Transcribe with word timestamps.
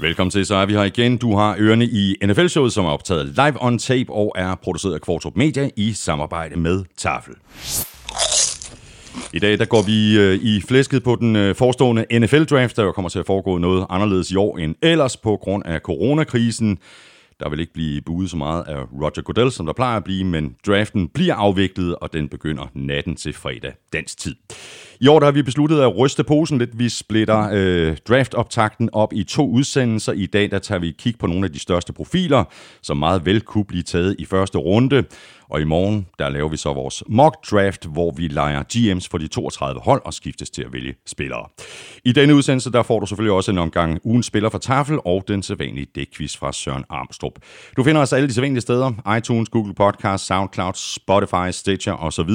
Velkommen 0.00 0.30
til, 0.30 0.46
så 0.46 0.54
er 0.54 0.66
vi 0.66 0.72
her 0.72 0.82
igen. 0.82 1.16
Du 1.16 1.36
har 1.36 1.56
ørerne 1.58 1.84
i 1.84 2.16
NFL-showet, 2.24 2.72
som 2.72 2.84
er 2.84 2.90
optaget 2.90 3.26
live 3.26 3.62
on 3.62 3.78
tape 3.78 4.12
og 4.12 4.32
er 4.36 4.54
produceret 4.54 4.94
af 4.94 5.00
Kvartrup 5.00 5.36
Media 5.36 5.70
i 5.76 5.92
samarbejde 5.92 6.60
med 6.60 6.84
Tafel. 6.96 7.34
I 9.32 9.38
dag 9.38 9.58
der 9.58 9.64
går 9.64 9.82
vi 9.82 10.18
øh, 10.18 10.34
i 10.34 10.60
flæsket 10.68 11.02
på 11.02 11.16
den 11.16 11.36
øh, 11.36 11.54
forestående 11.54 12.06
NFL-draft, 12.18 12.76
der 12.76 12.82
jo 12.82 12.92
kommer 12.92 13.08
til 13.08 13.18
at 13.18 13.26
foregå 13.26 13.58
noget 13.58 13.86
anderledes 13.90 14.30
i 14.30 14.36
år 14.36 14.58
end 14.58 14.74
ellers 14.82 15.16
på 15.16 15.36
grund 15.36 15.62
af 15.66 15.80
coronakrisen. 15.80 16.78
Der 17.40 17.48
vil 17.48 17.60
ikke 17.60 17.72
blive 17.72 18.00
buet 18.00 18.30
så 18.30 18.36
meget 18.36 18.64
af 18.68 18.82
Roger 19.02 19.22
Goodell, 19.22 19.50
som 19.50 19.66
der 19.66 19.72
plejer 19.72 19.96
at 19.96 20.04
blive, 20.04 20.24
men 20.24 20.56
draften 20.66 21.08
bliver 21.08 21.34
afviklet, 21.34 21.96
og 21.96 22.12
den 22.12 22.28
begynder 22.28 22.66
natten 22.74 23.16
til 23.16 23.32
fredag 23.32 23.72
dansk 23.92 24.18
tid. 24.18 24.34
I 25.00 25.06
år 25.06 25.18
der 25.18 25.26
har 25.26 25.32
vi 25.32 25.42
besluttet 25.42 25.80
at 25.80 25.98
ryste 25.98 26.24
posen 26.24 26.58
lidt. 26.58 26.78
Vi 26.78 26.88
splitter 26.88 27.48
øh, 27.52 27.96
draftoptakten 28.08 28.88
op 28.92 29.12
i 29.12 29.24
to 29.24 29.50
udsendelser. 29.50 30.12
I 30.12 30.26
dag 30.26 30.50
der 30.50 30.58
tager 30.58 30.78
vi 30.78 30.94
kig 30.98 31.18
på 31.18 31.26
nogle 31.26 31.44
af 31.44 31.52
de 31.52 31.58
største 31.58 31.92
profiler, 31.92 32.44
som 32.82 32.96
meget 32.96 33.26
vel 33.26 33.40
kunne 33.40 33.64
blive 33.64 33.82
taget 33.82 34.16
i 34.18 34.24
første 34.24 34.58
runde. 34.58 35.04
Og 35.50 35.60
i 35.60 35.64
morgen, 35.64 36.06
der 36.18 36.28
laver 36.28 36.48
vi 36.48 36.56
så 36.56 36.72
vores 36.72 37.02
mock 37.08 37.50
draft, 37.50 37.86
hvor 37.86 38.10
vi 38.10 38.28
leger 38.28 38.62
GM's 38.74 39.08
for 39.10 39.18
de 39.18 39.28
32 39.28 39.80
hold 39.80 40.02
og 40.04 40.14
skiftes 40.14 40.50
til 40.50 40.62
at 40.62 40.72
vælge 40.72 40.94
spillere. 41.06 41.46
I 42.04 42.12
denne 42.12 42.34
udsendelse, 42.34 42.72
der 42.72 42.82
får 42.82 43.00
du 43.00 43.06
selvfølgelig 43.06 43.32
også 43.32 43.50
en 43.50 43.58
omgang 43.58 44.00
ugen 44.04 44.22
spiller 44.22 44.48
fra 44.48 44.58
Tafel 44.58 44.98
og 45.04 45.24
den 45.28 45.42
sædvanlige 45.42 45.86
dækquiz 45.94 46.36
fra 46.36 46.52
Søren 46.52 46.84
Armstrong. 46.90 47.34
Du 47.76 47.84
finder 47.84 48.00
os 48.00 48.12
alle 48.12 48.28
de 48.28 48.34
sædvanlige 48.34 48.60
steder. 48.60 49.16
iTunes, 49.16 49.48
Google 49.48 49.74
Podcast, 49.74 50.26
SoundCloud, 50.26 50.72
Spotify, 50.74 51.50
Stitcher 51.50 51.92
osv. 51.92 52.30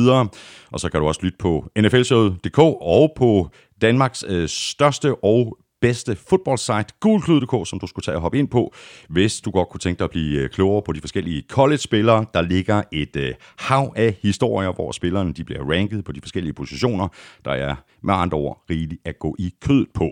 Og 0.71 0.79
så 0.79 0.89
kan 0.91 0.99
du 0.99 1.07
også 1.07 1.21
lytte 1.23 1.37
på 1.37 1.69
nflshowet.dk 1.79 2.59
og 2.81 3.13
på 3.17 3.49
Danmarks 3.81 4.25
øh, 4.27 4.49
største 4.49 5.15
og 5.23 5.57
bedste 5.85 6.15
fodboldsite, 6.29 6.93
gulklud.dk, 6.99 7.69
som 7.69 7.79
du 7.79 7.87
skulle 7.87 8.03
tage 8.03 8.15
og 8.15 8.21
hoppe 8.21 8.39
ind 8.39 8.47
på, 8.47 8.73
hvis 9.09 9.41
du 9.41 9.51
godt 9.51 9.69
kunne 9.69 9.79
tænke 9.79 9.99
dig 9.99 10.03
at 10.03 10.11
blive 10.11 10.41
øh, 10.41 10.49
klogere 10.49 10.81
på 10.85 10.91
de 10.93 11.01
forskellige 11.01 11.43
college-spillere. 11.49 12.25
Der 12.33 12.41
ligger 12.41 12.83
et 12.91 13.15
øh, 13.15 13.33
hav 13.57 13.93
af 13.95 14.17
historier, 14.21 14.71
hvor 14.71 14.91
spillerne 14.91 15.33
de 15.33 15.43
bliver 15.43 15.71
ranket 15.71 16.03
på 16.03 16.11
de 16.11 16.21
forskellige 16.21 16.53
positioner. 16.53 17.07
Der 17.45 17.51
er 17.51 17.75
med 18.03 18.13
andre 18.13 18.37
ord 18.37 18.63
rigeligt 18.69 19.01
at 19.05 19.19
gå 19.19 19.35
i 19.39 19.53
kød 19.61 19.85
på. 19.93 20.11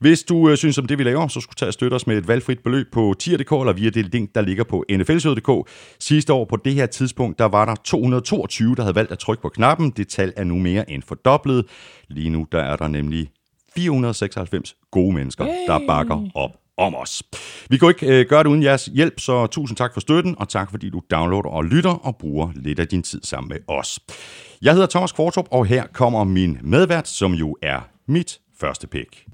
Hvis 0.00 0.22
du 0.22 0.50
øh, 0.50 0.56
synes 0.56 0.78
om 0.78 0.86
det, 0.86 0.98
vi 0.98 1.04
laver, 1.04 1.28
så 1.28 1.40
skulle 1.40 1.54
du 1.54 1.58
tage 1.58 1.70
og 1.70 1.74
støtte 1.74 1.94
os 1.94 2.06
med 2.06 2.18
et 2.18 2.28
valgfrit 2.28 2.58
beløb 2.64 2.86
på 2.92 3.14
tier.dk 3.18 3.52
eller 3.52 3.72
via 3.72 3.90
det 3.90 4.12
link, 4.12 4.34
der 4.34 4.40
ligger 4.40 4.64
på 4.64 4.84
nflsød.dk. 4.90 5.70
Sidste 6.00 6.32
år 6.32 6.44
på 6.44 6.56
det 6.56 6.74
her 6.74 6.86
tidspunkt, 6.86 7.38
der 7.38 7.44
var 7.44 7.64
der 7.64 7.74
222, 7.84 8.74
der 8.74 8.82
havde 8.82 8.94
valgt 8.94 9.12
at 9.12 9.18
trykke 9.18 9.42
på 9.42 9.48
knappen. 9.48 9.90
Det 9.90 10.08
tal 10.08 10.32
er 10.36 10.44
nu 10.44 10.54
mere 10.54 10.90
end 10.90 11.02
fordoblet. 11.02 11.64
Lige 12.08 12.30
nu 12.30 12.46
der 12.52 12.62
er 12.62 12.76
der 12.76 12.88
nemlig 12.88 13.30
496 13.76 14.76
gode 14.90 15.14
mennesker, 15.14 15.44
hey. 15.44 15.52
der 15.66 15.80
bakker 15.86 16.28
op 16.34 16.50
om 16.76 16.94
os. 16.94 17.22
Vi 17.70 17.76
kan 17.76 17.88
ikke 17.88 18.06
øh, 18.06 18.26
gøre 18.26 18.42
det 18.42 18.50
uden 18.50 18.62
jeres 18.62 18.86
hjælp, 18.86 19.20
så 19.20 19.46
tusind 19.46 19.76
tak 19.76 19.92
for 19.92 20.00
støtten, 20.00 20.34
og 20.38 20.48
tak 20.48 20.70
fordi 20.70 20.90
du 20.90 21.02
downloader 21.10 21.48
og 21.48 21.64
lytter 21.64 21.90
og 21.90 22.16
bruger 22.16 22.48
lidt 22.54 22.80
af 22.80 22.88
din 22.88 23.02
tid 23.02 23.20
sammen 23.22 23.48
med 23.48 23.58
os. 23.68 24.00
Jeg 24.62 24.72
hedder 24.72 24.86
Thomas 24.86 25.12
Kvartrup, 25.12 25.48
og 25.50 25.66
her 25.66 25.86
kommer 25.92 26.24
min 26.24 26.58
medvært, 26.62 27.08
som 27.08 27.32
jo 27.32 27.56
er 27.62 27.80
mit 28.06 28.40
første 28.60 28.86
pick. 28.86 29.24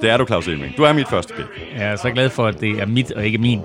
Det 0.00 0.10
er 0.10 0.16
du, 0.16 0.26
Claus 0.26 0.48
Elming. 0.48 0.76
Du 0.76 0.82
er 0.82 0.92
mit 0.92 1.08
første 1.08 1.34
pick. 1.34 1.48
Jeg 1.76 1.86
er 1.86 1.96
så 1.96 2.10
glad 2.10 2.30
for, 2.30 2.46
at 2.46 2.60
det 2.60 2.70
er 2.70 2.86
mit 2.86 3.12
og 3.12 3.24
ikke 3.24 3.38
min. 3.38 3.60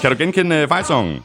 kan 0.00 0.10
du 0.10 0.16
genkende 0.18 0.68
fight-songen? 0.68 1.22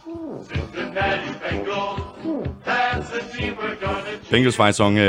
Bengals 4.31 4.55
fight-song, 4.55 4.95
uh, 4.95 5.01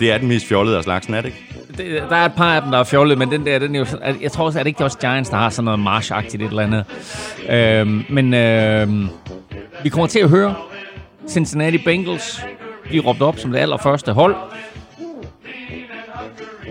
det 0.00 0.12
er 0.12 0.18
den 0.18 0.28
mest 0.28 0.46
fjollede 0.46 0.76
af 0.76 0.82
slagsen, 0.82 1.14
er 1.14 1.20
det 1.20 1.28
ikke? 1.28 1.44
Det, 1.76 2.02
der 2.10 2.16
er 2.16 2.24
et 2.24 2.32
par 2.36 2.54
af 2.54 2.62
dem, 2.62 2.70
der 2.70 2.78
er 2.78 2.84
fjollet, 2.84 3.18
men 3.18 3.30
den 3.30 3.46
der, 3.46 3.58
den 3.58 3.74
er 3.74 3.78
jo, 3.78 3.86
jeg 4.20 4.32
tror 4.32 4.44
også, 4.44 4.58
at 4.58 4.64
det 4.64 4.70
ikke 4.70 4.84
også 4.84 4.98
Giants, 4.98 5.30
der 5.30 5.36
har 5.36 5.48
sådan 5.48 5.64
noget 5.64 5.80
march-agtigt 5.80 6.34
et 6.34 6.48
eller 6.48 6.62
andet. 6.62 6.84
Øhm, 7.50 8.04
men 8.08 8.34
øhm, 8.34 9.08
vi 9.82 9.88
kommer 9.88 10.06
til 10.06 10.18
at 10.18 10.28
høre 10.28 10.54
Cincinnati 11.28 11.78
Bengals 11.78 12.42
blive 12.92 13.02
råbt 13.02 13.22
op 13.22 13.38
som 13.38 13.52
det 13.52 13.58
allerførste 13.58 14.12
hold 14.12 14.36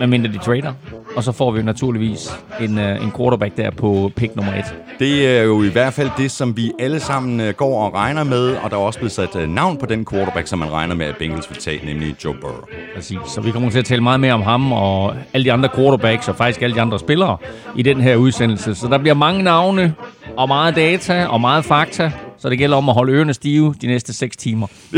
medmindre 0.02 0.32
de 0.32 0.38
trader. 0.38 0.72
Og 1.16 1.24
så 1.24 1.32
får 1.32 1.50
vi 1.50 1.62
naturligvis 1.62 2.40
en, 2.60 2.78
uh, 2.78 3.04
en 3.04 3.12
quarterback 3.16 3.56
der 3.56 3.70
på 3.70 4.10
pick 4.16 4.36
nummer 4.36 4.52
et. 4.54 4.74
Det 4.98 5.38
er 5.38 5.42
jo 5.42 5.62
i 5.62 5.68
hvert 5.68 5.92
fald 5.92 6.10
det, 6.18 6.30
som 6.30 6.56
vi 6.56 6.72
alle 6.78 7.00
sammen 7.00 7.40
uh, 7.40 7.48
går 7.48 7.84
og 7.84 7.94
regner 7.94 8.24
med, 8.24 8.56
og 8.56 8.70
der 8.70 8.76
er 8.76 8.80
også 8.80 8.98
blevet 8.98 9.12
sat 9.12 9.36
uh, 9.36 9.48
navn 9.48 9.76
på 9.76 9.86
den 9.86 10.06
quarterback, 10.12 10.46
som 10.46 10.58
man 10.58 10.72
regner 10.72 10.94
med, 10.94 11.06
at 11.06 11.16
Bengals 11.16 11.50
vil 11.50 11.58
tage, 11.58 11.86
nemlig 11.86 12.24
Joe 12.24 12.34
Burrow. 12.40 12.64
Præcis, 12.94 13.18
så 13.26 13.40
vi 13.40 13.50
kommer 13.50 13.70
til 13.70 13.78
at 13.78 13.84
tale 13.84 14.02
meget 14.02 14.20
mere 14.20 14.32
om 14.32 14.42
ham 14.42 14.72
og 14.72 15.14
alle 15.32 15.44
de 15.44 15.52
andre 15.52 15.68
quarterbacks, 15.74 16.28
og 16.28 16.36
faktisk 16.36 16.62
alle 16.62 16.76
de 16.76 16.80
andre 16.80 16.98
spillere 16.98 17.36
i 17.76 17.82
den 17.82 18.00
her 18.00 18.16
udsendelse. 18.16 18.74
Så 18.74 18.88
der 18.88 18.98
bliver 18.98 19.14
mange 19.14 19.42
navne, 19.42 19.94
og 20.36 20.48
meget 20.48 20.76
data, 20.76 21.26
og 21.26 21.40
meget 21.40 21.64
fakta, 21.64 22.12
så 22.42 22.48
det 22.48 22.58
gælder 22.58 22.76
om 22.76 22.88
at 22.88 22.94
holde 22.94 23.12
ørerne 23.12 23.34
stive 23.34 23.74
de 23.80 23.86
næste 23.86 24.12
6 24.12 24.36
timer. 24.36 24.66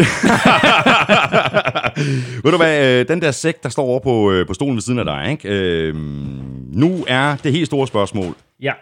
Ved 2.45 2.51
du 2.51 2.57
hvad, 2.57 3.01
øh, 3.01 3.09
den 3.09 3.23
der 3.23 3.31
sæk, 3.31 3.63
der 3.63 3.69
står 3.69 3.85
over 3.85 4.01
på, 4.01 4.33
øh, 4.33 4.47
på 4.47 4.55
stolen 4.55 4.75
ved 4.75 4.83
siden 4.83 4.99
af 4.99 5.05
dig, 5.05 5.31
ikke? 5.31 5.49
Øh, 5.49 5.95
nu 6.73 7.05
er 7.09 7.37
det 7.37 7.53
helt 7.53 7.67
store 7.67 7.87
spørgsmål. 7.87 8.35
Ja. 8.61 8.73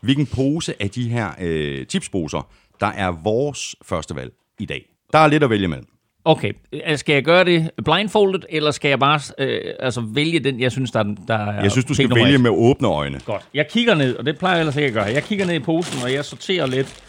Hvilken 0.00 0.26
pose 0.26 0.74
af 0.80 0.90
de 0.90 1.08
her 1.08 1.28
øh, 1.40 1.86
chipsposer, 1.86 2.48
der 2.80 2.86
er 2.86 3.12
vores 3.24 3.76
første 3.84 4.16
valg 4.16 4.32
i 4.58 4.66
dag? 4.66 4.84
Der 5.12 5.18
er 5.18 5.26
lidt 5.26 5.42
at 5.42 5.50
vælge 5.50 5.68
mellem. 5.68 5.86
Okay, 6.24 6.52
øh, 6.72 6.98
skal 6.98 7.12
jeg 7.12 7.24
gøre 7.24 7.44
det 7.44 7.70
blindfoldet, 7.84 8.46
eller 8.48 8.70
skal 8.70 8.88
jeg 8.88 8.98
bare 8.98 9.20
øh, 9.38 9.74
altså 9.80 10.00
vælge 10.00 10.40
den, 10.40 10.60
jeg 10.60 10.72
synes, 10.72 10.90
der, 10.90 11.02
der 11.28 11.34
er 11.34 11.62
Jeg 11.62 11.70
synes, 11.70 11.84
du 11.84 11.94
skal 11.94 12.14
vælge 12.14 12.38
med 12.38 12.50
åbne 12.50 12.88
øjne. 12.88 13.20
Godt. 13.24 13.42
Jeg 13.54 13.68
kigger 13.68 13.94
ned, 13.94 14.16
og 14.16 14.26
det 14.26 14.38
plejer 14.38 14.54
jeg 14.54 14.60
ellers 14.60 14.76
ikke 14.76 14.88
at 14.88 14.94
gøre. 14.94 15.04
Jeg 15.04 15.24
kigger 15.24 15.46
ned 15.46 15.54
i 15.54 15.58
posen, 15.58 16.02
og 16.02 16.12
jeg 16.12 16.24
sorterer 16.24 16.66
lidt 16.66 17.02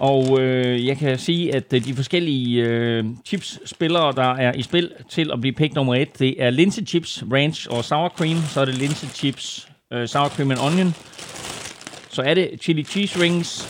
og 0.00 0.40
øh, 0.40 0.86
jeg 0.86 0.96
kan 0.98 1.18
sige, 1.18 1.54
at 1.54 1.72
øh, 1.72 1.84
de 1.84 1.94
forskellige 1.94 2.62
øh, 2.62 3.04
chips-spillere, 3.26 4.12
der 4.12 4.34
er 4.34 4.52
i 4.52 4.62
spil 4.62 4.90
til 5.10 5.30
at 5.32 5.40
blive 5.40 5.52
pick 5.52 5.74
nummer 5.74 5.94
et, 5.94 6.18
det 6.18 6.42
er 6.42 6.50
linse 6.50 6.84
chips, 6.86 7.24
ranch 7.32 7.66
og 7.70 7.84
sour 7.84 8.08
cream. 8.08 8.36
Så 8.50 8.60
er 8.60 8.64
det 8.64 8.74
linse 8.74 9.06
chips, 9.14 9.68
øh, 9.92 10.08
sour 10.08 10.28
cream 10.28 10.50
and 10.50 10.60
onion. 10.60 10.94
Så 12.10 12.22
er 12.22 12.34
det 12.34 12.50
chili 12.60 12.84
cheese 12.84 13.20
rings. 13.22 13.68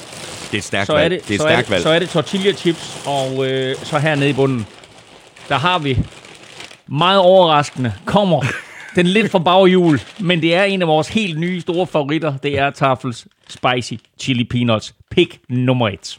Det 0.53 0.59
er 0.59 0.63
stærkt 0.63 0.87
så. 0.87 0.93
Er 0.93 1.09
det, 1.09 1.29
det 1.29 1.35
er 1.35 1.39
så, 1.39 1.49
er 1.49 1.63
det, 1.63 1.83
så 1.83 1.89
er 1.91 1.99
det 1.99 2.09
tortilla 2.09 2.53
chips, 2.53 3.03
og 3.07 3.51
øh, 3.51 3.77
så 3.77 3.99
hernede 3.99 4.31
i 4.31 4.33
bunden, 4.33 4.67
der 5.49 5.59
har 5.59 5.79
vi 5.79 5.99
meget 6.87 7.21
overraskende, 7.21 7.93
kommer 8.05 8.45
den 8.95 9.06
lidt 9.06 9.31
for 9.31 9.39
baghjul, 9.39 10.01
men 10.21 10.43
det 10.43 10.55
er 10.55 10.65
en 10.65 10.83
af 10.83 10.89
vores 10.89 11.09
helt 11.09 11.41
nye 11.41 11.61
store 11.61 11.87
favoritter. 11.87 12.37
Det 12.37 12.59
er 12.59 12.71
Tafels 12.71 13.27
Spicy 13.49 13.95
Chili 14.19 14.45
Peanuts. 14.45 14.95
Pick 15.11 15.41
nummer 15.49 15.89
et. 15.89 16.19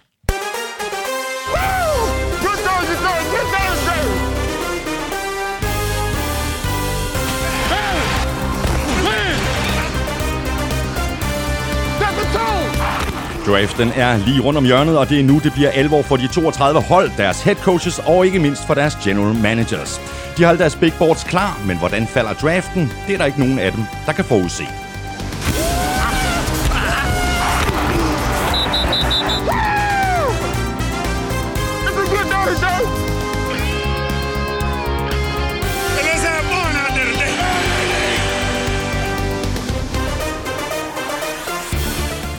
Draften 13.46 13.92
er 13.96 14.18
lige 14.18 14.42
rundt 14.42 14.58
om 14.58 14.66
hjørnet, 14.66 14.98
og 14.98 15.10
det 15.10 15.20
er 15.20 15.24
nu, 15.24 15.40
det 15.44 15.54
bliver 15.54 15.70
alvor 15.70 16.02
for 16.02 16.18
de 16.18 16.28
32 16.28 16.82
hold, 16.82 17.12
deres 17.18 17.44
head 17.44 17.56
coaches 17.56 18.00
og 18.06 18.26
ikke 18.26 18.40
mindst 18.40 18.68
for 18.68 18.74
deres 18.74 18.96
general 19.04 19.36
managers. 19.36 20.02
De 20.38 20.44
har 20.44 20.50
alle 20.50 20.60
deres 20.60 20.76
big 20.76 20.94
boards 21.00 21.24
klar, 21.24 21.60
men 21.66 21.78
hvordan 21.78 22.08
falder 22.08 22.34
draften? 22.34 22.92
Det 23.08 23.14
er 23.14 23.18
der 23.18 23.26
ikke 23.26 23.40
nogen 23.40 23.60
af 23.60 23.72
dem, 23.72 23.84
der 24.06 24.14
kan 24.14 24.26
forudse. 24.26 24.64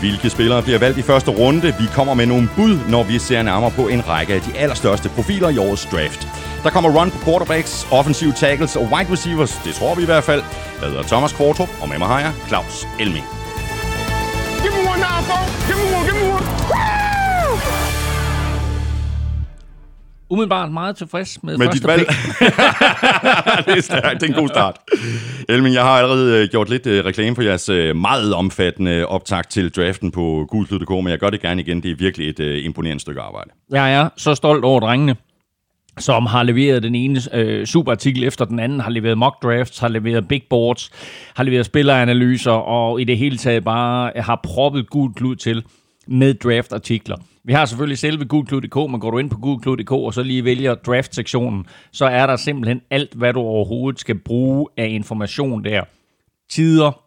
Hvilke 0.02 0.30
spillere 0.30 0.62
bliver 0.62 0.78
valgt 0.78 0.98
i 0.98 1.02
første 1.02 1.30
runde? 1.30 1.74
Vi 1.78 1.86
kommer 1.94 2.14
med 2.14 2.26
nogle 2.26 2.48
bud, 2.56 2.78
når 2.88 3.02
vi 3.02 3.18
ser 3.18 3.42
nærmere 3.42 3.70
på 3.70 3.88
en 3.88 4.08
række 4.08 4.34
af 4.34 4.40
de 4.40 4.58
allerstørste 4.58 5.08
profiler 5.08 5.48
i 5.48 5.58
årets 5.58 5.86
draft. 5.86 6.28
Der 6.62 6.70
kommer 6.70 7.00
run 7.00 7.10
på 7.10 7.18
quarterbacks, 7.24 7.86
offensive 7.90 8.32
tackles 8.32 8.76
og 8.76 8.82
wide 8.82 9.12
receivers. 9.12 9.60
Det 9.64 9.74
tror 9.74 9.94
vi 9.94 10.02
i 10.02 10.04
hvert 10.04 10.24
fald. 10.24 10.42
Jeg 10.80 10.88
hedder 10.88 11.02
Thomas 11.02 11.32
Kvartrup, 11.32 11.68
og 11.80 11.88
med 11.88 11.98
mig 11.98 12.08
har 12.08 12.20
jeg 12.20 12.32
Claus 12.48 12.86
Elming. 13.00 13.41
Umiddelbart 20.32 20.72
meget 20.72 20.96
tilfreds 20.96 21.42
med, 21.42 21.58
med 21.58 21.66
første 21.66 21.78
dit 21.78 21.86
valg. 21.86 22.06
det, 23.66 23.76
er 23.76 23.80
stærkt. 23.80 24.20
det 24.20 24.30
er 24.30 24.34
en 24.34 24.40
god 24.40 24.48
start. 24.48 24.76
Elmin, 25.48 25.72
jeg 25.72 25.82
har 25.82 25.90
allerede 25.90 26.42
øh, 26.42 26.48
gjort 26.48 26.70
lidt 26.70 26.86
øh, 26.86 27.04
reklame 27.04 27.34
for 27.36 27.42
jeres 27.42 27.68
øh, 27.68 27.96
meget 27.96 28.34
omfattende 28.34 29.06
optag 29.06 29.48
til 29.48 29.70
draften 29.70 30.10
på 30.10 30.46
gulklud.dk, 30.48 30.90
men 30.90 31.08
jeg 31.08 31.18
gør 31.18 31.30
det 31.30 31.40
gerne 31.40 31.60
igen. 31.60 31.82
Det 31.82 31.90
er 31.90 31.94
virkelig 31.98 32.28
et 32.28 32.40
imponerende 32.40 33.00
stykke 33.00 33.20
arbejde. 33.20 33.50
Jeg 33.70 33.94
er 33.94 34.08
så 34.16 34.34
stolt 34.34 34.64
over 34.64 34.80
drengene. 34.80 35.16
som 35.98 36.26
har 36.26 36.42
leveret 36.42 36.82
den 36.82 36.94
ene 36.94 37.20
øh, 37.32 37.66
superartikel 37.66 38.24
efter 38.24 38.44
den 38.44 38.58
anden, 38.58 38.80
har 38.80 38.90
leveret 38.90 39.18
mock 39.18 39.42
drafts, 39.42 39.78
har 39.78 39.88
leveret 39.88 40.28
big 40.28 40.42
boards, 40.50 40.90
har 41.34 41.44
leveret 41.44 41.66
spilleranalyser, 41.66 42.50
og 42.50 43.00
i 43.00 43.04
det 43.04 43.18
hele 43.18 43.36
taget 43.36 43.64
bare 43.64 44.12
har 44.16 44.40
proppet 44.42 44.90
gult 44.90 45.16
klud 45.16 45.36
til 45.36 45.64
med 46.06 46.34
draftartikler. 46.34 47.16
Vi 47.44 47.52
har 47.52 47.64
selvfølgelig 47.64 47.98
selve 47.98 48.24
gulklud.dk, 48.24 48.76
men 48.90 49.00
går 49.00 49.10
du 49.10 49.18
ind 49.18 49.30
på 49.30 49.38
gulklud.dk 49.38 49.92
og 49.92 50.14
så 50.14 50.22
lige 50.22 50.44
vælger 50.44 50.74
draft-sektionen, 50.74 51.66
så 51.92 52.04
er 52.04 52.26
der 52.26 52.36
simpelthen 52.36 52.80
alt, 52.90 53.14
hvad 53.14 53.32
du 53.32 53.40
overhovedet 53.40 54.00
skal 54.00 54.18
bruge 54.18 54.68
af 54.76 54.88
information 54.88 55.64
der. 55.64 55.84
Tider, 56.50 57.04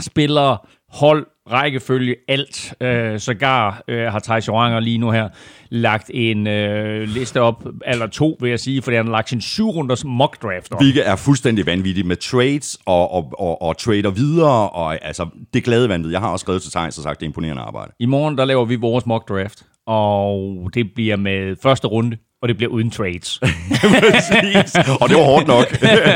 spillere, 0.00 0.58
hold, 0.88 1.26
rækkefølge, 1.52 2.16
alt. 2.28 2.74
Øh, 2.80 3.20
sågar 3.20 3.82
øh, 3.88 4.06
har 4.06 4.18
Thijs 4.18 4.48
Joranger 4.48 4.80
lige 4.80 4.98
nu 4.98 5.10
her 5.10 5.28
lagt 5.70 6.10
en 6.14 6.46
øh, 6.46 7.08
liste 7.08 7.40
op, 7.40 7.66
eller 7.86 8.06
to 8.06 8.36
vil 8.40 8.50
jeg 8.50 8.60
sige, 8.60 8.82
for 8.82 8.90
han 8.90 9.06
har 9.06 9.12
lagt 9.12 9.28
sin 9.28 9.40
syv 9.40 9.68
runders 9.68 10.04
mock 10.04 10.42
draft 10.42 10.72
op. 10.72 10.80
Hvilket 10.80 11.08
er 11.08 11.16
fuldstændig 11.16 11.66
vanvittigt 11.66 12.06
med 12.06 12.16
trades 12.16 12.78
og, 12.86 13.12
og, 13.12 13.32
og, 13.38 13.62
og 13.62 13.78
trader 13.78 14.10
videre, 14.10 14.70
og 14.70 15.04
altså, 15.04 15.26
det 15.54 15.64
glade 15.64 15.88
vanvittigt. 15.88 16.12
Jeg 16.12 16.20
har 16.20 16.28
også 16.28 16.44
skrevet 16.44 16.62
til 16.62 16.72
Thijs 16.72 16.98
og 16.98 17.02
sagt, 17.02 17.20
det 17.20 17.26
er 17.26 17.28
imponerende 17.28 17.62
arbejde. 17.62 17.92
I 17.98 18.06
morgen, 18.06 18.38
der 18.38 18.44
laver 18.44 18.64
vi 18.64 18.76
vores 18.76 19.06
mock 19.06 19.28
draft, 19.28 19.62
og 19.86 20.70
det 20.74 20.86
bliver 20.94 21.16
med 21.16 21.56
første 21.62 21.88
runde, 21.88 22.16
og 22.42 22.48
det 22.48 22.56
bliver 22.56 22.72
uden 22.72 22.90
trades. 22.90 23.40
Præcis. 24.12 24.74
Og 25.00 25.08
det 25.08 25.16
var 25.16 25.24
hårdt 25.24 25.46
nok. 25.46 25.66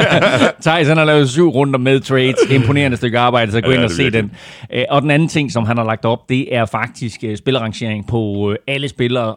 Thijs, 0.65 0.89
han 0.89 0.97
har 0.97 1.05
lavet 1.05 1.31
syv 1.31 1.49
runder 1.49 1.79
med 1.79 2.01
trades. 2.01 2.37
Imponerende 2.51 2.97
stykke 2.97 3.19
arbejde, 3.19 3.53
så 3.53 3.61
gå 3.61 3.71
ja, 3.71 3.77
ind 3.77 3.85
og 3.85 3.91
se 3.91 4.11
den. 4.11 4.33
Øh, 4.73 4.85
og 4.91 5.03
den 5.03 5.11
anden 5.11 5.29
ting, 5.29 5.53
som 5.53 5.65
han 5.65 5.77
har 5.77 5.85
lagt 5.85 6.05
op, 6.05 6.29
det 6.29 6.55
er 6.55 6.65
faktisk 6.65 7.25
uh, 7.29 7.37
spillerangering 7.37 8.07
på 8.07 8.19
uh, 8.19 8.55
alle 8.67 8.89
spillere, 8.89 9.35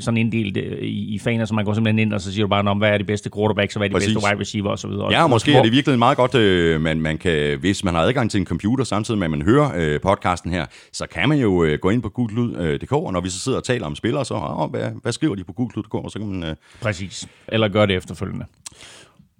sådan 0.00 0.18
inddelt 0.18 0.56
i, 0.82 1.20
faner, 1.24 1.44
så 1.44 1.54
man 1.54 1.64
går 1.64 1.74
simpelthen 1.74 1.98
ind, 1.98 2.12
og 2.12 2.20
så 2.20 2.32
siger 2.32 2.44
du 2.44 2.48
bare, 2.48 2.68
om 2.68 2.78
hvad 2.78 2.90
er 2.90 2.98
de 2.98 3.04
bedste 3.04 3.30
quarterbacks, 3.36 3.76
og 3.76 3.80
hvad 3.80 3.86
er 3.86 3.88
de 3.88 3.94
Præcis. 3.94 4.14
bedste 4.14 4.28
wide 4.28 4.40
receiver 4.40 4.70
osv. 4.70 4.90
Ja, 5.10 5.26
måske 5.26 5.54
er 5.54 5.62
det 5.62 5.72
virkelig 5.72 5.98
meget 5.98 6.16
godt, 6.16 6.34
man, 6.80 7.00
man 7.00 7.18
kan, 7.18 7.58
hvis 7.58 7.84
man 7.84 7.94
har 7.94 8.02
adgang 8.02 8.30
til 8.30 8.40
en 8.40 8.46
computer, 8.46 8.84
samtidig 8.84 9.18
med 9.18 9.26
at 9.26 9.30
man 9.30 9.42
hører 9.42 9.98
podcasten 9.98 10.50
her, 10.50 10.66
så 10.92 11.06
kan 11.12 11.28
man 11.28 11.38
jo 11.38 11.76
gå 11.80 11.90
ind 11.90 12.02
på 12.02 12.08
googlelyd.dk, 12.08 12.92
og 12.92 13.12
når 13.12 13.20
vi 13.20 13.28
så 13.28 13.38
sidder 13.38 13.58
og 13.58 13.64
taler 13.64 13.86
om 13.86 13.94
spillere, 13.94 14.24
så 14.24 14.34
oh, 14.34 14.70
hvad, 14.70 14.90
hvad 15.02 15.12
skriver 15.12 15.34
de 15.34 15.44
på 15.44 15.52
googlelyd.dk, 15.52 15.94
og 15.94 16.10
så 16.10 16.18
kan 16.18 16.25
man... 16.26 16.50
Øh... 16.50 16.56
Præcis. 16.80 17.28
Eller 17.48 17.68
gør 17.68 17.86
det 17.86 17.96
efterfølgende. 17.96 18.44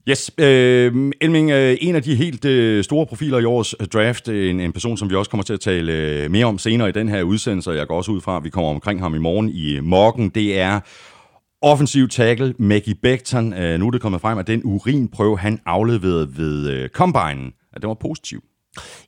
Yes, 0.08 0.30
øh, 0.38 1.12
Elming, 1.20 1.50
øh, 1.50 1.76
en 1.80 1.94
af 1.94 2.02
de 2.02 2.14
helt 2.14 2.44
øh, 2.44 2.84
store 2.84 3.06
profiler 3.06 3.38
i 3.38 3.44
årets 3.44 3.74
øh, 3.80 3.86
draft, 3.86 4.28
en, 4.28 4.60
en 4.60 4.72
person, 4.72 4.96
som 4.96 5.10
vi 5.10 5.14
også 5.14 5.30
kommer 5.30 5.44
til 5.44 5.52
at 5.52 5.60
tale 5.60 5.92
øh, 5.92 6.30
mere 6.30 6.46
om 6.46 6.58
senere 6.58 6.88
i 6.88 6.92
den 6.92 7.08
her 7.08 7.22
udsendelse, 7.22 7.70
og 7.70 7.76
jeg 7.76 7.86
går 7.86 7.96
også 7.96 8.12
ud 8.12 8.20
fra, 8.20 8.36
at 8.36 8.44
vi 8.44 8.50
kommer 8.50 8.70
omkring 8.70 9.00
ham 9.00 9.14
i 9.14 9.18
morgen 9.18 9.48
i 9.48 9.80
morgen, 9.80 10.28
det 10.28 10.58
er 10.58 10.80
offensiv 11.62 12.08
tackle 12.08 12.54
Maggie 12.58 12.94
Becton. 12.94 13.52
Øh, 13.52 13.78
nu 13.80 13.86
er 13.86 13.90
det 13.90 14.00
kommet 14.00 14.20
frem, 14.20 14.38
at 14.38 14.46
den 14.46 14.60
urinprøve, 14.64 15.38
han 15.38 15.60
afleverede 15.66 16.36
ved 16.36 16.70
øh, 16.70 16.88
Combine, 16.88 17.52
at 17.72 17.82
den 17.82 17.88
var 17.88 17.94
positiv. 17.94 18.42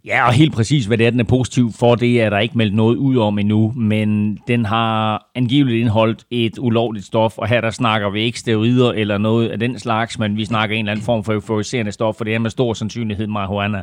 Ja, 0.05 0.26
og 0.26 0.32
helt 0.32 0.53
præcis, 0.53 0.85
hvad 0.87 0.99
det 0.99 1.06
er, 1.06 1.11
den 1.11 1.20
er 1.20 1.25
positiv 1.25 1.73
for, 1.73 1.94
det 1.94 2.23
er 2.23 2.31
der 2.31 2.38
ikke 2.38 2.59
meldt 2.59 2.75
noget 2.75 2.97
ud 2.97 3.17
om 3.17 3.38
endnu, 3.38 3.73
men 3.76 4.38
den 4.49 4.65
har 4.65 5.26
angiveligt 5.35 5.81
indholdt 5.81 6.25
et 6.31 6.59
ulovligt 6.59 7.06
stof, 7.06 7.38
og 7.38 7.49
her 7.49 7.61
der 7.61 7.70
snakker 7.70 8.11
vi 8.11 8.20
ikke 8.20 8.38
steroider 8.38 8.93
eller 8.93 9.19
noget 9.19 9.49
af 9.49 9.59
den 9.59 9.79
slags, 9.79 10.19
men 10.19 10.37
vi 10.37 10.44
snakker 10.44 10.76
en 10.76 10.85
eller 10.85 10.93
anden 10.93 11.05
form 11.05 11.25
for 11.25 11.32
euforiserende 11.32 11.93
stof, 11.93 12.15
for 12.15 12.25
det 12.25 12.35
er 12.35 12.38
med 12.38 12.50
stor 12.50 12.75
sandsynlighed 12.75 13.26
marihuana. 13.26 13.82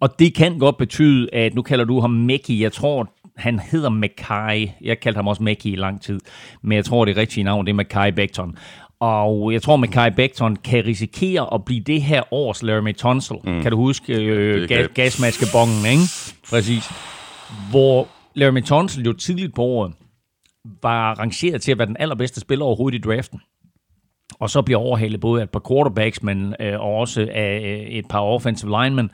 Og 0.00 0.18
det 0.18 0.34
kan 0.34 0.58
godt 0.58 0.76
betyde, 0.76 1.34
at 1.34 1.54
nu 1.54 1.62
kalder 1.62 1.84
du 1.84 2.00
ham 2.00 2.10
Mickey, 2.10 2.60
jeg 2.60 2.72
tror, 2.72 3.12
han 3.36 3.58
hedder 3.58 3.88
Mackay. 3.88 4.68
Jeg 4.80 5.00
kaldte 5.00 5.18
ham 5.18 5.28
også 5.28 5.42
Mickey 5.42 5.70
i 5.70 5.76
lang 5.76 6.02
tid, 6.02 6.20
men 6.62 6.76
jeg 6.76 6.84
tror, 6.84 7.04
det 7.04 7.16
rigtige 7.16 7.44
navn 7.44 7.66
det 7.66 7.72
er 7.72 7.74
Mackay 7.74 8.12
Becton. 8.12 8.56
Og 9.00 9.52
jeg 9.52 9.62
tror, 9.62 9.82
at 9.82 9.90
Kai 9.90 10.10
Becton 10.10 10.56
kan 10.56 10.84
risikere 10.84 11.54
at 11.54 11.64
blive 11.64 11.80
det 11.80 12.02
her 12.02 12.22
års 12.32 12.62
Laramie 12.62 12.92
Tunsil. 12.92 13.36
Mm. 13.44 13.62
Kan 13.62 13.70
du 13.70 13.76
huske 13.76 14.14
øh, 14.14 14.68
ga- 14.70 14.92
gasmaskebongen, 14.94 15.86
ikke? 15.86 16.02
Præcis. 16.50 16.84
Hvor 17.70 18.08
Laramie 18.34 18.62
Tunsil 18.62 19.04
jo 19.04 19.12
tidligt 19.12 19.54
på 19.54 19.62
året 19.62 19.92
var 20.82 21.14
rangeret 21.14 21.62
til 21.62 21.72
at 21.72 21.78
være 21.78 21.86
den 21.86 21.96
allerbedste 22.00 22.40
spiller 22.40 22.64
overhovedet 22.64 22.98
i 22.98 23.00
draften. 23.00 23.40
Og 24.40 24.50
så 24.50 24.62
bliver 24.62 24.80
overhalet 24.80 25.20
både 25.20 25.40
af 25.40 25.44
et 25.44 25.50
par 25.50 25.62
quarterbacks, 25.68 26.22
men 26.22 26.54
øh, 26.60 26.80
også 26.80 27.28
af 27.32 27.60
øh, 27.64 27.86
et 27.88 28.04
par 28.08 28.20
offensive 28.20 28.82
linemen. 28.82 29.10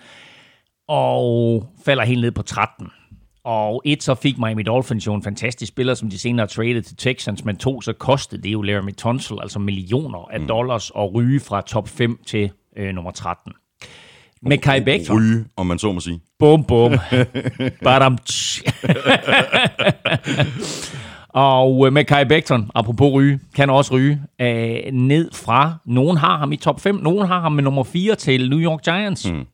Og 0.89 1.65
falder 1.85 2.05
helt 2.05 2.21
ned 2.21 2.31
på 2.33 2.43
13. 2.43 2.89
Og 3.47 3.83
et, 3.85 4.03
så 4.03 4.15
fik 4.15 4.39
Miami 4.39 4.63
Dolphins 4.63 5.07
jo 5.07 5.15
en 5.15 5.23
fantastisk 5.23 5.69
spiller, 5.69 5.95
som 5.95 6.11
de 6.11 6.19
senere 6.19 6.47
traded 6.47 6.83
til 6.83 6.97
Texans, 6.97 7.45
men 7.45 7.57
to, 7.57 7.81
så 7.81 7.93
kostede 7.93 8.43
det 8.43 8.53
jo 8.53 8.63
Laramie 8.63 8.95
Tunsil, 8.95 9.37
altså 9.43 9.59
millioner 9.59 10.29
af 10.33 10.41
mm. 10.41 10.47
dollars, 10.47 10.91
og 10.91 11.15
ryge 11.15 11.41
fra 11.41 11.61
top 11.61 11.89
5 11.89 12.19
til 12.27 12.51
øh, 12.77 12.95
nummer 12.95 13.11
13. 13.11 13.53
Med 14.43 14.59
Kai 14.59 14.81
Becton. 14.81 15.19
Ryge, 15.19 15.45
om 15.57 15.67
man 15.67 15.79
så 15.79 15.93
må 15.93 16.01
sige. 16.01 16.21
Bum, 16.39 16.65
bum. 16.65 16.93
Badam. 17.85 18.19
og 21.29 21.87
øh, 21.87 21.93
med 21.93 22.05
Kai 22.05 22.25
Becton, 22.25 22.71
apropos 22.75 23.13
ryge, 23.13 23.41
kan 23.55 23.71
også 23.71 23.95
ryge 23.95 24.21
øh, 24.41 24.93
ned 24.93 25.31
fra, 25.33 25.75
nogen 25.85 26.17
har 26.17 26.39
ham 26.39 26.53
i 26.53 26.57
top 26.57 26.81
5, 26.81 26.95
nogen 26.95 27.27
har 27.27 27.41
ham 27.41 27.53
med 27.53 27.63
nummer 27.63 27.85
4 27.85 28.15
til 28.15 28.51
New 28.51 28.61
York 28.61 28.83
Giants. 28.85 29.31
Mm. 29.31 29.47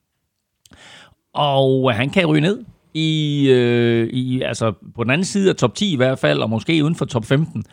Og 1.34 1.90
øh, 1.90 1.96
han 1.96 2.10
kan 2.10 2.26
ryge 2.26 2.40
ned 2.40 2.64
i, 2.94 3.46
øh, 3.50 4.08
i, 4.08 4.42
altså 4.42 4.72
på 4.94 5.04
den 5.04 5.10
anden 5.10 5.24
side 5.24 5.50
af 5.50 5.56
top 5.56 5.74
10 5.74 5.92
i 5.92 5.96
hvert 5.96 6.18
fald, 6.18 6.38
og 6.40 6.50
måske 6.50 6.84
uden 6.84 6.94
for 6.94 7.04
top 7.04 7.24
15, 7.24 7.64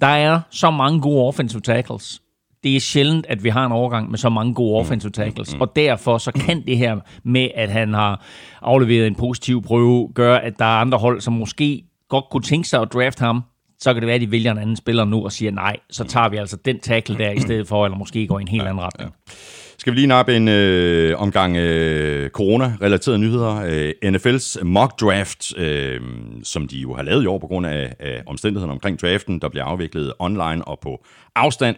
der 0.00 0.06
er 0.06 0.40
så 0.50 0.70
mange 0.70 1.00
gode 1.00 1.22
offensive 1.28 1.60
tackles. 1.60 2.20
Det 2.62 2.76
er 2.76 2.80
sjældent, 2.80 3.26
at 3.28 3.44
vi 3.44 3.48
har 3.48 3.66
en 3.66 3.72
overgang 3.72 4.10
med 4.10 4.18
så 4.18 4.28
mange 4.28 4.54
gode 4.54 4.78
offensive 4.78 5.12
tackles, 5.12 5.54
og 5.60 5.76
derfor 5.76 6.18
så 6.18 6.32
kan 6.32 6.66
det 6.66 6.78
her 6.78 6.96
med, 7.24 7.48
at 7.54 7.70
han 7.70 7.94
har 7.94 8.24
afleveret 8.62 9.06
en 9.06 9.14
positiv 9.14 9.62
prøve, 9.62 10.08
gøre, 10.14 10.44
at 10.44 10.58
der 10.58 10.64
er 10.64 10.78
andre 10.80 10.98
hold, 10.98 11.20
som 11.20 11.32
måske 11.32 11.84
godt 12.08 12.24
kunne 12.30 12.42
tænke 12.42 12.68
sig 12.68 12.80
at 12.82 12.92
draft 12.92 13.18
ham, 13.18 13.42
så 13.78 13.92
kan 13.92 14.02
det 14.02 14.06
være, 14.06 14.14
at 14.14 14.20
de 14.20 14.30
vælger 14.30 14.52
en 14.52 14.58
anden 14.58 14.76
spiller 14.76 15.04
nu 15.04 15.24
og 15.24 15.32
siger 15.32 15.50
nej, 15.52 15.76
så 15.90 16.04
tager 16.04 16.28
vi 16.28 16.36
altså 16.36 16.56
den 16.64 16.80
tackle 16.80 17.18
der 17.18 17.30
i 17.30 17.40
stedet 17.40 17.68
for, 17.68 17.84
eller 17.84 17.98
måske 17.98 18.26
går 18.26 18.38
i 18.38 18.42
en 18.42 18.48
helt 18.48 18.62
anden 18.62 18.80
retning. 18.80 19.12
Ja. 19.28 19.34
Skal 19.78 19.92
vi 19.92 19.98
lige 19.98 20.06
nappe 20.06 20.36
en 20.36 20.48
øh, 20.48 21.20
omgang 21.20 21.56
øh, 21.56 22.30
corona-relaterede 22.30 23.18
nyheder. 23.18 23.54
Øh, 23.56 24.14
NFL's 24.14 24.64
mock 24.64 25.00
draft, 25.00 25.58
øh, 25.58 26.00
som 26.42 26.68
de 26.68 26.78
jo 26.78 26.94
har 26.94 27.02
lavet 27.02 27.22
i 27.22 27.26
år 27.26 27.38
på 27.38 27.46
grund 27.46 27.66
af, 27.66 27.94
af 28.00 28.22
omstændighederne 28.26 28.72
omkring 28.72 29.00
draften, 29.00 29.38
der 29.38 29.48
bliver 29.48 29.64
afviklet 29.64 30.12
online 30.18 30.64
og 30.64 30.78
på 30.82 31.04
afstand, 31.34 31.76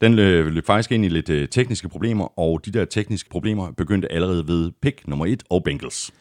den 0.00 0.14
løb, 0.14 0.46
løb 0.46 0.66
faktisk 0.66 0.92
ind 0.92 1.04
i 1.04 1.08
lidt 1.08 1.30
øh, 1.30 1.48
tekniske 1.48 1.88
problemer, 1.88 2.38
og 2.38 2.60
de 2.64 2.70
der 2.70 2.84
tekniske 2.84 3.30
problemer 3.30 3.72
begyndte 3.76 4.12
allerede 4.12 4.48
ved 4.48 4.70
pick 4.82 5.08
nummer 5.08 5.26
1 5.26 5.42
og 5.50 5.64
Bengals. 5.64 6.12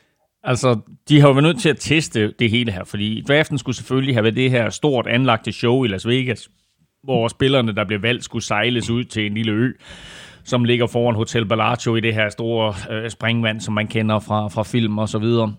Altså, 0.43 0.79
de 1.09 1.19
har 1.19 1.27
jo 1.27 1.33
været 1.33 1.43
nødt 1.43 1.59
til 1.59 1.69
at 1.69 1.77
teste 1.79 2.33
det 2.39 2.49
hele 2.49 2.71
her, 2.71 2.83
fordi 2.83 3.23
draften 3.27 3.57
skulle 3.57 3.75
selvfølgelig 3.75 4.15
have 4.15 4.23
været 4.23 4.35
det 4.35 4.51
her 4.51 4.69
stort 4.69 5.07
anlagte 5.07 5.51
show 5.51 5.83
i 5.83 5.87
Las 5.87 6.07
Vegas, 6.07 6.49
hvor 7.03 7.27
spillerne, 7.27 7.75
der 7.75 7.85
blev 7.85 8.01
valgt, 8.01 8.23
skulle 8.23 8.43
sejles 8.43 8.89
ud 8.89 9.03
til 9.03 9.25
en 9.25 9.33
lille 9.33 9.51
ø 9.51 9.71
som 10.43 10.63
ligger 10.63 10.87
foran 10.87 11.15
Hotel 11.15 11.45
Bellagio 11.45 11.95
i 11.95 11.99
det 11.99 12.13
her 12.13 12.29
store 12.29 12.73
øh, 12.91 13.09
springvand, 13.09 13.61
som 13.61 13.73
man 13.73 13.87
kender 13.87 14.19
fra, 14.19 14.47
fra 14.47 14.63
film 14.63 14.97
og 14.97 15.09
så 15.09 15.19
videre. 15.19 15.53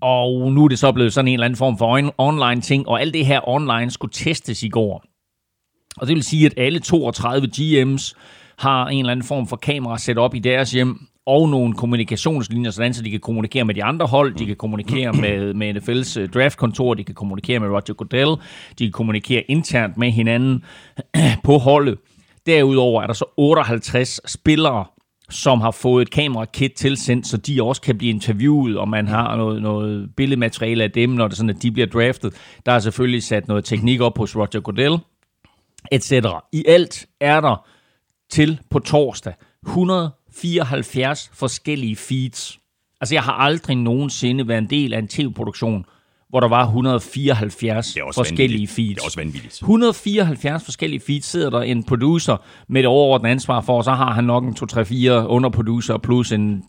Og 0.00 0.52
nu 0.52 0.64
er 0.64 0.68
det 0.68 0.78
så 0.78 0.92
blevet 0.92 1.12
sådan 1.12 1.28
en 1.28 1.34
eller 1.34 1.44
anden 1.44 1.56
form 1.56 1.78
for 1.78 2.12
online 2.18 2.60
ting, 2.60 2.88
og 2.88 3.00
alt 3.00 3.14
det 3.14 3.26
her 3.26 3.48
online 3.48 3.90
skulle 3.90 4.12
testes 4.12 4.62
i 4.62 4.68
går. 4.68 5.04
Og 5.96 6.06
det 6.06 6.14
vil 6.14 6.22
sige, 6.22 6.46
at 6.46 6.54
alle 6.56 6.78
32 6.78 7.48
GM's 7.56 8.12
har 8.58 8.86
en 8.86 8.98
eller 8.98 9.12
anden 9.12 9.26
form 9.26 9.46
for 9.46 9.56
kamera 9.56 9.98
sat 9.98 10.18
op 10.18 10.34
i 10.34 10.38
deres 10.38 10.70
hjem, 10.70 10.98
og 11.26 11.48
nogle 11.48 11.74
kommunikationslinjer, 11.74 12.70
sådan 12.70 12.94
så 12.94 13.02
de 13.02 13.10
kan 13.10 13.20
kommunikere 13.20 13.64
med 13.64 13.74
de 13.74 13.84
andre 13.84 14.06
hold, 14.06 14.34
de 14.34 14.46
kan 14.46 14.56
kommunikere 14.56 15.12
med, 15.12 15.54
med 15.54 15.76
NFL's 15.76 16.20
øh, 16.20 16.28
draftkontor, 16.28 16.94
de 16.94 17.04
kan 17.04 17.14
kommunikere 17.14 17.60
med 17.60 17.68
Roger 17.68 17.94
Goodell, 17.94 18.30
de 18.78 18.84
kan 18.84 18.92
kommunikere 18.92 19.42
internt 19.48 19.96
med 19.96 20.10
hinanden 20.10 20.64
på 21.44 21.58
holdet. 21.58 21.98
Derudover 22.46 23.02
er 23.02 23.06
der 23.06 23.14
så 23.14 23.24
58 23.36 24.20
spillere, 24.26 24.84
som 25.30 25.60
har 25.60 25.70
fået 25.70 26.02
et 26.02 26.10
kamerakit 26.10 26.72
tilsendt, 26.72 27.26
så 27.26 27.36
de 27.36 27.62
også 27.62 27.82
kan 27.82 27.98
blive 27.98 28.10
interviewet, 28.10 28.78
og 28.78 28.88
man 28.88 29.08
har 29.08 29.36
noget, 29.36 29.62
noget 29.62 30.10
billedmateriale 30.16 30.84
af 30.84 30.90
dem, 30.90 31.10
når 31.10 31.28
det 31.28 31.34
er 31.34 31.36
sådan, 31.36 31.50
at 31.50 31.62
de 31.62 31.70
bliver 31.70 31.86
draftet. 31.86 32.34
Der 32.66 32.72
er 32.72 32.78
selvfølgelig 32.78 33.22
sat 33.22 33.48
noget 33.48 33.64
teknik 33.64 34.00
op 34.00 34.18
hos 34.18 34.36
Roger 34.36 34.60
Goodell, 34.60 34.98
etc. 35.92 36.12
I 36.52 36.64
alt 36.68 37.06
er 37.20 37.40
der 37.40 37.66
til 38.30 38.60
på 38.70 38.78
torsdag 38.78 39.34
174 39.66 41.30
forskellige 41.34 41.96
feeds. 41.96 42.58
Altså, 43.00 43.14
jeg 43.14 43.22
har 43.22 43.32
aldrig 43.32 43.76
nogensinde 43.76 44.48
været 44.48 44.58
en 44.58 44.70
del 44.70 44.94
af 44.94 44.98
en 44.98 45.08
tv-produktion, 45.08 45.84
hvor 46.28 46.40
der 46.40 46.48
var 46.48 46.64
174 46.64 47.96
forskellige 48.14 48.48
vanvittigt. 48.48 48.70
feeds. 48.70 48.94
Det 48.94 49.00
er 49.00 49.04
også 49.04 49.20
vanvittigt. 49.20 49.54
174 49.54 50.64
forskellige 50.64 51.00
feeds 51.00 51.26
sidder 51.26 51.50
der 51.50 51.60
en 51.60 51.84
producer 51.84 52.36
med 52.68 52.80
et 52.80 52.86
overordnet 52.86 53.30
ansvar 53.30 53.60
for, 53.60 53.76
og 53.76 53.84
så 53.84 53.92
har 53.92 54.12
han 54.12 54.24
nok 54.24 54.44
en 54.44 54.56
2-3-4 54.62 55.10
underproducer 55.10 55.98
plus 55.98 56.32
en 56.32 56.62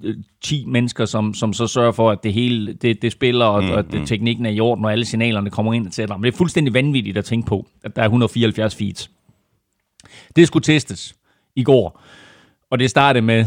10 0.44 0.64
øh, 0.64 0.72
mennesker, 0.72 1.06
som, 1.06 1.34
som 1.34 1.54
så 1.54 1.68
sørger 1.68 1.92
for, 1.92 2.12
at 2.12 2.24
det 2.24 2.34
hele 2.34 2.74
det, 2.74 3.02
det 3.02 3.12
spiller, 3.12 3.46
og, 3.46 3.64
mm, 3.64 3.72
og 3.72 3.92
det, 3.92 4.00
mm. 4.00 4.06
teknikken 4.06 4.46
er 4.46 4.50
i 4.50 4.60
orden, 4.60 4.86
og 4.86 4.92
alle 4.92 5.06
signalerne 5.06 5.50
kommer 5.50 5.74
ind, 5.74 5.88
etc. 5.88 6.00
Men 6.00 6.24
det 6.24 6.34
er 6.34 6.38
fuldstændig 6.38 6.74
vanvittigt 6.74 7.18
at 7.18 7.26
tænke 7.26 7.48
på, 7.48 7.68
at 7.84 7.96
der 7.96 8.02
er 8.02 8.06
174 8.06 8.76
feeds. 8.76 9.12
Det 10.36 10.48
skulle 10.48 10.64
testes 10.64 11.16
i 11.56 11.64
går, 11.64 12.02
og 12.72 12.80
det 12.80 12.90
startede 12.90 13.26
med 13.26 13.46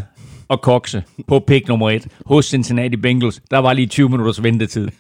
at 0.50 0.60
kokse 0.60 1.02
på 1.28 1.38
pick 1.38 1.68
nummer 1.68 1.90
et 1.90 2.08
hos 2.26 2.46
Cincinnati 2.46 2.96
Bengals. 2.96 3.42
Der 3.50 3.58
var 3.58 3.72
lige 3.72 3.86
20 3.86 4.08
minutters 4.08 4.42
ventetid. 4.42 4.88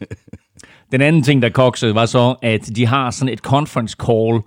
Den 0.92 1.00
anden 1.00 1.22
ting, 1.22 1.42
der 1.42 1.48
koksede, 1.48 1.94
var 1.94 2.06
så, 2.06 2.34
at 2.42 2.70
de 2.76 2.86
har 2.86 3.10
sådan 3.10 3.32
et 3.32 3.38
conference 3.38 3.96
call, 4.06 4.40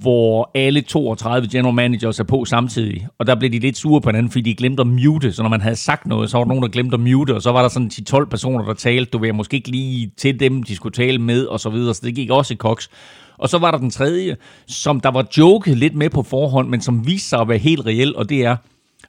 hvor 0.00 0.50
alle 0.54 0.80
32 0.80 1.48
general 1.52 1.74
managers 1.74 2.20
er 2.20 2.24
på 2.24 2.44
samtidig. 2.44 3.06
Og 3.18 3.26
der 3.26 3.34
blev 3.34 3.50
de 3.50 3.58
lidt 3.58 3.76
sure 3.76 4.00
på 4.00 4.08
hinanden, 4.08 4.30
fordi 4.30 4.50
de 4.50 4.54
glemte 4.54 4.80
at 4.80 4.86
mute. 4.86 5.32
Så 5.32 5.42
når 5.42 5.50
man 5.50 5.60
havde 5.60 5.76
sagt 5.76 6.06
noget, 6.06 6.30
så 6.30 6.36
var 6.36 6.44
der 6.44 6.48
nogen, 6.48 6.62
der 6.62 6.68
glemte 6.68 6.94
at 6.94 7.00
mute, 7.00 7.34
og 7.34 7.42
så 7.42 7.52
var 7.52 7.62
der 7.62 7.68
sådan 7.68 7.90
10-12 7.94 8.24
personer, 8.24 8.64
der 8.64 8.74
talte. 8.74 9.10
Du 9.10 9.18
ved, 9.18 9.32
måske 9.32 9.56
ikke 9.56 9.70
lige 9.70 10.10
til 10.16 10.40
dem, 10.40 10.62
de 10.62 10.76
skulle 10.76 10.92
tale 10.92 11.18
med, 11.18 11.44
og 11.44 11.60
så 11.60 11.70
videre. 11.70 11.94
Så 11.94 12.00
det 12.04 12.14
gik 12.14 12.30
også 12.30 12.54
i 12.54 12.56
koks. 12.56 12.90
Og 13.38 13.48
så 13.48 13.58
var 13.58 13.70
der 13.70 13.78
den 13.78 13.90
tredje, 13.90 14.36
som 14.66 15.00
der 15.00 15.10
var 15.10 15.26
joket 15.38 15.78
lidt 15.78 15.94
med 15.94 16.10
på 16.10 16.22
forhånd, 16.22 16.68
men 16.68 16.80
som 16.80 17.06
viste 17.06 17.28
sig 17.28 17.40
at 17.40 17.48
være 17.48 17.58
helt 17.58 17.86
reel, 17.86 18.16
og 18.16 18.28
det 18.28 18.44
er, 18.44 18.56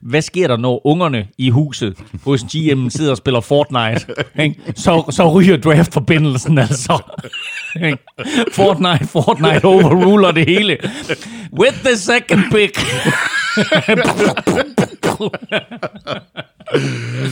hvad 0.00 0.22
sker 0.22 0.48
der, 0.48 0.56
når 0.56 0.86
ungerne 0.86 1.26
i 1.38 1.50
huset 1.50 1.98
hos 2.24 2.42
GM 2.42 2.88
sidder 2.88 3.10
og 3.10 3.16
spiller 3.16 3.40
Fortnite? 3.40 4.14
Ikke? 4.40 4.72
Så, 4.76 5.04
så 5.10 5.32
ryger 5.32 5.56
draft-forbindelsen 5.56 6.58
altså. 6.58 7.02
Ikke? 7.84 7.98
Fortnite, 8.52 9.06
Fortnite 9.06 9.64
overruler 9.64 10.30
det 10.30 10.46
hele. 10.46 10.78
With 11.60 11.84
the 11.84 11.96
second 11.96 12.42
pick. 12.50 12.78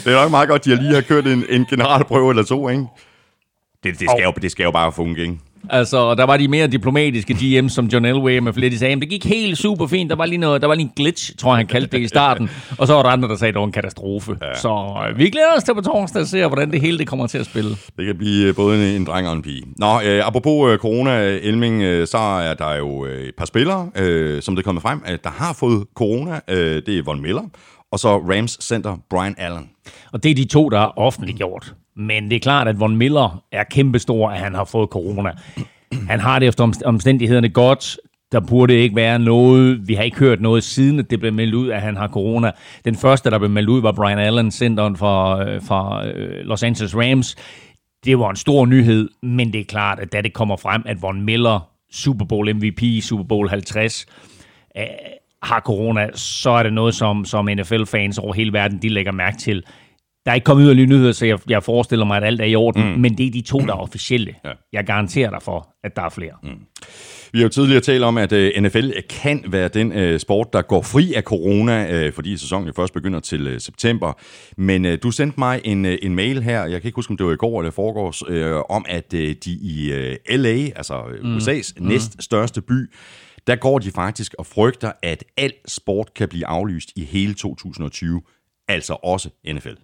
Det 0.05 0.07
er 0.07 0.23
nok 0.23 0.31
meget 0.31 0.49
godt, 0.49 0.61
at 0.61 0.65
de 0.65 0.83
lige 0.83 0.95
har 0.95 1.01
kørt 1.01 1.27
en, 1.27 1.45
en 1.49 1.67
generalprøve 1.67 2.31
eller 2.31 2.43
to, 2.43 2.69
ikke? 2.69 2.85
Det, 3.85 4.01
det, 4.01 4.11
skal 4.11 4.23
jo, 4.25 4.33
det 4.43 4.51
skal 4.51 4.65
jo 4.65 4.71
bare 4.71 4.93
funke, 4.93 5.23
ikke? 5.23 5.39
Altså, 5.71 5.97
og 5.97 6.17
der 6.17 6.25
var 6.25 6.37
de 6.37 6.49
mere 6.49 6.67
diplomatiske 6.67 7.35
GM, 7.35 7.69
som 7.69 7.87
John 7.87 8.05
Elway 8.05 8.39
med 8.39 8.53
flere, 8.53 8.71
de 8.71 8.79
sagde, 8.79 9.01
det 9.01 9.09
gik 9.09 9.25
helt 9.25 9.59
super 9.59 9.87
fint, 9.87 10.11
der 10.11 10.17
var 10.17 10.27
lige 10.27 10.39
noget, 10.39 10.63
der 10.63 10.69
var 10.69 10.75
lige 10.75 10.85
en 10.85 10.93
glitch, 10.97 11.37
tror 11.37 11.51
jeg, 11.51 11.57
han 11.57 11.67
kaldte 11.67 11.97
det 11.97 12.05
i 12.05 12.09
starten, 12.09 12.51
og 12.79 12.87
så 12.87 12.95
var 12.95 13.03
der 13.03 13.11
andre, 13.11 13.29
der 13.29 13.37
sagde, 13.37 13.49
at 13.49 13.55
det 13.55 13.61
var 13.61 13.67
en 13.67 13.73
katastrofe. 13.73 14.37
Ja. 14.43 14.59
Så 14.59 15.05
øh, 15.09 15.19
vi 15.19 15.31
glæder 15.31 15.57
os 15.57 15.65
til 15.65 15.75
på 15.75 15.81
torsdag 15.81 16.23
at 16.23 16.29
se, 16.29 16.47
hvordan 16.47 16.71
det 16.71 16.81
hele 16.81 16.99
det 16.99 17.07
kommer 17.07 17.27
til 17.27 17.39
at 17.39 17.47
spille. 17.47 17.71
Det 17.71 18.07
kan 18.07 18.19
blive 18.19 18.49
øh, 18.49 18.55
både 18.55 18.77
en, 18.77 19.01
en 19.01 19.07
dreng 19.07 19.29
og 19.29 19.33
en 19.33 19.43
pige. 19.43 19.63
Nå, 19.77 20.01
øh, 20.05 20.27
apropos 20.27 20.73
øh, 20.73 20.79
corona, 20.79 21.39
Elming, 21.43 21.83
øh, 21.83 22.07
så 22.07 22.19
er 22.19 22.55
der 22.55 22.75
jo 22.75 23.07
øh, 23.07 23.23
et 23.23 23.35
par 23.39 23.45
spillere, 23.45 23.91
øh, 23.97 24.43
som 24.43 24.57
det 24.57 24.63
er 24.63 24.65
kommet 24.65 24.83
frem, 24.83 25.03
at 25.05 25.25
der 25.25 25.31
har 25.31 25.53
fået 25.53 25.85
corona. 25.95 26.41
Øh, 26.49 26.83
det 26.87 26.99
er 26.99 27.03
Von 27.03 27.23
Miller, 27.23 27.43
og 27.93 27.99
så 27.99 28.17
Rams 28.19 28.59
center 28.61 28.97
Brian 29.11 29.35
Allen. 29.39 29.71
Og 30.13 30.23
det 30.23 30.31
er 30.31 30.35
de 30.35 30.45
to, 30.45 30.69
der 30.69 30.79
er 30.81 30.99
offentliggjort. 30.99 31.75
Men 31.97 32.31
det 32.31 32.37
er 32.37 32.41
klart, 32.41 32.69
at 32.69 32.81
Von 32.81 32.97
Miller 32.97 33.43
er 33.53 33.65
kæmpestor, 33.65 34.31
at 34.31 34.39
han 34.39 34.55
har 34.55 34.65
fået 34.65 34.89
corona. 34.89 35.33
Han 36.09 36.21
har 36.21 36.39
det 36.39 36.49
efter 36.49 36.83
omstændighederne 36.85 37.49
godt. 37.49 37.99
Der 38.33 38.41
burde 38.41 38.75
ikke 38.75 38.97
være 38.97 39.19
noget. 39.19 39.89
Vi 39.89 39.95
har 39.95 40.03
ikke 40.03 40.19
hørt 40.19 40.41
noget 40.41 40.65
siden, 40.65 40.99
at 40.99 41.11
det 41.11 41.21
blev 41.21 41.33
meldt 41.33 41.55
ud, 41.55 41.69
at 41.69 41.81
han 41.81 41.97
har 41.97 42.09
corona. 42.09 42.51
Den 42.85 42.95
første, 42.95 43.31
der 43.31 43.39
blev 43.39 43.51
meldt 43.51 43.69
ud, 43.69 43.83
var 43.83 43.93
Brian 43.93 44.19
Allen, 44.19 44.51
centeren 44.51 44.97
for, 44.97 45.37
øh, 45.37 45.63
for 45.63 46.03
øh, 46.15 46.45
Los 46.45 46.63
Angeles 46.63 46.97
Rams. 46.97 47.37
Det 48.05 48.19
var 48.19 48.31
en 48.31 48.37
stor 48.37 48.67
nyhed, 48.67 49.09
men 49.23 49.53
det 49.53 49.61
er 49.61 49.65
klart, 49.65 50.01
at 50.01 50.13
da 50.13 50.21
det 50.21 50.33
kommer 50.33 50.57
frem, 50.57 50.83
at 50.87 51.03
Von 51.03 51.23
Miller, 51.23 51.69
Super 51.93 52.25
Bowl 52.25 52.55
MVP, 52.55 53.03
Super 53.03 53.25
Bowl 53.25 53.49
50, 53.49 54.07
øh, 54.77 54.85
har 55.43 55.61
corona, 55.61 56.09
så 56.15 56.51
er 56.51 56.63
det 56.63 56.73
noget, 56.73 56.95
som, 56.95 57.25
som 57.25 57.49
NFL-fans 57.59 58.19
over 58.19 58.33
hele 58.33 58.53
verden, 58.53 58.79
de 58.83 58.89
lægger 58.89 59.13
mærke 59.13 59.37
til. 59.39 59.65
Der 60.25 60.31
er 60.31 60.35
ikke 60.35 60.45
kommet 60.45 60.65
yderligere 60.65 60.89
nyheder, 60.89 61.13
så 61.13 61.27
jeg, 61.27 61.39
jeg 61.49 61.63
forestiller 61.63 62.07
mig, 62.07 62.17
at 62.17 62.25
alt 62.25 62.41
er 62.41 62.45
i 62.45 62.55
orden, 62.55 62.93
mm. 62.93 63.01
men 63.01 63.19
det 63.19 63.27
er 63.27 63.31
de 63.31 63.41
to, 63.41 63.59
der 63.59 63.73
er 63.73 63.79
officielle. 63.79 64.35
Ja. 64.45 64.51
Jeg 64.73 64.85
garanterer 64.85 65.31
dig 65.31 65.43
for, 65.43 65.69
at 65.85 65.97
der 65.97 66.03
er 66.03 66.09
flere. 66.09 66.33
Mm. 66.43 66.49
Vi 67.33 67.39
har 67.39 67.43
jo 67.43 67.49
tidligere 67.49 67.81
talt 67.81 68.05
om, 68.05 68.19
at 68.19 68.33
øh, 68.33 68.63
NFL 68.63 68.91
kan 69.09 69.45
være 69.49 69.69
den 69.69 70.13
uh, 70.13 70.19
sport, 70.19 70.53
der 70.53 70.63
går 70.63 70.83
fri 70.83 71.15
af 71.15 71.23
corona, 71.23 72.09
fordi 72.09 72.37
sæsonen 72.37 72.67
jo 72.67 72.73
først 72.77 72.95
begynder 72.95 73.21
til 73.21 73.57
september. 73.59 74.13
Men 74.57 74.99
du 74.99 75.11
sendte 75.11 75.41
mig 75.41 75.61
en, 75.65 75.85
en 75.85 76.15
mail 76.15 76.43
her, 76.43 76.65
jeg 76.65 76.81
kan 76.81 76.89
ikke 76.89 76.97
huske, 76.97 77.11
om 77.11 77.17
det 77.17 77.27
var 77.27 77.33
i 77.33 77.37
går 77.37 77.61
eller 77.61 77.71
foregårs, 77.71 78.23
om 78.69 78.85
at 78.89 79.13
de 79.13 79.37
i 79.47 79.93
LA, 80.31 80.69
altså 80.77 81.03
mm. 81.23 81.37
USA's 81.37 81.73
mm. 81.77 81.87
næst 81.87 82.23
største 82.23 82.61
by, 82.61 82.91
der 83.47 83.57
går 83.57 83.79
de 83.79 83.91
faktisk 83.91 84.35
og 84.39 84.47
frygter, 84.47 84.93
at 85.03 85.25
al 85.37 85.53
sport 85.67 86.15
kan 86.15 86.29
blive 86.29 86.47
aflyst 86.47 86.93
i 86.97 87.05
hele 87.05 87.35
2020, 87.35 88.23
altså 88.69 88.97
også 89.03 89.31
NFL. 89.53 89.75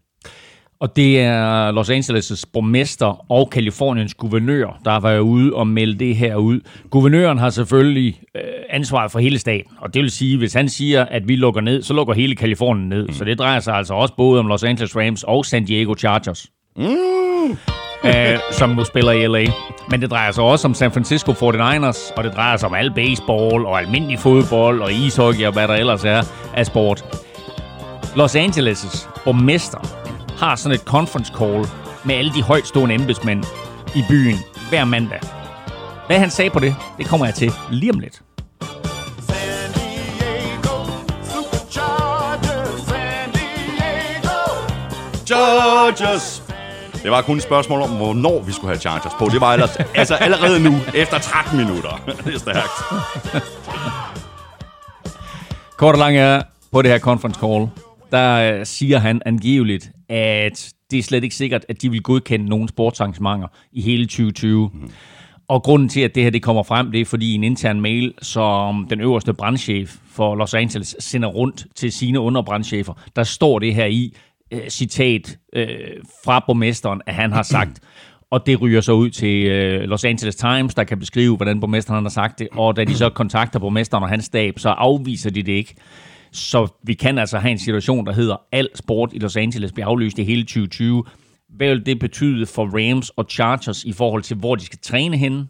Og 0.80 0.96
det 0.96 1.20
er 1.20 1.70
Los 1.70 1.90
Angeles' 1.90 2.44
borgmester 2.52 3.32
og 3.32 3.50
Kaliforniens 3.50 4.14
guvernør, 4.14 4.80
der 4.84 5.00
var 5.00 5.18
ude 5.18 5.54
og 5.54 5.66
melde 5.66 5.98
det 5.98 6.16
her 6.16 6.36
ud. 6.36 6.60
Guvernøren 6.90 7.38
har 7.38 7.50
selvfølgelig 7.50 8.20
øh, 8.34 8.42
ansvaret 8.70 9.10
for 9.10 9.18
hele 9.18 9.38
staten, 9.38 9.72
og 9.80 9.94
det 9.94 10.02
vil 10.02 10.10
sige, 10.10 10.38
hvis 10.38 10.54
han 10.54 10.68
siger, 10.68 11.04
at 11.04 11.28
vi 11.28 11.36
lukker 11.36 11.60
ned, 11.60 11.82
så 11.82 11.94
lukker 11.94 12.14
hele 12.14 12.36
Kalifornien 12.36 12.88
ned. 12.88 13.06
Mm. 13.06 13.12
Så 13.12 13.24
det 13.24 13.38
drejer 13.38 13.60
sig 13.60 13.74
altså 13.74 13.94
også 13.94 14.14
både 14.16 14.40
om 14.40 14.46
Los 14.46 14.64
Angeles 14.64 14.96
Rams 14.96 15.22
og 15.22 15.44
San 15.44 15.64
Diego 15.64 15.94
Chargers. 15.98 16.46
Mm. 16.76 16.86
Æh, 18.04 18.38
som 18.58 18.70
nu 18.70 18.84
spiller 18.84 19.12
i 19.12 19.26
LA. 19.26 19.44
Men 19.90 20.00
det 20.00 20.10
drejer 20.10 20.32
sig 20.32 20.44
også 20.44 20.68
om 20.68 20.74
San 20.74 20.90
Francisco 20.90 21.32
49ers, 21.32 22.12
og 22.16 22.24
det 22.24 22.32
drejer 22.34 22.56
sig 22.56 22.68
om 22.68 22.74
al 22.74 22.90
baseball 22.94 23.66
og 23.66 23.80
almindelig 23.80 24.18
fodbold 24.18 24.80
og 24.80 24.92
ishockey 24.92 25.46
og 25.46 25.52
hvad 25.52 25.68
der 25.68 25.74
ellers 25.74 26.04
er 26.04 26.22
af 26.54 26.66
sport. 26.66 27.04
Los 28.16 28.36
Angeles' 28.36 29.08
borgmester 29.24 30.07
har 30.38 30.56
sådan 30.56 30.74
et 30.74 30.80
conference 30.80 31.32
call 31.38 31.66
med 32.04 32.14
alle 32.14 32.32
de 32.34 32.42
højtstående 32.42 32.94
embedsmænd 32.94 33.44
i 33.94 34.04
byen 34.08 34.36
hver 34.68 34.84
mandag. 34.84 35.20
Hvad 36.06 36.18
han 36.18 36.30
sagde 36.30 36.50
på 36.50 36.58
det, 36.58 36.76
det 36.98 37.06
kommer 37.06 37.26
jeg 37.26 37.34
til 37.34 37.52
lige 37.70 37.92
om 37.92 37.98
lidt. 38.00 38.22
Chargers! 45.26 46.42
Det 47.02 47.10
var 47.10 47.22
kun 47.22 47.36
et 47.36 47.42
spørgsmål 47.42 47.82
om, 47.82 47.90
hvornår 47.90 48.42
vi 48.42 48.52
skulle 48.52 48.68
have 48.68 48.80
Chargers 48.80 49.12
på. 49.18 49.28
Det 49.32 49.40
var 49.40 49.52
ellers, 49.52 49.76
altså 49.94 50.14
allerede 50.14 50.60
nu, 50.60 50.76
efter 50.94 51.18
13 51.18 51.58
minutter. 51.58 52.00
Det 52.24 52.34
er 52.34 52.38
stærkt. 52.38 52.70
Kort 55.76 55.94
og 55.94 55.98
lang 55.98 56.16
er 56.16 56.42
på 56.72 56.82
det 56.82 56.90
her 56.90 56.98
conference 56.98 57.40
call, 57.40 57.68
der 58.12 58.64
siger 58.64 58.98
han 58.98 59.22
angiveligt, 59.26 59.90
at 60.08 60.72
det 60.90 60.98
er 60.98 61.02
slet 61.02 61.24
ikke 61.24 61.36
sikkert, 61.36 61.64
at 61.68 61.82
de 61.82 61.90
vil 61.90 62.02
godkende 62.02 62.46
nogle 62.46 62.68
sportsarrangementer 62.68 63.48
i 63.72 63.80
hele 63.80 64.06
2020. 64.06 64.70
Mm. 64.74 64.90
Og 65.48 65.62
grunden 65.62 65.88
til, 65.88 66.00
at 66.00 66.14
det 66.14 66.22
her 66.22 66.30
det 66.30 66.42
kommer 66.42 66.62
frem, 66.62 66.92
det 66.92 67.00
er 67.00 67.04
fordi 67.04 67.34
en 67.34 67.44
intern 67.44 67.80
mail, 67.80 68.14
som 68.22 68.86
den 68.90 69.00
øverste 69.00 69.34
brandchef 69.34 69.96
for 70.10 70.34
Los 70.34 70.54
Angeles 70.54 70.96
sender 70.98 71.28
rundt 71.28 71.66
til 71.74 71.92
sine 71.92 72.20
underbrandchefer, 72.20 72.92
der 73.16 73.22
står 73.22 73.58
det 73.58 73.74
her 73.74 73.86
i, 73.86 74.14
øh, 74.50 74.68
citat 74.68 75.38
øh, 75.52 75.68
fra 76.24 76.44
borgmesteren, 76.46 77.00
at 77.06 77.14
han 77.14 77.32
har 77.32 77.42
sagt, 77.56 77.80
og 78.30 78.46
det 78.46 78.60
ryger 78.60 78.80
så 78.80 78.92
ud 78.92 79.10
til 79.10 79.46
øh, 79.46 79.80
Los 79.80 80.04
Angeles 80.04 80.36
Times, 80.36 80.74
der 80.74 80.84
kan 80.84 80.98
beskrive, 80.98 81.36
hvordan 81.36 81.60
borgmesteren 81.60 82.04
har 82.04 82.10
sagt 82.10 82.38
det, 82.38 82.48
og 82.52 82.76
da 82.76 82.84
de 82.84 82.94
så 82.94 83.10
kontakter 83.10 83.58
borgmesteren 83.58 84.02
og 84.02 84.08
hans 84.08 84.24
stab, 84.24 84.58
så 84.58 84.68
afviser 84.68 85.30
de 85.30 85.42
det 85.42 85.52
ikke. 85.52 85.74
Så 86.32 86.68
vi 86.82 86.94
kan 86.94 87.18
altså 87.18 87.38
have 87.38 87.52
en 87.52 87.58
situation, 87.58 88.06
der 88.06 88.12
hedder, 88.12 88.36
al 88.52 88.68
sport 88.74 89.10
i 89.12 89.18
Los 89.18 89.36
Angeles 89.36 89.72
bliver 89.72 89.86
aflyst 89.86 90.18
i 90.18 90.24
hele 90.24 90.42
2020. 90.42 91.04
Hvad 91.48 91.68
vil 91.68 91.86
det 91.86 91.98
betyde 91.98 92.46
for 92.46 92.64
Rams 92.64 93.10
og 93.10 93.26
Chargers 93.30 93.84
i 93.84 93.92
forhold 93.92 94.22
til, 94.22 94.36
hvor 94.36 94.54
de 94.54 94.64
skal 94.64 94.78
træne 94.82 95.16
henne? 95.16 95.46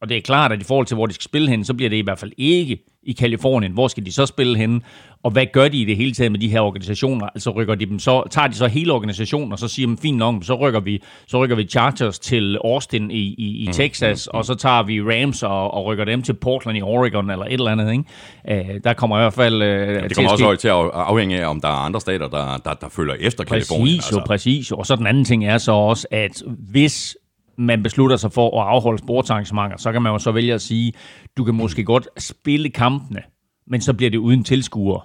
Og 0.00 0.08
det 0.08 0.16
er 0.16 0.20
klart, 0.20 0.52
at 0.52 0.60
i 0.60 0.64
forhold 0.64 0.86
til, 0.86 0.94
hvor 0.94 1.06
de 1.06 1.12
skal 1.12 1.24
spille 1.24 1.48
hen, 1.48 1.64
så 1.64 1.74
bliver 1.74 1.90
det 1.90 1.96
i 1.96 2.04
hvert 2.04 2.18
fald 2.18 2.32
ikke 2.36 2.78
i 3.02 3.12
Kalifornien. 3.12 3.72
Hvor 3.72 3.88
skal 3.88 4.06
de 4.06 4.12
så 4.12 4.26
spille 4.26 4.56
henne? 4.58 4.80
Og 5.22 5.30
hvad 5.30 5.46
gør 5.52 5.68
de 5.68 5.76
i 5.76 5.84
det 5.84 5.96
hele 5.96 6.12
taget 6.12 6.32
med 6.32 6.40
de 6.40 6.48
her 6.48 6.60
organisationer? 6.60 7.26
Altså 7.26 7.50
rykker 7.50 7.74
de 7.74 7.86
dem 7.86 7.98
så, 7.98 8.22
tager 8.30 8.48
de 8.48 8.54
så 8.54 8.66
hele 8.66 8.92
organisationen, 8.92 9.52
og 9.52 9.58
så 9.58 9.68
siger 9.68 9.88
de, 9.88 9.96
fint 10.02 10.18
nok, 10.18 10.34
så 10.42 10.54
rykker 10.54 10.80
vi, 10.80 11.02
så 11.26 11.44
rykker 11.44 11.56
vi 11.56 11.64
Chargers 11.64 12.18
til 12.18 12.58
Austin 12.64 13.10
i, 13.10 13.14
i, 13.14 13.62
i 13.62 13.66
mm, 13.66 13.72
Texas, 13.72 14.28
mm, 14.32 14.36
mm. 14.36 14.38
og 14.38 14.44
så 14.44 14.54
tager 14.54 14.82
vi 14.82 15.02
Rams 15.02 15.42
og, 15.42 15.74
og 15.74 15.84
rykker 15.86 16.04
dem 16.04 16.22
til 16.22 16.32
Portland 16.32 16.78
i 16.78 16.82
Oregon, 16.82 17.30
eller 17.30 17.44
et 17.44 17.52
eller 17.52 17.70
andet. 17.70 17.92
Ikke? 17.92 18.68
Uh, 18.70 18.76
der 18.84 18.92
kommer 18.92 19.16
i 19.16 19.20
hvert 19.20 19.34
fald... 19.34 19.54
Uh, 19.54 19.68
ja, 19.68 20.00
det 20.00 20.16
kommer 20.16 20.30
også 20.30 20.56
til 20.56 20.68
at 20.68 20.74
afhænge 20.94 21.40
af, 21.40 21.48
om 21.48 21.60
der 21.60 21.68
er 21.68 21.72
andre 21.72 22.00
stater, 22.00 22.28
der, 22.28 22.60
der, 22.64 22.74
der 22.74 22.88
følger 22.88 23.14
efter 23.20 23.44
præcis, 23.44 23.68
Kalifornien. 23.68 23.96
Præcis, 23.96 24.06
altså. 24.06 24.18
jo, 24.18 24.24
præcis. 24.26 24.72
Og 24.72 24.86
så 24.86 24.96
den 24.96 25.06
anden 25.06 25.24
ting 25.24 25.46
er 25.46 25.58
så 25.58 25.72
også, 25.72 26.06
at 26.10 26.42
hvis 26.70 27.16
man 27.58 27.82
beslutter 27.82 28.16
sig 28.16 28.32
for 28.32 28.62
at 28.62 28.68
afholde 28.68 28.98
sportsarrangementer, 28.98 29.76
så 29.76 29.92
kan 29.92 30.02
man 30.02 30.12
jo 30.12 30.18
så 30.18 30.32
vælge 30.32 30.54
at 30.54 30.60
sige, 30.60 30.92
du 31.36 31.44
kan 31.44 31.54
måske 31.54 31.84
godt 31.84 32.08
spille 32.18 32.70
kampene, 32.70 33.22
men 33.66 33.80
så 33.80 33.94
bliver 33.94 34.10
det 34.10 34.18
uden 34.18 34.44
tilskuere. 34.44 35.00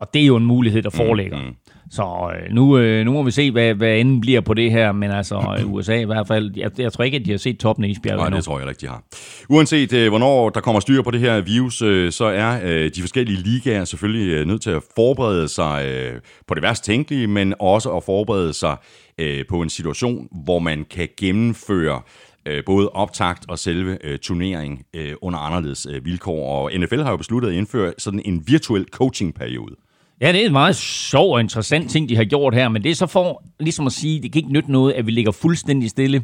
Og 0.00 0.14
det 0.14 0.22
er 0.22 0.26
jo 0.26 0.36
en 0.36 0.46
mulighed, 0.46 0.82
der 0.82 0.90
foreligger. 0.90 1.38
Mm, 1.38 1.44
mm. 1.44 1.56
Så 1.90 2.32
øh, 2.34 2.54
nu, 2.54 2.78
øh, 2.78 3.04
nu 3.04 3.12
må 3.12 3.22
vi 3.22 3.30
se, 3.30 3.50
hvad, 3.50 3.74
hvad 3.74 3.96
enden 3.96 4.20
bliver 4.20 4.40
på 4.40 4.54
det 4.54 4.70
her, 4.70 4.92
men 4.92 5.10
altså 5.10 5.36
øh, 5.58 5.72
USA 5.72 6.00
i 6.00 6.04
hvert 6.04 6.26
fald, 6.26 6.52
jeg, 6.56 6.70
jeg 6.78 6.92
tror 6.92 7.04
ikke, 7.04 7.16
at 7.16 7.24
de 7.24 7.30
har 7.30 7.38
set 7.38 7.58
toppen 7.58 7.84
af 7.84 7.88
isbjerget 7.88 8.30
Nej, 8.30 8.36
det 8.36 8.44
tror 8.44 8.58
jeg 8.58 8.68
ikke, 8.68 8.80
de 8.80 8.86
har. 8.86 9.02
Uanset 9.48 9.92
øh, 9.92 10.08
hvornår 10.08 10.50
der 10.50 10.60
kommer 10.60 10.80
styr 10.80 11.02
på 11.02 11.10
det 11.10 11.20
her 11.20 11.40
virus, 11.40 11.82
øh, 11.82 12.12
så 12.12 12.24
er 12.24 12.60
øh, 12.64 12.90
de 12.94 13.00
forskellige 13.00 13.42
ligaer 13.42 13.84
selvfølgelig 13.84 14.32
øh, 14.32 14.46
nødt 14.46 14.62
til 14.62 14.70
at 14.70 14.82
forberede 14.96 15.48
sig 15.48 15.86
øh, 15.86 16.20
på 16.46 16.54
det 16.54 16.62
værst 16.62 16.84
tænkelige, 16.84 17.26
men 17.26 17.54
også 17.60 17.90
at 17.90 18.04
forberede 18.04 18.52
sig 18.52 18.76
øh, 19.18 19.44
på 19.48 19.62
en 19.62 19.70
situation, 19.70 20.28
hvor 20.44 20.58
man 20.58 20.86
kan 20.90 21.08
gennemføre 21.16 22.00
øh, 22.46 22.64
både 22.66 22.88
optakt 22.88 23.44
og 23.48 23.58
selve 23.58 23.98
øh, 24.06 24.18
turnering 24.18 24.84
øh, 24.94 25.12
under 25.22 25.38
anderledes 25.38 25.86
øh, 25.90 26.04
vilkår. 26.04 26.48
Og 26.48 26.70
NFL 26.78 27.00
har 27.00 27.10
jo 27.10 27.16
besluttet 27.16 27.48
at 27.48 27.54
indføre 27.54 27.92
sådan 27.98 28.22
en 28.24 28.42
virtuel 28.46 28.86
coachingperiode. 28.90 29.76
Ja, 30.20 30.32
det 30.32 30.42
er 30.42 30.46
en 30.46 30.52
meget 30.52 30.76
sjov 30.76 31.32
og 31.32 31.40
interessant 31.40 31.90
ting, 31.90 32.08
de 32.08 32.16
har 32.16 32.24
gjort 32.24 32.54
her, 32.54 32.68
men 32.68 32.82
det 32.82 32.90
er 32.90 32.94
så 32.94 33.06
for 33.06 33.42
ligesom 33.60 33.86
at 33.86 33.92
sige, 33.92 34.22
det 34.22 34.32
kan 34.32 34.40
ikke 34.40 34.52
nytte 34.52 34.72
noget, 34.72 34.92
at 34.92 35.06
vi 35.06 35.10
ligger 35.10 35.32
fuldstændig 35.32 35.90
stille. 35.90 36.22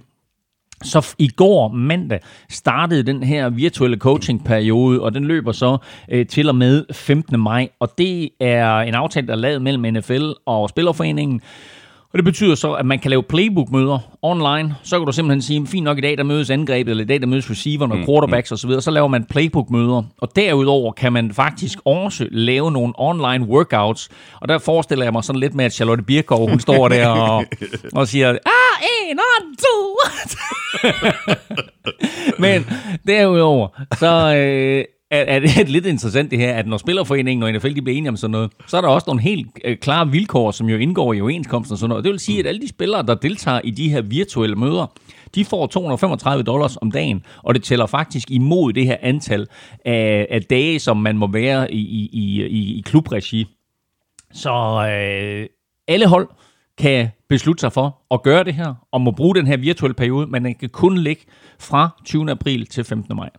Så 0.83 1.15
i 1.19 1.29
går 1.29 1.69
mandag 1.69 2.21
startede 2.50 3.03
den 3.03 3.23
her 3.23 3.49
virtuelle 3.49 3.97
coachingperiode, 3.97 5.00
og 5.00 5.15
den 5.15 5.25
løber 5.25 5.53
så 5.53 5.79
øh, 6.09 6.26
til 6.26 6.49
og 6.49 6.55
med 6.55 6.85
15. 6.93 7.41
maj. 7.41 7.69
Og 7.81 7.99
det 7.99 8.29
er 8.41 8.79
en 8.79 8.95
aftale, 8.95 9.26
der 9.26 9.33
er 9.33 9.37
lavet 9.37 9.62
mellem 9.62 9.95
NFL 9.95 10.31
og 10.47 10.69
Spillerforeningen. 10.69 11.41
Og 12.16 12.18
det 12.18 12.25
betyder 12.25 12.54
så, 12.54 12.73
at 12.73 12.87
man 12.87 12.99
kan 12.99 13.11
lave 13.11 13.23
playbook-møder 13.23 13.99
online. 14.23 14.75
Så 14.82 14.99
kan 14.99 15.06
du 15.06 15.12
simpelthen 15.12 15.42
sige, 15.42 15.66
fint 15.66 15.85
nok 15.85 15.99
i 15.99 16.00
dag, 16.00 16.18
der 16.18 16.25
mødes 16.25 16.50
angrebet, 16.50 16.90
eller 16.90 17.04
i 17.04 17.06
dag, 17.06 17.20
der 17.20 17.26
mødes 17.26 17.50
receiveren 17.50 17.92
og 17.92 17.99
quarterbacks 17.99 18.52
osv., 18.52 18.80
så 18.80 18.90
laver 18.90 19.08
man 19.08 19.25
playbook-møder. 19.25 20.02
Og 20.18 20.37
derudover 20.37 20.92
kan 20.92 21.12
man 21.12 21.32
faktisk 21.32 21.78
også 21.85 22.28
lave 22.30 22.73
nogle 22.73 22.92
online 22.96 23.44
workouts. 23.44 24.08
Og 24.40 24.49
der 24.49 24.58
forestiller 24.58 25.04
jeg 25.04 25.12
mig 25.12 25.25
sådan 25.25 25.40
lidt 25.40 25.54
med, 25.54 25.64
at 25.64 25.73
Charlotte 25.73 26.04
Birkow, 26.04 26.49
hun 26.49 26.61
står 26.61 26.88
der 26.88 27.08
og, 27.08 27.44
og 27.99 28.08
siger, 28.08 28.28
ah, 28.28 29.08
en 29.11 29.18
og 29.18 29.42
to. 29.58 29.99
Men 32.42 32.66
derudover, 33.06 33.68
så 33.99 34.37
øh, 34.37 34.85
er, 35.10 35.20
er 35.20 35.38
det 35.38 35.68
lidt 35.68 35.86
interessant 35.86 36.30
det 36.30 36.38
her, 36.38 36.54
at 36.54 36.66
når 36.66 36.76
Spillerforeningen 36.76 37.42
og 37.42 37.52
NFL 37.52 37.75
de 37.75 37.82
bliver 37.82 37.96
enige 37.98 38.08
om 38.08 38.16
sådan 38.16 38.30
noget, 38.30 38.52
så 38.66 38.76
er 38.76 38.80
der 38.80 38.88
også 38.88 39.04
nogle 39.06 39.22
helt 39.22 39.46
øh, 39.64 39.76
klare 39.76 40.10
vilkår, 40.10 40.50
som 40.50 40.68
jo 40.68 40.76
indgår 40.76 41.12
i 41.12 41.20
overenskomsten 41.20 41.72
og 41.72 41.78
sådan 41.78 41.88
noget. 41.88 42.04
Det 42.04 42.12
vil 42.12 42.20
sige, 42.20 42.38
at 42.38 42.46
alle 42.46 42.60
de 42.60 42.68
spillere, 42.68 43.06
der 43.06 43.14
deltager 43.14 43.60
i 43.64 43.70
de 43.70 43.88
her 43.88 44.02
virtuelle 44.02 44.56
møder, 44.56 44.86
de 45.34 45.44
får 45.44 45.66
235 45.66 46.42
dollars 46.42 46.76
om 46.76 46.90
dagen, 46.90 47.25
og 47.42 47.54
det 47.54 47.62
tæller 47.62 47.86
faktisk 47.86 48.30
imod 48.30 48.72
det 48.72 48.86
her 48.86 48.96
antal 49.02 49.46
af, 49.84 50.26
af 50.30 50.42
dage, 50.42 50.78
som 50.78 50.96
man 50.96 51.18
må 51.18 51.26
være 51.32 51.72
i, 51.72 51.78
i, 51.78 52.10
i, 52.46 52.78
i 52.78 52.82
klubregi. 52.86 53.46
Så 54.32 54.52
øh, 54.92 55.46
alle 55.88 56.06
hold 56.06 56.28
kan 56.78 57.08
beslutte 57.28 57.60
sig 57.60 57.72
for 57.72 58.02
at 58.10 58.22
gøre 58.22 58.44
det 58.44 58.54
her, 58.54 58.75
og 58.92 59.00
må 59.00 59.10
bruge 59.10 59.34
den 59.34 59.46
her 59.46 59.56
virtuelle 59.56 59.94
periode, 59.94 60.26
men 60.26 60.44
den 60.44 60.54
kan 60.54 60.68
kun 60.68 60.98
ligge 60.98 61.22
fra 61.58 62.02
20. 62.04 62.30
april 62.30 62.66
til 62.66 62.84
15. 62.84 63.16
maj. 63.16 63.30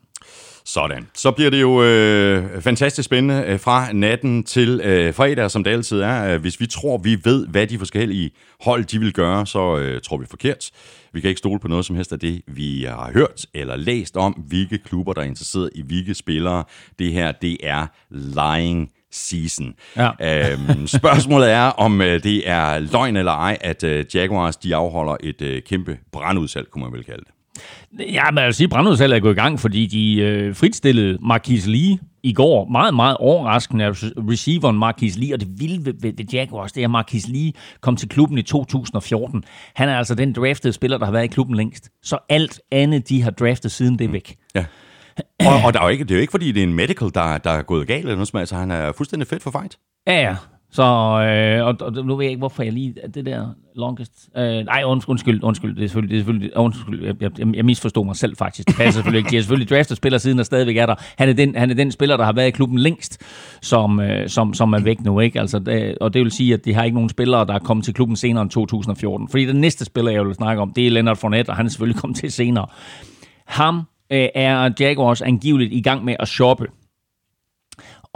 Sådan. 0.70 1.08
Så 1.14 1.32
bliver 1.32 1.50
det 1.50 1.62
jo 1.62 1.84
øh, 1.84 2.62
fantastisk 2.62 3.06
spændende 3.06 3.44
øh, 3.48 3.60
fra 3.60 3.94
natten 3.94 4.44
til 4.44 4.82
øh, 4.84 5.14
fredag, 5.14 5.52
som 5.52 5.64
det 5.64 5.72
altid 5.72 6.00
er. 6.00 6.34
Øh, 6.34 6.42
hvis 6.42 6.60
vi 6.60 6.68
tror, 6.68 6.98
vi 6.98 7.18
ved, 7.24 7.48
hvad 7.48 7.68
de 7.68 7.78
forskellige 7.78 8.32
hold 8.62 8.86
de 8.86 9.00
vil 9.00 9.14
gøre, 9.14 9.48
så 9.48 9.78
øh, 9.78 10.02
tror 10.02 10.18
vi 10.18 10.26
forkert. 10.30 10.72
Vi 11.14 11.22
kan 11.22 11.28
ikke 11.28 11.40
stole 11.40 11.60
på 11.60 11.68
noget 11.68 11.86
som 11.86 11.96
helst 11.96 12.14
af 12.14 12.20
det, 12.20 12.42
vi 12.48 12.84
har 12.84 13.12
hørt 13.14 13.46
eller 13.54 13.76
læst 13.76 14.18
om, 14.18 14.34
hvilke 14.34 14.78
klubber, 14.78 15.14
der 15.14 15.22
er 15.22 15.26
interesseret 15.26 15.70
i 15.76 15.82
hvilke 15.82 16.14
spillere. 16.14 16.64
Det 17.00 17.14
her, 17.14 17.32
det 17.32 17.58
er 17.64 17.88
lying 18.10 18.92
season. 19.12 19.74
Ja. 19.96 20.10
øhm, 20.22 20.88
spørgsmålet 20.88 21.52
er, 21.52 21.64
om 21.64 22.02
øh, 22.02 22.24
det 22.24 22.50
er 22.50 22.80
løgn 22.80 23.18
eller 23.18 23.32
ej, 23.32 23.58
at 23.62 23.84
øh, 23.84 24.06
Jaguars 24.14 24.58
de 24.58 24.76
afholder 24.76 25.18
et 25.20 25.42
øh, 25.42 25.62
kæmpe 25.62 25.98
brandudsalg, 26.12 26.68
kunne 26.72 26.84
man 26.84 26.94
vel 26.94 27.04
kalde 27.04 27.24
det. 27.28 27.37
Ja, 28.00 28.32
men 28.32 28.38
jeg 28.38 28.46
vil 28.46 28.54
sige, 28.54 28.70
at 28.78 29.02
er 29.12 29.20
gået 29.20 29.32
i 29.32 29.40
gang, 29.40 29.60
fordi 29.60 29.86
de 29.86 30.22
øh, 30.22 30.56
fritstillede 30.56 31.18
Marquis 31.22 31.68
Lee 31.68 31.98
i 32.24 32.34
går. 32.34 32.68
Meget, 32.70 32.94
meget 32.94 33.18
overraskende 33.18 33.86
af 33.86 33.90
receiveren 34.30 34.78
Marquis 34.78 35.18
Lee, 35.18 35.34
og 35.34 35.40
det 35.40 35.48
vilde 35.60 35.86
ved, 35.86 35.94
ved, 36.02 36.14
ved 36.18 36.26
Jaguars, 36.34 36.72
det 36.72 36.82
er, 36.82 36.88
at 36.88 36.92
Marquis 36.92 37.28
Lee 37.28 37.52
kom 37.82 37.96
til 37.96 38.10
klubben 38.10 38.38
i 38.38 38.42
2014. 38.42 39.44
Han 39.76 39.90
er 39.90 39.98
altså 39.98 40.16
den 40.16 40.34
draftede 40.34 40.74
spiller, 40.74 40.98
der 40.98 41.06
har 41.06 41.12
været 41.12 41.24
i 41.24 41.28
klubben 41.28 41.56
længst. 41.56 41.90
Så 42.04 42.18
alt 42.30 42.62
andet, 42.72 43.10
de 43.10 43.24
har 43.24 43.32
draftet 43.32 43.72
siden, 43.72 44.00
det 44.00 44.06
er 44.06 44.12
væk. 44.12 44.36
Ja. 44.56 44.66
Og, 45.40 45.62
og 45.66 45.74
der 45.74 45.80
er 45.80 45.84
jo 45.84 45.90
ikke, 45.90 46.04
det 46.04 46.12
er 46.12 46.16
jo 46.16 46.22
ikke, 46.22 46.32
fordi 46.32 46.52
det 46.52 46.60
er 46.60 46.68
en 46.68 46.74
medical, 46.74 47.12
der, 47.14 47.38
der 47.38 47.52
er 47.52 47.62
gået 47.62 47.88
galt 47.88 48.00
eller 48.00 48.16
noget 48.16 48.28
som 48.28 48.40
altså, 48.40 48.56
han 48.56 48.72
er 48.72 48.92
fuldstændig 48.92 49.28
fedt 49.28 49.44
for 49.44 49.52
fight. 49.52 49.78
Ja, 50.08 50.22
ja. 50.22 50.36
Så, 50.72 50.84
øh, 50.84 51.66
og, 51.68 51.76
og, 51.82 52.06
nu 52.06 52.16
ved 52.16 52.26
jeg 52.26 52.32
ikke, 52.32 52.40
hvorfor 52.40 52.64
jeg 52.64 52.74
lige, 52.74 52.96
det 53.14 53.26
der 53.26 53.48
longest, 53.76 54.30
øh, 54.38 54.44
nej, 54.44 54.84
undskyld, 54.86 55.12
undskyld, 55.12 55.44
undskyld, 55.44 55.76
det 55.76 55.84
er 55.84 55.88
selvfølgelig, 55.88 56.12
det 56.12 56.18
er 56.18 56.20
selvfølgelig 56.20 56.52
øh, 56.56 56.64
undskyld, 56.64 57.06
jeg, 57.06 57.16
jeg, 57.40 57.56
jeg 57.56 57.66
misforstod 57.66 58.06
mig 58.06 58.16
selv 58.16 58.36
faktisk, 58.36 58.68
det 58.68 58.76
passer 58.76 58.92
selvfølgelig 58.92 59.18
ikke, 59.18 59.30
de 59.30 59.36
har 59.36 59.42
selvfølgelig 59.42 59.70
draftet 59.70 59.98
spiller 59.98 60.18
siden, 60.18 60.40
og 60.40 60.46
stadigvæk 60.46 60.78
er 60.78 60.86
der, 60.86 60.96
han 61.18 61.30
er, 61.30 61.34
den, 61.34 61.56
han 61.56 61.70
er 61.70 61.74
den 61.74 61.92
spiller, 61.92 62.18
der 62.18 62.26
har 62.26 62.34
været 62.34 62.48
i 62.48 62.52
klubben 62.52 62.80
længst, 62.80 63.22
som, 63.62 64.00
øh, 64.00 64.30
som, 64.30 64.54
som 64.54 64.74
er 64.74 64.80
væk 64.80 65.02
nu, 65.02 65.20
ikke, 65.20 65.40
altså, 65.40 65.60
det, 65.60 65.98
og 65.98 66.14
det 66.14 66.22
vil 66.22 66.32
sige, 66.32 66.54
at 66.54 66.66
de 66.66 66.74
har 66.74 66.84
ikke 66.84 66.96
nogen 66.96 67.10
spillere, 67.10 67.46
der 67.46 67.54
er 67.54 67.60
kommet 67.60 67.86
til 67.86 67.94
klubben 67.94 68.16
senere 68.16 68.42
end 68.42 68.50
2014, 68.50 69.28
fordi 69.28 69.46
den 69.46 69.62
næste 69.62 69.86
spiller, 69.86 70.12
jeg 70.12 70.26
vil 70.26 70.36
snakke 70.36 70.62
om, 70.62 70.74
det 70.74 70.88
er 70.88 70.92
Leonard 70.92 71.18
Fournette, 71.18 71.50
og 71.50 71.56
han 71.56 71.66
er 71.66 71.70
selvfølgelig 71.70 72.00
kommet 72.02 72.18
til 72.18 72.32
senere. 72.32 72.66
Ham 73.46 73.82
øh, 74.12 74.28
er 74.36 74.72
Jaguars 74.80 75.22
angiveligt 75.22 75.74
i 75.74 75.82
gang 75.82 76.06
med 76.06 76.16
at 76.20 76.28
shoppe, 76.28 76.66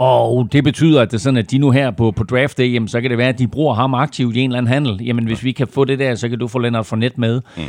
og 0.02 0.48
det 0.52 0.64
betyder, 0.64 1.02
at 1.02 1.10
det 1.10 1.16
er 1.16 1.20
sådan, 1.20 1.36
at 1.36 1.50
de 1.50 1.58
nu 1.58 1.70
her 1.70 1.90
på, 1.90 2.10
på 2.10 2.24
draft 2.24 2.58
day, 2.58 2.74
jamen, 2.74 2.88
så 2.88 3.00
kan 3.00 3.10
det 3.10 3.18
være, 3.18 3.28
at 3.28 3.38
de 3.38 3.48
bruger 3.48 3.74
ham 3.74 3.94
aktivt 3.94 4.36
i 4.36 4.40
en 4.40 4.50
eller 4.50 4.58
anden 4.58 4.72
handel. 4.72 5.04
Jamen, 5.04 5.26
hvis 5.26 5.44
vi 5.44 5.52
kan 5.52 5.66
få 5.66 5.84
det 5.84 5.98
der, 5.98 6.14
så 6.14 6.28
kan 6.28 6.38
du 6.38 6.48
få 6.48 6.58
Leonard 6.58 6.84
Fournette 6.84 7.20
med. 7.20 7.40
Mm. 7.56 7.62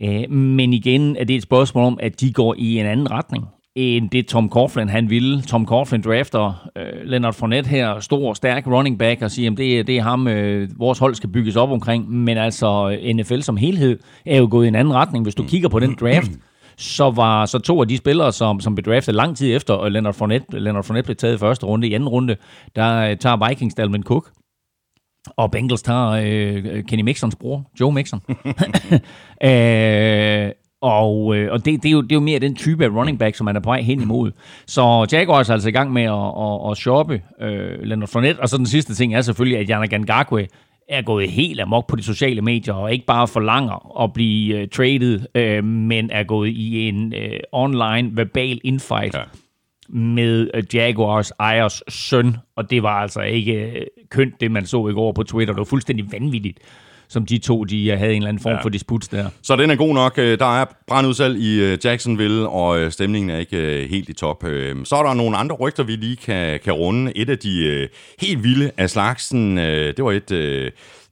Æ, 0.00 0.26
men 0.26 0.72
igen 0.72 1.16
er 1.16 1.24
det 1.24 1.36
et 1.36 1.42
spørgsmål 1.42 1.84
om, 1.84 1.98
at 2.02 2.20
de 2.20 2.32
går 2.32 2.54
i 2.58 2.78
en 2.78 2.86
anden 2.86 3.10
retning 3.10 3.44
end 3.74 4.10
det 4.10 4.26
Tom 4.26 4.50
Coughlin 4.50 4.88
han 4.88 5.10
ville. 5.10 5.42
Tom 5.42 5.66
Coughlin 5.66 6.02
drafter 6.02 6.68
øh, 6.76 7.04
Leonard 7.04 7.34
Fournette 7.34 7.70
her, 7.70 8.00
stor, 8.00 8.34
stærk 8.34 8.66
running 8.66 8.98
back, 8.98 9.22
og 9.22 9.30
siger, 9.30 9.50
at 9.50 9.58
det, 9.58 9.86
det 9.86 9.96
er 9.96 10.02
ham, 10.02 10.28
øh, 10.28 10.68
vores 10.78 10.98
hold 10.98 11.14
skal 11.14 11.28
bygges 11.28 11.56
op 11.56 11.70
omkring. 11.70 12.10
Men 12.10 12.38
altså, 12.38 12.98
NFL 13.14 13.40
som 13.40 13.56
helhed 13.56 13.98
er 14.26 14.38
jo 14.38 14.48
gået 14.50 14.64
i 14.64 14.68
en 14.68 14.74
anden 14.74 14.94
retning. 14.94 15.24
Hvis 15.24 15.34
du 15.34 15.42
mm. 15.42 15.48
kigger 15.48 15.68
på 15.68 15.80
den 15.80 15.96
draft, 16.00 16.30
så 16.82 17.10
var 17.10 17.46
så 17.46 17.58
to 17.58 17.80
af 17.80 17.88
de 17.88 17.96
spillere, 17.96 18.32
som, 18.32 18.60
som 18.60 18.74
blev 18.74 18.84
draftet 18.84 19.14
lang 19.14 19.36
tid 19.36 19.56
efter, 19.56 19.74
og 19.74 19.92
Leonard 19.92 20.14
Fournette, 20.14 20.58
Leonard 20.58 20.84
Fournette 20.84 21.06
blev 21.06 21.16
taget 21.16 21.34
i 21.34 21.38
første 21.38 21.66
runde, 21.66 21.88
i 21.88 21.94
anden 21.94 22.08
runde, 22.08 22.36
der 22.76 23.10
øh, 23.10 23.16
tager 23.16 23.48
Vikings 23.48 23.74
Dalvin 23.74 24.02
Cook, 24.02 24.30
og 25.36 25.50
Bengals 25.50 25.82
tager 25.82 26.08
øh, 26.08 26.84
Kenny 26.84 27.02
Mixons 27.02 27.36
bror, 27.36 27.70
Joe 27.80 27.92
Mixon. 27.92 28.20
øh, 29.48 30.50
og, 30.82 31.36
øh, 31.36 31.52
og 31.52 31.64
det, 31.64 31.82
det, 31.82 31.88
er 31.88 31.92
jo, 31.92 32.02
det 32.02 32.12
er 32.12 32.16
jo 32.16 32.20
mere 32.20 32.38
den 32.38 32.54
type 32.54 32.84
af 32.84 32.88
running 32.88 33.18
back, 33.18 33.36
som 33.36 33.44
man 33.44 33.56
er 33.56 33.60
på 33.60 33.70
vej 33.70 33.80
hen 33.80 34.02
imod. 34.02 34.30
Så 34.66 35.06
Jaguars 35.12 35.48
er 35.48 35.52
altså 35.52 35.68
i 35.68 35.72
gang 35.72 35.92
med 35.92 36.02
at, 36.02 36.12
at, 36.12 36.70
at 36.70 36.76
shoppe 36.76 37.22
øh, 37.40 37.82
Leonard 37.82 38.08
Fournette. 38.08 38.40
Og 38.40 38.48
så 38.48 38.56
den 38.56 38.66
sidste 38.66 38.94
ting 38.94 39.14
er 39.14 39.20
selvfølgelig, 39.20 39.58
at 39.58 39.68
Jana 39.68 39.86
Gangakwe 39.86 40.46
er 40.88 41.02
gået 41.02 41.30
helt 41.30 41.60
amok 41.60 41.88
på 41.88 41.96
de 41.96 42.02
sociale 42.02 42.42
medier, 42.42 42.74
og 42.74 42.92
ikke 42.92 43.06
bare 43.06 43.28
forlanger 43.28 44.02
at 44.02 44.12
blive 44.12 44.62
uh, 44.62 44.68
traded, 44.68 45.20
uh, 45.34 45.64
men 45.64 46.10
er 46.10 46.22
gået 46.22 46.48
i 46.48 46.88
en 46.88 47.14
uh, 47.16 47.38
online 47.52 48.16
verbal 48.16 48.60
infight 48.64 49.14
ja. 49.14 49.22
med 49.88 50.50
uh, 50.54 50.74
Jaguars 50.74 51.32
ejers 51.40 51.82
søn, 51.88 52.36
og 52.56 52.70
det 52.70 52.82
var 52.82 53.00
altså 53.02 53.20
ikke 53.20 53.72
uh, 53.74 54.08
kønt, 54.10 54.40
det 54.40 54.50
man 54.50 54.66
så 54.66 54.88
i 54.88 54.92
går 54.92 55.12
på 55.12 55.22
Twitter. 55.22 55.54
Det 55.54 55.58
var 55.58 55.64
fuldstændig 55.64 56.12
vanvittigt 56.12 56.58
som 57.12 57.26
de 57.26 57.38
to 57.38 57.64
de 57.64 57.96
havde 57.96 58.10
en 58.12 58.16
eller 58.16 58.28
anden 58.28 58.42
form 58.42 58.52
ja. 58.52 58.62
for 58.62 58.68
disput 58.68 59.10
der. 59.10 59.30
Så 59.42 59.56
den 59.56 59.70
er 59.70 59.76
god 59.76 59.94
nok. 59.94 60.16
Der 60.16 60.60
er 60.60 60.64
brandudsalg 60.86 61.38
i 61.38 61.76
Jacksonville, 61.84 62.48
og 62.48 62.92
stemningen 62.92 63.30
er 63.30 63.38
ikke 63.38 63.86
helt 63.90 64.08
i 64.08 64.12
top. 64.12 64.44
Så 64.84 64.96
er 64.96 65.02
der 65.02 65.14
nogle 65.14 65.36
andre 65.36 65.56
rygter, 65.56 65.82
vi 65.82 65.96
lige 65.96 66.16
kan, 66.16 66.60
kan 66.64 66.72
runde. 66.72 67.16
Et 67.16 67.30
af 67.30 67.38
de 67.38 67.88
helt 68.20 68.44
vilde 68.44 68.70
af 68.76 68.90
slagsen, 68.90 69.56
det 69.56 70.04
var 70.04 70.12
et, 70.12 70.28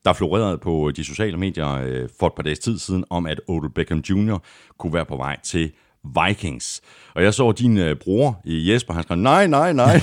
der 0.05 0.13
florerede 0.13 0.59
på 0.59 0.93
de 0.97 1.05
sociale 1.05 1.37
medier 1.37 2.07
for 2.21 2.27
et 2.27 2.33
par 2.37 2.43
dages 2.43 2.59
tid 2.59 2.79
siden, 2.79 3.05
om 3.11 3.27
at 3.27 3.41
Odell 3.49 3.73
Beckham 3.73 3.99
Jr. 4.11 4.39
kunne 4.79 4.95
være 4.95 5.05
på 5.05 5.17
vej 5.17 5.37
til 5.45 5.71
Vikings. 6.05 6.81
Og 7.15 7.23
jeg 7.23 7.35
så 7.35 7.53
din 7.53 7.79
øh, 7.79 7.97
bror 7.97 8.41
Jesper, 8.45 8.95
han 8.95 9.03
skrev, 9.03 9.17
nej, 9.17 9.47
nej, 9.47 9.73
nej, 9.73 10.01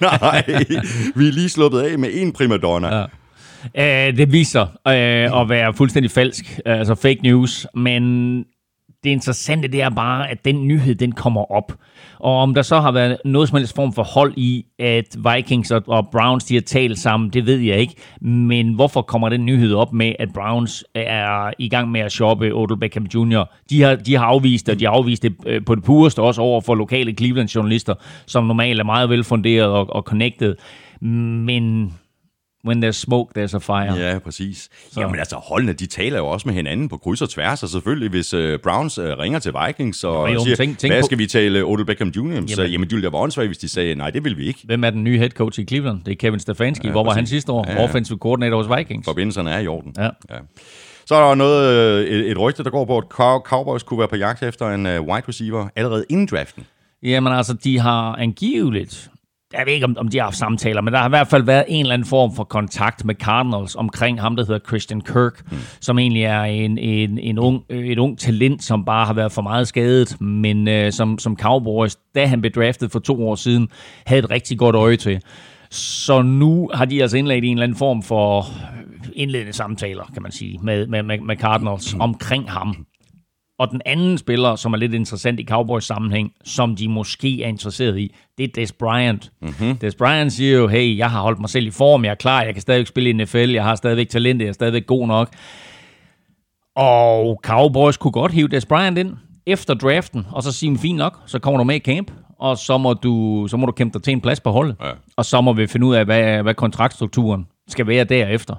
nej, 0.00 0.44
vi 1.14 1.28
er 1.28 1.32
lige 1.32 1.48
sluppet 1.48 1.80
af 1.80 1.98
med 1.98 2.10
en 2.12 2.32
primadonna. 2.32 2.96
Ja. 2.96 3.04
Uh, 3.64 4.16
det 4.18 4.32
viser 4.32 4.62
uh, 4.62 5.40
at 5.40 5.48
være 5.48 5.74
fuldstændig 5.74 6.10
falsk, 6.10 6.60
uh, 6.66 6.78
altså 6.78 6.94
fake 6.94 7.20
news, 7.22 7.66
men 7.74 8.44
det 9.04 9.10
interessante 9.10 9.68
det 9.68 9.82
er 9.82 9.90
bare, 9.90 10.30
at 10.30 10.44
den 10.44 10.68
nyhed, 10.68 10.94
den 10.94 11.12
kommer 11.12 11.52
op. 11.52 11.72
Og 12.18 12.38
om 12.38 12.54
der 12.54 12.62
så 12.62 12.80
har 12.80 12.92
været 12.92 13.16
noget 13.24 13.48
som 13.48 13.58
helst 13.58 13.74
form 13.74 13.92
for 13.92 14.02
hold 14.02 14.32
i, 14.36 14.64
at 14.78 15.16
Vikings 15.32 15.70
og, 15.70 15.82
og 15.86 16.08
Browns, 16.12 16.44
de 16.44 16.54
har 16.54 16.60
talt 16.60 16.98
sammen, 16.98 17.30
det 17.30 17.46
ved 17.46 17.58
jeg 17.58 17.78
ikke. 17.78 17.94
Men 18.20 18.74
hvorfor 18.74 19.02
kommer 19.02 19.28
den 19.28 19.46
nyhed 19.46 19.74
op 19.74 19.92
med, 19.92 20.12
at 20.18 20.28
Browns 20.34 20.84
er 20.94 21.50
i 21.58 21.68
gang 21.68 21.90
med 21.90 22.00
at 22.00 22.12
shoppe 22.12 22.54
Odell 22.54 22.80
Beckham 22.80 23.06
Jr.? 23.14 23.44
De 23.70 23.82
har, 23.82 23.94
de 23.94 24.16
har 24.16 24.24
afvist 24.24 24.66
det, 24.66 24.74
og 24.74 24.80
de 24.80 24.84
har 24.84 24.92
afvist 24.92 25.22
det 25.22 25.64
på 25.66 25.74
det 25.74 25.84
pureste 25.84 26.22
også 26.22 26.42
over 26.42 26.60
for 26.60 26.74
lokale 26.74 27.12
Cleveland-journalister, 27.12 27.94
som 28.26 28.44
normalt 28.44 28.80
er 28.80 28.84
meget 28.84 29.10
velfunderet 29.10 29.68
og, 29.68 29.94
og 29.94 30.02
connected. 30.02 30.54
Men 31.00 31.92
When 32.66 32.84
there's 32.84 32.92
smoke, 32.92 33.40
there's 33.40 33.56
a 33.56 33.58
fire. 33.58 33.98
Ja, 33.98 34.18
præcis. 34.18 34.68
Så. 34.92 35.00
Jamen 35.00 35.18
altså, 35.18 35.36
holdene, 35.36 35.72
de 35.72 35.86
taler 35.86 36.18
jo 36.18 36.26
også 36.26 36.48
med 36.48 36.54
hinanden 36.54 36.88
på 36.88 36.96
kryds 36.96 37.22
og 37.22 37.30
tværs, 37.30 37.62
og 37.62 37.68
selvfølgelig, 37.68 38.10
hvis 38.10 38.34
uh, 38.34 38.54
Browns 38.62 38.98
uh, 38.98 39.04
ringer 39.04 39.38
til 39.38 39.52
Vikings 39.66 40.04
og 40.04 40.28
jo, 40.28 40.34
jo, 40.34 40.44
siger, 40.44 40.56
tænk, 40.56 40.78
tænk 40.78 40.92
hvad 40.92 41.02
på... 41.02 41.06
skal 41.06 41.18
vi 41.18 41.26
tale 41.26 41.64
Odell 41.64 41.86
Beckham 41.86 42.08
Jr., 42.08 42.34
jamen. 42.34 42.48
så 42.48 42.62
jamen, 42.62 42.90
de 42.90 42.94
ville 42.94 43.06
da 43.06 43.10
være 43.10 43.22
åndssvagt, 43.22 43.48
hvis 43.48 43.58
de 43.58 43.68
sagde, 43.68 43.94
nej, 43.94 44.10
det 44.10 44.24
vil 44.24 44.36
vi 44.36 44.46
ikke. 44.46 44.60
Hvem 44.64 44.84
er 44.84 44.90
den 44.90 45.04
nye 45.04 45.18
head 45.18 45.30
coach 45.30 45.60
i 45.60 45.64
Cleveland? 45.64 46.04
Det 46.04 46.12
er 46.12 46.16
Kevin 46.16 46.40
Stefanski. 46.40 46.86
Ja, 46.86 46.92
Hvor 46.92 47.04
var 47.04 47.12
han 47.12 47.26
sidste 47.26 47.52
år? 47.52 47.64
Ja, 47.68 47.74
ja. 47.74 47.84
Offensive 47.84 48.18
coordinator 48.18 48.62
hos 48.62 48.78
Vikings. 48.78 49.04
Forbindelserne 49.04 49.50
er 49.50 49.58
i 49.58 49.66
orden. 49.66 49.94
Ja. 49.98 50.04
ja. 50.04 50.38
Så 51.06 51.14
er 51.14 51.28
der 51.28 51.34
noget, 51.34 51.74
øh, 51.74 52.06
et, 52.06 52.30
et 52.30 52.38
rygte, 52.38 52.64
der 52.64 52.70
går 52.70 52.84
på, 52.84 52.98
at 52.98 53.04
Cow- 53.04 53.42
Cowboys 53.42 53.82
kunne 53.82 53.98
være 53.98 54.08
på 54.08 54.16
jagt 54.16 54.42
efter 54.42 54.70
en 54.70 54.86
uh, 54.86 54.92
wide 54.92 55.24
receiver 55.28 55.68
allerede 55.76 56.04
inden 56.08 56.26
draften. 56.26 56.66
Jamen 57.02 57.32
altså, 57.32 57.54
de 57.54 57.78
har 57.78 58.16
angiveligt, 58.16 59.10
jeg 59.58 59.66
ved 59.66 59.72
ikke, 59.72 59.86
om, 59.86 59.96
om 59.98 60.08
de 60.08 60.18
har 60.18 60.24
haft 60.24 60.36
samtaler, 60.36 60.80
men 60.80 60.92
der 60.92 60.98
har 60.98 61.06
i 61.06 61.08
hvert 61.08 61.28
fald 61.28 61.42
været 61.42 61.64
en 61.68 61.80
eller 61.80 61.94
anden 61.94 62.08
form 62.08 62.34
for 62.34 62.44
kontakt 62.44 63.04
med 63.04 63.14
Cardinals 63.14 63.74
omkring 63.74 64.20
ham, 64.20 64.36
der 64.36 64.44
hedder 64.44 64.60
Christian 64.66 65.00
Kirk, 65.00 65.52
mm. 65.52 65.58
som 65.80 65.98
egentlig 65.98 66.22
er 66.22 66.42
en, 66.42 66.78
en, 66.78 67.18
en 67.18 67.38
ung, 67.38 67.62
øh, 67.70 67.86
et 67.86 67.98
ung 67.98 68.18
talent, 68.18 68.64
som 68.64 68.84
bare 68.84 69.06
har 69.06 69.12
været 69.12 69.32
for 69.32 69.42
meget 69.42 69.68
skadet, 69.68 70.20
men 70.20 70.68
øh, 70.68 70.92
som, 70.92 71.18
som 71.18 71.36
Cowboys, 71.36 71.96
da 72.14 72.26
han 72.26 72.40
blev 72.40 72.52
draftet 72.52 72.92
for 72.92 72.98
to 72.98 73.28
år 73.28 73.34
siden, 73.34 73.68
havde 74.06 74.18
et 74.18 74.30
rigtig 74.30 74.58
godt 74.58 74.76
øje 74.76 74.96
til. 74.96 75.20
Så 75.70 76.22
nu 76.22 76.70
har 76.74 76.84
de 76.84 77.02
altså 77.02 77.16
indledt 77.16 77.44
en 77.44 77.50
eller 77.50 77.62
anden 77.62 77.78
form 77.78 78.02
for 78.02 78.46
indledende 79.12 79.52
samtaler, 79.52 80.04
kan 80.14 80.22
man 80.22 80.32
sige, 80.32 80.58
med, 80.62 80.86
med, 80.86 81.02
med, 81.02 81.18
med 81.20 81.36
Cardinals 81.36 81.96
omkring 82.00 82.50
ham. 82.50 82.86
Og 83.58 83.70
den 83.70 83.80
anden 83.86 84.18
spiller, 84.18 84.56
som 84.56 84.72
er 84.72 84.76
lidt 84.76 84.94
interessant 84.94 85.40
i 85.40 85.44
Cowboys 85.44 85.84
sammenhæng, 85.84 86.32
som 86.44 86.76
de 86.76 86.88
måske 86.88 87.42
er 87.42 87.48
interesseret 87.48 87.98
i, 87.98 88.14
det 88.38 88.44
er 88.44 88.48
Des 88.54 88.72
Bryant. 88.72 89.32
Mm-hmm. 89.42 89.76
Des 89.76 89.94
Bryant 89.94 90.32
siger 90.32 90.58
jo, 90.58 90.68
hey, 90.68 90.98
jeg 90.98 91.10
har 91.10 91.20
holdt 91.20 91.40
mig 91.40 91.48
selv 91.48 91.66
i 91.66 91.70
form, 91.70 92.04
jeg 92.04 92.10
er 92.10 92.14
klar, 92.14 92.42
jeg 92.42 92.54
kan 92.54 92.62
stadigvæk 92.62 92.86
spille 92.86 93.10
i 93.10 93.12
NFL, 93.12 93.50
jeg 93.50 93.64
har 93.64 93.74
stadigvæk 93.74 94.08
talent, 94.08 94.40
jeg 94.40 94.48
er 94.48 94.52
stadigvæk 94.52 94.86
god 94.86 95.06
nok. 95.06 95.28
Og 96.76 97.40
Cowboys 97.44 97.96
kunne 97.96 98.12
godt 98.12 98.32
hive 98.32 98.48
Des 98.48 98.66
Bryant 98.66 98.98
ind 98.98 99.16
efter 99.46 99.74
draften, 99.74 100.26
og 100.32 100.42
så 100.42 100.52
sige, 100.52 100.78
fint 100.78 100.98
nok, 100.98 101.18
så 101.26 101.38
kommer 101.38 101.58
du 101.58 101.64
med 101.64 101.76
i 101.76 101.78
camp, 101.78 102.10
og 102.38 102.58
så 102.58 102.78
må 102.78 102.92
du, 102.92 103.46
så 103.48 103.56
må 103.56 103.66
du 103.66 103.72
kæmpe 103.72 103.98
dig 103.98 104.02
til 104.02 104.12
en 104.12 104.20
plads 104.20 104.40
på 104.40 104.50
holdet. 104.50 104.76
Ja. 104.82 104.90
Og 105.16 105.24
så 105.24 105.40
må 105.40 105.52
vi 105.52 105.66
finde 105.66 105.86
ud 105.86 105.94
af, 105.94 106.04
hvad, 106.04 106.42
hvad 106.42 106.54
kontraktstrukturen 106.54 107.46
skal 107.68 107.86
være 107.86 108.04
derefter. 108.04 108.54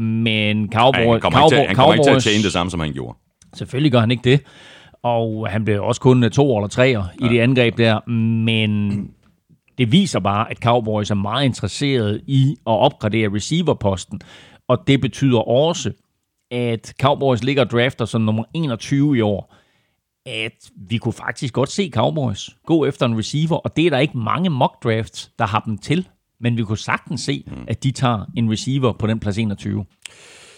Men 0.00 0.72
Cowboys... 0.72 0.98
Ja, 0.98 1.12
han 1.12 1.20
kommer, 1.20 1.38
Cowboy, 1.38 1.54
ikke, 1.54 1.62
til, 1.62 1.66
han 1.66 1.76
kommer 1.76 1.96
Cowboys, 1.96 2.06
ikke 2.06 2.20
til 2.20 2.28
at 2.28 2.32
tjene 2.32 2.44
det 2.44 2.52
samme, 2.52 2.70
som 2.70 2.80
han 2.80 2.92
gjorde. 2.92 3.18
Selvfølgelig 3.54 3.92
gør 3.92 4.00
han 4.00 4.10
ikke 4.10 4.30
det. 4.30 4.40
Og 5.02 5.48
han 5.48 5.64
blev 5.64 5.82
også 5.82 6.00
kun 6.00 6.30
to 6.30 6.56
eller 6.56 6.68
tre 6.68 6.82
ja. 6.82 7.26
i 7.26 7.28
det 7.28 7.40
angreb 7.40 7.78
der. 7.78 8.10
Men 8.44 8.90
det 9.78 9.92
viser 9.92 10.20
bare, 10.20 10.50
at 10.50 10.58
Cowboys 10.58 11.10
er 11.10 11.14
meget 11.14 11.44
interesseret 11.44 12.22
i 12.26 12.50
at 12.50 12.72
opgradere 12.72 13.34
receiverposten. 13.34 14.20
Og 14.68 14.78
det 14.86 15.00
betyder 15.00 15.48
også, 15.48 15.92
at 16.50 16.94
Cowboys 17.00 17.44
ligger 17.44 17.64
drafter 17.64 18.04
som 18.04 18.20
nummer 18.20 18.44
21 18.54 19.18
i 19.18 19.20
år 19.20 19.54
at 20.26 20.70
vi 20.76 20.98
kunne 20.98 21.12
faktisk 21.12 21.54
godt 21.54 21.70
se 21.70 21.90
Cowboys 21.94 22.50
gå 22.66 22.84
efter 22.84 23.06
en 23.06 23.18
receiver, 23.18 23.56
og 23.56 23.76
det 23.76 23.86
er 23.86 23.90
der 23.90 23.98
ikke 23.98 24.18
mange 24.18 24.50
mock 24.50 24.84
drafts, 24.84 25.30
der 25.38 25.46
har 25.46 25.60
dem 25.60 25.78
til, 25.78 26.08
men 26.40 26.56
vi 26.56 26.64
kunne 26.64 26.78
sagtens 26.78 27.20
se, 27.20 27.44
mm. 27.46 27.64
at 27.68 27.82
de 27.82 27.90
tager 27.90 28.24
en 28.36 28.50
receiver 28.50 28.92
på 28.92 29.06
den 29.06 29.20
plads 29.20 29.38
21. 29.38 29.84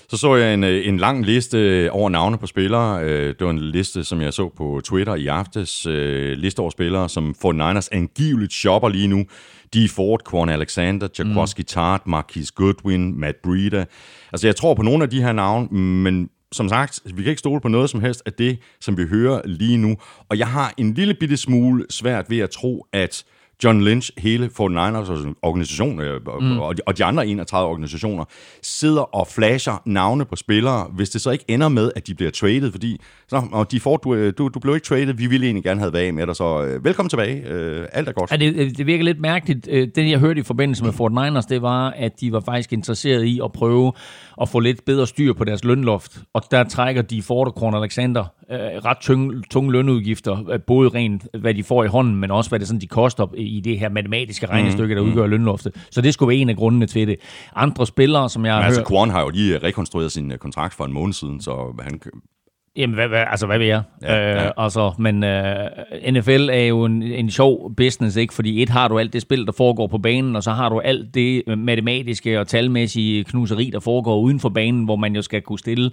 Så 0.09 0.17
så 0.17 0.37
jeg 0.37 0.55
en, 0.55 0.65
øh, 0.65 0.89
en 0.89 0.97
lang 0.97 1.27
liste 1.27 1.89
over 1.91 2.11
navne 2.11 2.39
på 2.39 2.47
spillere. 2.47 3.05
Øh, 3.05 3.29
det 3.39 3.45
var 3.45 3.51
en 3.51 3.71
liste, 3.71 4.05
som 4.05 4.21
jeg 4.21 4.33
så 4.33 4.49
på 4.57 4.81
Twitter 4.85 5.15
i 5.15 5.27
aftes. 5.27 5.87
Øh, 5.87 6.39
liste 6.39 6.61
over 6.61 6.71
spillere, 6.71 7.09
som 7.09 7.35
får 7.41 7.53
Niners 7.53 7.89
angiveligt 7.89 8.53
shopper 8.53 8.89
lige 8.89 9.07
nu. 9.07 9.25
De 9.75 9.89
Ford, 9.89 10.21
Quan 10.31 10.49
Alexander, 10.49 11.09
Jaquaski 11.19 11.63
mm. 11.63 11.67
Tart, 11.67 12.07
Marquis 12.07 12.51
Goodwin, 12.51 13.21
Matt 13.21 13.43
Breida. 13.43 13.85
Altså, 14.33 14.47
jeg 14.47 14.57
tror 14.57 14.75
på 14.75 14.83
nogle 14.83 15.05
af 15.05 15.11
de 15.11 15.23
her 15.23 15.33
navne, 15.33 15.69
men 15.79 16.29
som 16.53 16.69
sagt, 16.69 17.01
vi 17.05 17.23
kan 17.23 17.31
ikke 17.31 17.39
stole 17.39 17.61
på 17.61 17.69
noget 17.69 17.91
som 17.91 18.01
helst 18.01 18.23
af 18.27 18.33
det, 18.33 18.59
som 18.81 18.97
vi 18.97 19.05
hører 19.05 19.41
lige 19.45 19.77
nu. 19.77 19.97
Og 20.29 20.39
jeg 20.39 20.49
har 20.49 20.75
en 20.77 20.95
lille 20.95 21.15
bitte 21.15 21.37
smule 21.37 21.85
svært 21.91 22.31
ved 22.31 22.39
at 22.39 22.51
tro, 22.51 22.87
at 22.93 23.25
John 23.65 23.85
Lynch, 23.85 24.11
hele 24.19 24.51
49ers 24.61 25.35
organisation, 25.43 26.01
øh, 26.01 26.21
mm. 26.41 26.59
og, 26.59 26.77
de, 26.77 26.83
og 26.87 26.99
de 26.99 27.05
andre 27.05 27.27
31 27.27 27.69
organisationer, 27.69 28.25
sidder 28.63 29.15
og 29.15 29.27
flasher 29.29 29.83
navne 29.87 30.25
på 30.25 30.37
spillere, 30.37 30.87
hvis 30.93 31.11
det 31.11 31.21
så 31.21 31.31
ikke 31.31 31.45
ender 31.49 31.69
med, 31.69 31.93
at 31.97 32.07
de 32.07 32.15
bliver 32.15 32.31
traded, 32.31 32.73
fordi 32.73 33.01
så, 33.29 33.43
og 33.53 33.73
de 33.73 33.81
får, 33.81 33.97
du, 33.97 34.15
øh, 34.15 34.33
du, 34.39 34.49
du 34.49 34.59
blev 34.59 34.75
ikke 34.75 34.85
traded, 34.85 35.15
vi 35.15 35.27
ville 35.27 35.47
egentlig 35.47 35.65
gerne 35.65 35.81
have 35.81 35.93
været 35.93 36.15
med 36.15 36.27
dig, 36.27 36.37
så 36.37 36.65
øh, 36.65 36.85
velkommen 36.85 37.11
tilbage, 37.11 37.47
alt 37.93 38.09
er 38.09 38.13
godt. 38.13 38.31
Ja, 38.31 38.37
det, 38.37 38.79
det 38.79 38.87
virker 38.87 39.05
lidt 39.05 39.21
mærkeligt. 39.21 39.67
Det, 39.67 40.11
jeg 40.11 40.19
hørte 40.19 40.41
i 40.41 40.43
forbindelse 40.43 40.85
med 40.85 40.93
49ers, 40.93 41.47
det 41.49 41.63
var, 41.63 41.91
at 41.91 42.21
de 42.21 42.33
var 42.33 42.41
faktisk 42.41 42.73
interesseret 42.73 43.25
i 43.25 43.41
at 43.45 43.53
prøve 43.53 43.93
at 44.41 44.49
få 44.49 44.61
lidt 44.61 44.85
bedre 44.85 45.07
styr 45.07 45.33
på 45.33 45.45
deres 45.45 45.65
lønloft, 45.65 46.23
og 46.33 46.43
der 46.51 46.65
trækker 46.65 47.03
de 47.03 47.23
Ford 47.23 47.47
og 47.47 47.53
Corn 47.53 47.75
Alexander 47.75 48.25
ret 48.85 48.99
tunge, 49.01 49.43
tunge 49.51 49.73
lønudgifter, 49.73 50.59
både 50.67 50.89
rent 50.89 51.27
hvad 51.41 51.55
de 51.55 51.63
får 51.63 51.85
i 51.85 51.87
hånden, 51.87 52.17
men 52.17 52.31
også 52.31 52.51
hvad 52.51 52.59
det 52.59 52.69
sådan, 52.69 52.81
de 52.81 52.87
koster 52.87 53.27
i 53.47 53.61
det 53.61 53.79
her 53.79 53.89
matematiske 53.89 54.47
regnestykke, 54.47 54.95
der 54.95 55.03
mm, 55.03 55.09
udgør 55.09 55.27
lønloftet. 55.27 55.75
Så 55.91 56.01
det 56.01 56.15
skulle 56.15 56.29
være 56.29 56.37
en 56.37 56.49
af 56.49 56.57
grundene 56.57 56.87
til 56.87 57.09
det. 57.09 57.17
Andre 57.55 57.87
spillere, 57.87 58.31
som 58.31 58.45
jeg 58.45 58.55
har 58.55 58.63
altså, 58.63 58.81
hørt... 58.81 58.89
Quan 58.89 59.11
har 59.11 59.21
jo 59.21 59.29
lige 59.29 59.59
rekonstrueret 59.59 60.13
sin 60.13 60.33
øh, 60.33 60.39
kontrakt 60.39 60.75
for 60.75 60.85
en 60.85 60.93
måned 60.93 61.15
siden, 61.15 61.41
så 61.41 61.83
han 61.83 62.01
Jamen, 62.77 62.95
hvad, 62.95 63.09
hvad, 63.09 63.25
altså, 63.31 63.47
hvad 63.47 63.59
vil 63.59 63.67
jeg? 63.67 63.83
Ja, 64.03 64.15
ja. 64.15 64.47
Øh, 64.47 64.53
altså, 64.57 64.93
men 64.99 65.25
øh, 65.25 65.71
NFL 66.11 66.49
er 66.53 66.65
jo 66.65 66.85
en, 66.85 67.03
en 67.03 67.31
sjov 67.31 67.75
business, 67.77 68.17
ikke? 68.17 68.35
Fordi 68.35 68.63
et 68.63 68.69
har 68.69 68.89
du 68.89 68.99
alt 68.99 69.13
det 69.13 69.23
spil, 69.23 69.47
der 69.47 69.53
foregår 69.53 69.87
på 69.87 69.99
banen, 69.99 70.37
og 70.37 70.43
så 70.43 70.51
har 70.51 70.69
du 70.69 70.81
alt 70.81 71.15
det 71.15 71.59
matematiske 71.59 72.41
og 72.41 72.49
talmæssige 72.49 73.25
knuseri, 73.25 73.71
der 73.73 73.81
foregår 73.81 74.21
uden 74.21 74.41
for 74.41 74.49
banen, 74.49 74.85
hvor 74.85 74.97
man 74.97 75.15
jo 75.15 75.23
skal 75.23 75.43
kunne 75.43 75.59
stille 75.59 75.91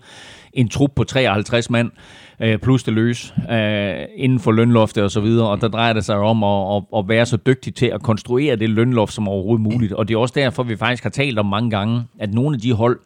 en 0.54 0.70
trup 0.70 0.92
på 0.96 1.04
53 1.04 1.70
mand, 1.70 1.92
øh, 2.40 2.58
plus 2.58 2.84
det 2.84 2.94
løs, 2.94 3.34
øh, 3.52 3.94
inden 4.16 4.40
for 4.40 4.52
lønloftet 4.52 5.04
og 5.04 5.12
så 5.12 5.22
videre. 5.22 5.50
Og 5.50 5.62
der 5.62 5.68
drejer 5.68 5.94
det 5.94 6.06
sig 6.06 6.18
om 6.18 6.44
at, 6.44 6.76
at, 6.76 6.84
at 6.98 7.10
være 7.10 7.26
så 7.26 7.38
dygtig 7.38 7.76
til 7.76 7.86
at 7.86 8.04
konstruere 8.04 8.56
det 8.56 8.70
lønloft 8.70 9.14
som 9.14 9.28
overhovedet 9.28 9.62
muligt. 9.62 9.94
Og 9.94 10.08
det 10.08 10.14
er 10.14 10.20
også 10.20 10.34
derfor, 10.38 10.64
vi 10.64 10.76
faktisk 10.76 11.04
har 11.04 11.10
talt 11.10 11.40
om 11.40 11.46
mange 11.46 11.70
gange, 11.70 12.04
at 12.20 12.34
nogle 12.34 12.56
af 12.56 12.62
de 12.62 12.74
hold, 12.74 13.00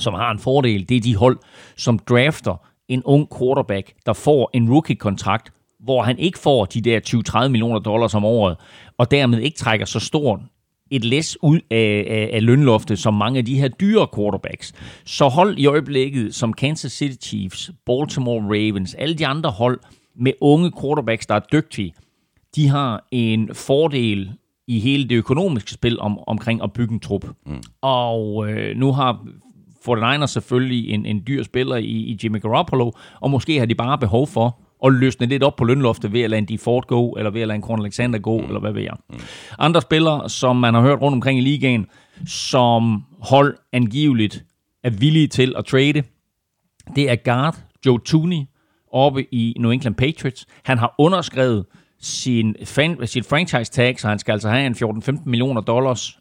som 0.00 0.14
har 0.14 0.30
en 0.30 0.38
fordel, 0.38 0.88
det 0.88 0.96
er 0.96 1.00
de 1.00 1.16
hold, 1.16 1.38
som 1.76 1.98
drafter 1.98 2.71
en 2.92 3.02
ung 3.04 3.28
quarterback, 3.38 3.92
der 4.06 4.12
får 4.12 4.50
en 4.54 4.70
rookie-kontrakt, 4.70 5.52
hvor 5.80 6.02
han 6.02 6.18
ikke 6.18 6.38
får 6.38 6.64
de 6.64 6.80
der 6.80 7.44
20-30 7.44 7.48
millioner 7.48 7.78
dollars 7.78 8.14
om 8.14 8.24
året, 8.24 8.56
og 8.98 9.10
dermed 9.10 9.40
ikke 9.40 9.56
trækker 9.56 9.86
så 9.86 10.00
stort 10.00 10.40
et 10.90 11.04
læs 11.04 11.38
ud 11.42 11.60
af, 11.70 12.06
af, 12.08 12.30
af 12.32 12.44
lønloftet, 12.46 12.98
som 12.98 13.14
mange 13.14 13.38
af 13.38 13.44
de 13.44 13.60
her 13.60 13.68
dyre 13.68 14.06
quarterbacks. 14.16 14.72
Så 15.04 15.28
hold 15.28 15.58
i 15.58 15.66
øjeblikket 15.66 16.34
som 16.34 16.52
Kansas 16.52 16.92
City 16.92 17.28
Chiefs, 17.28 17.70
Baltimore 17.86 18.42
Ravens, 18.42 18.94
alle 18.94 19.14
de 19.14 19.26
andre 19.26 19.50
hold 19.50 19.80
med 20.16 20.32
unge 20.40 20.72
quarterbacks, 20.80 21.26
der 21.26 21.34
er 21.34 21.40
dygtige, 21.52 21.94
de 22.56 22.68
har 22.68 23.06
en 23.10 23.54
fordel 23.54 24.32
i 24.66 24.80
hele 24.80 25.08
det 25.08 25.16
økonomiske 25.16 25.70
spil 25.70 26.00
om, 26.00 26.18
omkring 26.26 26.62
at 26.62 26.72
bygge 26.72 26.94
en 26.94 27.00
trup. 27.00 27.24
Mm. 27.46 27.62
Og 27.80 28.50
øh, 28.50 28.76
nu 28.76 28.92
har 28.92 29.26
49ers 29.88 30.26
selvfølgelig 30.26 30.90
en, 30.90 31.06
en 31.06 31.22
dyr 31.26 31.42
spiller 31.42 31.76
i, 31.76 31.84
i 31.84 32.18
Jimmy 32.24 32.42
Garoppolo, 32.42 32.90
og 33.20 33.30
måske 33.30 33.58
har 33.58 33.66
de 33.66 33.74
bare 33.74 33.98
behov 33.98 34.26
for 34.26 34.58
at 34.84 34.92
løsne 34.92 35.26
lidt 35.26 35.42
op 35.42 35.56
på 35.56 35.64
lønloftet 35.64 36.12
ved 36.12 36.20
at 36.20 36.30
lade 36.30 36.38
en 36.38 36.48
DeFord 36.48 36.86
gå, 36.86 37.10
eller 37.10 37.30
ved 37.30 37.40
at 37.40 37.48
lade 37.48 37.56
en 37.56 37.62
Corn 37.62 37.80
Alexander 37.80 38.18
gå, 38.18 38.38
mm. 38.38 38.44
eller 38.44 38.60
hvad 38.60 38.72
ved 38.72 38.82
jeg. 38.82 38.94
Mm. 39.10 39.20
Andre 39.58 39.80
spillere, 39.80 40.28
som 40.28 40.56
man 40.56 40.74
har 40.74 40.80
hørt 40.80 41.00
rundt 41.00 41.14
omkring 41.14 41.38
i 41.38 41.42
ligaen, 41.42 41.86
som 42.26 43.04
hold 43.20 43.56
angiveligt 43.72 44.44
er 44.84 44.90
villige 44.90 45.28
til 45.28 45.54
at 45.58 45.64
trade, 45.64 46.02
det 46.96 47.10
er 47.10 47.16
guard 47.16 47.56
Joe 47.86 48.00
Tooney 48.00 48.42
oppe 48.92 49.34
i 49.34 49.56
New 49.58 49.70
England 49.70 49.94
Patriots. 49.94 50.46
Han 50.64 50.78
har 50.78 50.94
underskrevet 50.98 51.66
sin, 52.00 52.56
fan, 52.64 53.06
sit 53.06 53.26
franchise 53.26 53.72
tag, 53.72 54.00
så 54.00 54.08
han 54.08 54.18
skal 54.18 54.32
altså 54.32 54.48
have 54.48 54.66
en 54.66 54.74
14-15 54.74 55.22
millioner 55.24 55.60
dollars 55.60 56.18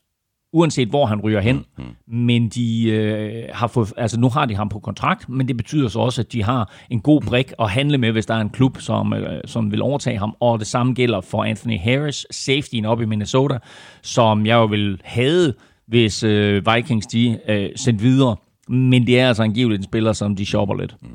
uanset 0.54 0.88
hvor 0.88 1.06
han 1.06 1.22
ryger 1.22 1.42
hen. 1.42 1.56
Mm-hmm. 1.56 2.18
Men 2.26 2.50
de 2.50 2.90
øh, 2.90 3.44
har 3.54 3.68
fået, 3.68 3.94
altså 3.98 4.20
nu 4.20 4.30
har 4.30 4.46
de 4.46 4.56
ham 4.56 4.70
på 4.70 4.80
kontrakt, 4.80 5.30
men 5.30 5.48
det 5.48 5.58
betyder 5.58 5.88
så 5.88 6.00
også, 6.00 6.22
at 6.22 6.34
de 6.34 6.44
har 6.44 6.74
en 6.90 7.00
god 7.02 7.22
brik 7.22 7.54
at 7.60 7.70
handle 7.70 7.98
med, 7.98 8.12
hvis 8.12 8.26
der 8.26 8.34
er 8.34 8.42
en 8.42 8.50
klub, 8.50 8.78
som, 8.80 9.14
øh, 9.14 9.42
som 9.46 9.72
vil 9.72 9.82
overtage 9.82 10.18
ham. 10.18 10.36
Og 10.40 10.60
det 10.60 10.68
samme 10.68 10.94
gælder 10.94 11.22
for 11.22 11.44
Anthony 11.44 11.80
Harris, 11.80 12.26
safetyen 12.32 12.86
op 12.86 13.02
i 13.02 13.06
Minnesota, 13.06 13.58
som 14.02 14.46
jeg 14.46 14.56
jo 14.56 14.66
vil 14.66 15.02
have, 15.04 15.54
hvis 15.88 16.24
øh, 16.24 16.64
Vikings 16.76 17.08
de 17.08 17.40
øh, 17.50 17.70
sendt 17.76 18.04
videre. 18.04 18.36
Men 18.68 19.08
det 19.08 19.20
er 19.20 19.28
altså 19.28 19.44
angiveligt 19.44 19.80
en 19.80 19.84
spiller, 19.84 20.14
som 20.14 20.36
de 20.36 20.46
shopper 20.46 20.76
lidt. 20.76 20.96
Mm. 21.02 21.10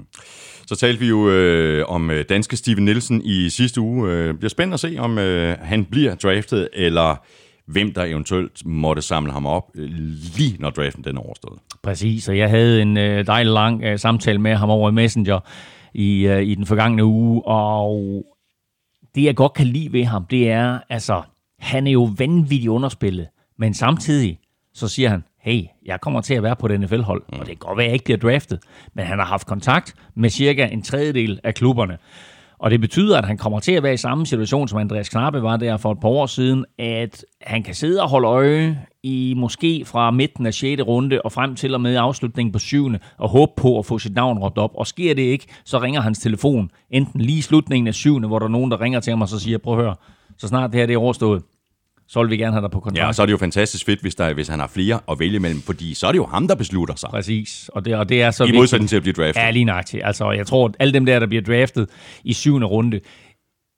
Så 0.66 0.77
talte 0.77 1.01
vi 1.01 1.09
jo 1.09 1.31
øh, 1.31 1.85
om 1.88 2.11
øh, 2.11 2.25
danske 2.29 2.57
Steven 2.57 2.85
Nielsen 2.85 3.22
i 3.25 3.51
sidste 3.51 3.81
uge. 3.81 4.11
Øh, 4.11 4.29
det 4.29 4.38
bliver 4.38 4.51
spændende 4.51 4.75
at 4.75 4.81
se, 4.81 4.96
om 4.99 5.18
øh, 5.18 5.57
han 5.61 5.85
bliver 5.85 6.14
draftet, 6.14 6.68
eller 6.72 7.16
hvem 7.66 7.92
der 7.92 8.05
eventuelt 8.05 8.66
måtte 8.66 9.02
samle 9.02 9.33
ham 9.33 9.46
op, 9.46 9.70
øh, 9.74 9.90
lige 10.37 10.57
når 10.59 10.70
draften 10.70 11.05
den 11.05 11.16
er 11.16 11.20
overstået. 11.20 11.59
Præcis, 11.83 12.29
og 12.29 12.38
jeg 12.38 12.50
havde 12.50 12.83
en 12.83 12.96
øh, 12.96 13.26
dejlig 13.26 13.52
lang 13.52 13.85
øh, 13.85 13.98
samtale 13.98 14.38
med 14.38 14.55
ham 14.55 14.70
over 14.70 14.90
i 14.90 14.92
Messenger 14.92 15.40
i, 15.94 16.29
i 16.42 16.55
den 16.55 16.66
forgangne 16.66 17.05
uge, 17.05 17.42
og 17.46 18.24
det 19.14 19.24
jeg 19.24 19.37
godt 19.37 19.52
kan 19.52 19.66
lide 19.66 19.92
ved 19.92 20.05
ham, 20.05 20.24
det 20.24 20.50
er, 20.50 20.79
altså, 20.88 21.22
han 21.59 21.87
er 21.87 21.90
jo 21.90 22.09
vanvittigt 22.18 22.68
underspillet, 22.68 23.29
men 23.59 23.74
samtidig 23.74 24.38
så 24.74 24.88
siger 24.88 25.09
han, 25.09 25.24
hey, 25.40 25.62
jeg 25.87 26.00
kommer 26.00 26.20
til 26.20 26.35
at 26.35 26.42
være 26.42 26.57
på 26.57 26.68
det 26.68 26.81
NFL-hold, 26.81 27.22
og 27.29 27.38
det 27.38 27.46
kan 27.46 27.57
godt 27.57 27.76
være, 27.76 27.85
at 27.85 27.88
jeg 27.88 27.94
ikke 27.94 28.05
bliver 28.05 28.18
draftet, 28.18 28.59
men 28.94 29.07
han 29.07 29.18
har 29.18 29.26
haft 29.26 29.46
kontakt 29.46 29.94
med 30.14 30.31
cirka 30.31 30.66
en 30.66 30.83
tredjedel 30.83 31.40
af 31.44 31.55
klubberne. 31.55 31.98
Og 32.59 32.71
det 32.71 32.81
betyder, 32.81 33.19
at 33.19 33.25
han 33.25 33.37
kommer 33.37 33.61
til 33.61 33.73
at 33.73 33.83
være 33.83 33.95
i 33.95 33.97
samme 33.97 34.27
situation, 34.27 34.69
som 34.69 34.79
Andreas 34.79 35.09
Knappe 35.09 35.42
var 35.42 35.57
der 35.57 35.77
for 35.77 35.92
et 35.92 36.01
par 36.01 36.09
år 36.09 36.27
siden, 36.27 36.64
at 36.79 37.25
han 37.42 37.62
kan 37.62 37.75
sidde 37.75 38.03
og 38.03 38.09
holde 38.09 38.29
øje 38.29 38.87
i 39.03 39.35
måske 39.37 39.85
fra 39.85 40.11
midten 40.11 40.47
af 40.47 40.55
6. 40.55 40.83
runde 40.83 41.23
og 41.23 41.33
frem 41.33 41.55
til 41.55 41.75
og 41.75 41.81
med 41.81 41.97
afslutningen 41.97 42.53
på 42.53 42.59
7. 42.59 42.90
og 43.19 43.29
håbe 43.29 43.53
på 43.57 43.79
at 43.79 43.87
få 43.87 43.99
sit 43.99 44.14
navn 44.14 44.38
råbt 44.38 44.59
op. 44.59 44.71
Og 44.75 44.87
sker 44.87 45.14
det 45.14 45.23
ikke, 45.23 45.47
så 45.64 45.79
ringer 45.79 46.01
hans 46.01 46.19
telefon 46.19 46.71
enten 46.90 47.21
lige 47.21 47.38
i 47.38 47.42
slutningen 47.42 47.88
af 47.88 47.95
7. 47.95 48.27
hvor 48.27 48.38
der 48.38 48.47
er 48.47 48.51
nogen, 48.51 48.71
der 48.71 48.81
ringer 48.81 49.01
til 49.01 49.11
ham 49.11 49.23
og 49.23 49.29
så 49.29 49.38
siger, 49.38 49.59
prøv 49.59 49.79
at 49.79 49.85
høre, 49.85 49.95
så 50.38 50.49
snart 50.49 50.73
det 50.73 50.81
her 50.81 50.87
det 50.87 50.95
er 50.95 50.99
overstået, 50.99 51.42
så 52.09 52.23
vil 52.23 52.31
vi 52.31 52.37
gerne 52.37 52.53
have 52.53 52.62
dig 52.62 52.71
på 52.71 52.81
kontrakt. 52.81 53.03
Ja, 53.03 53.07
og 53.07 53.14
så 53.14 53.23
er 53.23 53.27
det 53.27 53.33
jo 53.33 53.38
fantastisk 53.38 53.87
fedt, 53.87 54.01
hvis, 54.01 54.14
der, 54.14 54.35
hvis 54.35 54.49
han 54.49 54.61
har 54.61 54.66
flere 54.66 55.01
at 55.11 55.19
vælge 55.19 55.38
mellem, 55.38 55.61
fordi 55.61 55.95
så 55.95 56.07
er 56.07 56.12
det 56.12 56.19
jo 56.19 56.27
ham, 56.27 56.49
der 56.49 56.55
beslutter 56.55 56.95
sig. 56.95 57.11
Præcis. 57.11 57.71
Og 57.73 57.85
det, 57.85 57.95
og 57.95 58.09
det 58.09 58.23
er 58.23 58.31
så 58.31 58.45
I 58.45 58.53
modsætning 58.53 58.88
til 58.88 58.97
at 58.97 59.03
blive 59.03 59.12
draftet. 59.12 59.42
Ja, 59.42 59.51
lige 59.51 59.64
nøjagtigt. 59.64 60.03
Altså, 60.05 60.31
jeg 60.31 60.47
tror, 60.47 60.69
at 60.69 60.77
alle 60.79 60.92
dem 60.92 61.07
der, 61.07 61.19
der 61.19 61.27
bliver 61.27 61.42
draftet 61.42 61.88
i 62.25 62.33
syvende 62.33 62.66
runde, 62.66 63.01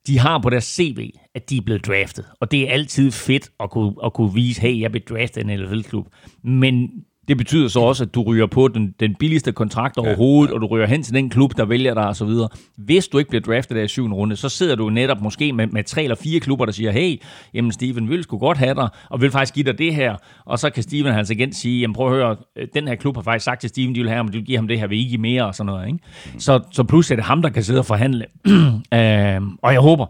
de 0.07 0.19
har 0.19 0.39
på 0.39 0.49
deres 0.49 0.63
CV, 0.63 1.09
at 1.35 1.49
de 1.49 1.57
er 1.57 1.61
blevet 1.61 1.87
draftet. 1.87 2.25
Og 2.41 2.51
det 2.51 2.69
er 2.69 2.73
altid 2.73 3.11
fedt 3.11 3.49
at 3.59 3.69
kunne, 3.69 3.93
at 4.05 4.13
kunne 4.13 4.33
vise, 4.33 4.61
hey, 4.61 4.79
jeg 4.79 4.91
blev 4.91 5.03
draftet 5.03 5.41
i 5.41 5.51
en 5.51 5.59
NFL-klub. 5.59 6.07
Men 6.43 6.89
det 7.29 7.37
betyder 7.37 7.67
så 7.67 7.79
også, 7.79 8.03
at 8.03 8.15
du 8.15 8.21
ryger 8.21 8.45
på 8.45 8.67
den, 8.67 8.95
den 8.99 9.15
billigste 9.15 9.51
kontrakt 9.51 9.97
overhovedet, 9.97 10.49
ja, 10.49 10.51
ja. 10.51 10.55
og 10.55 10.61
du 10.61 10.65
ryger 10.65 10.87
hen 10.87 11.03
til 11.03 11.13
den 11.13 11.29
klub, 11.29 11.57
der 11.57 11.65
vælger 11.65 11.93
dig 11.93 12.07
osv. 12.07 12.29
Hvis 12.77 13.07
du 13.07 13.17
ikke 13.17 13.29
bliver 13.29 13.41
draftet 13.41 13.77
der 13.77 13.83
i 13.83 13.87
syvende 13.87 14.15
runde, 14.15 14.35
så 14.35 14.49
sidder 14.49 14.75
du 14.75 14.89
netop 14.89 15.21
måske 15.21 15.53
med, 15.53 15.67
med 15.67 15.83
tre 15.83 16.03
eller 16.03 16.15
fire 16.15 16.39
klubber, 16.39 16.65
der 16.65 16.71
siger, 16.71 16.91
hey, 16.91 17.21
jamen 17.53 17.71
Steven, 17.71 18.09
vil 18.09 18.23
sgu 18.23 18.37
godt 18.37 18.57
have 18.57 18.75
dig, 18.75 18.89
og 19.09 19.21
vil 19.21 19.31
faktisk 19.31 19.53
give 19.53 19.65
dig 19.65 19.77
det 19.77 19.95
her. 19.95 20.15
Og 20.45 20.59
så 20.59 20.69
kan 20.69 20.83
Steven 20.83 21.13
hans 21.13 21.31
agent 21.31 21.55
sige, 21.55 21.81
jamen 21.81 21.93
prøv 21.93 22.07
at 22.07 22.13
høre, 22.13 22.35
den 22.73 22.87
her 22.87 22.95
klub 22.95 23.15
har 23.15 23.23
faktisk 23.23 23.45
sagt 23.45 23.61
til 23.61 23.69
Steven, 23.69 23.95
de 23.95 23.99
vil 23.99 24.09
have 24.09 24.17
ham, 24.17 24.27
de 24.27 24.37
vil 24.37 24.45
give 24.45 24.57
ham 24.57 24.67
det 24.67 24.79
her, 24.79 24.87
vil 24.87 24.99
I 24.99 25.03
give 25.03 25.21
mere 25.21 25.45
og 25.45 25.55
sådan 25.55 25.65
noget. 25.65 25.87
Ikke? 25.87 25.99
Så, 26.37 26.59
så 26.71 26.83
pludselig 26.83 27.13
er 27.13 27.17
det 27.17 27.25
ham, 27.25 27.41
der 27.41 27.49
kan 27.49 27.63
sidde 27.63 27.79
og 27.79 27.85
forhandle. 27.85 28.25
øh, 28.93 29.41
og 29.61 29.73
jeg 29.73 29.79
håber, 29.81 30.05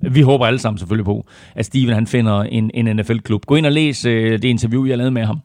vi 0.00 0.20
håber 0.20 0.46
alle 0.46 0.58
sammen 0.58 0.78
selvfølgelig 0.78 1.04
på, 1.04 1.26
at 1.54 1.66
Steven 1.66 1.94
han 1.94 2.06
finder 2.06 2.40
en, 2.40 2.70
en 2.74 2.96
NFL-klub. 2.96 3.46
Gå 3.46 3.54
ind 3.54 3.66
og 3.66 3.72
læs 3.72 4.04
øh, 4.04 4.32
det 4.32 4.44
interview, 4.44 4.84
jeg 4.86 4.98
lavede 4.98 5.10
med 5.10 5.24
ham 5.24 5.40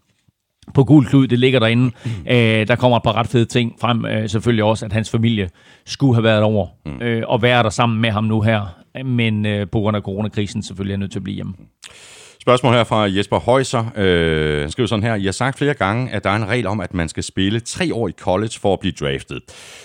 på 0.73 0.83
gul 0.83 1.05
klud, 1.05 1.27
det 1.27 1.39
ligger 1.39 1.59
derinde. 1.59 1.83
Mm. 1.83 2.11
Øh, 2.31 2.67
der 2.67 2.75
kommer 2.75 2.97
et 2.97 3.03
par 3.03 3.15
ret 3.15 3.27
fede 3.27 3.45
ting 3.45 3.75
frem. 3.81 4.05
Øh, 4.05 4.29
selvfølgelig 4.29 4.63
også, 4.63 4.85
at 4.85 4.93
hans 4.93 5.09
familie 5.09 5.49
skulle 5.85 6.15
have 6.15 6.23
været 6.23 6.43
over 6.43 6.67
mm. 6.85 7.01
øh, 7.01 7.23
og 7.27 7.41
være 7.41 7.63
der 7.63 7.69
sammen 7.69 8.01
med 8.01 8.11
ham 8.11 8.23
nu 8.23 8.41
her. 8.41 8.61
Men 9.05 9.45
øh, 9.45 9.67
på 9.71 9.79
grund 9.79 9.97
af 9.97 10.03
coronakrisen 10.03 10.63
selvfølgelig 10.63 10.93
er 10.93 10.97
nødt 10.97 11.11
til 11.11 11.19
at 11.19 11.23
blive 11.23 11.35
hjemme. 11.35 11.53
Spørgsmål 12.41 12.73
her 12.73 12.83
fra 12.83 13.01
Jesper 13.01 13.39
Højser. 13.39 13.91
Øh, 13.95 14.61
han 14.61 14.71
skriver 14.71 14.87
sådan 14.87 15.03
her. 15.03 15.15
I 15.15 15.25
har 15.25 15.31
sagt 15.31 15.57
flere 15.57 15.73
gange, 15.73 16.11
at 16.11 16.23
der 16.23 16.29
er 16.29 16.35
en 16.35 16.47
regel 16.47 16.67
om, 16.67 16.79
at 16.79 16.93
man 16.93 17.09
skal 17.09 17.23
spille 17.23 17.59
tre 17.59 17.93
år 17.93 18.07
i 18.07 18.11
college 18.11 18.59
for 18.61 18.73
at 18.73 18.79
blive 18.79 18.93
draftet. 18.99 19.41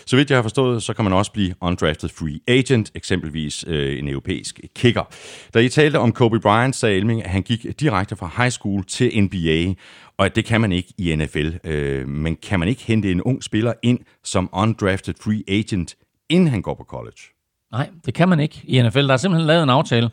Så 0.07 0.17
vidt 0.17 0.31
jeg 0.31 0.39
har 0.39 0.43
forstået, 0.43 0.83
så 0.83 0.93
kan 0.93 1.05
man 1.05 1.13
også 1.13 1.33
blive 1.33 1.55
undrafted 1.61 2.09
free 2.09 2.41
agent, 2.49 2.91
eksempelvis 2.95 3.65
øh, 3.69 3.99
en 3.99 4.09
europæisk 4.09 4.61
kicker. 4.77 5.03
Da 5.55 5.59
I 5.59 5.69
talte 5.69 5.99
om 5.99 6.13
Kobe 6.13 6.41
Bryant, 6.41 6.77
sagde 6.77 6.97
Elming, 6.97 7.25
at 7.25 7.31
han 7.31 7.43
gik 7.43 7.81
direkte 7.81 8.17
fra 8.17 8.31
high 8.37 8.51
school 8.51 8.85
til 8.85 9.23
NBA, 9.23 9.75
og 10.19 10.37
det 10.37 10.45
kan 10.45 10.61
man 10.61 10.73
ikke 10.73 10.95
i 10.99 11.17
NFL. 11.17 11.51
Øh, 11.65 12.09
men 12.09 12.37
kan 12.37 12.61
man 12.61 12.69
ikke 12.69 12.83
hente 12.83 13.11
en 13.11 13.23
ung 13.23 13.45
spiller 13.45 13.73
ind 13.83 13.99
som 14.25 14.49
undrafted 14.53 15.15
free 15.25 15.43
agent, 15.49 15.97
inden 16.29 16.49
han 16.49 16.63
går 16.63 16.75
på 16.75 16.85
college? 16.85 17.21
Nej, 17.73 17.91
det 18.07 18.15
kan 18.15 18.29
man 18.29 18.41
ikke 18.41 18.61
i 18.65 18.83
NFL. 18.83 19.07
Der 19.07 19.13
er 19.13 19.17
simpelthen 19.17 19.47
lavet 19.47 19.63
en 19.63 19.71
aftale 19.71 20.11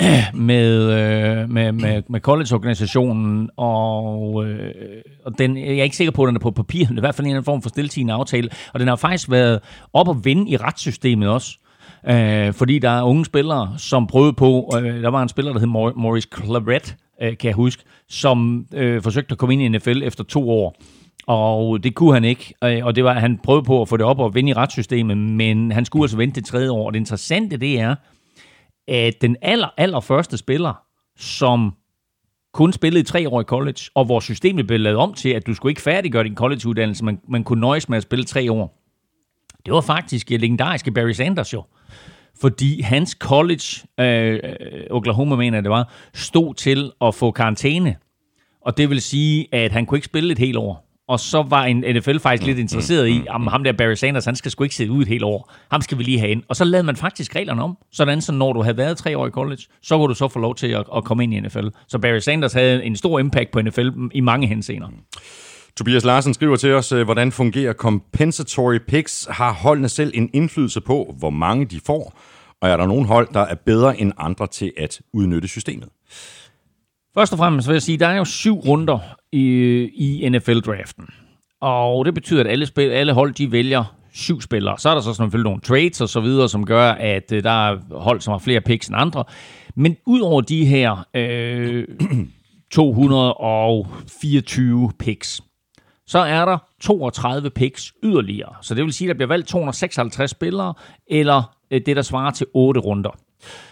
med, 0.34 0.82
øh, 0.82 1.50
med, 1.50 1.72
med, 1.72 2.02
med 2.08 2.20
college-organisationen, 2.20 3.50
og, 3.56 4.46
øh, 4.46 5.02
og 5.24 5.38
den, 5.38 5.56
jeg 5.56 5.78
er 5.78 5.82
ikke 5.82 5.96
sikker 5.96 6.12
på, 6.12 6.22
at 6.22 6.26
den 6.26 6.36
er 6.36 6.40
på 6.40 6.50
papir, 6.50 6.86
men 6.88 6.88
det 6.88 6.96
er 6.96 7.02
i 7.02 7.06
hvert 7.06 7.14
fald 7.14 7.26
en 7.26 7.44
form 7.44 7.62
for 7.62 7.68
stiltigende 7.68 8.12
aftale, 8.12 8.48
og 8.72 8.80
den 8.80 8.88
har 8.88 8.96
faktisk 8.96 9.30
været 9.30 9.60
op 9.92 10.08
og 10.08 10.24
vinde 10.24 10.50
i 10.50 10.56
retssystemet 10.56 11.28
også. 11.28 11.58
Øh, 12.08 12.52
fordi 12.52 12.78
der 12.78 12.90
er 12.90 13.02
unge 13.02 13.24
spillere, 13.24 13.74
som 13.78 14.06
prøvede 14.06 14.32
på, 14.32 14.74
øh, 14.76 15.02
der 15.02 15.08
var 15.08 15.22
en 15.22 15.28
spiller, 15.28 15.52
der 15.52 15.60
hed 15.60 15.68
Maurice 15.96 16.28
Claret, 16.36 16.96
øh, 17.22 17.36
kan 17.36 17.48
jeg 17.48 17.54
huske, 17.54 17.82
som 18.08 18.66
øh, 18.74 19.02
forsøgte 19.02 19.32
at 19.32 19.38
komme 19.38 19.52
ind 19.52 19.62
i 19.62 19.68
NFL 19.68 20.02
efter 20.02 20.24
to 20.24 20.50
år. 20.50 20.76
Og 21.26 21.84
det 21.84 21.94
kunne 21.94 22.14
han 22.14 22.24
ikke, 22.24 22.54
øh, 22.64 22.84
og 22.84 22.96
det 22.96 23.04
var, 23.04 23.12
han 23.12 23.38
prøvede 23.38 23.64
på 23.64 23.82
at 23.82 23.88
få 23.88 23.96
det 23.96 24.06
op 24.06 24.18
og 24.18 24.34
vinde 24.34 24.50
i 24.50 24.52
retssystemet, 24.52 25.18
men 25.18 25.72
han 25.72 25.84
skulle 25.84 26.04
altså 26.04 26.16
vente 26.16 26.34
til 26.34 26.44
tredje 26.44 26.70
år. 26.70 26.86
Og 26.86 26.92
det 26.92 26.98
interessante 26.98 27.56
det 27.56 27.80
er, 27.80 27.94
at 28.88 29.14
den 29.20 29.36
aller, 29.42 29.68
aller 29.76 30.00
første 30.00 30.36
spiller, 30.36 30.74
som 31.18 31.74
kun 32.52 32.72
spillede 32.72 33.00
i 33.00 33.04
tre 33.04 33.28
år 33.28 33.40
i 33.40 33.44
college, 33.44 33.80
og 33.94 34.04
hvor 34.04 34.20
systemet 34.20 34.66
blev 34.66 34.80
lavet 34.80 34.98
om 34.98 35.14
til, 35.14 35.28
at 35.28 35.46
du 35.46 35.54
skulle 35.54 35.70
ikke 35.70 35.82
færdiggøre 35.82 36.24
din 36.24 36.34
collegeuddannelse, 36.34 37.04
men 37.04 37.20
man 37.28 37.44
kunne 37.44 37.60
nøjes 37.60 37.88
med 37.88 37.96
at 37.96 38.02
spille 38.02 38.24
tre 38.24 38.52
år. 38.52 38.80
Det 39.66 39.74
var 39.74 39.80
faktisk 39.80 40.32
eh, 40.32 40.40
legendariske 40.40 40.92
Barry 40.92 41.10
Sanders 41.10 41.52
jo. 41.52 41.64
Fordi 42.40 42.80
hans 42.80 43.10
college, 43.10 43.86
øh, 44.00 44.38
Oklahoma 44.90 45.36
mener 45.36 45.60
det 45.60 45.70
var, 45.70 45.92
stod 46.14 46.54
til 46.54 46.92
at 47.00 47.14
få 47.14 47.30
karantæne. 47.30 47.96
Og 48.60 48.76
det 48.76 48.90
vil 48.90 49.00
sige, 49.00 49.48
at 49.52 49.72
han 49.72 49.86
kunne 49.86 49.98
ikke 49.98 50.04
spille 50.04 50.32
et 50.32 50.38
helt 50.38 50.56
år. 50.56 50.86
Og 51.08 51.20
så 51.20 51.42
var 51.42 51.64
en 51.64 51.84
NFL 51.96 52.18
faktisk 52.18 52.46
lidt 52.46 52.58
interesseret 52.58 53.08
i, 53.08 53.22
om 53.28 53.46
ham 53.46 53.64
der 53.64 53.72
Barry 53.72 53.94
Sanders, 53.94 54.24
han 54.24 54.36
skal 54.36 54.50
sgu 54.50 54.64
ikke 54.64 54.74
sidde 54.74 54.90
ud 54.90 55.02
et 55.02 55.08
helt 55.08 55.22
år. 55.24 55.52
Ham 55.70 55.80
skal 55.80 55.98
vi 55.98 56.02
lige 56.02 56.18
have 56.18 56.30
ind. 56.30 56.42
Og 56.48 56.56
så 56.56 56.64
lavede 56.64 56.86
man 56.86 56.96
faktisk 56.96 57.36
reglerne 57.36 57.62
om. 57.62 57.78
Sådan 57.92 58.20
så 58.20 58.32
når 58.32 58.52
du 58.52 58.62
havde 58.62 58.76
været 58.76 58.96
tre 58.96 59.18
år 59.18 59.26
i 59.26 59.30
college, 59.30 59.62
så 59.82 59.96
kunne 59.96 60.08
du 60.08 60.14
så 60.14 60.28
få 60.28 60.38
lov 60.38 60.54
til 60.54 60.66
at, 60.66 60.84
at 60.96 61.04
komme 61.04 61.24
ind 61.24 61.34
i 61.34 61.40
NFL. 61.40 61.66
Så 61.88 61.98
Barry 61.98 62.18
Sanders 62.18 62.52
havde 62.52 62.84
en 62.84 62.96
stor 62.96 63.18
impact 63.18 63.50
på 63.50 63.62
NFL 63.62 63.88
i 64.12 64.20
mange 64.20 64.46
henseender. 64.46 64.88
Tobias 65.80 66.04
Larsen 66.04 66.34
skriver 66.34 66.56
til 66.56 66.72
os, 66.72 66.92
øh, 66.92 67.04
hvordan 67.04 67.32
fungerer 67.32 67.72
compensatory 67.72 68.78
picks? 68.88 69.28
Har 69.30 69.52
holdene 69.52 69.88
selv 69.88 70.12
en 70.14 70.30
indflydelse 70.32 70.80
på, 70.80 71.14
hvor 71.18 71.30
mange 71.30 71.66
de 71.66 71.80
får? 71.86 72.18
Og 72.60 72.68
er 72.68 72.76
der 72.76 72.86
nogen 72.86 73.06
hold, 73.06 73.28
der 73.34 73.40
er 73.40 73.54
bedre 73.54 74.00
end 74.00 74.12
andre 74.18 74.46
til 74.46 74.72
at 74.76 75.00
udnytte 75.12 75.48
systemet? 75.48 75.88
Først 77.14 77.32
og 77.32 77.38
fremmest 77.38 77.68
vil 77.68 77.74
jeg 77.74 77.82
sige, 77.82 77.94
at 77.94 78.00
der 78.00 78.06
er 78.06 78.16
jo 78.16 78.24
syv 78.24 78.58
runder 78.58 78.98
i, 79.32 79.44
i 79.94 80.28
NFL-draften. 80.28 81.08
Og 81.60 82.04
det 82.04 82.14
betyder, 82.14 82.40
at 82.40 82.46
alle, 82.46 82.66
spil, 82.66 82.90
alle 82.90 83.12
hold 83.12 83.34
de 83.34 83.52
vælger 83.52 83.84
syv 84.12 84.40
spillere. 84.40 84.78
Så 84.78 84.88
er 84.88 84.94
der 84.94 85.00
så 85.00 85.14
selvfølgelig 85.14 85.44
nogle 85.44 85.60
trades 85.60 86.00
og 86.00 86.08
så 86.08 86.20
videre, 86.20 86.48
som 86.48 86.66
gør, 86.66 86.90
at 86.90 87.32
øh, 87.32 87.42
der 87.42 87.70
er 87.70 87.98
hold, 87.98 88.20
som 88.20 88.32
har 88.32 88.38
flere 88.38 88.60
picks 88.60 88.88
end 88.88 88.96
andre. 88.98 89.24
Men 89.76 89.96
ud 90.06 90.20
over 90.20 90.40
de 90.40 90.64
her 90.64 91.06
øh, 91.14 91.88
224 92.70 94.92
picks, 94.98 95.40
så 96.10 96.18
er 96.18 96.44
der 96.44 96.58
32 96.80 97.50
picks 97.50 97.92
yderligere. 98.02 98.54
Så 98.62 98.74
det 98.74 98.84
vil 98.84 98.92
sige, 98.92 99.08
at 99.10 99.14
der 99.14 99.18
bliver 99.18 99.28
valgt 99.28 99.48
256 99.48 100.30
spillere, 100.30 100.74
eller 101.06 101.56
øh, 101.70 101.80
det, 101.86 101.96
der 101.96 102.02
svarer 102.02 102.30
til 102.30 102.46
8 102.54 102.80
runder. 102.80 103.10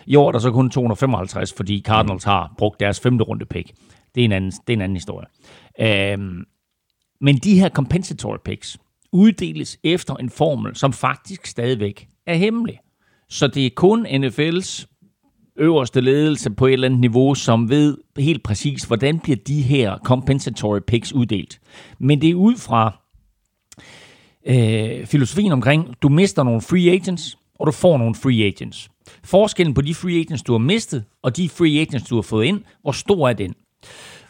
I 0.06 0.16
år 0.16 0.28
er 0.28 0.32
der 0.32 0.38
så 0.38 0.50
kun 0.50 0.70
255, 0.70 1.52
fordi 1.52 1.82
Cardinals 1.86 2.24
har 2.24 2.54
brugt 2.58 2.80
deres 2.80 3.00
femte 3.00 3.24
runde 3.24 3.44
pick. 3.44 3.72
Det 4.14 4.20
er 4.20 4.24
en 4.24 4.32
anden, 4.32 4.50
det 4.50 4.72
er 4.72 4.76
en 4.76 4.80
anden 4.80 4.96
historie. 4.96 5.26
Øhm, 5.80 6.44
men 7.20 7.36
de 7.36 7.60
her 7.60 7.68
compensatory 7.68 8.38
picks 8.44 8.78
uddeles 9.12 9.78
efter 9.84 10.14
en 10.14 10.30
formel, 10.30 10.76
som 10.76 10.92
faktisk 10.92 11.46
stadigvæk 11.46 12.08
er 12.26 12.34
hemmelig. 12.34 12.78
Så 13.28 13.46
det 13.46 13.66
er 13.66 13.70
kun 13.76 14.06
NFL's 14.06 14.97
øverste 15.58 16.00
ledelse 16.00 16.50
på 16.50 16.66
et 16.66 16.72
eller 16.72 16.88
andet 16.88 17.00
niveau, 17.00 17.34
som 17.34 17.70
ved 17.70 17.98
helt 18.18 18.42
præcis, 18.42 18.82
hvordan 18.82 19.18
bliver 19.18 19.36
de 19.46 19.62
her 19.62 19.98
compensatory 20.04 20.78
picks 20.86 21.12
uddelt. 21.12 21.60
Men 21.98 22.20
det 22.20 22.30
er 22.30 22.34
ud 22.34 22.56
fra 22.56 23.02
øh, 24.46 25.06
filosofien 25.06 25.52
omkring, 25.52 25.94
du 26.02 26.08
mister 26.08 26.42
nogle 26.42 26.60
free 26.60 26.90
agents, 26.90 27.38
og 27.58 27.66
du 27.66 27.72
får 27.72 27.98
nogle 27.98 28.14
free 28.14 28.44
agents. 28.44 28.88
Forskellen 29.24 29.74
på 29.74 29.80
de 29.80 29.94
free 29.94 30.20
agents, 30.20 30.42
du 30.42 30.52
har 30.52 30.58
mistet, 30.58 31.04
og 31.22 31.36
de 31.36 31.48
free 31.48 31.80
agents, 31.80 32.08
du 32.08 32.14
har 32.14 32.22
fået 32.22 32.44
ind, 32.44 32.60
hvor 32.82 32.92
stor 32.92 33.28
er 33.28 33.32
den? 33.32 33.54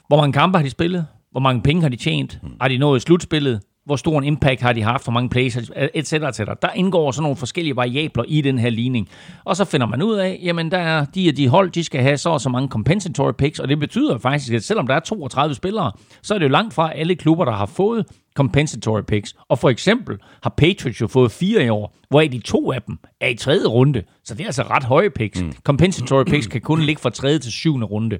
Hvor 0.09 0.17
mange 0.17 0.33
kampe 0.33 0.59
har 0.59 0.64
de 0.64 0.71
spillet? 0.71 1.07
Hvor 1.31 1.41
mange 1.41 1.62
penge 1.62 1.83
har 1.83 1.88
de 1.88 1.97
tjent? 1.97 2.41
Har 2.61 2.69
de 2.69 2.79
nået 2.79 3.03
slutspillet? 3.03 3.61
Hvor 3.88 3.96
stor 3.96 4.18
en 4.18 4.24
impact 4.24 4.61
har 4.62 4.72
de 4.72 4.83
haft? 4.83 5.05
Hvor 5.05 5.12
mange 5.12 5.29
plays? 5.29 5.57
Et 5.94 6.07
cetera, 6.09 6.29
et 6.29 6.37
cetera. 6.37 6.55
Der 6.62 6.68
indgår 6.74 7.11
så 7.11 7.22
nogle 7.22 7.37
forskellige 7.37 7.77
variabler 7.77 8.24
i 8.29 8.40
den 8.40 8.59
her 8.59 8.70
ligning. 8.70 9.09
Og 9.44 9.57
så 9.57 9.64
finder 9.64 9.87
man 9.87 10.03
ud 10.03 10.14
af, 10.14 10.40
jamen 10.42 10.70
der 10.70 10.79
er 10.79 11.05
de 11.05 11.29
og 11.29 11.37
de 11.37 11.48
hold, 11.48 11.70
de 11.70 11.85
skal 11.85 12.03
have 12.03 12.16
så 12.16 12.31
og 12.31 12.40
så 12.40 12.48
mange 12.48 12.68
compensatory 12.68 13.33
picks, 13.38 13.59
og 13.59 13.68
det 13.68 13.79
betyder 13.79 14.18
faktisk, 14.18 14.53
at 14.53 14.64
selvom 14.64 14.87
der 14.87 14.94
er 14.94 15.01
32 15.01 15.55
spillere, 15.55 15.92
så 16.22 16.35
er 16.35 16.38
det 16.38 16.44
jo 16.46 16.51
langt 16.51 16.74
fra 16.74 16.92
alle 16.92 17.14
klubber, 17.14 17.44
der 17.44 17.53
har 17.53 17.66
fået 17.66 18.07
compensatory 18.38 19.03
picks. 19.09 19.35
Og 19.48 19.59
for 19.59 19.68
eksempel 19.68 20.16
har 20.42 20.55
Patriots 20.57 21.01
jo 21.01 21.07
fået 21.07 21.33
fire 21.33 21.64
i 21.64 21.68
år, 21.68 21.96
hvor 22.11 22.20
de 22.20 22.38
to 22.38 22.72
af 22.72 22.83
dem 22.83 22.98
er 23.20 23.29
i 23.29 23.35
tredje 23.35 23.66
runde. 23.66 24.03
Så 24.24 24.35
det 24.35 24.40
er 24.42 24.46
altså 24.46 24.62
ret 24.62 24.85
høje 24.85 25.11
picks. 25.11 25.42
Mm. 25.42 25.53
Compensatory 25.64 26.24
picks 26.24 26.46
kan 26.46 26.61
kun 26.61 26.83
ligge 26.83 27.03
fra 27.03 27.11
tredje 27.11 27.38
til 27.38 27.53
syvende 27.53 27.87
runde. 27.87 28.18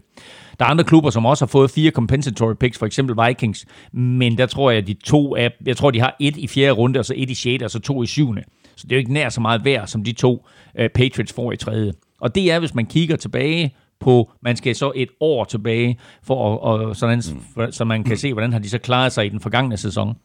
Der 0.59 0.65
er 0.65 0.69
andre 0.69 0.85
klubber, 0.85 1.11
som 1.11 1.27
også 1.27 1.45
har 1.45 1.49
fået 1.49 1.71
fire 1.71 1.91
compensatory 1.91 2.55
picks, 2.61 2.79
for 2.79 2.87
eksempel 2.87 3.17
Vikings. 3.27 3.67
Men 3.93 4.39
der 4.39 4.47
tror 4.47 4.71
jeg, 4.71 4.79
at 4.79 4.87
de 4.87 4.95
to 4.95 5.37
af, 5.37 5.51
jeg 5.67 5.77
tror, 5.77 5.91
de 5.91 6.01
har 6.01 6.17
et 6.21 6.37
i 6.37 6.47
fjerde 6.47 6.73
runde, 6.73 6.99
og 6.99 7.05
så 7.05 7.15
et 7.17 7.31
i 7.31 7.35
sjette, 7.35 7.65
og 7.65 7.71
så 7.71 7.79
to 7.79 8.03
i 8.03 8.07
syvende. 8.07 8.43
Så 8.77 8.87
det 8.87 8.93
er 8.93 8.97
jo 8.97 8.99
ikke 8.99 9.13
nær 9.13 9.29
så 9.29 9.41
meget 9.41 9.65
værd, 9.65 9.87
som 9.87 10.05
de 10.05 10.13
to 10.13 10.47
uh, 10.81 10.87
Patriots 10.95 11.33
får 11.33 11.53
i 11.53 11.57
tredje. 11.57 11.93
Og 12.21 12.35
det 12.35 12.53
er, 12.53 12.59
hvis 12.59 12.75
man 12.75 12.87
kigger 12.87 13.17
tilbage 13.17 13.75
på, 14.01 14.31
man 14.43 14.57
skal 14.57 14.77
så 14.77 14.93
et 14.95 15.09
år 15.21 15.45
tilbage, 15.45 15.99
for 16.23 16.55
at, 16.55 16.61
og 16.61 16.97
sådan, 16.97 17.23
mm. 17.35 17.41
for, 17.55 17.71
så 17.71 17.85
man 17.85 18.05
kan 18.05 18.17
se, 18.17 18.33
hvordan 18.33 18.53
har 18.53 18.61
de 18.61 18.69
så 18.69 18.79
klaret 18.79 19.13
sig 19.13 19.27
i 19.27 19.29
den 19.29 19.41
forgangne 19.41 19.77
sæson. 19.77 20.17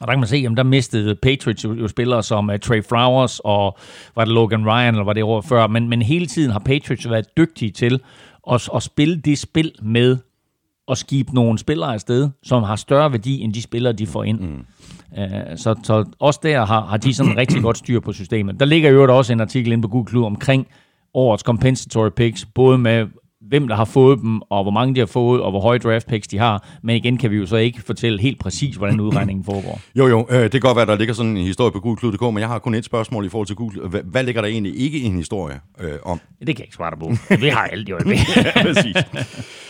Og 0.00 0.06
der 0.06 0.12
kan 0.12 0.20
man 0.20 0.28
se, 0.28 0.46
at 0.50 0.56
der 0.56 0.62
mistede 0.62 1.14
Patriots 1.14 1.64
jo, 1.64 1.74
jo 1.74 1.88
spillere 1.88 2.22
som 2.22 2.48
uh, 2.48 2.56
Trey 2.56 2.82
Flowers 2.82 3.40
og 3.44 3.78
var 4.16 4.24
det 4.24 4.34
Logan 4.34 4.66
Ryan, 4.66 4.94
eller 4.94 5.04
var 5.04 5.12
det 5.12 5.22
året 5.22 5.44
før. 5.44 5.66
Men, 5.66 5.88
men 5.88 6.02
hele 6.02 6.26
tiden 6.26 6.50
har 6.50 6.58
Patriots 6.58 7.10
været 7.10 7.36
dygtige 7.36 7.70
til 7.70 8.00
at, 8.50 8.68
at 8.74 8.82
spille 8.82 9.16
det 9.16 9.38
spil 9.38 9.72
med 9.82 10.16
at 10.88 10.98
skibe 10.98 11.34
nogle 11.34 11.58
spillere 11.58 11.94
afsted, 11.94 12.30
som 12.42 12.62
har 12.62 12.76
større 12.76 13.12
værdi 13.12 13.40
end 13.40 13.54
de 13.54 13.62
spillere, 13.62 13.92
de 13.92 14.06
får 14.06 14.24
ind. 14.24 14.40
Mm. 14.40 14.64
Uh, 15.18 15.56
så, 15.56 15.74
så 15.84 16.04
også 16.18 16.40
der 16.42 16.64
har, 16.64 16.86
har 16.86 16.96
de 16.96 17.14
sådan 17.14 17.36
rigtig 17.36 17.62
godt 17.62 17.78
styr 17.78 18.00
på 18.00 18.12
systemet. 18.12 18.60
Der 18.60 18.66
ligger 18.66 18.90
jo 18.90 19.16
også 19.16 19.32
en 19.32 19.40
artikel 19.40 19.72
inde 19.72 19.82
på 19.82 19.88
Google 19.88 20.06
Klub 20.06 20.24
omkring 20.24 20.66
årets 21.14 21.42
compensatory 21.42 22.10
picks, 22.16 22.44
både 22.54 22.78
med 22.78 23.06
hvem 23.48 23.68
der 23.68 23.74
har 23.74 23.84
fået 23.84 24.18
dem, 24.18 24.40
og 24.50 24.62
hvor 24.62 24.70
mange 24.70 24.94
de 24.94 25.00
har 25.00 25.06
fået, 25.06 25.40
og 25.40 25.50
hvor 25.50 25.60
høje 25.60 25.78
draft 25.78 26.06
picks 26.06 26.28
de 26.28 26.38
har. 26.38 26.68
Men 26.82 26.96
igen 26.96 27.16
kan 27.16 27.30
vi 27.30 27.36
jo 27.36 27.46
så 27.46 27.56
ikke 27.56 27.82
fortælle 27.82 28.20
helt 28.20 28.38
præcis, 28.38 28.76
hvordan 28.76 29.00
udregningen 29.00 29.44
foregår. 29.44 29.80
Jo, 29.98 30.06
jo, 30.06 30.26
øh, 30.30 30.42
det 30.42 30.50
kan 30.50 30.60
godt 30.60 30.76
være, 30.76 30.86
der 30.86 30.96
ligger 30.96 31.14
sådan 31.14 31.36
en 31.36 31.44
historie 31.44 31.72
på 31.72 31.80
Google.dk, 31.80 32.22
men 32.22 32.38
jeg 32.38 32.48
har 32.48 32.58
kun 32.58 32.74
et 32.74 32.84
spørgsmål 32.84 33.26
i 33.26 33.28
forhold 33.28 33.46
til 33.46 33.56
Google. 33.56 33.88
Hvad, 33.88 34.00
hvad 34.04 34.24
ligger 34.24 34.42
der 34.42 34.48
egentlig 34.48 34.76
ikke 34.76 35.00
en 35.00 35.16
historie 35.16 35.60
øh, 35.80 35.92
om? 36.04 36.20
Det 36.38 36.46
kan 36.46 36.58
jeg 36.58 36.64
ikke 36.64 36.74
svare 36.74 36.96
på. 37.00 37.12
Det 37.28 37.52
har 37.52 37.64
alt 37.64 37.88
jo. 37.88 37.98
ja, 38.36 38.62
præcis. 38.62 38.96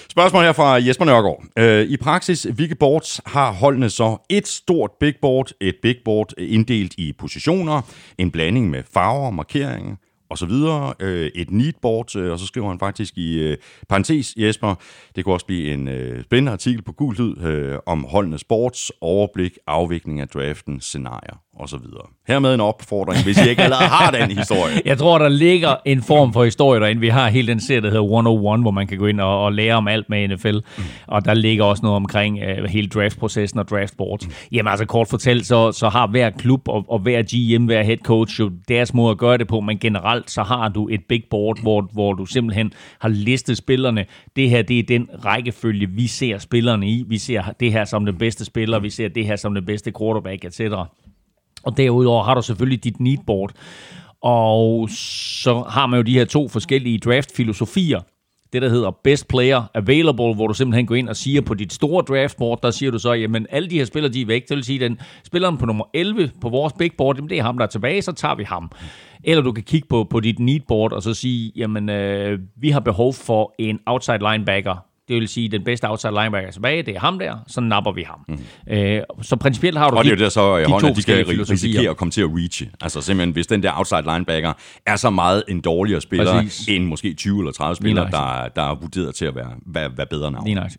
Spørgsmål 0.08 0.42
her 0.42 0.52
fra 0.52 0.72
Jesper 0.72 1.04
Nørgaard. 1.04 1.44
Øh, 1.58 1.86
I 1.86 1.96
praksis, 1.96 2.42
hvilke 2.42 2.74
boards 2.74 3.20
har 3.26 3.52
holdene 3.52 3.90
så 3.90 4.16
et 4.28 4.48
stort 4.48 4.90
big 5.00 5.14
board, 5.22 5.50
et 5.60 5.74
big 5.82 5.96
board 6.04 6.32
inddelt 6.38 6.94
i 6.98 7.12
positioner, 7.18 7.80
en 8.18 8.30
blanding 8.30 8.70
med 8.70 8.82
farver, 8.94 9.30
markeringer, 9.30 9.96
og 10.32 10.38
så 10.38 10.46
videre. 10.46 10.94
Øh, 11.00 11.30
et 11.34 11.50
needboard, 11.50 12.16
øh, 12.16 12.32
og 12.32 12.38
så 12.38 12.46
skriver 12.46 12.68
han 12.68 12.78
faktisk 12.78 13.18
i 13.18 13.38
øh, 13.38 13.56
parentes, 13.88 14.34
Jesper, 14.36 14.74
det 15.16 15.24
kunne 15.24 15.34
også 15.34 15.46
blive 15.46 15.72
en 15.72 15.88
øh, 15.88 16.24
spændende 16.24 16.52
artikel 16.52 16.82
på 16.82 16.92
Gul 16.92 17.14
Lyd 17.14 17.44
øh, 17.44 17.78
om 17.86 18.04
holdenes 18.04 18.40
sports, 18.40 18.92
overblik, 19.00 19.58
afvikling 19.66 20.20
af 20.20 20.28
draften, 20.28 20.80
scenarier 20.80 21.41
og 21.62 21.68
så 21.68 21.76
videre. 21.76 22.06
Hermed 22.28 22.54
en 22.54 22.60
opfordring, 22.60 23.24
hvis 23.24 23.46
I 23.46 23.50
ikke 23.50 23.62
allerede 23.62 23.88
har 23.88 24.10
den 24.10 24.30
historie. 24.30 24.74
Jeg 24.90 24.98
tror, 24.98 25.18
der 25.18 25.28
ligger 25.28 25.76
en 25.84 26.02
form 26.02 26.32
for 26.32 26.44
historie 26.44 26.80
derinde. 26.80 27.00
Vi 27.00 27.08
har 27.08 27.28
hele 27.28 27.48
den 27.48 27.60
serie, 27.60 27.80
der 27.80 27.88
hedder 27.88 28.02
101, 28.02 28.60
hvor 28.60 28.70
man 28.70 28.86
kan 28.86 28.98
gå 28.98 29.06
ind 29.06 29.20
og, 29.20 29.44
og 29.44 29.52
lære 29.52 29.74
om 29.74 29.88
alt 29.88 30.10
med 30.10 30.28
NFL. 30.28 30.54
Mm. 30.54 30.82
Og 31.06 31.24
der 31.24 31.34
ligger 31.34 31.64
også 31.64 31.82
noget 31.82 31.96
omkring 31.96 32.38
uh, 32.42 32.64
hele 32.64 32.88
draftprocessen 32.88 33.60
og 33.60 33.68
draftboards. 33.68 34.26
Mm. 34.26 34.32
Jamen 34.52 34.70
altså 34.70 34.86
kort 34.86 35.08
fortalt, 35.08 35.46
så, 35.46 35.72
så 35.72 35.88
har 35.88 36.06
hver 36.06 36.30
klub 36.30 36.68
og, 36.68 36.84
og 36.88 36.98
hver 36.98 37.22
GM, 37.22 37.64
hver 37.64 37.82
head 37.82 37.96
coach 37.96 38.40
jo 38.40 38.50
deres 38.68 38.94
måde 38.94 39.10
at 39.10 39.18
gøre 39.18 39.38
det 39.38 39.48
på. 39.48 39.60
Men 39.60 39.78
generelt 39.78 40.30
så 40.30 40.42
har 40.42 40.68
du 40.68 40.88
et 40.88 41.00
big 41.08 41.24
board, 41.30 41.62
hvor, 41.62 41.88
hvor 41.92 42.12
du 42.12 42.26
simpelthen 42.26 42.72
har 43.00 43.08
listet 43.08 43.56
spillerne. 43.56 44.04
Det 44.36 44.50
her, 44.50 44.62
det 44.62 44.78
er 44.78 44.82
den 44.82 45.08
rækkefølge, 45.24 45.90
vi 45.90 46.06
ser 46.06 46.38
spillerne 46.38 46.88
i. 46.88 47.04
Vi 47.08 47.18
ser 47.18 47.42
det 47.60 47.72
her 47.72 47.84
som 47.84 48.06
den 48.06 48.18
bedste 48.18 48.44
spiller, 48.44 48.78
vi 48.78 48.90
ser 48.90 49.08
det 49.08 49.26
her 49.26 49.36
som 49.36 49.54
den 49.54 49.66
bedste 49.66 49.92
quarterback, 49.98 50.44
etc. 50.44 50.60
Og 51.64 51.76
derudover 51.76 52.24
har 52.24 52.34
du 52.34 52.42
selvfølgelig 52.42 52.84
dit 52.84 53.00
needboard. 53.00 53.52
Og 54.22 54.88
så 54.90 55.64
har 55.68 55.86
man 55.86 55.98
jo 55.98 56.02
de 56.02 56.12
her 56.12 56.24
to 56.24 56.48
forskellige 56.48 56.98
draft-filosofier. 56.98 58.00
Det, 58.52 58.62
der 58.62 58.68
hedder 58.68 58.90
Best 59.04 59.28
Player 59.28 59.62
Available, 59.74 60.34
hvor 60.34 60.46
du 60.46 60.54
simpelthen 60.54 60.86
går 60.86 60.94
ind 60.94 61.08
og 61.08 61.16
siger 61.16 61.40
på 61.40 61.54
dit 61.54 61.72
store 61.72 62.04
draftboard, 62.08 62.62
der 62.62 62.70
siger 62.70 62.90
du 62.90 62.98
så, 62.98 63.12
jamen 63.12 63.46
alle 63.50 63.70
de 63.70 63.78
her 63.78 63.84
spillere, 63.84 64.12
de 64.12 64.22
er 64.22 64.26
væk. 64.26 64.48
Det 64.48 64.56
vil 64.56 64.64
sige, 64.64 64.80
den 64.80 64.98
spilleren 65.24 65.56
på 65.58 65.66
nummer 65.66 65.84
11 65.94 66.30
på 66.40 66.48
vores 66.48 66.72
big 66.72 66.90
board, 66.98 67.16
jamen 67.16 67.30
det 67.30 67.38
er 67.38 67.42
ham, 67.42 67.58
der 67.58 67.64
er 67.64 67.68
tilbage, 67.68 68.02
så 68.02 68.12
tager 68.12 68.34
vi 68.34 68.44
ham. 68.44 68.70
Eller 69.24 69.42
du 69.42 69.52
kan 69.52 69.64
kigge 69.64 69.88
på, 69.88 70.04
på 70.10 70.20
dit 70.20 70.38
needboard 70.38 70.92
og 70.92 71.02
så 71.02 71.14
sige, 71.14 71.52
jamen 71.56 71.88
øh, 71.88 72.38
vi 72.56 72.70
har 72.70 72.80
behov 72.80 73.14
for 73.14 73.54
en 73.58 73.78
outside 73.86 74.18
linebacker 74.18 74.91
det 75.12 75.20
vil 75.20 75.28
sige, 75.28 75.44
at 75.44 75.52
den 75.52 75.64
bedste 75.64 75.88
outside 75.88 76.12
linebacker 76.12 76.48
er 76.48 76.52
tilbage, 76.52 76.82
det 76.82 76.96
er 76.96 77.00
ham 77.00 77.18
der, 77.18 77.36
så 77.46 77.60
napper 77.60 77.92
vi 77.92 78.02
ham. 78.02 78.24
Mm. 78.28 78.74
Øh, 78.74 79.02
så 79.22 79.36
principielt 79.36 79.78
har 79.78 79.90
du 79.90 79.96
Og 79.96 80.04
det 80.04 80.12
er 80.12 80.16
jo 80.16 80.22
der 80.22 80.28
så, 80.28 80.58
de, 80.58 80.64
hånden, 80.64 80.96
de 80.96 81.02
kan 81.02 81.28
risikere 81.50 81.90
at 81.90 81.96
komme 81.96 82.10
til 82.10 82.22
at 82.22 82.28
reache. 82.32 82.70
Altså 82.80 83.00
simpelthen, 83.00 83.32
hvis 83.32 83.46
den 83.46 83.62
der 83.62 83.72
outside 83.78 84.02
linebacker 84.02 84.52
er 84.86 84.96
så 84.96 85.10
meget 85.10 85.42
en 85.48 85.60
dårligere 85.60 86.00
spiller, 86.00 86.42
Præcis. 86.42 86.68
end 86.68 86.84
måske 86.84 87.14
20 87.14 87.38
eller 87.38 87.52
30 87.52 87.76
spillere, 87.76 88.10
der, 88.10 88.48
der 88.56 88.70
er 88.70 88.74
vurderet 88.80 89.14
til 89.14 89.24
at 89.24 89.34
være, 89.34 89.50
være, 89.66 89.90
være 89.96 90.06
bedre 90.06 90.30
navn. 90.30 90.46
Lige 90.46 90.70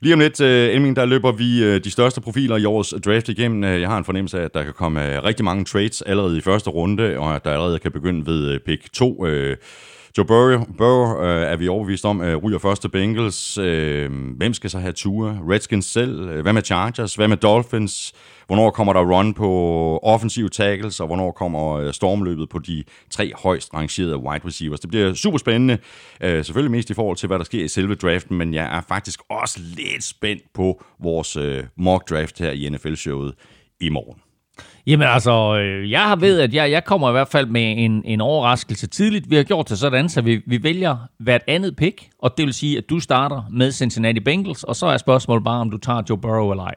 Lige 0.00 0.14
om 0.14 0.20
lidt, 0.20 0.40
uh, 0.40 0.46
Elming, 0.46 0.96
der 0.96 1.04
løber 1.04 1.32
vi 1.32 1.62
uh, 1.62 1.76
de 1.84 1.90
største 1.90 2.20
profiler 2.20 2.56
i 2.56 2.64
årets 2.64 2.94
draft 3.04 3.28
igennem. 3.28 3.64
Jeg 3.64 3.88
har 3.88 3.98
en 3.98 4.04
fornemmelse 4.04 4.40
af, 4.40 4.44
at 4.44 4.54
der 4.54 4.64
kan 4.64 4.72
komme 4.72 5.20
rigtig 5.20 5.44
mange 5.44 5.64
trades 5.64 6.02
allerede 6.02 6.38
i 6.38 6.40
første 6.40 6.70
runde, 6.70 7.18
og 7.18 7.34
at 7.34 7.44
der 7.44 7.50
allerede 7.50 7.78
kan 7.78 7.92
begynde 7.92 8.26
ved 8.26 8.60
pick 8.60 8.92
2. 8.92 9.26
Joe 10.18 10.26
Burrow, 10.26 10.64
Burrow 10.78 11.22
øh, 11.22 11.42
er 11.42 11.56
vi 11.56 11.68
overbevist 11.68 12.04
om, 12.04 12.20
øh, 12.20 12.36
ryger 12.36 12.58
første 12.58 12.88
Bengals. 12.88 13.58
Øh, 13.58 14.10
hvem 14.36 14.54
skal 14.54 14.70
så 14.70 14.78
have 14.78 14.92
Tua? 14.92 15.38
Redskins 15.50 15.86
selv? 15.86 16.20
Øh, 16.20 16.42
hvad 16.42 16.52
med 16.52 16.62
Chargers? 16.62 17.14
Hvad 17.14 17.28
med 17.28 17.36
Dolphins? 17.36 18.12
Hvornår 18.46 18.70
kommer 18.70 18.92
der 18.92 19.00
run 19.00 19.34
på 19.34 19.50
offensive 20.02 20.48
tackles, 20.48 21.00
og 21.00 21.06
hvornår 21.06 21.30
kommer 21.30 21.72
øh, 21.72 21.92
stormløbet 21.92 22.48
på 22.48 22.58
de 22.58 22.84
tre 23.10 23.32
højst 23.42 23.74
rangerede 23.74 24.16
wide 24.16 24.46
receivers? 24.46 24.80
Det 24.80 24.90
bliver 24.90 25.14
super 25.14 25.38
spændende. 25.38 25.78
Øh, 26.20 26.44
selvfølgelig 26.44 26.70
mest 26.70 26.90
i 26.90 26.94
forhold 26.94 27.16
til, 27.16 27.26
hvad 27.26 27.38
der 27.38 27.44
sker 27.44 27.64
i 27.64 27.68
selve 27.68 27.94
draften, 27.94 28.38
men 28.38 28.54
jeg 28.54 28.76
er 28.76 28.80
faktisk 28.88 29.20
også 29.30 29.60
lidt 29.76 30.04
spændt 30.04 30.42
på 30.54 30.82
vores 31.02 31.36
øh, 31.36 31.64
mock 31.76 32.10
draft 32.10 32.38
her 32.38 32.50
i 32.50 32.68
NFL-showet 32.68 33.34
i 33.80 33.88
morgen. 33.88 34.23
Jamen 34.86 35.08
altså, 35.08 35.56
øh, 35.56 35.90
jeg 35.90 36.02
har 36.02 36.16
ved, 36.16 36.40
at 36.40 36.54
jeg, 36.54 36.70
jeg 36.70 36.84
kommer 36.84 37.08
i 37.08 37.12
hvert 37.12 37.28
fald 37.28 37.46
med 37.46 37.74
en, 37.78 38.02
en 38.04 38.20
overraskelse 38.20 38.86
tidligt. 38.86 39.30
Vi 39.30 39.36
har 39.36 39.42
gjort 39.42 39.68
det 39.68 39.78
sådan, 39.78 40.08
så 40.08 40.20
vi, 40.20 40.42
vi 40.46 40.62
vælger 40.62 40.96
hvert 41.18 41.42
andet 41.46 41.76
pick, 41.76 42.08
og 42.18 42.36
det 42.36 42.44
vil 42.44 42.54
sige, 42.54 42.78
at 42.78 42.90
du 42.90 43.00
starter 43.00 43.42
med 43.50 43.72
Cincinnati 43.72 44.20
Bengals, 44.20 44.64
og 44.64 44.76
så 44.76 44.86
er 44.86 44.96
spørgsmålet 44.96 45.44
bare, 45.44 45.60
om 45.60 45.70
du 45.70 45.78
tager 45.78 46.02
Joe 46.10 46.18
Burrow 46.18 46.50
eller 46.50 46.64
ej. 46.64 46.74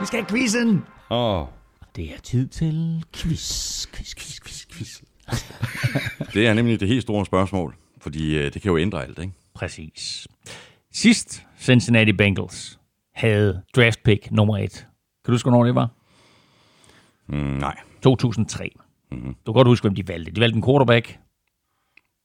Vi 0.00 0.06
skal 0.06 0.18
have 0.18 0.28
quizzen! 0.28 0.84
Åh. 1.10 1.40
Oh. 1.40 1.46
Det 1.96 2.04
er 2.04 2.20
tid 2.22 2.48
til 2.48 3.04
quiz, 3.14 3.86
quiz, 3.86 4.14
quiz, 4.14 4.40
quiz, 4.40 4.66
quiz. 4.72 5.00
det 6.34 6.46
er 6.46 6.54
nemlig 6.54 6.80
det 6.80 6.88
helt 6.88 7.02
store 7.02 7.26
spørgsmål, 7.26 7.74
fordi 8.00 8.38
øh, 8.38 8.54
det 8.54 8.62
kan 8.62 8.70
jo 8.70 8.78
ændre 8.78 9.04
alt, 9.04 9.18
ikke? 9.18 9.32
Præcis. 9.54 10.28
Sidst 10.92 11.42
Cincinnati 11.58 12.12
Bengals 12.12 12.78
havde 13.12 13.62
draft 13.76 14.02
pick 14.02 14.30
nummer 14.30 14.58
et. 14.58 14.72
Kan 15.24 15.26
du 15.26 15.32
huske, 15.32 15.50
hvornår 15.50 15.64
det 15.64 15.74
var? 15.74 15.88
Mm, 17.26 17.36
nej. 17.38 17.76
2003. 18.02 18.70
Mm-hmm. 19.10 19.34
Du 19.46 19.52
kan 19.52 19.58
godt 19.58 19.68
huske, 19.68 19.84
hvem 19.84 19.94
de 19.94 20.08
valgte. 20.08 20.32
De 20.32 20.40
valgte 20.40 20.56
en 20.56 20.62
quarterback. 20.62 21.18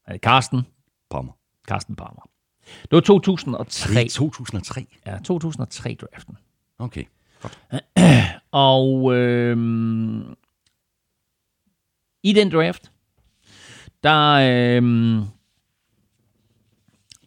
det 0.09 0.21
Carsten. 0.21 0.61
Palmer. 1.09 1.33
Carsten 1.67 1.95
Palmer. 1.95 2.29
Det 2.81 2.91
var 2.91 2.99
2003. 2.99 3.93
Det 4.03 4.11
2003? 4.11 4.85
Ja, 5.05 5.17
2003 5.23 5.97
draften. 6.01 6.37
Okay, 6.79 7.03
godt. 7.41 7.59
Og 8.51 9.15
øh, 9.15 9.57
i 12.23 12.33
den 12.33 12.51
draft, 12.51 12.91
der, 14.03 14.33
øh, 14.33 15.23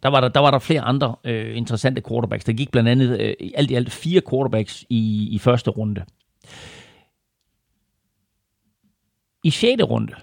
der 0.03 0.09
var 0.09 0.21
der, 0.21 0.27
der, 0.27 0.39
var 0.39 0.51
der 0.51 0.59
flere 0.59 0.81
andre 0.81 1.15
øh, 1.23 1.57
interessante 1.57 2.01
quarterbacks. 2.09 2.45
Der 2.45 2.53
gik 2.53 2.71
blandt 2.71 2.89
andet 2.89 3.19
øh, 3.21 3.33
alt 3.55 3.71
i 3.71 3.75
alt 3.75 3.91
fire 3.91 4.21
quarterbacks 4.29 4.85
i, 4.89 5.29
i 5.31 5.39
første 5.39 5.71
runde. 5.71 6.05
I 9.43 9.49
6. 9.49 9.83
runde, 9.83 10.13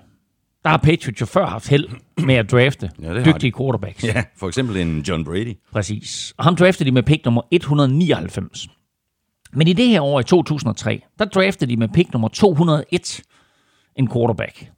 der 0.62 0.68
har 0.68 0.76
Patriots 0.76 1.20
jo 1.20 1.26
før 1.26 1.46
haft 1.46 1.68
held 1.68 1.88
med 2.16 2.34
at 2.34 2.50
drafte 2.50 2.90
ja, 3.02 3.24
dygtige 3.24 3.52
quarterbacks. 3.58 4.04
Ja, 4.04 4.24
for 4.36 4.48
eksempel 4.48 4.76
en 4.76 5.00
John 5.00 5.24
Brady. 5.24 5.56
Præcis. 5.72 6.34
Og 6.36 6.44
ham 6.44 6.56
draftede 6.56 6.90
de 6.90 6.94
med 6.94 7.02
pick 7.02 7.24
nummer 7.24 7.42
199. 7.50 8.68
Men 9.52 9.68
i 9.68 9.72
det 9.72 9.88
her 9.88 10.00
år 10.00 10.20
i 10.20 10.24
2003, 10.24 11.02
der 11.18 11.24
draftede 11.24 11.70
de 11.70 11.76
med 11.76 11.88
pick 11.88 12.12
nummer 12.12 12.28
201 12.28 13.22
en 13.96 14.10
quarterback, 14.10 14.70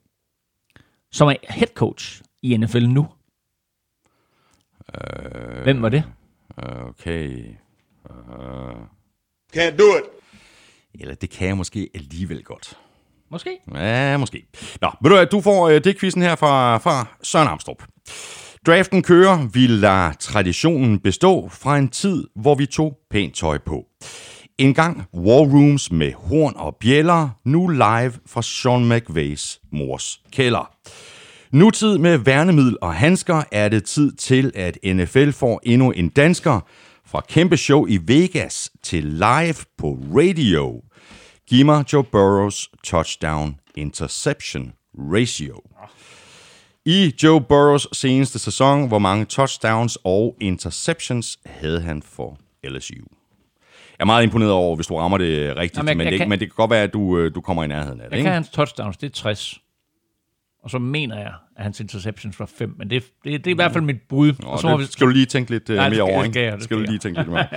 som 1.11 1.27
er 1.27 1.35
head 1.49 1.67
coach 1.75 2.21
i 2.41 2.57
NFL 2.57 2.85
nu. 2.85 3.07
Uh, 4.97 5.63
Hvem 5.63 5.81
var 5.81 5.89
det? 5.89 6.03
Okay. 6.57 7.45
Uh, 8.09 8.15
Can't 9.57 9.77
do 9.77 9.97
it. 9.97 10.03
Eller 10.99 11.15
det 11.15 11.29
kan 11.29 11.47
jeg 11.47 11.57
måske 11.57 11.89
alligevel 11.95 12.43
godt. 12.43 12.77
Måske? 13.31 13.57
Ja, 13.75 14.17
måske. 14.17 14.45
Nå, 14.81 14.91
ved 15.01 15.09
du 15.09 15.15
hvad, 15.15 15.25
du 15.25 15.41
får 15.41 15.65
uh, 15.67 15.73
det 15.73 15.99
quizzen 15.99 16.21
her 16.21 16.35
fra, 16.35 16.77
fra 16.77 17.07
Søren 17.23 17.47
Amstrup. 17.47 17.83
Draften 18.65 19.03
kører, 19.03 19.47
vi 19.53 19.67
lader 19.67 20.13
traditionen 20.13 20.99
bestå 20.99 21.49
fra 21.49 21.77
en 21.77 21.89
tid, 21.89 22.27
hvor 22.35 22.55
vi 22.55 22.65
tog 22.65 22.97
pænt 23.09 23.35
tøj 23.35 23.57
på. 23.57 23.85
En 24.57 24.73
gang 24.73 25.03
War 25.13 25.39
Rooms 25.53 25.91
med 25.91 26.13
horn 26.13 26.53
og 26.55 26.75
bjæller, 26.79 27.29
nu 27.45 27.67
live 27.67 28.13
fra 28.25 28.41
Sean 28.41 28.89
McVays 28.89 29.59
mors 29.71 30.21
kælder. 30.31 30.75
Nutid 31.51 31.97
med 31.97 32.17
værnemiddel 32.17 32.77
og 32.81 32.95
handsker 32.95 33.43
er 33.51 33.69
det 33.69 33.83
tid 33.83 34.11
til, 34.11 34.51
at 34.55 34.77
NFL 34.83 35.31
får 35.31 35.61
endnu 35.63 35.91
en 35.91 36.09
dansker. 36.09 36.59
Fra 37.05 37.21
kæmpe 37.27 37.57
show 37.57 37.85
i 37.87 37.99
Vegas 38.05 38.71
til 38.83 39.03
live 39.03 39.55
på 39.77 39.97
radio. 40.15 40.81
Giv 41.49 41.65
mig 41.65 41.93
Joe 41.93 42.03
Burrows 42.03 42.69
touchdown 42.83 43.55
interception 43.75 44.73
ratio. 44.95 45.61
I 46.85 47.15
Joe 47.23 47.41
Burrows 47.41 47.87
seneste 47.91 48.39
sæson, 48.39 48.87
hvor 48.87 48.99
mange 48.99 49.25
touchdowns 49.25 49.97
og 50.03 50.37
interceptions 50.41 51.39
havde 51.45 51.81
han 51.81 52.01
for 52.01 52.37
LSU? 52.63 53.05
er 53.99 54.05
meget 54.05 54.23
imponeret 54.23 54.51
over, 54.51 54.75
hvis 54.75 54.87
du 54.87 54.95
rammer 54.95 55.17
det 55.17 55.55
rigtigt, 55.55 55.77
Jamen, 55.77 55.87
jeg, 55.89 55.97
men, 55.97 56.05
jeg 56.05 56.11
det, 56.11 56.19
kan, 56.19 56.29
men 56.29 56.39
det 56.39 56.47
kan 56.47 56.55
godt 56.55 56.71
være, 56.71 56.83
at 56.83 56.93
du, 56.93 57.17
øh, 57.17 57.35
du 57.35 57.41
kommer 57.41 57.63
i 57.63 57.67
nærheden 57.67 58.01
af 58.01 58.05
det. 58.05 58.11
Jeg 58.11 58.19
ikke? 58.19 58.25
kan 58.27 58.33
hans 58.33 58.49
touchdowns, 58.49 58.97
det 58.97 59.07
er 59.07 59.11
60. 59.11 59.59
Og 60.63 60.69
så 60.69 60.79
mener 60.79 61.17
jeg, 61.17 61.33
at 61.57 61.63
hans 61.63 61.79
interceptions 61.79 62.39
var 62.39 62.45
5, 62.45 62.75
men 62.77 62.89
det, 62.89 63.03
det, 63.23 63.45
det 63.45 63.47
er 63.47 63.51
i 63.51 63.55
hvert 63.55 63.73
fald 63.73 63.83
mit 63.83 64.01
bud. 64.09 64.33
Nå, 64.39 64.47
og 64.47 64.59
så 64.59 64.69
det, 64.69 64.79
vi... 64.79 64.85
Skal 64.85 65.07
du 65.07 65.11
lige 65.11 65.25
tænke 65.25 65.51
lidt 65.51 65.69
uh, 65.69 65.75
Nej, 65.75 65.89
mere 65.89 66.01
over, 66.01 66.23
ikke? 66.23 66.33
Skal, 66.33 66.43
jeg, 66.43 66.53
det 66.53 66.63
skal, 66.63 66.77
skal 66.77 66.77
du 66.77 66.91
lige 66.91 66.99
tænke 66.99 67.19
lidt 67.19 67.29
mere. 67.29 67.47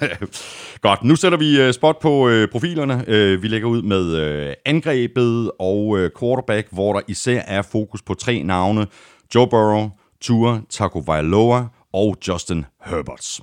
Godt, 0.88 1.04
nu 1.04 1.16
sætter 1.16 1.38
vi 1.38 1.66
uh, 1.66 1.72
spot 1.72 1.98
på 1.98 2.28
uh, 2.28 2.44
profilerne. 2.52 2.94
Uh, 2.94 3.42
vi 3.42 3.48
lægger 3.48 3.68
ud 3.68 3.82
med 3.82 4.46
uh, 4.46 4.52
angrebet 4.66 5.50
og 5.60 5.86
uh, 5.86 6.08
quarterback, 6.20 6.68
hvor 6.72 6.92
der 6.92 7.00
især 7.08 7.40
er 7.40 7.62
fokus 7.62 8.02
på 8.02 8.14
tre 8.14 8.42
navne. 8.42 8.86
Joe 9.34 9.48
Burrow, 9.48 9.90
Tua 10.20 10.60
Tagovailoa 10.70 11.66
og 11.92 12.16
Justin 12.28 12.64
Herbert. 12.84 13.40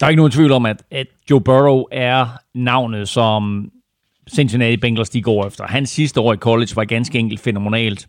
Der 0.00 0.06
er 0.06 0.10
ikke 0.10 0.16
nogen 0.16 0.32
tvivl 0.32 0.52
om, 0.52 0.66
at, 0.66 0.82
at 0.90 1.06
Joe 1.30 1.40
Burrow 1.40 1.82
er 1.92 2.26
navnet, 2.54 3.08
som 3.08 3.70
Cincinnati 4.34 4.76
Bengals 4.76 5.10
de 5.10 5.22
går 5.22 5.46
efter. 5.46 5.66
Hans 5.66 5.90
sidste 5.90 6.20
år 6.20 6.32
i 6.32 6.36
college 6.36 6.76
var 6.76 6.84
ganske 6.84 7.18
enkelt 7.18 7.40
fænomenalt. 7.40 8.08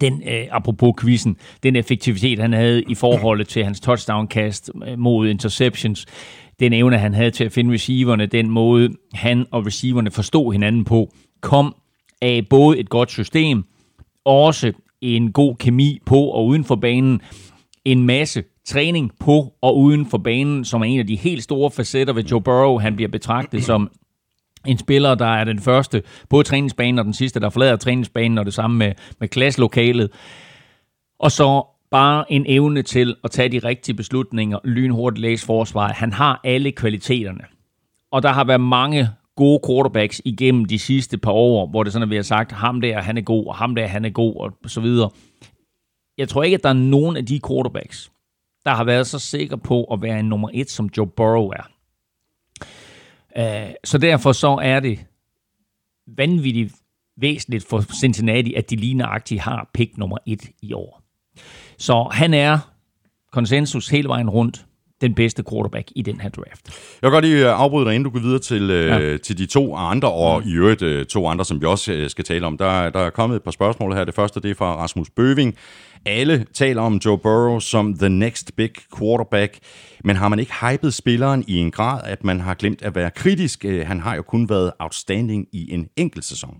Den, 0.00 0.22
øh, 0.28 0.46
apropos 0.50 0.94
quizzen, 1.00 1.36
den 1.62 1.76
effektivitet, 1.76 2.38
han 2.38 2.52
havde 2.52 2.82
i 2.82 2.94
forhold 2.94 3.44
til 3.44 3.64
hans 3.64 3.80
touchdown-kast 3.80 4.70
øh, 4.86 4.98
mod 4.98 5.28
interceptions, 5.28 6.06
den 6.60 6.72
evne, 6.72 6.98
han 6.98 7.14
havde 7.14 7.30
til 7.30 7.44
at 7.44 7.52
finde 7.52 7.74
receiverne, 7.74 8.26
den 8.26 8.50
måde, 8.50 8.88
han 9.12 9.46
og 9.50 9.66
receiverne 9.66 10.10
forstod 10.10 10.52
hinanden 10.52 10.84
på, 10.84 11.12
kom 11.40 11.74
af 12.22 12.46
både 12.50 12.78
et 12.78 12.88
godt 12.88 13.10
system, 13.10 13.64
også 14.24 14.72
en 15.00 15.32
god 15.32 15.56
kemi 15.56 15.98
på 16.06 16.18
og 16.18 16.46
uden 16.46 16.64
for 16.64 16.76
banen, 16.76 17.20
en 17.84 18.06
masse 18.06 18.44
træning 18.64 19.10
på 19.20 19.54
og 19.62 19.78
uden 19.78 20.06
for 20.06 20.18
banen, 20.18 20.64
som 20.64 20.80
er 20.80 20.84
en 20.84 20.98
af 20.98 21.06
de 21.06 21.16
helt 21.16 21.42
store 21.42 21.70
facetter 21.70 22.14
ved 22.14 22.24
Joe 22.24 22.40
Burrow. 22.40 22.78
Han 22.78 22.96
bliver 22.96 23.08
betragtet 23.08 23.64
som 23.64 23.90
en 24.66 24.78
spiller, 24.78 25.14
der 25.14 25.26
er 25.26 25.44
den 25.44 25.60
første 25.60 26.02
på 26.30 26.42
træningsbanen, 26.42 26.98
og 26.98 27.04
den 27.04 27.14
sidste, 27.14 27.40
der 27.40 27.50
forlader 27.50 27.76
træningsbanen, 27.76 28.38
og 28.38 28.44
det 28.44 28.54
samme 28.54 28.76
med, 28.76 28.92
med 29.20 29.28
klasselokalet. 29.28 30.10
Og 31.18 31.32
så 31.32 31.64
bare 31.90 32.32
en 32.32 32.44
evne 32.48 32.82
til 32.82 33.16
at 33.24 33.30
tage 33.30 33.48
de 33.48 33.58
rigtige 33.58 33.96
beslutninger, 33.96 34.58
lynhurtigt 34.64 35.20
læse 35.20 35.46
forsvar. 35.46 35.92
Han 35.92 36.12
har 36.12 36.40
alle 36.44 36.72
kvaliteterne. 36.72 37.44
Og 38.12 38.22
der 38.22 38.28
har 38.28 38.44
været 38.44 38.60
mange 38.60 39.08
gode 39.36 39.60
quarterbacks 39.66 40.22
igennem 40.24 40.64
de 40.64 40.78
sidste 40.78 41.18
par 41.18 41.32
år, 41.32 41.66
hvor 41.66 41.82
det 41.82 41.92
sådan, 41.92 42.02
at 42.02 42.10
vi 42.10 42.16
har 42.16 42.22
sagt, 42.22 42.52
ham 42.52 42.80
der, 42.80 43.00
han 43.00 43.16
er 43.16 43.22
god, 43.22 43.46
og 43.46 43.54
ham 43.54 43.74
der, 43.74 43.86
han 43.86 44.04
er 44.04 44.10
god, 44.10 44.36
og 44.36 44.70
så 44.70 44.80
videre. 44.80 45.10
Jeg 46.18 46.28
tror 46.28 46.42
ikke, 46.42 46.54
at 46.54 46.62
der 46.62 46.68
er 46.68 46.72
nogen 46.72 47.16
af 47.16 47.26
de 47.26 47.40
quarterbacks, 47.48 48.12
der 48.64 48.70
har 48.70 48.84
været 48.84 49.06
så 49.06 49.18
sikker 49.18 49.56
på 49.56 49.84
at 49.84 50.02
være 50.02 50.18
en 50.18 50.28
nummer 50.28 50.48
et, 50.54 50.70
som 50.70 50.90
Joe 50.96 51.06
Burrow 51.06 51.48
er. 51.48 51.68
Øh, 53.36 53.70
så 53.84 53.98
derfor 53.98 54.32
så 54.32 54.58
er 54.62 54.80
det 54.80 55.06
vanvittigt 56.06 56.74
væsentligt 57.16 57.68
for 57.68 57.84
Cincinnati, 58.00 58.54
at 58.54 58.70
de 58.70 58.76
lige 58.76 58.94
nøjagtigt 58.94 59.40
har 59.40 59.70
pick 59.74 59.96
nummer 59.96 60.18
et 60.26 60.50
i 60.62 60.72
år. 60.72 61.02
Så 61.78 62.08
han 62.12 62.34
er 62.34 62.58
konsensus 63.32 63.88
hele 63.88 64.08
vejen 64.08 64.30
rundt 64.30 64.66
den 65.04 65.14
bedste 65.14 65.44
quarterback 65.50 65.88
i 65.96 66.02
den 66.02 66.20
her 66.20 66.28
draft. 66.28 66.66
Jeg 67.02 67.10
vil 67.10 67.10
godt 67.10 67.24
lige 67.24 67.48
øh, 67.48 67.60
afbryde 67.60 67.86
dig, 67.86 67.94
inden 67.94 68.04
du 68.04 68.10
går 68.10 68.20
videre 68.20 68.38
til, 68.38 68.70
øh, 68.70 68.86
ja. 68.86 69.16
til 69.16 69.38
de 69.38 69.46
to 69.46 69.76
andre, 69.76 70.12
og 70.12 70.40
mm. 70.40 70.50
i 70.50 70.52
øvrigt 70.52 70.82
øh, 70.82 71.06
to 71.06 71.28
andre, 71.28 71.44
som 71.44 71.60
vi 71.60 71.66
også 71.66 72.04
skal 72.08 72.24
tale 72.24 72.46
om. 72.46 72.58
Der, 72.58 72.90
der 72.90 73.00
er 73.00 73.10
kommet 73.10 73.36
et 73.36 73.42
par 73.42 73.50
spørgsmål 73.50 73.94
her. 73.94 74.04
Det 74.04 74.14
første 74.14 74.40
det 74.40 74.50
er 74.50 74.54
fra 74.54 74.76
Rasmus 74.76 75.10
Bøving. 75.10 75.54
Alle 76.06 76.46
taler 76.54 76.82
om 76.82 77.00
Joe 77.04 77.18
Burrow 77.18 77.58
som 77.58 77.98
the 77.98 78.08
next 78.08 78.56
big 78.56 78.70
quarterback, 78.98 79.58
men 80.04 80.16
har 80.16 80.28
man 80.28 80.38
ikke 80.38 80.52
hypet 80.60 80.94
spilleren 80.94 81.44
i 81.48 81.56
en 81.56 81.70
grad, 81.70 82.00
at 82.04 82.24
man 82.24 82.40
har 82.40 82.54
glemt 82.54 82.82
at 82.82 82.94
være 82.94 83.10
kritisk? 83.10 83.64
Han 83.84 84.00
har 84.00 84.14
jo 84.16 84.22
kun 84.22 84.48
været 84.48 84.72
outstanding 84.78 85.46
i 85.52 85.72
en 85.72 85.88
enkelt 85.96 86.24
sæson. 86.24 86.56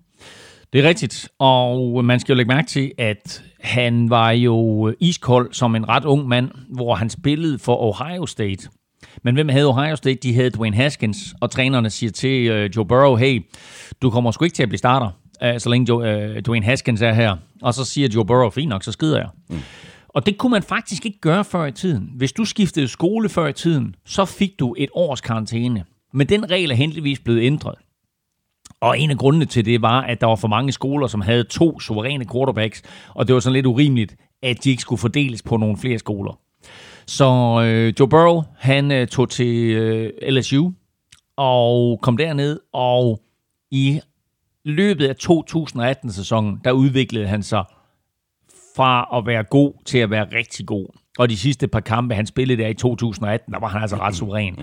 Det 0.75 0.85
er 0.85 0.89
rigtigt, 0.89 1.29
og 1.39 2.05
man 2.05 2.21
skal 2.21 2.33
jo 2.33 2.37
lægge 2.37 2.55
mærke 2.55 2.69
til, 2.69 2.93
at 2.99 3.45
han 3.61 4.11
var 4.11 4.31
jo 4.31 4.93
iskold 5.01 5.53
som 5.53 5.75
en 5.75 5.89
ret 5.89 6.05
ung 6.05 6.29
mand, 6.29 6.51
hvor 6.69 6.95
han 6.95 7.11
spillede 7.11 7.59
for 7.59 7.77
Ohio 7.77 8.27
State. 8.27 8.69
Men 9.23 9.35
hvem 9.35 9.49
havde 9.49 9.67
Ohio 9.67 9.97
State? 9.97 10.15
De 10.17 10.35
havde 10.35 10.51
Dwayne 10.51 10.77
Haskins, 10.77 11.35
og 11.41 11.51
trænerne 11.51 11.91
siger 11.91 12.11
til 12.11 12.53
uh, 12.53 12.77
Joe 12.77 12.87
Burrow, 12.87 13.17
hey, 13.17 13.43
du 14.03 14.11
kommer 14.11 14.31
sgu 14.31 14.45
ikke 14.45 14.55
til 14.55 14.63
at 14.63 14.69
blive 14.69 14.79
starter, 14.79 15.11
uh, 15.45 15.59
så 15.59 15.71
længe 15.71 15.87
Joe, 15.89 16.31
uh, 16.31 16.37
Dwayne 16.39 16.67
Haskins 16.67 17.03
er 17.03 17.13
her. 17.13 17.37
Og 17.63 17.75
så 17.75 17.85
siger 17.85 18.09
Joe 18.15 18.25
Burrow, 18.25 18.51
fint 18.51 18.69
nok, 18.69 18.83
så 18.83 18.93
skider 18.93 19.19
jeg. 19.19 19.29
Mm. 19.51 19.59
Og 20.09 20.27
det 20.27 20.39
kunne 20.39 20.51
man 20.51 20.63
faktisk 20.63 21.07
ikke 21.07 21.21
gøre 21.21 21.45
før 21.45 21.67
i 21.67 21.73
tiden. 21.73 22.11
Hvis 22.17 22.33
du 22.33 22.45
skiftede 22.45 22.89
skole 22.89 23.29
før 23.29 23.47
i 23.47 23.53
tiden, 23.53 23.95
så 24.07 24.25
fik 24.25 24.51
du 24.59 24.75
et 24.79 24.89
års 24.95 25.21
karantæne. 25.21 25.85
Men 26.13 26.29
den 26.29 26.51
regel 26.51 26.71
er 26.71 26.75
heldigvis 26.75 27.21
blevet 27.21 27.43
ændret. 27.43 27.75
Og 28.85 28.99
en 28.99 29.11
af 29.11 29.19
grundene 29.19 29.45
til 29.45 29.65
det 29.65 29.83
var, 29.83 30.01
at 30.01 30.21
der 30.21 30.27
var 30.27 30.37
for 30.37 30.49
mange 30.49 30.73
skoler, 30.73 31.07
som 31.07 31.21
havde 31.21 31.45
to 31.45 31.81
suveræne 31.81 32.25
quarterbacks, 32.33 32.83
og 33.15 33.27
det 33.27 33.35
var 33.35 33.41
sådan 33.41 33.53
lidt 33.53 33.67
urimeligt, 33.67 34.17
at 34.43 34.65
de 34.65 34.71
ikke 34.71 34.83
skulle 34.83 35.01
fordeles 35.01 35.43
på 35.43 35.57
nogle 35.57 35.77
flere 35.77 35.99
skoler. 35.99 36.39
Så 37.07 37.25
øh, 37.65 37.95
Joe 38.01 38.09
Burrow, 38.09 38.43
han 38.59 38.93
øh, 38.93 39.07
tog 39.09 39.31
til 39.31 39.71
øh, 39.71 40.13
LSU 40.29 40.71
og 41.37 41.99
kom 42.03 42.17
derned, 42.17 42.61
og 42.73 43.21
i 43.71 44.01
løbet 44.65 45.09
af 45.09 45.15
2018-sæsonen, 45.23 46.61
der 46.65 46.73
udviklede 46.73 47.27
han 47.27 47.43
sig 47.43 47.65
fra 48.77 49.19
at 49.19 49.27
være 49.27 49.45
god 49.45 49.73
til 49.85 49.99
at 49.99 50.11
være 50.11 50.27
rigtig 50.33 50.67
god. 50.67 50.87
Og 51.19 51.31
de 51.31 51.37
sidste 51.37 51.69
par 51.69 51.81
kampe, 51.81 52.15
han 52.15 52.27
spillede 52.27 52.63
der 52.63 52.69
i 52.69 52.75
2018, 52.75 53.53
der 53.53 53.61
var 53.61 53.69
han 53.69 53.83
altså 53.83 53.97
ret 53.97 54.17
suveræn. 54.17 54.59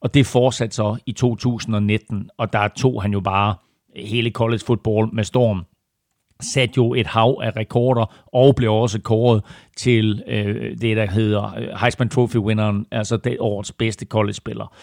Og 0.00 0.14
det 0.14 0.26
fortsatte 0.26 0.76
så 0.76 0.96
i 1.06 1.12
2019, 1.12 2.30
og 2.38 2.52
der 2.52 2.68
tog 2.68 3.02
han 3.02 3.12
jo 3.12 3.20
bare 3.20 3.54
hele 3.96 4.30
college 4.30 4.62
football 4.66 5.08
med 5.12 5.24
storm 5.24 5.64
satte 6.40 6.74
jo 6.76 6.94
et 6.94 7.06
hav 7.06 7.40
af 7.42 7.56
rekorder, 7.56 8.24
og 8.26 8.56
blev 8.56 8.72
også 8.72 9.00
kåret 9.00 9.42
til 9.76 10.22
øh, 10.26 10.76
det, 10.80 10.96
der 10.96 11.06
hedder 11.06 11.54
øh, 11.58 11.68
Heisman 11.80 12.08
Trophy-vinderen, 12.08 12.86
altså 12.90 13.16
det 13.16 13.36
årets 13.40 13.72
bedste 13.72 14.06
college-spiller. 14.06 14.74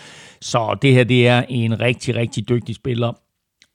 Så 0.42 0.78
det 0.82 0.94
her, 0.94 1.04
det 1.04 1.28
er 1.28 1.44
en 1.50 1.80
rigtig, 1.80 2.16
rigtig 2.16 2.50
dygtig 2.50 2.76
spiller, 2.76 3.14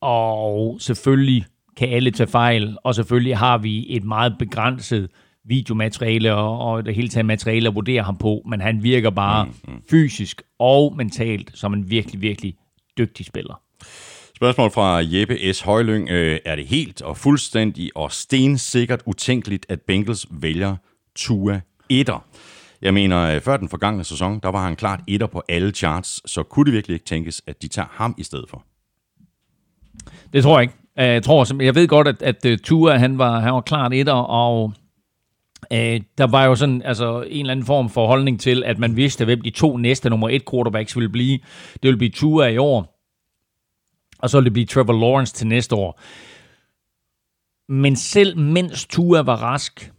og 0.00 0.76
selvfølgelig 0.80 1.44
kan 1.76 1.88
alle 1.88 2.10
tage 2.10 2.26
fejl, 2.26 2.76
og 2.84 2.94
selvfølgelig 2.94 3.36
har 3.36 3.58
vi 3.58 3.86
et 3.96 4.04
meget 4.04 4.36
begrænset 4.38 5.10
videomateriale 5.44 6.34
og, 6.34 6.58
og 6.58 6.86
det 6.86 6.94
hele 6.94 7.08
taget 7.08 7.26
materiale 7.26 7.68
at 7.68 7.74
vurdere 7.74 8.02
ham 8.02 8.16
på, 8.16 8.42
men 8.46 8.60
han 8.60 8.82
virker 8.82 9.10
bare 9.10 9.44
mm, 9.44 9.52
mm. 9.68 9.82
fysisk 9.90 10.42
og 10.58 10.96
mentalt 10.96 11.50
som 11.54 11.74
en 11.74 11.90
virkelig, 11.90 12.20
virkelig 12.20 12.54
dygtig 12.98 13.26
spiller. 13.26 13.60
Spørgsmål 14.38 14.70
fra 14.70 15.02
Jeppe 15.04 15.52
S. 15.52 15.60
Højlyng. 15.60 16.10
Øh, 16.10 16.38
er 16.44 16.56
det 16.56 16.66
helt 16.66 17.02
og 17.02 17.16
fuldstændig 17.16 17.90
og 17.94 18.12
stensikkert 18.12 19.02
utænkeligt, 19.06 19.66
at 19.68 19.80
Bengals 19.80 20.26
vælger 20.30 20.76
Tua 21.16 21.60
etter? 21.88 22.24
Jeg 22.82 22.94
mener, 22.94 23.34
øh, 23.34 23.40
før 23.40 23.56
den 23.56 23.68
forgangne 23.68 24.04
sæson, 24.04 24.40
der 24.42 24.48
var 24.48 24.64
han 24.64 24.76
klart 24.76 25.00
etter 25.08 25.26
på 25.26 25.42
alle 25.48 25.70
charts, 25.70 26.30
så 26.30 26.42
kunne 26.42 26.64
det 26.64 26.72
virkelig 26.72 26.94
ikke 26.94 27.06
tænkes, 27.06 27.42
at 27.46 27.62
de 27.62 27.68
tager 27.68 27.88
ham 27.90 28.14
i 28.18 28.22
stedet 28.22 28.44
for? 28.50 28.64
Det 30.32 30.42
tror 30.42 30.58
jeg 30.58 30.62
ikke. 30.62 30.74
Øh, 30.98 31.06
jeg, 31.06 31.22
tror, 31.22 31.62
jeg 31.62 31.74
ved 31.74 31.88
godt, 31.88 32.08
at, 32.08 32.22
at 32.22 32.60
Tua 32.60 32.96
han 32.96 33.18
var, 33.18 33.40
han 33.40 33.52
var 33.54 33.60
klart 33.60 33.94
etter, 33.94 34.12
og 34.12 34.72
øh, 35.72 36.00
der 36.18 36.26
var 36.26 36.44
jo 36.44 36.54
sådan 36.54 36.82
altså, 36.84 37.22
en 37.22 37.40
eller 37.40 37.52
anden 37.52 37.66
form 37.66 37.90
for 37.90 38.06
holdning 38.06 38.40
til, 38.40 38.64
at 38.64 38.78
man 38.78 38.96
vidste, 38.96 39.24
hvem 39.24 39.40
de 39.40 39.50
to 39.50 39.76
næste 39.76 40.10
nummer 40.10 40.28
et 40.28 40.50
quarterbacks 40.50 40.96
ville 40.96 41.08
blive. 41.08 41.38
Det 41.72 41.82
ville 41.82 41.98
blive 41.98 42.10
Tua 42.10 42.46
i 42.46 42.56
år, 42.56 42.97
og 44.18 44.30
så 44.30 44.38
vil 44.38 44.44
det 44.44 44.52
blive 44.52 44.66
Trevor 44.66 44.92
Lawrence 44.92 45.34
til 45.34 45.46
næste 45.46 45.74
år. 45.74 46.00
Men 47.72 47.96
selv 47.96 48.38
mens 48.38 48.86
Tua 48.86 49.22
var 49.22 49.36
rask, 49.36 49.92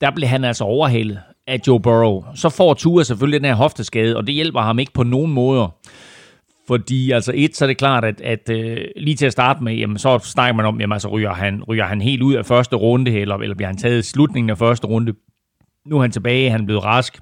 der 0.00 0.10
blev 0.10 0.28
han 0.28 0.44
altså 0.44 0.64
overhalet 0.64 1.20
af 1.46 1.60
Joe 1.66 1.80
Burrow. 1.80 2.24
Så 2.34 2.48
får 2.48 2.74
Tua 2.74 3.02
selvfølgelig 3.02 3.40
den 3.40 3.48
her 3.48 3.54
hofteskade, 3.54 4.16
og 4.16 4.26
det 4.26 4.34
hjælper 4.34 4.60
ham 4.60 4.78
ikke 4.78 4.92
på 4.92 5.02
nogen 5.02 5.32
måder. 5.32 5.68
Fordi 6.66 7.10
altså 7.10 7.32
et, 7.34 7.56
så 7.56 7.64
er 7.64 7.66
det 7.66 7.76
klart, 7.76 8.04
at, 8.04 8.20
at 8.20 8.50
øh, 8.50 8.78
lige 8.96 9.16
til 9.16 9.26
at 9.26 9.32
starte 9.32 9.64
med, 9.64 9.74
jamen, 9.74 9.98
så 9.98 10.18
snakker 10.18 10.54
man 10.54 10.66
om, 10.66 10.80
jamen, 10.80 10.92
altså, 10.92 11.08
ryger, 11.08 11.34
han, 11.34 11.62
ryger 11.62 11.84
han 11.84 12.00
helt 12.00 12.22
ud 12.22 12.34
af 12.34 12.46
første 12.46 12.76
runde, 12.76 13.10
eller, 13.10 13.36
eller 13.36 13.56
bliver 13.56 13.68
han 13.68 13.76
taget 13.76 13.98
i 13.98 14.02
slutningen 14.02 14.50
af 14.50 14.58
første 14.58 14.86
runde. 14.86 15.14
Nu 15.86 15.96
er 15.96 16.00
han 16.00 16.10
tilbage, 16.10 16.50
han 16.50 16.60
er 16.60 16.64
blevet 16.64 16.84
rask. 16.84 17.20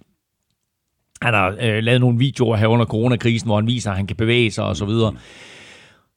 Han 1.23 1.35
har 1.35 1.57
øh, 1.61 1.83
lavet 1.83 2.01
nogle 2.01 2.19
videoer 2.19 2.57
her 2.57 2.67
under 2.67 2.87
coronakrisen, 2.87 3.49
hvor 3.49 3.57
han 3.57 3.67
viser, 3.67 3.91
at 3.91 3.97
han 3.97 4.07
kan 4.07 4.17
bevæge 4.17 4.51
sig 4.51 4.65
osv. 4.65 4.91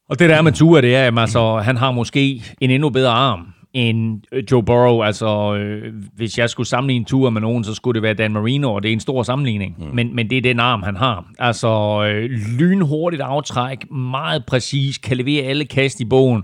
Og 0.08 0.18
det 0.18 0.30
der 0.30 0.36
er 0.36 0.42
med 0.42 0.52
Tua, 0.52 0.80
det 0.80 0.96
er, 0.96 1.06
at 1.06 1.18
altså, 1.18 1.56
han 1.56 1.76
har 1.76 1.90
måske 1.90 2.42
en 2.60 2.70
endnu 2.70 2.90
bedre 2.90 3.10
arm 3.10 3.46
end 3.72 4.20
øh, 4.32 4.44
Joe 4.50 4.62
Burrow. 4.62 5.02
Altså, 5.02 5.54
øh, 5.54 5.94
hvis 6.16 6.38
jeg 6.38 6.50
skulle 6.50 6.66
sammenligne 6.66 7.04
Tua 7.04 7.30
med 7.30 7.40
nogen, 7.40 7.64
så 7.64 7.74
skulle 7.74 7.94
det 7.94 8.02
være 8.02 8.14
Dan 8.14 8.32
Marino, 8.32 8.74
og 8.74 8.82
det 8.82 8.88
er 8.88 8.92
en 8.92 9.00
stor 9.00 9.22
sammenligning. 9.22 9.76
Mm. 9.78 9.94
Men, 9.94 10.14
men 10.14 10.30
det 10.30 10.38
er 10.38 10.42
den 10.42 10.60
arm, 10.60 10.82
han 10.82 10.96
har. 10.96 11.26
Altså, 11.38 12.02
øh, 12.04 12.30
lynhurtigt 12.58 13.22
aftræk, 13.22 13.90
meget 13.90 14.46
præcis, 14.46 14.98
kan 14.98 15.16
levere 15.16 15.44
alle 15.44 15.64
kast 15.64 16.00
i 16.00 16.04
bogen, 16.04 16.42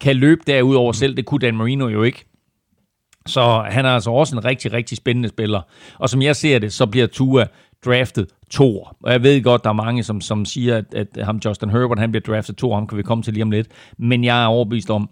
kan 0.00 0.16
løbe 0.16 0.40
derudover 0.46 0.92
selv, 0.92 1.16
det 1.16 1.24
kunne 1.24 1.38
Dan 1.38 1.56
Marino 1.56 1.88
jo 1.88 2.02
ikke. 2.02 2.24
Så 3.26 3.64
han 3.70 3.84
er 3.84 3.90
altså 3.90 4.10
også 4.10 4.36
en 4.36 4.44
rigtig, 4.44 4.72
rigtig 4.72 4.96
spændende 4.96 5.28
spiller. 5.28 5.60
Og 5.98 6.08
som 6.08 6.22
jeg 6.22 6.36
ser 6.36 6.58
det, 6.58 6.72
så 6.72 6.86
bliver 6.86 7.06
Tua 7.06 7.46
draftet 7.84 8.28
to. 8.50 8.82
Og 8.82 9.12
jeg 9.12 9.22
ved 9.22 9.42
godt, 9.42 9.64
der 9.64 9.70
er 9.70 9.74
mange, 9.74 10.02
som, 10.02 10.20
som 10.20 10.44
siger, 10.44 10.76
at, 10.76 10.94
at 10.94 11.24
ham 11.24 11.40
Justin 11.44 11.70
Herbert, 11.70 11.98
han 11.98 12.10
bliver 12.10 12.22
draftet 12.22 12.56
to, 12.56 12.74
ham 12.74 12.86
kan 12.86 12.98
vi 12.98 13.02
komme 13.02 13.22
til 13.22 13.32
lige 13.32 13.42
om 13.42 13.50
lidt. 13.50 13.68
Men 13.98 14.24
jeg 14.24 14.42
er 14.42 14.46
overbevist 14.46 14.90
om, 14.90 15.10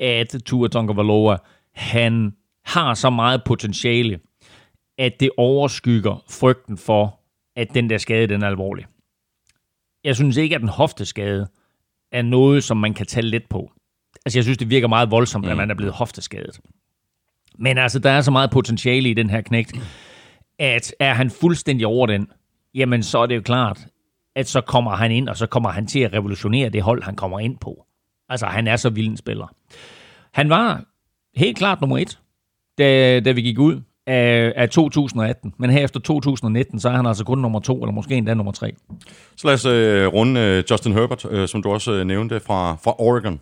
at 0.00 0.36
Tua 0.46 0.68
Tagovailoa, 0.68 1.36
han 1.74 2.32
har 2.64 2.94
så 2.94 3.10
meget 3.10 3.44
potentiale, 3.44 4.20
at 4.98 5.20
det 5.20 5.30
overskygger 5.36 6.24
frygten 6.30 6.78
for, 6.78 7.20
at 7.56 7.74
den 7.74 7.90
der 7.90 7.98
skade, 7.98 8.26
den 8.26 8.42
er 8.42 8.46
alvorlig. 8.46 8.86
Jeg 10.04 10.16
synes 10.16 10.36
ikke, 10.36 10.54
at 10.54 10.62
en 10.62 10.68
hofteskade 10.68 11.48
er 12.12 12.22
noget, 12.22 12.64
som 12.64 12.76
man 12.76 12.94
kan 12.94 13.06
tage 13.06 13.26
let 13.26 13.44
på. 13.50 13.72
Altså, 14.26 14.38
jeg 14.38 14.44
synes, 14.44 14.58
det 14.58 14.70
virker 14.70 14.88
meget 14.88 15.10
voldsomt, 15.10 15.44
mm. 15.44 15.50
at 15.50 15.56
man 15.56 15.70
er 15.70 15.74
blevet 15.74 15.94
hofteskadet. 15.94 16.60
Men 17.58 17.78
altså, 17.78 17.98
der 17.98 18.10
er 18.10 18.20
så 18.20 18.30
meget 18.30 18.50
potentiale 18.50 19.10
i 19.10 19.14
den 19.14 19.30
her 19.30 19.40
knægt, 19.40 19.72
at 20.62 20.94
er 21.00 21.14
han 21.14 21.30
fuldstændig 21.30 21.86
over 21.86 22.06
den, 22.06 22.28
jamen 22.74 23.02
så 23.02 23.18
er 23.18 23.26
det 23.26 23.36
jo 23.36 23.40
klart, 23.40 23.86
at 24.36 24.48
så 24.48 24.60
kommer 24.60 24.90
han 24.90 25.12
ind, 25.12 25.28
og 25.28 25.36
så 25.36 25.46
kommer 25.46 25.70
han 25.70 25.86
til 25.86 26.00
at 26.00 26.12
revolutionere 26.12 26.68
det 26.68 26.82
hold, 26.82 27.02
han 27.02 27.16
kommer 27.16 27.38
ind 27.40 27.56
på. 27.58 27.86
Altså, 28.28 28.46
han 28.46 28.68
er 28.68 28.76
så 28.76 28.90
vild 28.90 29.08
en 29.08 29.16
spiller. 29.16 29.54
Han 30.32 30.48
var 30.48 30.84
helt 31.36 31.58
klart 31.58 31.80
nummer 31.80 31.98
et, 31.98 32.18
da, 32.78 33.20
da 33.20 33.32
vi 33.32 33.42
gik 33.42 33.58
ud 33.58 33.80
af, 34.06 34.52
af 34.56 34.68
2018. 34.68 35.54
Men 35.58 35.70
her 35.70 35.84
efter 35.84 36.00
2019, 36.00 36.80
så 36.80 36.88
er 36.88 36.92
han 36.92 37.06
altså 37.06 37.24
kun 37.24 37.38
nummer 37.38 37.60
to, 37.60 37.82
eller 37.82 37.92
måske 37.92 38.14
endda 38.14 38.34
nummer 38.34 38.52
tre. 38.52 38.72
Så 39.36 39.46
lad 39.46 39.54
os 39.54 39.66
øh, 39.66 40.06
runde 40.06 40.40
øh, 40.40 40.64
Justin 40.70 40.92
Herbert, 40.92 41.24
øh, 41.30 41.48
som 41.48 41.62
du 41.62 41.72
også 41.72 41.92
øh, 41.92 42.04
nævnte, 42.04 42.40
fra, 42.40 42.76
fra 42.84 42.94
Oregon. 42.98 43.40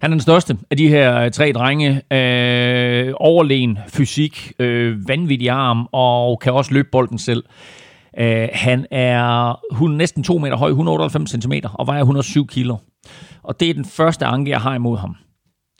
Han 0.00 0.10
er 0.10 0.14
den 0.14 0.20
største 0.20 0.58
af 0.70 0.76
de 0.76 0.88
her 0.88 1.20
øh, 1.20 1.30
tre 1.30 1.52
drenge. 1.52 2.02
Øh, 2.12 3.14
overlegen 3.16 3.78
fysik, 3.88 4.52
øh, 4.58 5.08
vanvittig 5.08 5.50
arm, 5.50 5.88
og 5.92 6.40
kan 6.40 6.52
også 6.52 6.74
løbe 6.74 6.88
bolden 6.92 7.18
selv. 7.18 7.44
Øh, 8.18 8.48
han 8.52 8.86
er 8.90 9.54
hun 9.74 9.90
næsten 9.90 10.22
2 10.22 10.38
meter 10.38 10.56
høj, 10.56 10.68
198 10.68 11.30
cm, 11.30 11.52
og 11.74 11.86
vejer 11.86 12.00
107 12.00 12.46
kilo. 12.46 12.76
Og 13.42 13.60
det 13.60 13.70
er 13.70 13.74
den 13.74 13.84
første 13.84 14.24
anke, 14.24 14.50
jeg 14.50 14.60
har 14.60 14.74
imod 14.74 14.98
ham. 14.98 15.16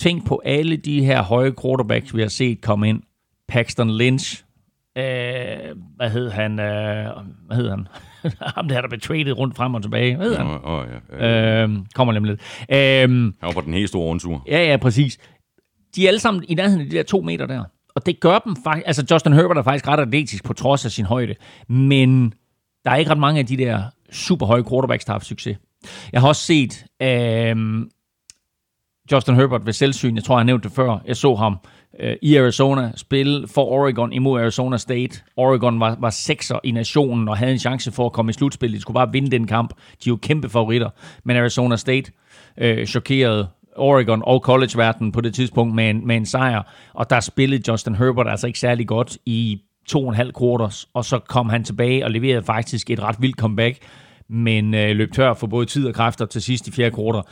Tænk 0.01 0.26
på 0.26 0.42
alle 0.44 0.76
de 0.76 1.05
her 1.05 1.22
høje 1.22 1.53
quarterbacks, 1.62 2.16
vi 2.16 2.20
har 2.20 2.28
set 2.28 2.61
komme 2.61 2.88
ind. 2.88 3.03
Paxton 3.49 3.90
Lynch, 3.90 4.44
øh, 4.99 5.05
hvad 5.96 6.11
hed 6.11 6.30
han? 6.30 6.61
Øh, 6.61 7.07
hvad 7.46 7.57
hed 7.57 7.70
han? 7.70 7.88
Ham 8.57 8.69
der, 8.69 8.81
der 8.81 8.89
blev 8.89 9.01
traded 9.01 9.33
rundt 9.39 9.57
frem 9.57 9.75
og 9.75 9.83
tilbage. 9.83 10.16
Hed 10.16 10.37
han? 10.37 10.47
Oh, 10.47 10.64
oh, 10.64 10.87
ja, 11.12 11.27
ja. 11.27 11.62
Øh, 11.62 11.71
kommer 11.95 12.12
nemlig 12.12 12.31
lidt. 12.31 12.41
Øh, 12.71 13.11
han 13.11 13.35
var 13.43 13.53
på 13.53 13.61
den 13.61 13.75
helt 13.75 13.89
store 13.89 14.03
rundtur. 14.03 14.43
Ja, 14.47 14.64
ja, 14.71 14.77
præcis. 14.77 15.19
De 15.97 16.05
er 16.05 16.09
alle 16.09 16.21
sammen 16.21 16.45
i 16.49 16.55
nærheden 16.55 16.81
af 16.81 16.91
de 16.91 16.97
der 16.97 17.03
to 17.03 17.21
meter 17.21 17.47
der. 17.47 17.64
Og 17.95 18.07
det 18.07 18.21
gør 18.21 18.39
dem 18.39 18.57
faktisk... 18.64 18.87
Altså, 18.87 19.07
Justin 19.11 19.33
Herbert 19.33 19.57
er 19.57 19.62
faktisk 19.62 19.89
ret 19.89 20.01
atletisk 20.01 20.45
på 20.45 20.53
trods 20.53 20.85
af 20.85 20.91
sin 20.91 21.05
højde. 21.05 21.35
Men 21.69 22.35
der 22.85 22.91
er 22.91 22.97
ikke 22.97 23.11
ret 23.11 23.19
mange 23.19 23.41
af 23.41 23.47
de 23.47 23.57
der 23.57 23.83
super 24.12 24.47
høje 24.47 24.64
quarterbacks, 24.71 25.05
der 25.05 25.12
har 25.12 25.19
haft 25.19 25.27
succes. 25.27 25.59
Jeg 26.12 26.21
har 26.21 26.29
også 26.29 26.43
set 26.43 26.85
øh, 27.03 27.57
Justin 29.12 29.35
Herbert 29.35 29.66
ved 29.66 29.73
selvsyn. 29.73 30.16
Jeg 30.16 30.25
tror, 30.25 30.35
jeg 30.35 30.41
har 30.41 30.45
nævnt 30.45 30.64
det 30.64 30.73
før. 30.73 30.99
Jeg 31.07 31.16
så 31.16 31.35
ham 31.35 31.53
øh, 31.53 31.59
Øh, 32.01 32.16
i 32.22 32.36
Arizona 32.36 32.92
spille 32.96 33.49
for 33.49 33.64
Oregon 33.64 34.12
imod 34.12 34.40
Arizona 34.40 34.76
State. 34.76 35.20
Oregon 35.36 35.80
var, 35.80 35.96
var 36.01 36.11
sekser 36.11 36.59
i 36.64 36.70
nationen 36.70 37.28
og 37.28 37.36
havde 37.36 37.53
en 37.53 37.59
chance 37.59 37.92
for 37.92 38.07
at 38.07 38.12
komme 38.12 38.30
i 38.30 38.32
slutspillet. 38.32 38.76
De 38.76 38.82
skulle 38.82 38.94
bare 38.94 39.12
vinde 39.12 39.30
den 39.30 39.46
kamp. 39.46 39.70
De 40.05 40.09
er 40.09 40.12
jo 40.12 40.16
kæmpe 40.16 40.49
favoritter. 40.49 40.90
Men 41.24 41.36
Arizona 41.36 41.76
State 41.76 42.12
øh, 42.59 42.86
chokerede 42.86 43.49
Oregon 43.76 44.22
og 44.24 44.40
collegeverdenen 44.40 45.12
på 45.12 45.20
det 45.20 45.34
tidspunkt 45.34 45.74
med 45.74 45.90
en, 45.90 46.07
med 46.07 46.16
en 46.16 46.26
sejr. 46.26 46.62
Og 46.94 47.11
der 47.11 47.20
spillede 47.20 47.72
Justin 47.72 47.94
Herbert 47.94 48.28
altså 48.28 48.46
ikke 48.46 48.59
særlig 48.59 48.86
godt 48.86 49.18
i 49.26 49.61
to 49.88 50.03
og 50.03 50.09
en 50.09 50.14
halv 50.14 50.32
quarters, 50.38 50.88
og 50.94 51.05
så 51.05 51.18
kom 51.18 51.49
han 51.49 51.64
tilbage 51.64 52.05
og 52.05 52.11
leverede 52.11 52.42
faktisk 52.42 52.90
et 52.90 53.03
ret 53.03 53.16
vildt 53.18 53.36
comeback, 53.36 53.78
men 54.31 54.74
øh, 54.74 54.97
løb 54.97 55.12
tør 55.12 55.35
for 55.35 55.47
både 55.47 55.66
tid 55.66 55.87
og 55.87 55.95
kræfter 55.95 56.26
til 56.26 56.43
sidst 56.43 56.68
i 56.68 56.72
fjerde 56.72 56.97
quarter 56.97 57.22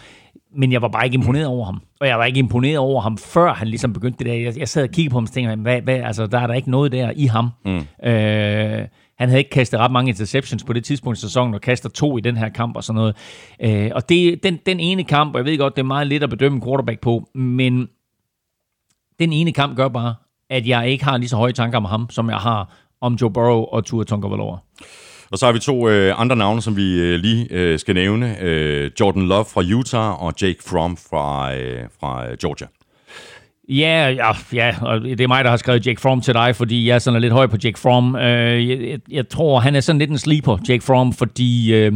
men 0.57 0.73
jeg 0.73 0.83
var 0.83 0.89
bare 0.89 1.05
ikke 1.05 1.15
imponeret 1.15 1.47
over 1.47 1.65
ham. 1.65 1.83
Og 2.01 2.07
jeg 2.07 2.19
var 2.19 2.25
ikke 2.25 2.39
imponeret 2.39 2.79
over 2.79 3.01
ham, 3.01 3.19
før 3.19 3.55
han 3.55 3.69
ligesom 3.69 3.93
begyndte 3.93 4.19
det 4.19 4.27
der. 4.27 4.35
Jeg, 4.35 4.59
jeg 4.59 4.69
sad 4.69 4.83
og 4.83 4.89
kiggede 4.89 5.13
på 5.13 5.17
ham 5.17 5.25
og 5.25 5.31
tænkte, 5.31 5.57
hvad, 5.57 5.81
hvad, 5.81 5.95
altså, 5.95 6.27
der 6.27 6.39
er 6.39 6.47
der 6.47 6.55
ikke 6.55 6.71
noget 6.71 6.93
der 6.93 7.13
i 7.17 7.27
ham. 7.27 7.51
Mm. 7.65 8.09
Øh, 8.09 8.87
han 9.19 9.29
havde 9.29 9.39
ikke 9.39 9.51
kastet 9.51 9.81
ret 9.81 9.91
mange 9.93 10.09
interceptions 10.09 10.65
på 10.65 10.73
det 10.73 10.85
tidspunkt 10.85 11.19
i 11.19 11.21
sæsonen, 11.21 11.55
og 11.55 11.61
kaster 11.61 11.89
to 11.89 12.19
i 12.19 12.21
den 12.21 12.37
her 12.37 12.49
kamp 12.49 12.77
og 12.77 12.85
sådan 12.85 12.95
noget. 12.95 13.17
Øh, 13.61 13.91
og 13.95 14.09
det, 14.09 14.43
den, 14.43 14.59
den 14.67 14.81
ene 14.81 15.05
kamp, 15.05 15.35
og 15.35 15.39
jeg 15.39 15.45
ved 15.45 15.59
godt, 15.59 15.77
det 15.77 15.83
er 15.83 15.87
meget 15.87 16.07
lidt 16.07 16.23
at 16.23 16.31
bedømme 16.31 16.63
quarterback 16.63 17.01
på, 17.01 17.29
men 17.35 17.89
den 19.19 19.33
ene 19.33 19.53
kamp 19.53 19.77
gør 19.77 19.89
bare, 19.89 20.15
at 20.51 20.67
jeg 20.67 20.89
ikke 20.89 21.05
har 21.05 21.17
lige 21.17 21.29
så 21.29 21.37
høje 21.37 21.53
tanker 21.53 21.79
om 21.79 21.85
ham, 21.85 22.11
som 22.11 22.31
jeg 22.31 22.39
har 22.39 22.75
om 23.01 23.15
Joe 23.15 23.31
Burrow 23.31 23.63
og 23.63 23.85
Tua 23.85 24.05
Tagovailoa. 24.05 24.57
Og 25.31 25.39
så 25.39 25.47
har 25.47 25.53
vi 25.53 25.59
to 25.59 25.89
øh, 25.89 26.21
andre 26.21 26.37
navne, 26.37 26.63
som 26.63 26.77
vi 26.77 27.01
øh, 27.01 27.19
lige 27.19 27.47
øh, 27.51 27.79
skal 27.79 27.95
nævne. 27.95 28.37
Øh, 28.41 28.91
Jordan 29.01 29.23
Love 29.23 29.45
fra 29.45 29.63
Utah 29.75 30.23
og 30.23 30.35
Jake 30.43 30.59
Fromm 30.67 30.97
fra, 30.97 31.57
øh, 31.57 31.85
fra 32.01 32.31
øh, 32.31 32.37
Georgia. 32.37 32.67
Ja, 33.69 34.09
ja, 34.09 34.33
ja, 34.53 34.75
og 34.83 35.01
det 35.01 35.21
er 35.21 35.29
mig, 35.29 35.45
der 35.45 35.51
har 35.51 35.57
skrevet 35.57 35.87
Jake 35.87 36.01
Fromm 36.01 36.21
til 36.21 36.35
dig, 36.35 36.57
fordi 36.57 36.89
jeg 36.89 36.95
er 36.95 36.99
sådan 36.99 37.21
lidt 37.21 37.33
høj 37.33 37.47
på 37.47 37.57
Jake 37.65 37.79
Fromm. 37.79 38.17
Øh, 38.17 38.69
jeg, 38.69 38.99
jeg 39.11 39.29
tror, 39.29 39.61
han 39.61 39.77
er 39.77 39.81
sådan 39.81 39.99
lidt 39.99 40.11
en 40.11 40.19
sleeper, 40.19 40.59
Jake 40.69 40.85
Fromm, 40.85 41.13
fordi 41.13 41.75
øh, 41.75 41.93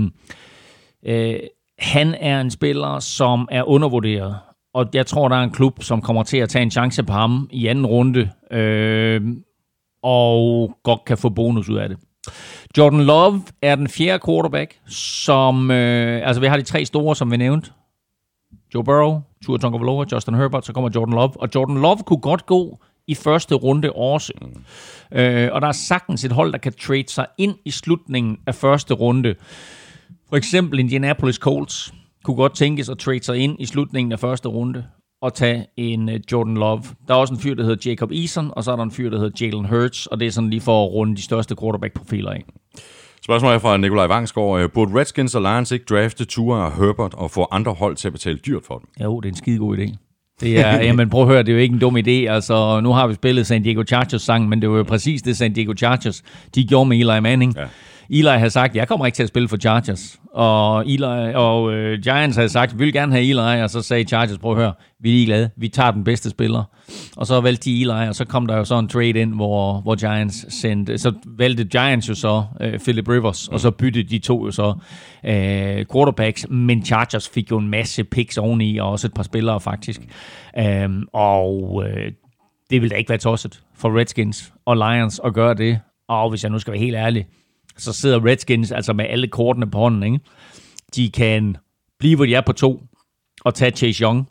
øh, 1.07 1.35
han 1.78 2.14
er 2.20 2.41
en 2.41 2.51
spiller, 2.51 2.99
som 2.99 3.49
er 3.51 3.62
undervurderet. 3.62 4.37
Og 4.74 4.87
jeg 4.95 5.07
tror, 5.07 5.28
der 5.28 5.37
er 5.37 5.43
en 5.43 5.51
klub, 5.51 5.83
som 5.83 6.03
kommer 6.03 6.22
til 6.22 6.37
at 6.37 6.49
tage 6.49 6.62
en 6.62 6.70
chance 6.70 7.03
på 7.03 7.12
ham 7.12 7.49
i 7.53 7.66
anden 7.66 7.87
runde, 7.87 8.31
øh, 8.53 9.20
og 10.03 10.72
godt 10.85 11.05
kan 11.05 11.18
få 11.18 11.28
bonus 11.28 11.68
ud 11.68 11.76
af 11.76 11.89
det. 11.89 11.99
Jordan 12.78 13.00
Love 13.00 13.42
er 13.62 13.74
den 13.74 13.88
fjerde 13.88 14.24
quarterback, 14.26 14.78
som... 14.86 15.70
Øh, 15.70 16.26
altså, 16.26 16.40
vi 16.40 16.46
har 16.46 16.56
de 16.56 16.62
tre 16.62 16.84
store, 16.84 17.16
som 17.16 17.30
vi 17.30 17.36
nævnte. 17.36 17.70
Joe 18.74 18.84
Burrow, 18.84 19.20
Tua 19.44 19.58
Tagovailoa, 19.58 20.04
Justin 20.12 20.34
Herbert, 20.34 20.66
så 20.66 20.72
kommer 20.72 20.90
Jordan 20.94 21.14
Love. 21.14 21.32
Og 21.40 21.48
Jordan 21.54 21.76
Love 21.76 21.98
kunne 22.06 22.20
godt 22.20 22.46
gå 22.46 22.78
i 23.06 23.14
første 23.14 23.54
runde 23.54 23.92
også. 23.92 24.32
Mm. 24.40 25.18
Øh, 25.18 25.48
og 25.52 25.60
der 25.60 25.68
er 25.68 25.72
sagtens 25.72 26.24
et 26.24 26.32
hold, 26.32 26.52
der 26.52 26.58
kan 26.58 26.72
trade 26.72 27.08
sig 27.08 27.26
ind 27.38 27.54
i 27.64 27.70
slutningen 27.70 28.38
af 28.46 28.54
første 28.54 28.94
runde. 28.94 29.34
For 30.28 30.36
eksempel 30.36 30.78
Indianapolis 30.78 31.36
Colts 31.36 31.94
kunne 32.24 32.36
godt 32.36 32.56
tænkes 32.56 32.88
at 32.88 32.98
trade 32.98 33.22
sig 33.22 33.36
ind 33.36 33.56
i 33.60 33.66
slutningen 33.66 34.12
af 34.12 34.20
første 34.20 34.48
runde 34.48 34.84
at 35.22 35.34
tage 35.34 35.66
en 35.76 36.08
uh, 36.08 36.14
Jordan 36.32 36.54
Love. 36.54 36.82
Der 37.08 37.14
er 37.14 37.18
også 37.18 37.34
en 37.34 37.40
fyr, 37.40 37.54
der 37.54 37.64
hedder 37.64 37.90
Jacob 37.90 38.10
Eason, 38.12 38.50
og 38.52 38.64
så 38.64 38.72
er 38.72 38.76
der 38.76 38.82
en 38.82 38.90
fyr, 38.90 39.10
der 39.10 39.18
hedder 39.18 39.46
Jalen 39.46 39.64
Hurts, 39.64 40.06
og 40.06 40.20
det 40.20 40.26
er 40.26 40.30
sådan 40.30 40.50
lige 40.50 40.60
for 40.60 40.86
at 40.86 40.92
runde 40.92 41.16
de 41.16 41.22
største 41.22 41.56
quarterback-profiler 41.60 42.30
af. 42.30 42.44
Spørgsmålet 43.24 43.54
er 43.54 43.58
fra 43.58 43.76
Nikolaj 43.76 44.06
Vangsgaard. 44.06 44.60
Øh, 44.60 44.70
burde 44.70 45.00
Redskins 45.00 45.34
og 45.34 45.42
Lions 45.42 45.72
ikke 45.72 45.84
drafte 45.84 46.24
Tua 46.24 46.56
og 46.56 46.72
Herbert 46.72 47.14
og 47.14 47.30
få 47.30 47.46
andre 47.50 47.72
hold 47.72 47.96
til 47.96 48.08
at 48.08 48.12
betale 48.12 48.38
dyrt 48.38 48.62
for 48.66 48.78
dem? 48.78 49.04
Jo, 49.04 49.20
det 49.20 49.28
er 49.28 49.32
en 49.32 49.36
skide 49.36 49.58
god 49.58 49.78
idé. 49.78 49.96
Det 50.40 50.58
er, 50.58 50.80
jamen 50.86 51.10
prøv 51.10 51.22
at 51.22 51.28
høre, 51.28 51.42
det 51.42 51.48
er 51.48 51.52
jo 51.52 51.58
ikke 51.58 51.72
en 51.72 51.80
dum 51.80 51.96
idé. 51.96 52.10
Altså, 52.10 52.80
nu 52.80 52.92
har 52.92 53.06
vi 53.06 53.14
spillet 53.14 53.46
San 53.46 53.62
Diego 53.62 53.82
Chargers 53.82 54.22
sang, 54.22 54.48
men 54.48 54.62
det 54.62 54.70
var 54.70 54.76
jo 54.76 54.82
præcis 54.82 55.22
det 55.22 55.36
San 55.36 55.52
Diego 55.52 55.72
Chargers, 55.76 56.22
de 56.54 56.64
gjorde 56.64 56.88
med 56.88 56.96
Eli 56.98 57.20
Manning. 57.20 57.56
Ja. 57.56 57.66
Eli 58.12 58.28
havde 58.28 58.50
sagt, 58.50 58.76
jeg 58.76 58.88
kommer 58.88 59.06
ikke 59.06 59.16
til 59.16 59.22
at 59.22 59.28
spille 59.28 59.48
for 59.48 59.56
Chargers. 59.56 60.20
Og, 60.34 60.86
Eli, 60.86 61.32
og 61.34 61.72
øh, 61.72 61.98
Giants 62.02 62.36
havde 62.36 62.48
sagt, 62.48 62.78
vi 62.78 62.84
vil 62.84 62.92
gerne 62.92 63.12
have 63.12 63.24
Eli, 63.24 63.62
og 63.62 63.70
så 63.70 63.82
sagde 63.82 64.04
Chargers, 64.04 64.38
prøv 64.38 64.52
at 64.52 64.58
høre, 64.58 64.72
vi 65.00 65.22
er 65.22 65.26
glade, 65.26 65.50
vi 65.56 65.68
tager 65.68 65.90
den 65.90 66.04
bedste 66.04 66.30
spiller. 66.30 66.64
Og 67.16 67.26
så 67.26 67.40
valgte 67.40 67.64
de 67.64 67.80
Eli, 67.80 68.08
og 68.08 68.14
så 68.14 68.24
kom 68.24 68.46
der 68.46 68.56
jo 68.56 68.64
så 68.64 68.78
en 68.78 68.88
trade 68.88 69.08
ind, 69.08 69.34
hvor, 69.34 69.80
hvor 69.80 69.94
Giants 69.94 70.61
sendte, 70.61 70.98
så 70.98 71.12
valgte 71.26 71.64
Giants 71.64 72.08
jo 72.08 72.14
så 72.14 72.44
øh, 72.61 72.78
Philip 72.78 73.08
Rivers, 73.08 73.48
og 73.48 73.61
så 73.61 73.70
byttede 73.70 74.08
de 74.08 74.18
to 74.18 74.44
jo 74.44 74.50
så 74.50 74.74
øh, 75.24 75.86
quarterbacks, 75.92 76.46
men 76.50 76.84
Chargers 76.84 77.28
fik 77.28 77.50
jo 77.50 77.58
en 77.58 77.68
masse 77.68 78.04
picks 78.04 78.38
oveni, 78.38 78.78
og 78.78 78.90
også 78.90 79.06
et 79.06 79.14
par 79.14 79.22
spillere 79.22 79.61
faktisk. 79.61 80.00
Øh, 80.58 80.88
og 81.12 81.84
øh, 81.86 82.12
det 82.70 82.80
ville 82.82 82.90
da 82.90 82.94
ikke 82.94 83.08
være 83.08 83.18
tosset 83.18 83.61
for 83.76 83.98
Redskins 83.98 84.52
og 84.66 84.76
Lions 84.76 85.20
at 85.24 85.34
gøre 85.34 85.54
det. 85.54 85.80
Og 86.08 86.30
hvis 86.30 86.42
jeg 86.42 86.50
nu 86.52 86.58
skal 86.58 86.72
være 86.72 86.80
helt 86.80 86.96
ærlig, 86.96 87.26
så 87.81 87.93
sidder 87.93 88.26
Redskins 88.26 88.72
altså 88.72 88.93
med 88.93 89.05
alle 89.09 89.28
kortene 89.28 89.70
på 89.70 89.78
hånden. 89.78 90.03
Ikke? 90.03 90.20
De 90.97 91.11
kan 91.11 91.57
blive, 91.99 92.16
hvor 92.16 92.26
de 92.26 92.35
er 92.35 92.41
på 92.41 92.53
to, 92.53 92.83
og 93.45 93.55
tage 93.55 93.76
Chase 93.76 94.03
Young. 94.03 94.28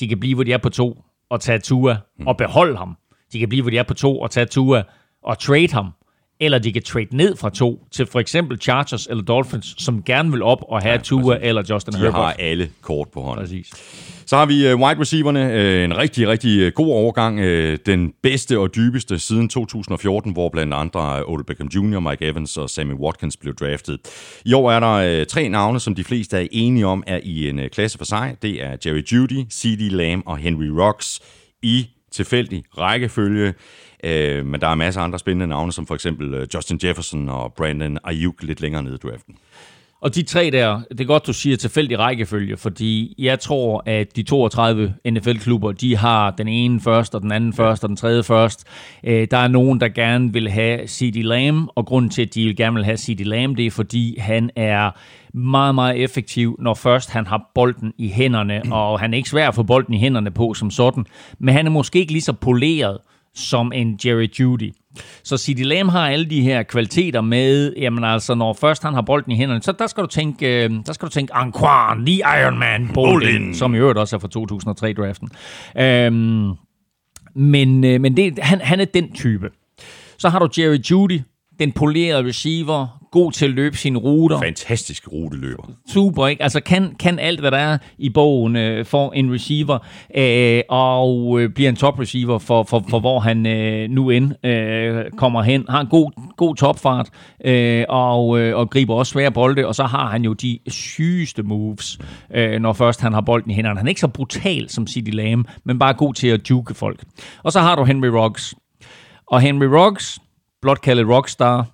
De 0.00 0.08
kan 0.08 0.20
blive, 0.20 0.34
hvor 0.34 0.44
de 0.44 0.52
er 0.52 0.58
på 0.58 0.68
to, 0.68 1.04
og 1.30 1.40
tage 1.40 1.58
Tua 1.58 1.96
og 2.26 2.36
beholde 2.36 2.76
ham. 2.76 2.96
De 3.32 3.38
kan 3.38 3.48
blive, 3.48 3.62
hvor 3.62 3.70
de 3.70 3.78
er 3.78 3.82
på 3.82 3.94
to, 3.94 4.20
og 4.20 4.30
tage 4.30 4.46
Tua 4.46 4.82
og 5.22 5.38
trade 5.38 5.72
ham. 5.72 5.92
Eller 6.42 6.58
de 6.58 6.72
kan 6.72 6.82
trade 6.82 7.16
ned 7.16 7.36
fra 7.36 7.50
to 7.50 7.86
til 7.90 8.06
for 8.06 8.20
eksempel 8.20 8.60
Chargers 8.60 9.06
eller 9.06 9.24
Dolphins, 9.24 9.74
som 9.78 10.02
gerne 10.02 10.30
vil 10.30 10.42
op 10.42 10.58
og 10.68 10.82
have 10.82 10.92
ja, 10.92 10.98
Tua 10.98 11.38
eller 11.40 11.62
Justin 11.70 11.94
de 11.94 11.98
Herbert. 11.98 12.14
De 12.14 12.20
har 12.20 12.32
alle 12.32 12.70
kort 12.80 13.08
på 13.08 13.20
hånden. 13.20 13.44
Præcis. 13.44 13.70
Så 14.26 14.36
har 14.36 14.46
vi 14.46 14.72
uh, 14.72 14.80
wide 14.80 15.00
receiverne. 15.00 15.40
Uh, 15.40 15.84
en 15.84 15.98
rigtig, 15.98 16.28
rigtig 16.28 16.66
uh, 16.66 16.72
god 16.72 16.86
overgang. 16.86 17.38
Den 17.86 18.12
bedste 18.22 18.58
og 18.58 18.74
dybeste 18.74 19.18
siden 19.18 19.48
2014, 19.48 20.32
hvor 20.32 20.48
blandt 20.48 20.74
andre 20.74 21.24
Odell 21.26 21.44
Beckham 21.44 21.66
Jr., 21.66 22.00
Mike 22.00 22.26
Evans 22.26 22.56
og 22.56 22.70
Sammy 22.70 22.94
Watkins 22.94 23.36
blev 23.36 23.54
draftet. 23.54 23.98
I 24.44 24.52
år 24.52 24.72
er 24.72 24.80
der 24.80 25.24
tre 25.24 25.48
navne, 25.48 25.80
som 25.80 25.94
de 25.94 26.04
fleste 26.04 26.36
er 26.36 26.46
enige 26.50 26.86
om, 26.86 27.04
er 27.06 27.20
i 27.22 27.48
en 27.48 27.60
klasse 27.72 27.98
for 27.98 28.04
sig. 28.04 28.36
Det 28.42 28.62
er 28.62 28.76
Jerry 28.86 29.02
Judy, 29.12 29.50
C.D. 29.50 29.80
Lamb 29.90 30.22
og 30.26 30.38
Henry 30.38 30.66
Rocks 30.66 31.20
i 31.62 31.86
tilfældig 32.12 32.64
rækkefølge. 32.78 33.54
Øh, 34.02 34.46
men 34.46 34.60
der 34.60 34.68
er 34.68 34.74
masser 34.74 35.00
af 35.00 35.04
andre 35.04 35.18
spændende 35.18 35.46
navne, 35.46 35.72
som 35.72 35.86
for 35.86 35.94
eksempel 35.94 36.34
øh, 36.34 36.46
Justin 36.54 36.80
Jefferson 36.84 37.28
og 37.28 37.52
Brandon 37.52 37.98
Ayuk 38.04 38.42
lidt 38.42 38.60
længere 38.60 38.82
nede 38.82 38.94
i 38.94 39.08
draften. 39.08 39.34
Og 40.02 40.14
de 40.14 40.22
tre 40.22 40.50
der, 40.52 40.80
det 40.90 41.00
er 41.00 41.04
godt, 41.04 41.26
du 41.26 41.32
siger 41.32 41.56
tilfældig 41.56 41.98
rækkefølge, 41.98 42.56
fordi 42.56 43.14
jeg 43.18 43.40
tror, 43.40 43.82
at 43.86 44.16
de 44.16 44.22
32 44.22 44.94
NFL-klubber, 45.10 45.72
de 45.72 45.96
har 45.96 46.30
den 46.30 46.48
ene 46.48 46.80
først, 46.80 47.14
og 47.14 47.22
den 47.22 47.32
anden 47.32 47.52
først, 47.52 47.84
og 47.84 47.88
den 47.88 47.96
tredje 47.96 48.22
først. 48.22 48.64
Øh, 49.04 49.26
der 49.30 49.36
er 49.36 49.48
nogen, 49.48 49.80
der 49.80 49.88
gerne 49.88 50.32
vil 50.32 50.50
have 50.50 50.86
C.D. 50.86 51.16
Lamb, 51.16 51.68
og 51.74 51.86
grunden 51.86 52.10
til, 52.10 52.22
at 52.22 52.34
de 52.34 52.54
gerne 52.54 52.74
vil 52.74 52.84
have 52.84 52.96
C.D. 52.96 53.20
Lamb, 53.20 53.56
det 53.56 53.66
er, 53.66 53.70
fordi 53.70 54.18
han 54.18 54.50
er 54.56 54.90
meget, 55.34 55.74
meget 55.74 56.02
effektiv, 56.02 56.56
når 56.58 56.74
først 56.74 57.10
han 57.10 57.26
har 57.26 57.50
bolden 57.54 57.92
i 57.98 58.08
hænderne, 58.08 58.62
og 58.72 59.00
han 59.00 59.12
er 59.12 59.16
ikke 59.16 59.28
svær 59.28 59.48
at 59.48 59.54
få 59.54 59.62
bolden 59.62 59.94
i 59.94 59.98
hænderne 59.98 60.30
på 60.30 60.54
som 60.54 60.70
sådan, 60.70 61.06
men 61.38 61.54
han 61.54 61.66
er 61.66 61.70
måske 61.70 61.98
ikke 61.98 62.12
lige 62.12 62.22
så 62.22 62.32
poleret 62.32 62.98
som 63.34 63.72
en 63.74 63.98
Jerry 64.04 64.28
Judy. 64.40 64.72
Så 65.24 65.36
CD 65.36 65.58
Lamb 65.58 65.90
har 65.90 66.08
alle 66.08 66.30
de 66.30 66.40
her 66.42 66.62
kvaliteter 66.62 67.20
med, 67.20 67.74
jamen 67.76 68.04
altså, 68.04 68.34
når 68.34 68.52
først 68.52 68.82
han 68.82 68.94
har 68.94 69.02
bolden 69.02 69.32
i 69.32 69.36
hænderne, 69.36 69.62
så 69.62 69.72
der 69.72 69.86
skal 69.86 70.02
du 70.02 70.08
tænke, 70.08 70.64
øh, 70.64 70.70
der 70.86 70.92
skal 70.92 71.08
du 71.08 71.12
tænke 71.12 71.34
Anquan, 71.34 72.06
the 72.06 72.14
Iron 72.14 72.58
Man 72.58 72.90
Bolden, 72.94 73.54
som 73.54 73.74
i 73.74 73.78
øvrigt 73.78 73.98
også 73.98 74.16
er 74.16 74.20
fra 74.20 74.28
2003-draften. 74.38 75.28
Øhm, 75.82 76.54
men 77.34 77.84
øh, 77.84 78.00
men 78.00 78.16
det, 78.16 78.38
han, 78.38 78.60
han 78.60 78.80
er 78.80 78.84
den 78.84 79.12
type. 79.12 79.50
Så 80.18 80.28
har 80.28 80.38
du 80.38 80.48
Jerry 80.58 80.78
Judy, 80.90 81.20
den 81.58 81.72
polerede 81.72 82.28
receiver, 82.28 83.01
god 83.12 83.32
til 83.32 83.44
at 83.44 83.50
løbe 83.50 83.76
sine 83.76 83.98
ruter. 83.98 84.38
Fantastisk 84.38 85.12
ruteløber. 85.12 85.62
Super, 85.88 86.26
ikke? 86.26 86.42
Altså 86.42 86.60
kan, 86.60 86.94
kan 86.98 87.18
alt, 87.18 87.40
hvad 87.40 87.50
der 87.50 87.56
er 87.56 87.78
i 87.98 88.08
bogen 88.08 88.56
øh, 88.56 88.84
for 88.84 89.12
en 89.12 89.32
receiver, 89.32 89.78
øh, 90.16 90.62
og 90.68 91.40
øh, 91.40 91.50
bliver 91.50 91.68
en 91.68 91.76
top 91.76 91.98
receiver 92.00 92.38
for, 92.38 92.62
for, 92.62 92.84
for 92.88 93.00
hvor 93.00 93.20
han 93.20 93.46
øh, 93.46 93.90
nu 93.90 94.10
end 94.10 94.46
øh, 94.46 95.04
kommer 95.16 95.42
hen. 95.42 95.64
Har 95.68 95.80
en 95.80 95.86
god, 95.86 96.34
god 96.36 96.56
topfart, 96.56 97.10
øh, 97.44 97.84
og, 97.88 98.40
øh, 98.40 98.56
og 98.56 98.70
griber 98.70 98.94
også 98.94 99.12
svære 99.12 99.32
bolde, 99.32 99.66
og 99.66 99.74
så 99.74 99.84
har 99.84 100.10
han 100.10 100.24
jo 100.24 100.32
de 100.32 100.58
sygeste 100.68 101.42
moves, 101.42 101.98
øh, 102.34 102.60
når 102.60 102.72
først 102.72 103.00
han 103.00 103.12
har 103.12 103.20
bolden 103.20 103.50
i 103.50 103.54
hænderne. 103.54 103.78
Han 103.78 103.86
er 103.86 103.88
ikke 103.88 104.00
så 104.00 104.08
brutal 104.08 104.68
som 104.68 104.86
City 104.86 105.10
Lamb, 105.10 105.48
men 105.64 105.78
bare 105.78 105.94
god 105.94 106.14
til 106.14 106.28
at 106.28 106.50
juke 106.50 106.74
folk. 106.74 107.04
Og 107.42 107.52
så 107.52 107.60
har 107.60 107.76
du 107.76 107.84
Henry 107.84 108.08
Ruggs. 108.08 108.54
Og 109.26 109.40
Henry 109.40 109.66
Ruggs, 109.66 110.18
blot 110.62 110.80
kaldet 110.80 111.08
Rockstar, 111.08 111.66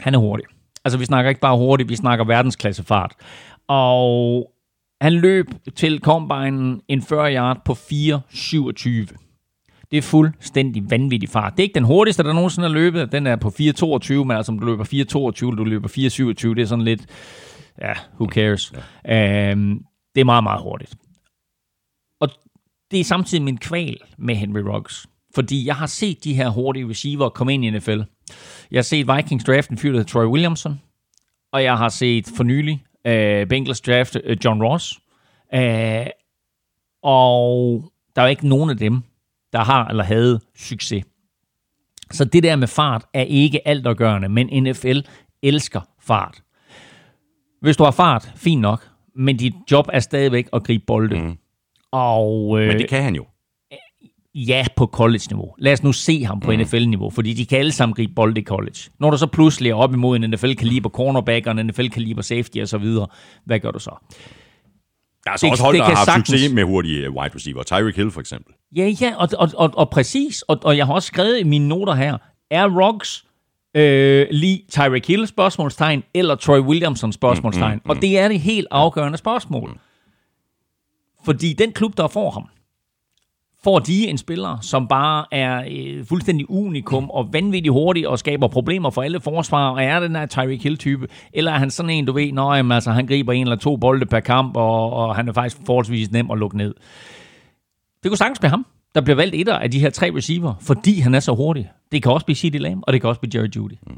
han 0.00 0.14
er 0.14 0.18
hurtig. 0.18 0.46
Altså, 0.84 0.98
vi 0.98 1.04
snakker 1.04 1.28
ikke 1.28 1.40
bare 1.40 1.56
hurtigt, 1.56 1.88
vi 1.88 1.96
snakker 1.96 2.24
verdensklasse 2.24 2.84
fart. 2.84 3.14
Og 3.68 4.52
han 5.00 5.12
løb 5.12 5.46
til 5.76 6.00
kombinen 6.00 6.80
en 6.88 7.02
40 7.02 7.34
yard 7.34 7.64
på 7.64 7.72
4.27. 7.72 9.28
Det 9.90 9.98
er 9.98 10.02
fuldstændig 10.02 10.90
vanvittig 10.90 11.28
fart. 11.28 11.52
Det 11.52 11.58
er 11.58 11.64
ikke 11.64 11.74
den 11.74 11.84
hurtigste, 11.84 12.22
der 12.22 12.32
nogensinde 12.32 12.68
har 12.68 12.74
løbet. 12.74 13.12
Den 13.12 13.26
er 13.26 13.36
på 13.36 13.48
4.22, 13.48 14.12
men 14.12 14.30
altså 14.30 14.52
om 14.52 14.58
du 14.58 14.66
løber 14.66 14.84
4.22, 14.84 15.56
du 15.56 15.64
løber 15.64 15.88
4.27, 15.88 16.54
det 16.54 16.62
er 16.62 16.66
sådan 16.66 16.84
lidt, 16.84 17.06
ja, 17.82 17.92
who 18.14 18.26
cares. 18.26 18.72
Ja. 19.04 19.52
Um, 19.52 19.84
det 20.14 20.20
er 20.20 20.24
meget, 20.24 20.44
meget 20.44 20.62
hurtigt. 20.62 20.96
Og 22.20 22.28
det 22.90 23.00
er 23.00 23.04
samtidig 23.04 23.44
min 23.44 23.58
kval 23.58 23.96
med 24.18 24.34
Henry 24.34 24.60
Ruggs. 24.60 25.06
Fordi 25.34 25.66
jeg 25.66 25.76
har 25.76 25.86
set 25.86 26.24
de 26.24 26.34
her 26.34 26.48
hurtige 26.48 26.88
receiver 26.88 27.28
komme 27.28 27.54
ind 27.54 27.64
i 27.64 27.70
NFL. 27.70 28.00
Jeg 28.70 28.78
har 28.78 28.82
set 28.82 29.16
Vikings 29.16 29.44
draft 29.44 29.70
en 29.70 29.78
fyr, 29.78 29.92
der 29.92 30.02
Troy 30.02 30.24
Williamson. 30.24 30.80
Og 31.52 31.62
jeg 31.62 31.78
har 31.78 31.88
set 31.88 32.26
for 32.36 32.44
nylig 32.44 32.84
uh, 33.04 33.48
Bengals 33.48 33.80
draft 33.80 34.16
uh, 34.16 34.44
John 34.44 34.62
Ross. 34.62 35.00
Uh, 35.56 36.06
og 37.02 37.84
der 38.16 38.22
er 38.22 38.26
ikke 38.26 38.48
nogen 38.48 38.70
af 38.70 38.76
dem, 38.76 39.02
der 39.52 39.58
har 39.58 39.88
eller 39.88 40.04
havde 40.04 40.40
succes. 40.56 41.04
Så 42.10 42.24
det 42.24 42.42
der 42.42 42.56
med 42.56 42.68
fart 42.68 43.04
er 43.14 43.22
ikke 43.22 43.68
altafgørende, 43.68 44.28
men 44.28 44.62
NFL 44.62 44.98
elsker 45.42 45.80
fart. 46.00 46.42
Hvis 47.60 47.76
du 47.76 47.84
har 47.84 47.90
fart, 47.90 48.32
fint 48.36 48.60
nok, 48.60 48.88
men 49.14 49.36
dit 49.36 49.54
job 49.70 49.88
er 49.92 50.00
stadigvæk 50.00 50.48
at 50.52 50.64
gribe 50.64 50.84
bolde. 50.86 51.20
Mm. 51.20 51.38
Og, 51.92 52.60
øh, 52.60 52.68
men 52.68 52.78
det 52.78 52.88
kan 52.88 53.02
han 53.02 53.14
jo. 53.14 53.24
Ja, 54.46 54.66
på 54.76 54.86
college-niveau. 54.86 55.54
Lad 55.58 55.72
os 55.72 55.82
nu 55.82 55.92
se 55.92 56.24
ham 56.24 56.40
på 56.40 56.52
mm. 56.52 56.58
NFL-niveau, 56.58 57.10
fordi 57.10 57.32
de 57.32 57.46
kan 57.46 57.58
alle 57.58 57.72
sammen 57.72 57.94
gribe 57.94 58.12
bolde 58.14 58.40
i 58.40 58.44
college. 58.44 58.78
Når 59.00 59.10
du 59.10 59.18
så 59.18 59.26
pludselig 59.26 59.70
er 59.70 59.74
op 59.74 59.94
imod 59.94 60.16
en 60.16 60.30
NFL-kaliber 60.30 60.88
cornerback 60.88 61.46
og 61.46 61.60
en 61.60 61.66
NFL-kaliber 61.66 62.22
safety 62.22 62.58
og 62.58 62.68
så 62.68 62.78
videre, 62.78 63.06
hvad 63.44 63.60
gør 63.60 63.70
du 63.70 63.78
så? 63.78 63.90
Der 65.24 65.30
er 65.30 65.36
så 65.36 65.46
det, 65.46 65.50
også 65.52 65.62
hold, 65.62 65.76
der 65.76 65.84
har 65.84 65.94
haft 65.94 66.06
sagtens... 66.06 66.28
succes 66.28 66.52
med 66.52 66.64
hurtige 66.64 67.04
øh, 67.04 67.12
wide 67.12 67.34
receiver. 67.34 67.62
Tyreek 67.62 67.96
Hill 67.96 68.10
for 68.10 68.20
eksempel. 68.20 68.54
Ja, 68.76 68.92
ja, 69.00 69.14
og, 69.16 69.28
og, 69.38 69.48
og, 69.56 69.70
og 69.74 69.90
præcis. 69.90 70.42
Og, 70.42 70.58
og 70.64 70.76
jeg 70.76 70.86
har 70.86 70.94
også 70.94 71.06
skrevet 71.06 71.40
i 71.40 71.42
mine 71.42 71.68
noter 71.68 71.94
her, 71.94 72.18
er 72.50 72.68
Ruggs 72.68 73.24
øh, 73.74 74.26
lige 74.30 74.64
Tyreek 74.70 75.06
Hill 75.06 75.26
spørgsmålstegn, 75.26 76.02
eller 76.14 76.34
Troy 76.34 76.58
Williamson 76.58 77.12
spørgsmålstegn? 77.12 77.74
Mm, 77.74 77.74
mm, 77.74 77.82
mm. 77.84 77.90
Og 77.90 78.02
det 78.02 78.18
er 78.18 78.28
det 78.28 78.40
helt 78.40 78.66
afgørende 78.70 79.18
spørgsmål. 79.18 79.70
Mm. 79.70 79.78
Fordi 81.24 81.52
den 81.52 81.72
klub, 81.72 81.96
der 81.96 82.08
får 82.08 82.30
ham, 82.30 82.48
får 83.64 83.78
de 83.78 84.08
en 84.08 84.18
spiller, 84.18 84.58
som 84.60 84.88
bare 84.88 85.24
er 85.32 85.62
øh, 85.70 86.06
fuldstændig 86.06 86.50
unikum 86.50 87.10
og 87.10 87.28
vanvittigt 87.32 87.72
hurtig 87.72 88.08
og 88.08 88.18
skaber 88.18 88.48
problemer 88.48 88.90
for 88.90 89.02
alle 89.02 89.20
forsvar, 89.20 89.70
og 89.70 89.82
er 89.82 90.00
den 90.00 90.16
her 90.16 90.26
Tyreek 90.26 90.62
Hill-type, 90.62 91.06
eller 91.32 91.52
er 91.52 91.58
han 91.58 91.70
sådan 91.70 91.90
en, 91.90 92.06
du 92.06 92.12
ved, 92.12 92.32
når 92.32 92.54
jamen, 92.54 92.72
altså, 92.72 92.90
han 92.90 93.06
griber 93.06 93.32
en 93.32 93.42
eller 93.42 93.56
to 93.56 93.76
bolde 93.76 94.06
per 94.06 94.20
kamp, 94.20 94.56
og, 94.56 94.92
og 94.92 95.16
han 95.16 95.28
er 95.28 95.32
faktisk 95.32 95.56
forholdsvis 95.66 96.10
nem 96.10 96.30
at 96.30 96.38
lukke 96.38 96.56
ned. 96.56 96.74
Det 98.02 98.10
kunne 98.10 98.18
sagtens 98.18 98.38
blive 98.38 98.50
ham, 98.50 98.66
der 98.94 99.00
bliver 99.00 99.16
valgt 99.16 99.34
etter 99.34 99.58
af 99.58 99.70
de 99.70 99.78
her 99.78 99.90
tre 99.90 100.10
receiver, 100.16 100.54
fordi 100.60 101.00
han 101.00 101.14
er 101.14 101.20
så 101.20 101.34
hurtig. 101.34 101.68
Det 101.92 102.02
kan 102.02 102.12
også 102.12 102.26
blive 102.26 102.36
C.D. 102.36 102.54
Lamb, 102.54 102.82
og 102.86 102.92
det 102.92 103.00
kan 103.00 103.08
også 103.08 103.20
blive 103.20 103.38
Jerry 103.40 103.48
Judy. 103.56 103.72
Mm. 103.86 103.94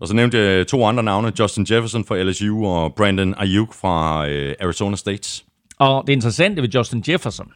Og 0.00 0.08
så 0.08 0.14
nævnte 0.14 0.38
jeg 0.38 0.66
to 0.66 0.84
andre 0.84 1.02
navne, 1.02 1.32
Justin 1.38 1.66
Jefferson 1.70 2.04
fra 2.04 2.22
LSU 2.22 2.66
og 2.66 2.94
Brandon 2.94 3.34
Ayuk 3.36 3.74
fra 3.74 4.28
øh, 4.28 4.54
Arizona 4.60 4.96
State. 4.96 5.42
Og 5.78 6.04
det 6.06 6.12
interessante 6.12 6.62
ved 6.62 6.68
Justin 6.68 7.04
Jefferson, 7.08 7.52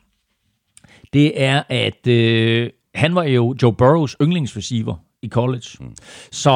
det 1.13 1.43
er, 1.43 1.63
at 1.69 2.07
øh, 2.07 2.71
han 2.95 3.15
var 3.15 3.23
jo 3.23 3.55
Joe 3.63 3.73
Burrows 3.73 4.17
yndlingsreceiver 4.23 4.95
i 5.23 5.29
college. 5.29 5.67
Mm. 5.81 5.95
Så 6.33 6.51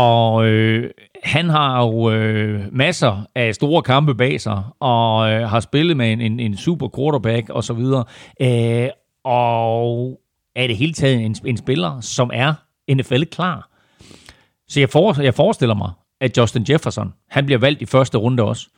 øh, 0.44 0.90
han 1.22 1.48
har 1.48 1.82
jo 1.82 2.10
øh, 2.10 2.60
masser 2.72 3.26
af 3.34 3.54
store 3.54 3.82
kampe 3.82 4.14
bag 4.14 4.40
sig, 4.40 4.62
og 4.80 5.30
øh, 5.30 5.48
har 5.48 5.60
spillet 5.60 5.96
med 5.96 6.12
en, 6.12 6.20
en, 6.20 6.40
en 6.40 6.56
super 6.56 6.88
quarterback 6.96 7.50
og 7.50 7.64
så 7.64 7.72
videre. 7.72 8.04
Øh, 8.40 8.88
og 9.24 10.20
er 10.56 10.66
det 10.66 10.76
hele 10.76 10.92
taget 10.92 11.24
en, 11.24 11.36
en 11.44 11.56
spiller, 11.56 12.00
som 12.00 12.30
er 12.34 12.54
NFL-klar. 12.94 13.70
Så 14.68 14.80
jeg, 14.80 14.90
for, 14.90 15.22
jeg 15.22 15.34
forestiller 15.34 15.74
mig, 15.74 15.90
at 16.20 16.38
Justin 16.38 16.66
Jefferson, 16.68 17.12
han 17.30 17.46
bliver 17.46 17.58
valgt 17.58 17.82
i 17.82 17.86
første 17.86 18.18
runde 18.18 18.42
også. 18.42 18.68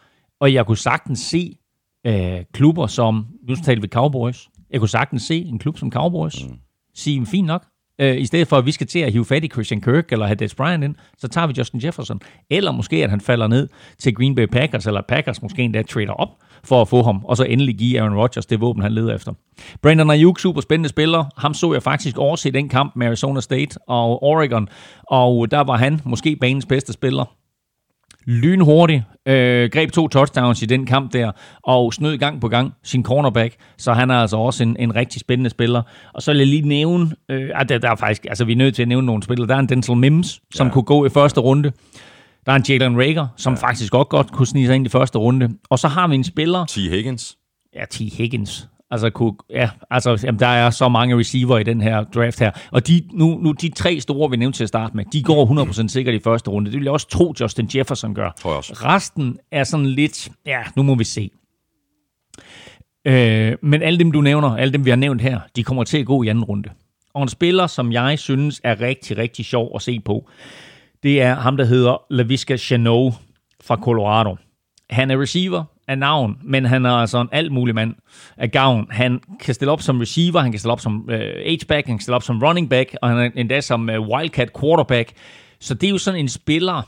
Og 0.41 0.55
jeg 0.55 0.67
kunne 0.67 0.77
sagtens 0.77 1.19
se 1.19 1.59
øh, 2.07 2.45
klubber 2.53 2.87
som, 2.87 3.27
nu 3.49 3.55
taler 3.55 3.81
vi 3.81 3.89
Cowboys, 3.89 4.49
jeg 4.71 4.81
kunne 4.81 4.89
sagtens 4.89 5.23
se 5.23 5.45
en 5.45 5.59
klub 5.59 5.79
som 5.79 5.93
Cowboys 5.93 6.45
mm. 6.45 6.55
sige, 6.95 7.27
fint 7.27 7.47
nok, 7.47 7.67
øh, 8.01 8.21
i 8.21 8.27
stedet 8.27 8.49
for 8.49 8.57
at 8.57 8.67
vi 8.67 8.73
skal 8.73 8.87
til 8.87 8.99
at 8.99 9.13
hive 9.13 9.25
fat 9.25 9.45
i 9.45 9.49
Christian 9.49 9.81
Kirk 9.81 10.13
eller 10.13 10.27
have 10.27 10.35
Des 10.35 10.55
Bryant 10.55 10.85
ind, 10.85 10.95
så 11.19 11.29
tager 11.29 11.47
vi 11.47 11.55
Justin 11.59 11.81
Jefferson. 11.85 12.21
Eller 12.51 12.73
måske, 12.73 13.05
at 13.05 13.11
han 13.11 13.21
falder 13.21 13.47
ned 13.47 13.69
til 13.99 14.15
Green 14.15 14.35
Bay 14.35 14.47
Packers, 14.47 14.87
eller 14.87 15.03
Packers 15.09 15.43
måske 15.43 15.63
endda 15.63 15.83
trader 15.83 16.13
op 16.13 16.29
for 16.65 16.83
at 16.83 16.89
få 16.89 17.03
ham, 17.03 17.25
og 17.25 17.37
så 17.37 17.45
endelig 17.45 17.79
give 17.79 18.01
Aaron 18.01 18.17
Rodgers 18.17 18.47
det 18.47 18.61
våben, 18.61 18.83
han 18.83 18.93
leder 18.93 19.15
efter. 19.15 19.33
Brandon 19.83 20.11
Ayuk, 20.11 20.41
super 20.41 20.61
spændende 20.61 20.89
spiller. 20.89 21.25
Ham 21.37 21.55
så 21.55 21.73
jeg 21.73 21.83
faktisk 21.83 22.19
overse 22.19 22.51
den 22.51 22.69
kamp 22.69 22.97
med 22.97 23.07
Arizona 23.07 23.41
State 23.41 23.79
og 23.89 24.23
Oregon, 24.23 24.69
og 25.11 25.51
der 25.51 25.61
var 25.61 25.77
han 25.77 26.01
måske 26.05 26.37
banens 26.37 26.67
bedste 26.67 26.93
spiller 26.93 27.38
lynhurtig, 28.27 29.05
øh, 29.29 29.71
greb 29.71 29.93
to 29.93 30.09
touchdowns 30.09 30.63
i 30.63 30.67
den 30.67 30.87
kamp 30.87 31.13
der, 31.13 31.33
og 31.63 31.95
snød 31.95 32.19
gang 32.19 32.41
på 32.41 32.49
gang 32.49 32.75
sin 32.83 33.05
cornerback, 33.05 33.57
så 33.79 33.93
han 33.93 34.11
er 34.11 34.15
altså 34.15 34.37
også 34.37 34.63
en, 34.63 34.77
en 34.79 34.95
rigtig 34.95 35.21
spændende 35.21 35.51
spiller. 35.51 35.83
Og 36.15 36.23
så 36.23 36.31
vil 36.31 36.39
jeg 36.39 36.47
lige 36.47 36.69
nævne, 36.69 37.11
øh, 37.31 37.51
at 37.55 37.69
der, 37.69 37.79
der 37.79 37.91
er 37.91 37.97
faktisk, 37.97 38.27
altså 38.29 38.45
vi 38.45 38.53
er 38.53 38.57
nødt 38.57 38.75
til 38.75 38.83
at 38.83 38.89
nævne 38.89 39.07
nogle 39.07 39.23
spillere, 39.23 39.49
der 39.49 39.55
er 39.55 39.59
en 39.59 39.69
Denzel 39.69 39.97
Mims, 39.97 40.41
som 40.55 40.67
ja. 40.67 40.73
kunne 40.73 40.85
gå 40.85 41.07
i 41.07 41.09
første 41.09 41.41
runde. 41.41 41.73
Der 42.47 42.53
er 42.53 42.57
en 42.57 42.65
Jalen 42.69 42.99
Rager, 42.99 43.27
som 43.37 43.55
ja. 43.55 43.61
faktisk 43.61 43.93
godt 43.93 44.09
godt 44.09 44.33
kunne 44.33 44.47
snige 44.47 44.67
sig 44.67 44.77
ind 44.77 44.87
i 44.87 44.89
første 44.89 45.19
runde. 45.19 45.49
Og 45.71 45.79
så 45.79 45.89
har 45.89 46.09
vi 46.09 46.15
en 46.15 46.25
spiller... 46.25 46.65
T. 46.65 46.75
Higgins. 46.77 47.37
Ja, 47.75 47.85
T. 47.91 47.99
Higgins. 47.99 48.69
Altså, 48.91 49.11
kunne, 49.11 49.33
ja, 49.51 49.71
altså 49.91 50.21
jamen, 50.25 50.39
der 50.39 50.47
er 50.47 50.71
så 50.71 50.89
mange 50.89 51.19
receiver 51.19 51.59
i 51.59 51.63
den 51.63 51.81
her 51.81 52.05
draft 52.05 52.41
her. 52.41 52.51
Og 52.71 52.87
de, 52.87 53.03
nu, 53.13 53.39
nu 53.43 53.53
de 53.53 53.71
tre 53.71 54.01
store, 54.01 54.31
vi 54.31 54.37
nævnte 54.37 54.59
til 54.59 54.65
at 54.65 54.69
starte 54.69 54.97
med, 54.97 55.05
de 55.05 55.23
går 55.23 55.65
100% 55.65 55.89
sikkert 55.89 56.15
i 56.15 56.21
første 56.25 56.51
runde. 56.51 56.71
Det 56.71 56.79
vil 56.79 56.85
jeg 56.85 56.93
også 56.93 57.09
tro, 57.09 57.35
Justin 57.41 57.71
Jefferson 57.75 58.15
gør. 58.15 58.31
Tror 58.41 58.51
jeg 58.51 58.57
også. 58.57 58.73
Resten 58.73 59.39
er 59.53 59.65
sådan 59.65 59.87
lidt, 59.87 60.31
ja, 60.47 60.63
nu 60.77 60.83
må 60.83 60.95
vi 60.95 61.05
se. 61.05 61.31
Øh, 63.05 63.57
men 63.63 63.83
alle 63.83 63.99
dem, 63.99 64.13
du 64.13 64.21
nævner, 64.21 64.57
alle 64.57 64.73
dem, 64.73 64.85
vi 64.85 64.91
har 64.91 64.97
nævnt 64.97 65.23
her, 65.23 65.41
de 65.57 65.65
kommer 65.65 65.85
til 65.85 65.99
at 65.99 66.07
gå 66.07 66.23
i 66.23 66.29
anden 66.29 66.45
runde. 66.45 66.71
Og 67.15 67.23
en 67.23 67.29
spiller, 67.29 67.67
som 67.67 67.93
jeg 67.93 68.19
synes 68.19 68.61
er 68.65 68.81
rigtig, 68.81 69.19
rigtig 69.19 69.45
sjov 69.45 69.73
at 69.75 69.83
se 69.83 70.01
på, 70.01 70.31
det 71.03 71.23
er 71.23 71.35
ham, 71.35 71.57
der 71.57 71.65
hedder 71.65 72.03
LaVisca 72.11 72.57
Chanot 72.57 73.13
fra 73.61 73.77
Colorado. 73.77 74.37
Han 74.91 75.11
er 75.11 75.21
receiver, 75.21 75.65
af 75.89 75.99
navn, 75.99 76.39
men 76.43 76.65
han 76.65 76.87
er 76.87 76.91
altså 76.91 77.21
en 77.21 77.29
alt 77.33 77.53
mulig 77.53 77.75
mand 77.75 77.95
af 78.37 78.51
gavn. 78.51 78.87
Han 78.91 79.21
kan 79.41 79.55
stille 79.55 79.73
op 79.73 79.83
som 79.83 80.01
receiver, 80.01 80.41
han 80.41 80.53
kan 80.53 80.59
stille 80.59 80.73
op 80.73 80.81
som 80.81 81.09
øh, 81.11 81.21
H-back, 81.47 81.87
han 81.87 81.97
kan 81.97 82.01
stille 82.01 82.17
op 82.17 82.23
som 82.23 82.43
running 82.43 82.71
back, 82.71 82.97
og 83.03 83.09
han 83.09 83.19
er 83.19 83.31
endda 83.35 83.61
som 83.61 83.91
øh, 83.91 84.01
wildcat 84.01 84.51
quarterback. 84.61 85.13
Så 85.61 85.75
det 85.75 85.87
er 85.87 85.91
jo 85.91 85.99
sådan 85.99 86.21
en 86.21 86.29
spiller, 86.29 86.83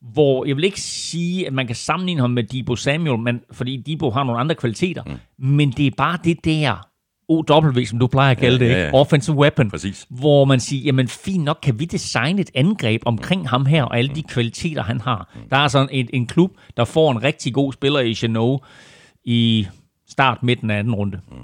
hvor 0.00 0.44
jeg 0.44 0.56
vil 0.56 0.64
ikke 0.64 0.80
sige, 0.80 1.46
at 1.46 1.52
man 1.52 1.66
kan 1.66 1.76
sammenligne 1.76 2.20
ham 2.20 2.30
med 2.30 2.44
Debo 2.44 2.76
Samuel, 2.76 3.18
men, 3.18 3.40
fordi 3.52 3.76
Debo 3.76 4.10
har 4.10 4.24
nogle 4.24 4.40
andre 4.40 4.54
kvaliteter, 4.54 5.02
mm. 5.04 5.46
men 5.46 5.70
det 5.70 5.86
er 5.86 5.90
bare 5.96 6.18
det 6.24 6.44
der 6.44 6.85
OW, 7.28 7.84
som 7.86 7.98
du 7.98 8.06
plejer 8.06 8.30
at 8.30 8.38
kalde 8.38 8.64
ja, 8.64 8.70
det, 8.70 8.78
ja, 8.80 8.84
ja. 8.84 8.94
offensive 8.94 9.36
weapon, 9.36 9.70
Præcis. 9.70 10.06
hvor 10.10 10.44
man 10.44 10.60
siger, 10.60 10.84
jamen 10.84 11.08
fint 11.08 11.44
nok, 11.44 11.58
kan 11.62 11.78
vi 11.78 11.84
designe 11.84 12.40
et 12.40 12.50
angreb 12.54 13.02
omkring 13.04 13.48
ham 13.48 13.66
her, 13.66 13.84
og 13.84 13.98
alle 13.98 14.14
de 14.14 14.22
kvaliteter, 14.22 14.82
han 14.82 15.00
har. 15.00 15.34
Der 15.50 15.56
er 15.56 15.68
sådan 15.68 15.88
en, 15.92 16.08
en 16.12 16.26
klub, 16.26 16.50
der 16.76 16.84
får 16.84 17.12
en 17.12 17.22
rigtig 17.22 17.54
god 17.54 17.72
spiller 17.72 18.00
i 18.00 18.14
Chenot 18.14 18.60
i 19.24 19.66
start 20.16 20.42
midten 20.42 20.70
af 20.70 20.78
anden 20.78 20.94
runde. 20.94 21.20
Mm. 21.30 21.36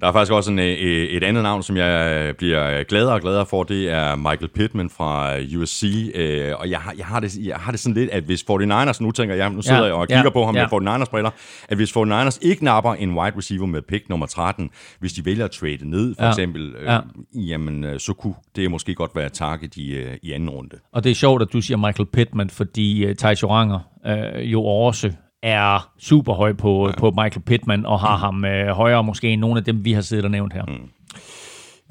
Der 0.00 0.06
er 0.06 0.12
faktisk 0.12 0.32
også 0.32 0.50
en, 0.50 0.58
øh, 0.58 0.66
et 0.66 1.24
andet 1.24 1.42
navn, 1.42 1.62
som 1.62 1.76
jeg 1.76 2.36
bliver 2.36 2.82
gladere 2.82 3.14
og 3.14 3.20
gladere 3.20 3.46
for, 3.46 3.62
det 3.62 3.90
er 3.90 4.16
Michael 4.16 4.48
Pittman 4.48 4.90
fra 4.90 5.36
USC, 5.58 6.12
øh, 6.14 6.52
og 6.58 6.70
jeg 6.70 6.78
har, 6.78 6.94
jeg, 6.98 7.06
har 7.06 7.20
det, 7.20 7.36
jeg 7.36 7.56
har 7.56 7.70
det 7.70 7.80
sådan 7.80 7.94
lidt, 7.94 8.10
at 8.10 8.22
hvis 8.22 8.44
49ers, 8.50 9.02
nu 9.02 9.10
tænker 9.10 9.34
jeg, 9.34 9.50
nu 9.50 9.62
sidder 9.62 9.80
ja, 9.80 9.84
jeg 9.84 9.94
og 9.94 10.08
kigger 10.08 10.24
ja, 10.24 10.30
på 10.30 10.44
ham 10.44 10.56
ja. 10.56 10.66
med 10.72 10.88
49ers 10.88 11.10
briller, 11.10 11.30
at 11.68 11.76
hvis 11.76 11.96
49ers 11.96 12.38
ikke 12.42 12.64
napper 12.64 12.94
en 12.94 13.18
wide 13.18 13.36
receiver 13.36 13.66
med 13.66 13.82
pick 13.82 14.08
nummer 14.08 14.26
13, 14.26 14.70
hvis 15.00 15.12
de 15.12 15.24
vælger 15.24 15.44
at 15.44 15.50
trade 15.50 15.90
ned, 15.90 16.14
for 16.14 16.24
ja, 16.24 16.30
eksempel, 16.30 16.74
øh, 16.74 16.84
ja. 16.84 16.98
jamen 17.34 17.98
så 17.98 18.12
kunne 18.12 18.34
det 18.56 18.70
måske 18.70 18.94
godt 18.94 19.10
være 19.14 19.28
target 19.28 19.76
i, 19.76 20.04
i 20.22 20.32
anden 20.32 20.50
runde. 20.50 20.76
Og 20.92 21.04
det 21.04 21.10
er 21.10 21.14
sjovt, 21.14 21.42
at 21.42 21.48
du 21.52 21.60
siger 21.60 21.78
Michael 21.78 22.06
Pittman, 22.12 22.50
fordi 22.50 23.10
uh, 23.10 23.42
Joranger 23.42 23.80
øh, 24.06 24.52
jo 24.52 24.64
også 24.64 25.12
er 25.42 25.90
super 25.98 26.32
høj 26.32 26.52
på, 26.52 26.88
ja. 26.88 26.94
på 26.98 27.10
Michael 27.10 27.42
Pittman, 27.46 27.86
og 27.86 28.00
har 28.00 28.16
mm. 28.16 28.42
ham 28.42 28.44
øh, 28.44 28.68
højere 28.68 29.04
måske 29.04 29.28
end 29.28 29.40
nogle 29.40 29.58
af 29.58 29.64
dem, 29.64 29.84
vi 29.84 29.92
har 29.92 30.00
siddet 30.00 30.24
og 30.24 30.30
nævnt 30.30 30.52
her. 30.52 30.64
Mm. 30.64 30.90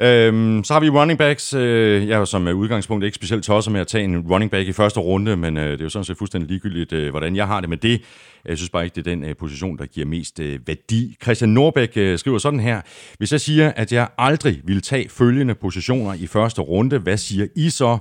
Øhm, 0.01 0.63
så 0.63 0.73
har 0.73 0.79
vi 0.79 0.89
running 0.89 1.19
backs. 1.19 1.53
Øh, 1.53 2.07
jeg 2.07 2.15
er 2.15 2.19
jo 2.19 2.25
som 2.25 2.47
udgangspunkt 2.47 3.05
ikke 3.05 3.15
specielt 3.15 3.43
tosset 3.43 3.71
med 3.73 3.81
at 3.81 3.87
tage 3.87 4.03
en 4.03 4.19
running 4.19 4.51
back 4.51 4.67
i 4.67 4.71
første 4.71 4.99
runde, 4.99 5.37
men 5.37 5.57
øh, 5.57 5.71
det 5.71 5.79
er 5.79 5.83
jo 5.83 5.89
sådan 5.89 6.03
set 6.03 6.17
fuldstændig 6.17 6.49
ligegyldigt, 6.49 6.93
øh, 6.93 7.09
hvordan 7.09 7.35
jeg 7.35 7.47
har 7.47 7.59
det 7.59 7.69
med 7.69 7.77
det. 7.77 8.01
Jeg 8.45 8.57
synes 8.57 8.69
bare 8.69 8.83
ikke, 8.83 8.95
det 8.95 9.07
er 9.07 9.11
den 9.11 9.23
øh, 9.23 9.35
position, 9.35 9.77
der 9.77 9.85
giver 9.85 10.07
mest 10.07 10.39
øh, 10.39 10.59
værdi. 10.67 11.17
Christian 11.23 11.49
Norbæk 11.49 11.93
øh, 11.95 12.19
skriver 12.19 12.37
sådan 12.37 12.59
her. 12.59 12.81
Hvis 13.17 13.31
jeg 13.31 13.41
siger, 13.41 13.71
at 13.75 13.93
jeg 13.93 14.07
aldrig 14.17 14.61
vil 14.63 14.81
tage 14.81 15.09
følgende 15.09 15.55
positioner 15.55 16.13
i 16.13 16.27
første 16.27 16.61
runde, 16.61 16.97
hvad 16.97 17.17
siger 17.17 17.47
I 17.55 17.69
så? 17.69 17.97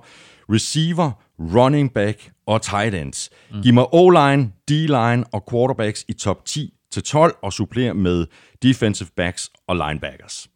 Receiver, 0.53 1.11
running 1.39 1.93
back 1.93 2.33
og 2.47 2.63
tight 2.63 2.95
ends. 2.95 3.31
Mm. 3.51 3.63
Giv 3.63 3.75
mig 3.75 3.87
O-line, 3.95 4.53
D-line 4.69 5.25
og 5.33 5.45
quarterbacks 5.51 6.05
i 6.09 6.13
top 6.13 6.45
10 6.45 6.75
til 6.91 7.03
12 7.03 7.37
og 7.43 7.53
supplér 7.55 7.93
med 7.93 8.27
defensive 8.63 9.09
backs 9.17 9.51
og 9.67 9.77
linebackers. 9.77 10.49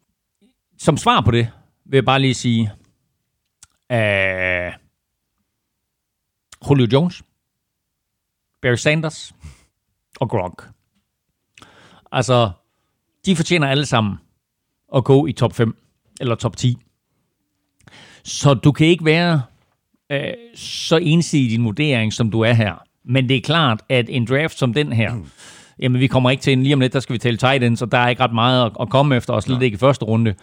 Som 0.77 0.97
svar 0.97 1.21
på 1.21 1.31
det 1.31 1.49
vil 1.85 1.97
jeg 1.97 2.05
bare 2.05 2.19
lige 2.19 2.33
sige, 2.33 2.71
uh, 3.89 4.73
Julio 6.69 6.87
Jones, 6.93 7.23
Barry 8.61 8.75
Sanders 8.75 9.33
og 10.19 10.29
Gronk. 10.29 10.69
Altså, 12.11 12.51
de 13.25 13.35
fortjener 13.35 13.67
alle 13.67 13.85
sammen 13.85 14.15
at 14.95 15.03
gå 15.03 15.25
i 15.25 15.31
top 15.31 15.53
5 15.53 15.77
eller 16.19 16.35
top 16.35 16.57
10. 16.57 16.77
Så 18.23 18.53
du 18.53 18.71
kan 18.71 18.87
ikke 18.87 19.05
være 19.05 19.41
øh, 20.13 20.33
så 20.55 20.97
ensidig 20.97 21.49
din 21.49 21.65
vurdering, 21.65 22.13
som 22.13 22.31
du 22.31 22.41
er 22.41 22.53
her. 22.53 22.83
Men 23.05 23.29
det 23.29 23.37
er 23.37 23.41
klart, 23.41 23.81
at 23.89 24.05
en 24.09 24.25
draft 24.25 24.57
som 24.57 24.73
den 24.73 24.93
her, 24.93 25.13
mm. 25.13 25.25
jamen 25.79 26.01
vi 26.01 26.07
kommer 26.07 26.29
ikke 26.29 26.41
til 26.41 26.53
en 26.53 26.63
lige 26.63 26.73
om 26.73 26.79
lidt, 26.79 26.93
der 26.93 26.99
skal 26.99 27.13
vi 27.13 27.17
tale 27.17 27.37
tight 27.37 27.63
ends, 27.63 27.81
og 27.81 27.91
der 27.91 27.97
er 27.97 28.09
ikke 28.09 28.23
ret 28.23 28.33
meget 28.33 28.65
at, 28.65 28.71
at 28.79 28.89
komme 28.89 29.15
efter, 29.15 29.33
og 29.33 29.43
slet 29.43 29.61
ikke 29.61 29.75
i 29.75 29.77
første 29.77 30.05
runde. 30.05 30.35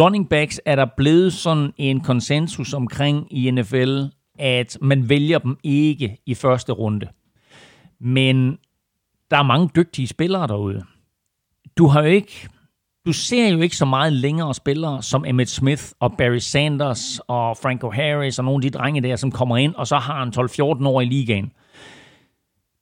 Running 0.00 0.28
backs 0.28 0.60
er 0.64 0.76
der 0.76 0.86
blevet 0.96 1.32
sådan 1.32 1.72
en 1.76 2.00
konsensus 2.00 2.74
omkring 2.74 3.26
i 3.30 3.50
NFL, 3.50 4.02
at 4.38 4.78
man 4.80 5.08
vælger 5.08 5.38
dem 5.38 5.56
ikke 5.64 6.16
i 6.26 6.34
første 6.34 6.72
runde. 6.72 7.06
Men 8.00 8.58
der 9.30 9.36
er 9.36 9.42
mange 9.42 9.70
dygtige 9.76 10.06
spillere 10.06 10.46
derude. 10.46 10.82
Du 11.78 11.86
har 11.86 12.02
jo 12.02 12.08
ikke 12.08 12.48
du 13.08 13.12
ser 13.12 13.48
jo 13.48 13.60
ikke 13.60 13.76
så 13.76 13.84
meget 13.84 14.12
længere 14.12 14.54
spillere 14.54 15.02
som 15.02 15.24
Emmett 15.24 15.50
Smith 15.50 15.82
og 16.00 16.16
Barry 16.16 16.38
Sanders 16.38 17.20
og 17.26 17.56
Franco 17.56 17.90
Harris 17.90 18.38
og 18.38 18.44
nogle 18.44 18.66
af 18.66 18.72
de 18.72 18.78
drenge 18.78 19.00
der, 19.00 19.16
som 19.16 19.32
kommer 19.32 19.56
ind, 19.56 19.74
og 19.74 19.86
så 19.86 19.96
har 19.96 20.18
han 20.18 20.32
12-14 20.82 20.88
år 20.88 21.00
i 21.00 21.04
ligaen. 21.04 21.52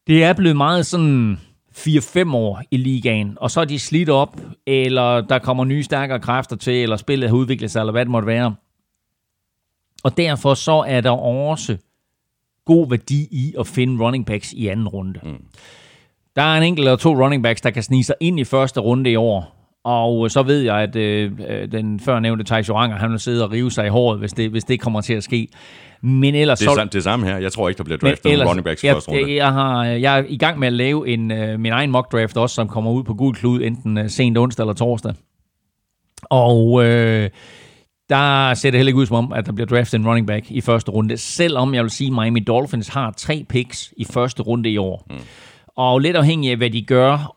Det 0.07 0.25
er 0.25 0.33
blevet 0.33 0.57
meget 0.57 0.87
sådan 0.87 1.41
4-5 1.77 2.35
år 2.35 2.63
i 2.71 2.77
ligaen, 2.77 3.39
og 3.41 3.51
så 3.51 3.61
er 3.61 3.65
de 3.65 3.79
slidt 3.79 4.09
op, 4.09 4.41
eller 4.67 5.21
der 5.21 5.39
kommer 5.39 5.65
nye 5.65 5.83
stærkere 5.83 6.21
kræfter 6.21 6.57
til, 6.57 6.75
eller 6.75 6.97
spillet 6.97 7.29
har 7.29 7.37
udviklet 7.37 7.71
sig, 7.71 7.81
eller 7.81 7.93
hvad 7.93 8.05
det 8.05 8.11
måtte 8.11 8.27
være. 8.27 8.55
Og 10.05 10.17
derfor 10.17 10.55
så 10.55 10.85
er 10.89 11.01
der 11.01 11.11
også 11.11 11.77
god 12.65 12.89
værdi 12.89 13.29
i 13.31 13.55
at 13.59 13.67
finde 13.67 14.05
running 14.05 14.27
backs 14.27 14.53
i 14.53 14.67
anden 14.67 14.89
runde. 14.89 15.21
Mm. 15.23 15.45
Der 16.37 16.43
er 16.43 16.57
en 16.57 16.63
enkelt 16.63 16.89
eller 16.89 16.97
to 16.97 17.25
running 17.25 17.43
backs, 17.43 17.61
der 17.61 17.71
kan 17.71 17.83
snige 17.83 18.05
sig 18.05 18.15
ind 18.21 18.41
i 18.41 18.45
første 18.45 18.81
runde 18.81 19.11
i 19.11 19.17
år, 19.17 19.56
og 19.87 20.31
så 20.31 20.43
ved 20.43 20.61
jeg, 20.61 20.77
at 20.77 20.97
øh, 20.97 21.33
øh 21.49 21.73
den 21.73 22.01
før 22.01 22.21
nævnte 22.21 22.45
Thijs 22.45 22.69
Joranger, 22.69 22.97
han 22.97 23.11
vil 23.11 23.19
sidde 23.19 23.45
og 23.45 23.53
rive 23.53 23.71
sig 23.71 23.87
i 23.87 23.89
håret, 23.89 24.19
hvis 24.19 24.33
det, 24.33 24.51
hvis 24.51 24.65
det 24.65 24.81
kommer 24.81 25.01
til 25.01 25.15
at 25.15 25.25
ske. 25.25 25.49
Men 26.03 26.35
ellers 26.35 26.59
det 26.59 26.69
er 26.69 26.75
så, 26.75 26.89
det 26.93 27.05
samme 27.05 27.27
her. 27.27 27.39
Jeg 27.39 27.53
tror 27.53 27.69
ikke, 27.69 27.79
der 27.79 27.85
bliver 27.85 27.99
draftet 27.99 28.33
ellers, 28.33 28.49
running 28.49 28.65
backs 28.65 28.85
i 28.85 28.89
første 28.89 29.11
runde. 29.11 29.23
Jeg, 29.23 29.37
jeg, 29.37 29.53
har, 29.53 29.85
jeg 29.85 30.19
er 30.19 30.25
i 30.29 30.37
gang 30.37 30.59
med 30.59 30.67
at 30.67 30.73
lave 30.73 31.09
en, 31.09 31.31
uh, 31.31 31.61
min 31.61 31.73
egen 31.73 31.91
mock 31.91 32.13
draft 32.13 32.37
også, 32.37 32.55
som 32.55 32.69
kommer 32.69 32.91
ud 32.91 33.05
på 33.05 33.15
Gul 33.15 33.35
Klud, 33.35 33.63
enten 33.63 33.99
uh, 33.99 34.05
sent 34.09 34.39
onsdag 34.39 34.63
eller 34.63 34.75
torsdag. 34.75 35.15
Og 36.23 36.73
uh, 36.73 36.83
der 38.11 38.55
ser 38.55 38.71
det 38.71 38.79
heller 38.79 38.89
ikke 38.89 38.99
ud 38.99 39.07
som 39.07 39.17
om, 39.17 39.33
at 39.33 39.47
der 39.47 39.53
bliver 39.53 39.67
draftet 39.67 39.99
en 39.99 40.07
running 40.07 40.27
back 40.27 40.51
i 40.51 40.61
første 40.61 40.91
runde, 40.91 41.17
selvom 41.17 41.75
jeg 41.75 41.83
vil 41.83 41.91
sige, 41.91 42.09
at 42.09 42.13
Miami 42.13 42.41
Dolphins 42.41 42.89
har 42.89 43.15
tre 43.17 43.45
picks 43.49 43.95
i 43.97 44.05
første 44.05 44.43
runde 44.43 44.71
i 44.71 44.77
år. 44.77 45.07
Mm. 45.11 45.17
Og 45.77 45.99
lidt 45.99 46.17
afhængig 46.17 46.51
af, 46.51 46.57
hvad 46.57 46.71
de 46.71 46.83
gør, 46.83 47.37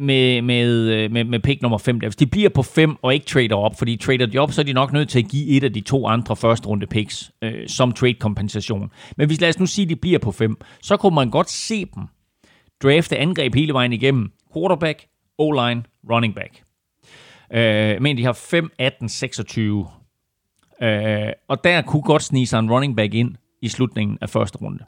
med, 0.00 0.42
med, 0.42 0.66
øh, 0.68 1.12
med, 1.12 1.24
med 1.24 1.40
pick 1.40 1.62
nummer 1.62 1.78
5. 1.78 1.98
Hvis 1.98 2.16
de 2.16 2.26
bliver 2.26 2.48
på 2.48 2.62
5 2.62 2.96
og 3.02 3.14
ikke 3.14 3.26
trader 3.26 3.56
op, 3.56 3.78
fordi 3.78 3.96
trader 3.96 4.26
de 4.26 4.38
op, 4.38 4.52
så 4.52 4.60
er 4.60 4.64
de 4.64 4.72
nok 4.72 4.92
nødt 4.92 5.08
til 5.08 5.18
at 5.18 5.28
give 5.28 5.48
et 5.48 5.64
af 5.64 5.72
de 5.72 5.80
to 5.80 6.06
andre 6.06 6.36
første 6.36 6.68
runde 6.68 6.86
picks 6.86 7.30
øh, 7.42 7.68
som 7.68 7.92
trade 7.92 8.14
kompensation. 8.14 8.90
Men 9.16 9.26
hvis 9.26 9.40
lad 9.40 9.48
os 9.48 9.58
nu 9.58 9.66
sige, 9.66 9.84
at 9.84 9.88
de 9.88 9.96
bliver 9.96 10.18
på 10.18 10.32
5, 10.32 10.56
så 10.82 10.96
kunne 10.96 11.14
man 11.14 11.30
godt 11.30 11.50
se 11.50 11.86
dem 11.94 12.02
drafte 12.82 13.16
angreb 13.16 13.54
hele 13.54 13.72
vejen 13.72 13.92
igennem. 13.92 14.32
Quarterback, 14.54 15.06
O-line, 15.38 15.82
running 16.10 16.34
back. 16.34 16.62
Øh, 17.52 18.02
men 18.02 18.16
de 18.16 18.24
har 18.24 18.32
5, 18.32 18.70
18, 18.78 19.08
26. 19.08 19.86
Øh, 20.82 21.32
og 21.48 21.64
der 21.64 21.82
kunne 21.82 22.02
godt 22.02 22.22
snige 22.22 22.46
sig 22.46 22.58
en 22.58 22.70
running 22.70 22.96
back 22.96 23.14
ind 23.14 23.36
i 23.62 23.68
slutningen 23.68 24.18
af 24.20 24.30
første 24.30 24.58
runde. 24.58 24.84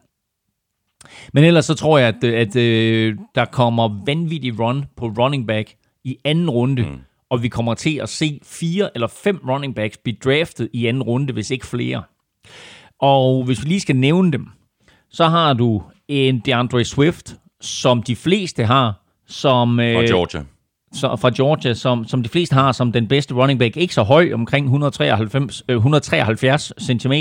Men 1.32 1.44
ellers 1.44 1.64
så 1.64 1.74
tror 1.74 1.98
jeg, 1.98 2.09
at, 2.09 2.24
at, 2.24 2.34
at 2.34 2.57
øh, 2.57 3.16
der 3.34 3.44
kommer 3.44 4.05
vanvittig 4.07 4.61
run 4.61 4.84
på 4.96 5.07
running 5.07 5.46
back 5.46 5.74
i 6.05 6.16
anden 6.24 6.50
runde, 6.50 6.82
mm. 6.82 6.98
og 7.30 7.42
vi 7.42 7.48
kommer 7.48 7.74
til 7.74 7.96
at 7.96 8.09
se 8.09 8.40
fire 8.42 8.90
eller 8.94 9.09
fem 9.09 9.40
running 9.48 9.74
backs 9.74 9.96
blive 9.96 10.16
draftet 10.24 10.68
i 10.72 10.86
anden 10.86 11.03
runde, 11.03 11.32
hvis 11.32 11.50
ikke 11.50 11.66
flere. 11.66 12.03
Og 12.98 13.44
hvis 13.44 13.62
vi 13.62 13.68
lige 13.68 13.80
skal 13.80 13.96
nævne 13.96 14.32
dem, 14.32 14.46
så 15.11 15.24
har 15.28 15.53
du 15.53 15.82
en 16.09 16.40
DeAndre 16.40 16.84
Swift, 16.84 17.36
som 17.61 18.03
de 18.03 18.16
fleste 18.16 18.64
har, 18.64 19.03
som... 19.26 19.80
Øh, 19.80 19.96
og 19.96 20.05
Georgia 20.05 20.44
så, 20.93 21.16
fra 21.16 21.30
Georgia, 21.36 21.74
som, 21.74 22.07
som 22.07 22.22
de 22.22 22.28
fleste 22.28 22.55
har 22.55 22.72
som 22.72 22.93
den 22.93 23.09
bedste 23.09 23.34
running 23.34 23.59
back. 23.59 23.76
Ikke 23.76 23.95
så 23.95 24.03
høj, 24.03 24.30
omkring 24.34 24.66
193, 24.66 25.62
øh, 25.68 25.76
173 25.76 26.72
cm, 26.80 27.12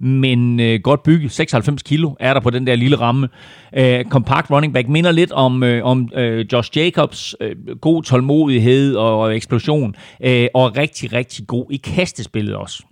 men 0.00 0.60
øh, 0.60 0.80
godt 0.80 1.02
bygget. 1.02 1.32
96 1.32 1.82
kilo 1.82 2.14
er 2.20 2.34
der 2.34 2.40
på 2.40 2.50
den 2.50 2.66
der 2.66 2.76
lille 2.76 2.96
ramme. 2.96 3.28
Øh, 3.76 4.04
kompakt 4.04 4.50
running 4.50 4.74
back. 4.74 4.88
Minder 4.88 5.12
lidt 5.12 5.32
om, 5.32 5.62
øh, 5.62 5.84
om 5.84 6.10
øh, 6.14 6.46
Josh 6.52 6.78
Jacobs. 6.78 7.34
Øh, 7.40 7.56
god 7.80 8.02
tålmodighed 8.02 8.96
og, 8.96 9.20
og 9.20 9.36
eksplosion. 9.36 9.94
Øh, 10.24 10.48
og 10.54 10.76
rigtig, 10.76 11.12
rigtig 11.12 11.46
god 11.46 11.66
i 11.70 11.76
kastespillet 11.76 12.54
også. 12.54 12.82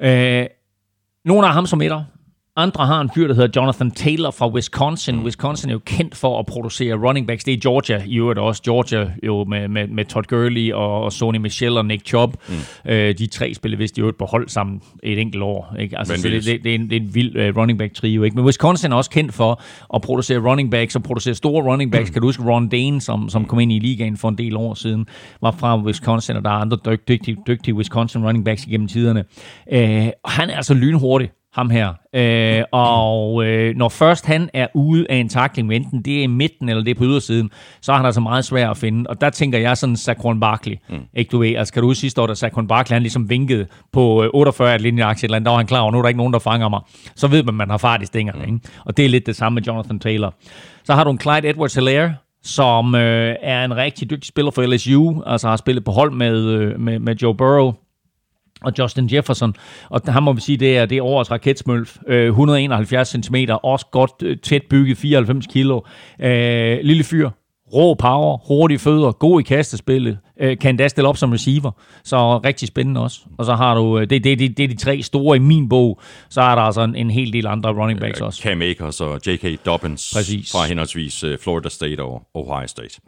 Øh, 0.00 0.46
nogle 1.24 1.46
af 1.46 1.52
ham 1.52 1.66
som 1.66 1.82
etter, 1.82 2.04
andre 2.56 2.86
har 2.86 3.00
en 3.00 3.10
fyr, 3.14 3.26
der 3.26 3.34
hedder 3.34 3.60
Jonathan 3.60 3.90
Taylor 3.90 4.30
fra 4.30 4.48
Wisconsin. 4.48 5.24
Wisconsin 5.24 5.70
er 5.70 5.72
jo 5.72 5.80
kendt 5.84 6.16
for 6.16 6.38
at 6.38 6.46
producere 6.46 6.94
running 6.94 7.26
backs. 7.26 7.44
Det 7.44 7.54
er 7.54 7.58
Georgia 7.58 8.02
i 8.06 8.18
øvrigt 8.18 8.38
også. 8.38 8.62
Georgia 8.62 9.10
jo 9.22 9.44
med, 9.44 9.68
med, 9.68 9.86
med 9.88 10.04
Todd 10.04 10.24
Gurley 10.24 10.72
og 10.72 11.12
Sony 11.12 11.36
Michel 11.36 11.78
og 11.78 11.84
Nick 11.84 12.06
Chubb. 12.06 12.36
Mm. 12.48 12.54
Øh, 12.92 13.18
de 13.18 13.26
tre 13.26 13.54
spiller 13.54 13.78
vist 13.78 13.98
i 13.98 14.00
øvrigt 14.00 14.18
på 14.18 14.24
hold 14.24 14.48
sammen 14.48 14.80
et 15.02 15.18
enkelt 15.18 15.42
år. 15.42 15.74
Ikke? 15.78 15.98
Altså, 15.98 16.16
så 16.16 16.28
det, 16.28 16.44
det, 16.44 16.64
det, 16.64 16.70
er 16.70 16.74
en, 16.74 16.90
det 16.90 16.96
er 16.96 17.00
en 17.00 17.14
vild 17.14 17.36
uh, 17.36 17.60
running 17.60 17.78
back 17.78 17.94
trio. 17.94 18.22
Ikke? 18.22 18.36
Men 18.36 18.44
Wisconsin 18.44 18.92
er 18.92 18.96
også 18.96 19.10
kendt 19.10 19.34
for 19.34 19.62
at 19.94 20.02
producere 20.02 20.38
running 20.38 20.70
backs 20.70 20.96
og 20.96 21.02
producere 21.02 21.34
store 21.34 21.72
running 21.72 21.92
backs. 21.92 22.10
Mm. 22.10 22.12
Kan 22.12 22.22
du 22.22 22.28
huske 22.28 22.42
Ron 22.42 22.68
Dane, 22.68 23.00
som, 23.00 23.28
som 23.28 23.44
kom 23.44 23.60
ind 23.60 23.72
i 23.72 23.78
ligaen 23.78 24.16
for 24.16 24.28
en 24.28 24.38
del 24.38 24.56
år 24.56 24.74
siden, 24.74 25.06
var 25.42 25.50
fra 25.58 25.82
Wisconsin, 25.82 26.36
og 26.36 26.44
der 26.44 26.50
er 26.50 26.54
andre 26.54 26.76
dygtige, 27.08 27.36
dygtige 27.46 27.74
Wisconsin 27.74 28.24
running 28.24 28.44
backs 28.44 28.66
igennem 28.66 28.88
tiderne. 28.88 29.24
Uh, 29.72 29.78
han 30.24 30.50
er 30.50 30.56
altså 30.56 30.74
lynhurtig 30.74 31.30
ham 31.56 31.70
her. 31.70 31.94
Øh, 32.14 32.64
og 32.72 33.44
øh, 33.46 33.76
når 33.76 33.88
først 33.88 34.26
han 34.26 34.50
er 34.54 34.66
ude 34.74 35.06
af 35.10 35.16
en 35.16 35.28
takling, 35.28 35.74
enten 35.74 36.02
det 36.02 36.18
er 36.18 36.22
i 36.22 36.26
midten 36.26 36.68
eller 36.68 36.84
det 36.84 36.90
er 36.90 36.94
på 36.94 37.04
ydersiden, 37.04 37.50
så 37.80 37.92
er 37.92 37.96
han 37.96 38.06
altså 38.06 38.20
meget 38.20 38.44
svær 38.44 38.70
at 38.70 38.76
finde. 38.76 39.10
Og 39.10 39.20
der 39.20 39.30
tænker 39.30 39.58
jeg 39.58 39.76
sådan 39.76 39.96
Saquon 39.96 40.40
Barkley. 40.40 40.76
Mm. 40.88 40.96
Ikke 41.14 41.28
du 41.28 41.38
ved, 41.38 41.56
altså 41.56 41.72
kan 41.72 41.82
du 41.82 41.88
huske 41.88 42.00
sidste 42.00 42.22
år, 42.22 42.26
da 42.26 42.34
Saquon 42.34 42.68
Barkley 42.68 42.94
han 42.94 43.02
ligesom 43.02 43.30
vinkede 43.30 43.66
på 43.92 44.30
48 44.34 44.74
at 44.74 44.80
linje 44.80 45.04
aktie, 45.04 45.26
eller 45.26 45.38
der 45.38 45.50
var 45.50 45.56
han 45.56 45.66
klar 45.66 45.80
over, 45.80 45.92
nu 45.92 45.98
er 45.98 46.02
der 46.02 46.08
ikke 46.08 46.18
nogen, 46.18 46.32
der 46.32 46.38
fanger 46.38 46.68
mig. 46.68 46.80
Så 47.16 47.28
ved 47.28 47.42
man, 47.42 47.48
at 47.48 47.54
man 47.54 47.70
har 47.70 47.78
fart 47.78 48.02
i 48.02 48.06
stængerne. 48.06 48.46
Mm. 48.46 48.54
Ikke? 48.54 48.68
Og 48.84 48.96
det 48.96 49.04
er 49.04 49.08
lidt 49.08 49.26
det 49.26 49.36
samme 49.36 49.54
med 49.54 49.62
Jonathan 49.62 49.98
Taylor. 49.98 50.34
Så 50.84 50.94
har 50.94 51.04
du 51.04 51.10
en 51.10 51.20
Clyde 51.20 51.50
Edwards-Hilaire, 51.50 52.10
som 52.42 52.94
øh, 52.94 53.34
er 53.42 53.64
en 53.64 53.76
rigtig 53.76 54.10
dygtig 54.10 54.28
spiller 54.28 54.50
for 54.50 54.62
LSU, 54.62 55.22
altså 55.26 55.48
har 55.48 55.56
spillet 55.56 55.84
på 55.84 55.90
hold 55.90 56.12
med, 56.12 56.44
øh, 56.44 56.80
med, 56.80 56.98
med 56.98 57.16
Joe 57.16 57.34
Burrow, 57.34 57.74
og 58.62 58.72
Justin 58.78 59.08
Jefferson, 59.12 59.54
og 59.88 60.00
han 60.08 60.22
må 60.22 60.32
vi 60.32 60.40
sige, 60.40 60.56
det 60.58 60.78
er, 60.78 60.86
det 60.86 60.98
er 60.98 61.02
årets 61.02 61.30
raketsmølf. 61.30 61.96
Øh, 62.08 62.26
171 62.26 63.08
cm, 63.08 63.36
også 63.62 63.86
godt 63.92 64.10
øh, 64.22 64.36
tæt 64.38 64.62
bygget, 64.70 64.98
94 64.98 65.46
kilo. 65.46 65.80
Øh, 66.20 66.78
lille 66.82 67.04
fyr, 67.04 67.30
rå 67.72 67.94
power, 67.94 68.36
hurtige 68.46 68.78
fødder, 68.78 69.12
god 69.12 69.40
i 69.40 69.42
kastespillet, 69.42 70.18
øh, 70.40 70.58
kan 70.58 70.70
endda 70.70 70.88
stille 70.88 71.08
op 71.08 71.16
som 71.16 71.32
receiver, 71.32 71.70
så 72.04 72.38
rigtig 72.38 72.68
spændende 72.68 73.02
også. 73.02 73.20
Og 73.38 73.44
så 73.44 73.54
har 73.54 73.74
du, 73.74 73.98
øh, 73.98 74.10
det, 74.10 74.24
det, 74.24 74.38
det, 74.38 74.56
det 74.56 74.64
er 74.64 74.68
de 74.68 74.76
tre 74.76 75.02
store 75.02 75.36
i 75.36 75.40
min 75.40 75.68
bog, 75.68 76.00
så 76.30 76.40
er 76.40 76.54
der 76.54 76.62
altså 76.62 76.82
en, 76.82 76.94
en 76.94 77.10
hel 77.10 77.32
del 77.32 77.46
andre 77.46 77.70
running 77.70 78.00
backs 78.00 78.20
også. 78.20 78.42
Cam 78.42 78.62
Akers 78.62 79.00
og 79.00 79.20
J.K. 79.26 79.66
Dobbins 79.66 80.12
Præcis. 80.14 80.52
fra 80.52 80.66
henholdsvis 80.66 81.24
øh, 81.24 81.38
Florida 81.38 81.68
State 81.68 82.02
og 82.02 82.22
Ohio 82.34 82.66
State. 82.66 83.00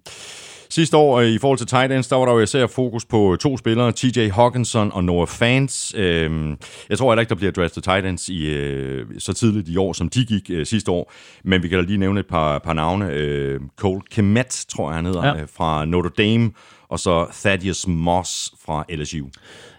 Sidste 0.70 0.96
år 0.96 1.20
øh, 1.20 1.26
i 1.26 1.38
forhold 1.38 1.58
til 1.58 1.66
tight 1.66 1.92
ends, 1.92 2.08
der 2.08 2.16
var 2.16 2.26
der 2.26 2.32
jo 2.32 2.40
især 2.40 2.66
fokus 2.66 3.04
på 3.04 3.36
to 3.40 3.56
spillere, 3.56 3.92
TJ 3.92 4.28
Hawkinson 4.28 4.92
og 4.92 5.04
Noah 5.04 5.28
Fans. 5.28 5.94
Øhm, 5.96 6.56
jeg 6.88 6.98
tror 6.98 7.10
heller 7.10 7.20
ikke, 7.20 7.30
der 7.30 7.34
bliver 7.34 7.52
draftet 7.52 7.84
tight 7.84 8.06
ends 8.06 8.28
i, 8.28 8.46
øh, 8.46 9.06
så 9.18 9.32
tidligt 9.32 9.68
i 9.68 9.76
år, 9.76 9.92
som 9.92 10.08
de 10.08 10.24
gik 10.24 10.50
øh, 10.50 10.66
sidste 10.66 10.90
år. 10.90 11.12
Men 11.44 11.62
vi 11.62 11.68
kan 11.68 11.78
da 11.78 11.84
lige 11.84 11.98
nævne 11.98 12.20
et 12.20 12.26
par, 12.26 12.58
par 12.58 12.72
navne. 12.72 13.58
Cole 13.76 14.00
Kemet, 14.10 14.64
tror 14.68 14.88
jeg 14.88 14.96
han 14.96 15.06
hedder, 15.06 15.26
ja. 15.26 15.44
fra 15.56 15.84
Notre 15.84 16.10
Dame 16.18 16.50
og 16.88 16.98
så 16.98 17.26
Thaddeus 17.32 17.86
Moss 17.86 18.54
fra 18.64 18.84
LSU. 18.90 19.26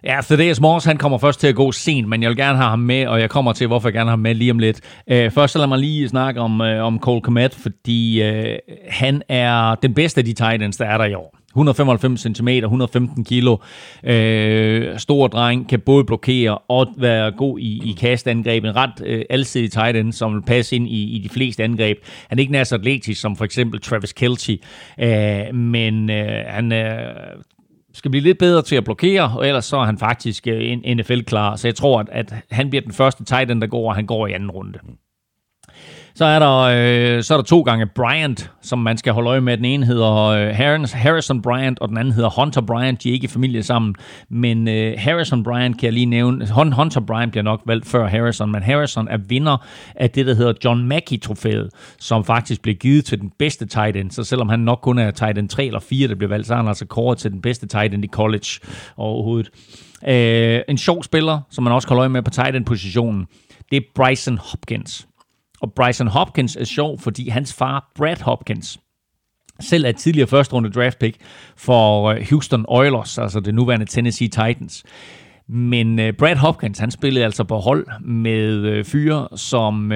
Ja, 0.04 0.20
Thaddeus 0.22 0.60
Morse, 0.60 0.90
han 0.90 0.98
kommer 0.98 1.18
først 1.18 1.40
til 1.40 1.48
at 1.48 1.56
gå 1.56 1.72
sent, 1.72 2.08
men 2.08 2.22
jeg 2.22 2.30
vil 2.30 2.38
gerne 2.38 2.58
have 2.58 2.70
ham 2.70 2.80
med, 2.80 3.08
og 3.08 3.22
jeg 3.22 3.30
kommer 3.30 3.54
til, 3.54 3.68
hvorfor 3.68 3.90
jeg 3.90 3.94
gerne 3.94 4.10
har 4.10 4.12
ham 4.12 4.20
med 4.20 4.36
lige 4.36 4.52
om 4.52 4.60
lidt. 4.60 4.82
Uh, 5.12 5.32
først 5.32 5.54
så 5.54 5.60
lad 5.60 5.68
mig 5.68 5.80
lige 5.80 6.10
snakke 6.10 6.42
om, 6.42 6.62
uh, 6.62 6.68
om 6.68 7.00
Cole 7.00 7.22
Komet, 7.22 7.56
fordi 7.56 8.22
uh, 8.30 8.56
han 8.90 9.22
er 9.30 9.76
den 9.76 9.94
bedste 9.94 10.22
af 10.22 10.26
de 10.26 10.34
Titans, 10.34 10.78
der 10.78 10.86
er 10.86 10.98
der 10.98 11.06
i 11.06 11.14
år. 11.14 11.40
195 11.50 12.22
cm, 12.22 12.48
115 12.48 13.24
kilo. 13.24 13.58
Øh, 14.04 15.00
stor 15.00 15.28
dreng, 15.28 15.70
kan 15.70 15.80
både 15.80 16.06
blokere 16.06 16.58
og 16.58 16.88
være 16.98 17.32
god 17.32 17.60
i, 17.60 17.90
i 17.90 17.96
kastangreb. 18.00 18.64
En 18.64 18.76
ret 18.76 19.02
øh, 19.06 19.26
alsidig 19.30 19.72
tight 19.72 19.98
end, 19.98 20.14
som 20.14 20.34
vil 20.34 20.42
passe 20.42 20.76
ind 20.76 20.88
i, 20.88 21.16
i 21.16 21.20
de 21.20 21.30
fleste 21.30 21.64
angreb. 21.64 21.98
Han 22.28 22.38
er 22.38 22.42
ikke 22.42 22.52
nær 22.52 22.64
så 22.64 22.76
atletisk 22.76 23.22
som 23.22 23.36
for 23.36 23.46
eksempel 23.46 23.82
Travis 23.82 24.14
Kelce, 24.14 24.60
øh, 25.00 25.56
men 25.56 26.10
øh, 26.10 26.44
han 26.48 26.72
øh, 26.72 27.00
skal 27.94 28.12
blive 28.12 28.24
lidt 28.24 28.38
bedre 28.38 28.62
til 28.62 28.76
at 28.76 28.84
blokere, 28.84 29.38
og 29.38 29.48
ellers 29.48 29.66
så 29.66 29.78
er 29.78 29.86
han 29.86 29.98
faktisk 29.98 30.48
øh, 30.48 30.78
NFL-klar. 30.96 31.56
Så 31.56 31.68
jeg 31.68 31.76
tror, 31.76 32.00
at, 32.00 32.10
at 32.12 32.34
han 32.52 32.70
bliver 32.70 32.82
den 32.82 32.92
første 32.92 33.26
tight 33.26 33.52
end, 33.52 33.62
der 33.62 33.68
går, 33.68 33.90
og 33.90 33.96
han 33.96 34.06
går 34.06 34.28
i 34.28 34.32
anden 34.32 34.52
runde. 34.52 34.80
Så 36.20 36.26
er 36.26 36.40
der, 36.40 36.58
øh, 36.58 37.24
så 37.24 37.34
er 37.34 37.38
der 37.38 37.44
to 37.44 37.62
gange 37.62 37.86
Bryant, 37.86 38.52
som 38.62 38.80
man 38.80 38.98
skal 38.98 39.14
holde 39.14 39.30
øje 39.30 39.42
med. 39.42 39.58
Den 39.58 39.66
ene 39.66 39.86
hedder 39.86 40.14
øh, 40.14 40.56
Harrison 40.94 41.42
Bryant, 41.42 41.80
og 41.80 41.90
den 41.90 41.98
anden 41.98 42.14
hedder 42.14 42.30
Hunter 42.42 42.62
Bryant. 42.62 43.04
De 43.04 43.10
er 43.10 43.14
ikke 43.14 43.26
i 43.26 43.28
familie 43.28 43.64
sammen, 43.64 43.96
men 44.30 44.68
øh, 44.68 44.94
Harrison 44.98 45.44
Bryant 45.44 45.80
kan 45.80 45.86
jeg 45.86 45.94
lige 45.94 46.06
nævne. 46.06 46.48
Hunter 46.54 47.00
Bryant 47.08 47.32
bliver 47.32 47.44
nok 47.44 47.62
valgt 47.66 47.88
før 47.88 48.08
Harrison, 48.08 48.52
men 48.52 48.64
Harrison 48.64 49.08
er 49.08 49.18
vinder 49.18 49.58
af 49.96 50.10
det, 50.10 50.26
der 50.26 50.34
hedder 50.34 50.54
John 50.66 50.88
Mackey-trofæet, 50.88 51.70
som 52.00 52.26
faktisk 52.26 52.62
blev 52.62 52.76
givet 52.76 53.06
til 53.06 53.22
den 53.22 53.32
bedste 53.40 53.66
tight 53.66 53.96
end. 53.96 54.12
Så 54.12 54.24
selvom 54.24 54.50
han 54.50 54.60
nok 54.60 54.80
kun 54.82 54.98
er 54.98 55.12
tight 55.12 55.38
end 55.38 55.50
3 55.50 55.66
eller 55.66 55.80
4, 55.80 56.08
der 56.08 56.16
bliver 56.16 56.30
valgt, 56.30 56.48
så 56.48 56.54
er 56.54 56.58
han 56.58 56.68
altså 56.68 56.86
kåret 56.86 57.18
til 57.18 57.32
den 57.32 57.42
bedste 57.42 57.68
tight 57.68 57.94
end 57.94 58.06
i 58.06 58.08
college 58.08 58.60
overhovedet. 58.98 59.50
Øh, 60.08 60.62
en 60.70 60.78
sjov 60.78 61.04
spiller, 61.04 61.40
som 61.50 61.64
man 61.64 61.74
også 61.74 61.88
kan 61.88 61.96
holde 61.96 62.02
øje 62.02 62.10
med 62.10 62.22
på 62.22 62.32
tight 62.32 62.56
end-positionen, 62.56 63.28
det 63.72 63.78
er 63.78 63.82
Bryson 63.96 64.38
Hopkins. 64.38 65.09
Og 65.62 65.74
Bryson 65.74 66.08
Hopkins 66.08 66.56
er 66.56 66.64
sjov, 66.64 67.00
fordi 67.00 67.30
hans 67.30 67.54
far, 67.54 67.92
Brad 67.96 68.22
Hopkins, 68.22 68.80
selv 69.60 69.86
er 69.86 69.92
tidligere 69.92 70.28
første 70.28 70.54
runde 70.54 70.70
draft 70.70 71.00
pick 71.00 71.18
for 71.58 72.04
øh, 72.04 72.26
Houston 72.30 72.66
Oilers, 72.68 73.18
altså 73.18 73.40
det 73.40 73.56
nuværende 73.56 73.86
Tennessee 73.86 74.28
Titans. 74.28 74.84
Men 75.48 76.00
øh, 76.00 76.14
Brad 76.14 76.36
Hopkins, 76.36 76.80
han 76.80 76.92
spillede 76.92 77.26
altså 77.26 77.44
på 77.44 77.58
hold 77.58 77.88
med 78.02 78.56
øh, 78.56 78.86
fyre 78.86 79.28
som 79.36 79.90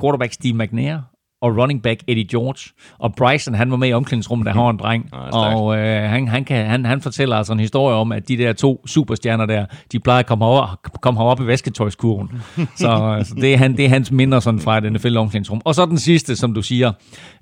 quarterback 0.00 0.32
Steve 0.32 0.54
McNair 0.54 0.98
og 1.40 1.56
running 1.56 1.82
back 1.82 2.00
Eddie 2.06 2.26
George. 2.30 2.70
Og 2.98 3.14
Bryson, 3.14 3.54
han 3.54 3.70
var 3.70 3.76
med 3.76 3.88
i 3.88 3.92
omklædningsrummet, 3.92 4.46
da 4.46 4.50
han 4.50 4.62
var 4.62 4.70
en 4.70 4.76
dreng. 4.76 5.10
og 5.32 5.78
øh, 5.78 6.10
han, 6.10 6.28
han, 6.28 6.44
kan, 6.44 6.66
han, 6.66 6.84
han 6.84 7.00
fortæller 7.00 7.36
altså 7.36 7.52
en 7.52 7.60
historie 7.60 7.96
om, 7.96 8.12
at 8.12 8.28
de 8.28 8.36
der 8.36 8.52
to 8.52 8.86
superstjerner 8.86 9.46
der, 9.46 9.66
de 9.92 10.00
plejer 10.00 10.18
at 10.18 10.26
komme 10.26 10.44
herop, 10.44 10.78
komme 11.00 11.20
herop 11.20 11.40
i 11.40 11.46
vasketøjskurven. 11.46 12.30
så, 12.76 13.22
så 13.24 13.34
det, 13.34 13.54
er 13.54 13.56
han, 13.56 13.76
det 13.76 13.84
er 13.84 13.88
hans 13.88 14.12
minder 14.12 14.40
sådan 14.40 14.60
fra 14.60 14.78
et 14.78 14.92
NFL-omklædningsrum. 14.92 15.60
Og 15.64 15.74
så 15.74 15.86
den 15.86 15.98
sidste, 15.98 16.36
som 16.36 16.54
du 16.54 16.62
siger, 16.62 16.92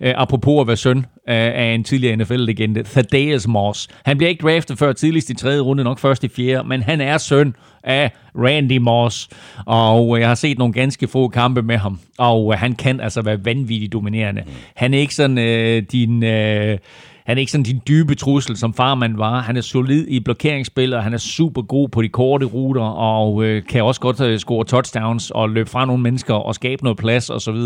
øh, 0.01 0.15
apropos 0.17 0.61
at 0.61 0.67
være 0.67 0.77
søn 0.77 0.99
øh, 0.99 1.05
af 1.27 1.75
en 1.75 1.85
tidligere 1.85 2.17
NFL-legende, 2.17 2.83
Thaddeus 2.83 3.47
Moss. 3.47 3.89
Han 4.05 4.19
bliver 4.19 4.29
ikke 4.29 4.43
draftet 4.43 4.79
før 4.79 4.93
tidligst 4.93 5.31
i 5.31 5.35
tredje 5.35 5.61
runde, 5.61 5.85
nok 5.85 5.99
først 5.99 6.25
i 6.25 6.29
fjerde, 6.29 6.69
men 6.69 6.83
han 6.83 7.01
er 7.01 7.19
søn 7.19 7.55
af 7.89 8.11
Randy 8.37 8.77
Moss, 8.77 9.29
og 9.67 10.21
jeg 10.21 10.29
har 10.29 10.35
set 10.35 10.59
nogle 10.59 10.73
ganske 10.73 11.09
få 11.09 11.29
kampe 11.29 11.63
med 11.63 11.77
ham, 11.77 11.99
og 12.19 12.59
han 12.59 12.75
kan 12.75 13.01
altså 13.01 13.23
være 13.23 13.45
vanvittigt 13.45 13.93
dominerende. 13.93 14.43
Han 14.75 14.95
er 14.95 14.99
ikke 14.99 15.15
sådan 15.15 15.39
øh, 15.39 15.83
din... 15.93 16.23
Øh, 16.25 16.79
han 17.27 17.37
er 17.37 17.41
ikke 17.41 17.53
sådan 17.53 17.65
din 17.65 17.81
dybe 17.89 18.15
trussel, 18.15 18.57
som 18.57 18.75
farmand 18.75 19.17
var. 19.17 19.41
Han 19.41 19.57
er 19.57 19.61
solid 19.61 20.07
i 20.09 20.21
blokeringsspil, 20.21 20.95
og 20.95 21.03
han 21.03 21.15
er 21.15 21.19
super 21.19 21.63
god 21.63 21.89
på 21.89 22.03
de 22.03 22.09
korte 22.09 22.47
ruter, 22.47 22.83
og 22.83 23.45
øh, 23.45 23.63
kan 23.67 23.83
også 23.83 24.01
godt 24.01 24.21
øh, 24.21 24.39
score 24.39 24.65
touchdowns 24.65 25.31
og 25.31 25.51
løbe 25.51 25.71
fra 25.71 25.85
nogle 25.85 26.03
mennesker 26.03 26.35
og 26.35 26.55
skabe 26.55 26.85
noget 26.85 26.99
plads 26.99 27.31
osv. 27.31 27.57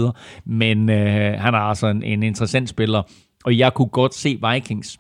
Men 0.45 0.91
øh, 0.91 1.41
han 1.41 1.55
er 1.55 1.59
altså 1.59 1.87
en, 1.87 2.03
en 2.03 2.23
interessant 2.23 2.69
spiller, 2.69 3.03
og 3.45 3.59
jeg 3.59 3.75
kunne 3.75 3.89
godt 3.89 4.15
se 4.15 4.39
Vikings 4.53 4.99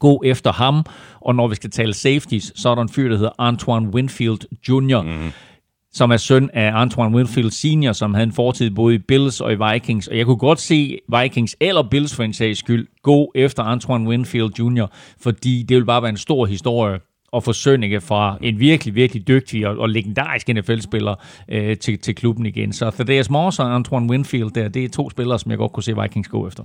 gå 0.00 0.22
efter 0.24 0.52
ham. 0.52 0.84
Og 1.20 1.34
når 1.34 1.48
vi 1.48 1.54
skal 1.54 1.70
tale 1.70 1.94
safeties, 1.94 2.52
så 2.54 2.68
er 2.68 2.74
der 2.74 2.82
en 2.82 2.88
fyr, 2.88 3.08
der 3.08 3.16
hedder 3.16 3.40
Antoine 3.40 3.94
Winfield 3.94 4.40
Jr., 4.68 5.02
mm 5.02 5.32
som 5.92 6.10
er 6.10 6.16
søn 6.16 6.50
af 6.52 6.70
Antoine 6.74 7.16
Winfield 7.16 7.50
Senior, 7.50 7.92
som 7.92 8.14
havde 8.14 8.26
en 8.26 8.32
fortid 8.32 8.70
både 8.70 8.94
i 8.94 8.98
Bills 8.98 9.40
og 9.40 9.52
i 9.52 9.56
Vikings. 9.72 10.08
Og 10.08 10.16
jeg 10.18 10.26
kunne 10.26 10.36
godt 10.36 10.60
se 10.60 10.98
Vikings 11.20 11.56
eller 11.60 11.82
Bills 11.82 12.14
for 12.14 12.22
en 12.22 12.32
sags 12.32 12.58
skyld 12.58 12.86
gå 13.02 13.32
efter 13.34 13.62
Antoine 13.62 14.08
Winfield 14.08 14.58
Jr., 14.58 14.86
fordi 15.20 15.62
det 15.62 15.76
vil 15.76 15.84
bare 15.84 16.02
være 16.02 16.10
en 16.10 16.16
stor 16.16 16.46
historie 16.46 16.98
at 17.32 17.44
få 17.44 17.52
Sønneke 17.52 18.00
fra 18.00 18.38
en 18.42 18.60
virkelig, 18.60 18.94
virkelig 18.94 19.28
dygtig 19.28 19.66
og, 19.66 19.78
og 19.78 19.88
legendarisk 19.88 20.48
NFL-spiller 20.48 21.14
øh, 21.48 21.76
til, 21.76 21.98
til 21.98 22.14
klubben 22.14 22.46
igen. 22.46 22.72
Så 22.72 22.90
Thaddeus 22.90 23.30
Moss 23.30 23.58
og 23.58 23.74
Antoine 23.74 24.10
Winfield, 24.10 24.50
der, 24.50 24.68
det 24.68 24.84
er 24.84 24.88
to 24.88 25.10
spillere, 25.10 25.38
som 25.38 25.50
jeg 25.50 25.58
godt 25.58 25.72
kunne 25.72 25.84
se 25.84 26.02
Vikings 26.02 26.28
gå 26.28 26.48
efter. 26.48 26.64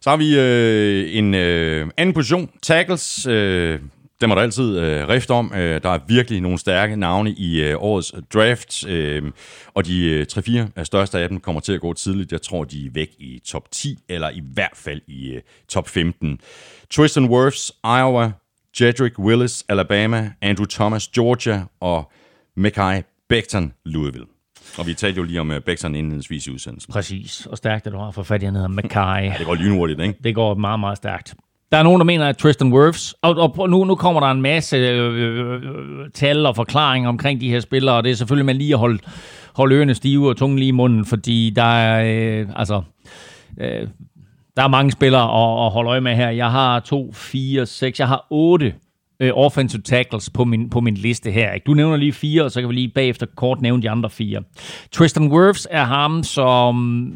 Så 0.00 0.10
har 0.10 0.16
vi 0.16 0.38
øh, 0.38 1.16
en 1.16 1.34
øh, 1.34 1.90
anden 1.96 2.14
position, 2.14 2.50
tackles. 2.62 3.26
Øh, 3.26 3.80
dem 4.20 4.30
er 4.30 4.34
der 4.34 4.42
altid 4.42 4.78
øh, 4.78 5.08
rift 5.08 5.30
om. 5.30 5.52
Øh, 5.54 5.82
der 5.82 5.90
er 5.90 5.98
virkelig 6.08 6.40
nogle 6.40 6.58
stærke 6.58 6.96
navne 6.96 7.30
i 7.30 7.60
øh, 7.60 7.82
årets 7.82 8.14
draft, 8.34 8.86
øh, 8.88 9.22
og 9.74 9.86
de 9.86 10.04
øh, 10.04 10.26
3-4 10.32 10.84
største 10.84 11.18
af 11.18 11.28
dem 11.28 11.40
kommer 11.40 11.60
til 11.60 11.72
at 11.72 11.80
gå 11.80 11.92
tidligt. 11.92 12.32
Jeg 12.32 12.42
tror, 12.42 12.64
de 12.64 12.86
er 12.86 12.90
væk 12.92 13.10
i 13.18 13.40
top 13.46 13.70
10, 13.70 13.98
eller 14.08 14.30
i 14.30 14.42
hvert 14.54 14.74
fald 14.74 15.00
i 15.06 15.30
øh, 15.30 15.42
top 15.68 15.88
15. 15.88 16.40
Tristan 16.90 17.24
Wirfs, 17.24 17.72
Iowa, 17.84 18.32
Jedrick 18.80 19.18
Willis, 19.18 19.64
Alabama, 19.68 20.32
Andrew 20.40 20.66
Thomas, 20.66 21.08
Georgia 21.08 21.64
og 21.80 22.12
Mekai 22.56 23.02
Becton, 23.28 23.72
Louisville. 23.84 24.26
Og 24.78 24.86
vi 24.86 24.94
talte 24.94 25.18
jo 25.18 25.24
lige 25.24 25.40
om 25.40 25.50
uh, 25.50 25.56
Bexon 25.66 25.94
indledningsvis 25.94 26.46
i 26.46 26.50
udsendelsen. 26.50 26.92
Præcis, 26.92 27.46
og 27.46 27.56
stærkt 27.56 27.86
at 27.86 27.92
du 27.92 27.98
har 27.98 28.10
for 28.10 28.22
fat 28.22 28.42
i, 28.42 28.44
han 28.44 28.54
hedder 28.54 28.68
Mackay. 28.68 29.24
ja, 29.24 29.34
det 29.38 29.46
går 29.46 29.54
lynhurtigt, 29.54 30.00
ikke? 30.00 30.14
Det 30.24 30.34
går 30.34 30.54
meget, 30.54 30.80
meget 30.80 30.96
stærkt. 30.96 31.34
Der 31.72 31.78
er 31.78 31.82
nogen, 31.82 32.00
der 32.00 32.04
mener, 32.04 32.28
at 32.28 32.36
Tristan 32.36 32.72
Wirfs, 32.72 33.14
og, 33.22 33.36
og 33.58 33.70
nu, 33.70 33.84
nu 33.84 33.94
kommer 33.94 34.20
der 34.20 34.30
en 34.30 34.42
masse 34.42 34.76
øh, 34.76 35.62
øh, 35.62 36.10
tal 36.14 36.46
og 36.46 36.56
forklaringer 36.56 37.08
omkring 37.08 37.40
de 37.40 37.50
her 37.50 37.60
spillere, 37.60 37.96
og 37.96 38.04
det 38.04 38.10
er 38.10 38.14
selvfølgelig 38.14 38.46
med 38.46 38.54
lige 38.54 38.72
at 38.72 38.78
holde, 38.78 38.98
holde 39.54 39.76
ørerne 39.76 39.94
stive 39.94 40.28
og 40.28 40.36
tungen 40.36 40.58
lige 40.58 40.68
i 40.68 40.72
munden, 40.72 41.04
fordi 41.04 41.52
der 41.56 41.62
er, 41.62 42.04
øh, 42.40 42.48
altså, 42.56 42.82
øh, 43.60 43.88
der 44.56 44.62
er 44.62 44.68
mange 44.68 44.92
spillere 44.92 45.22
at, 45.22 45.66
at 45.66 45.72
holde 45.72 45.90
øje 45.90 46.00
med 46.00 46.16
her. 46.16 46.30
Jeg 46.30 46.50
har 46.50 46.80
to, 46.80 47.12
fire, 47.12 47.66
seks, 47.66 47.98
jeg 47.98 48.08
har 48.08 48.26
otte 48.30 48.74
øh, 49.20 49.32
offensive 49.34 49.82
tackles 49.82 50.30
på 50.30 50.44
min, 50.44 50.70
på 50.70 50.80
min 50.80 50.94
liste 50.94 51.30
her. 51.30 51.52
Ikke? 51.52 51.64
Du 51.64 51.74
nævner 51.74 51.96
lige 51.96 52.12
fire, 52.12 52.44
og 52.44 52.50
så 52.50 52.60
kan 52.60 52.68
vi 52.68 52.74
lige 52.74 52.88
bagefter 52.88 53.26
kort 53.36 53.60
nævne 53.60 53.82
de 53.82 53.90
andre 53.90 54.10
fire. 54.10 54.42
Tristan 54.92 55.32
Wirfs 55.32 55.68
er 55.70 55.84
ham, 55.84 56.22
som 56.22 57.12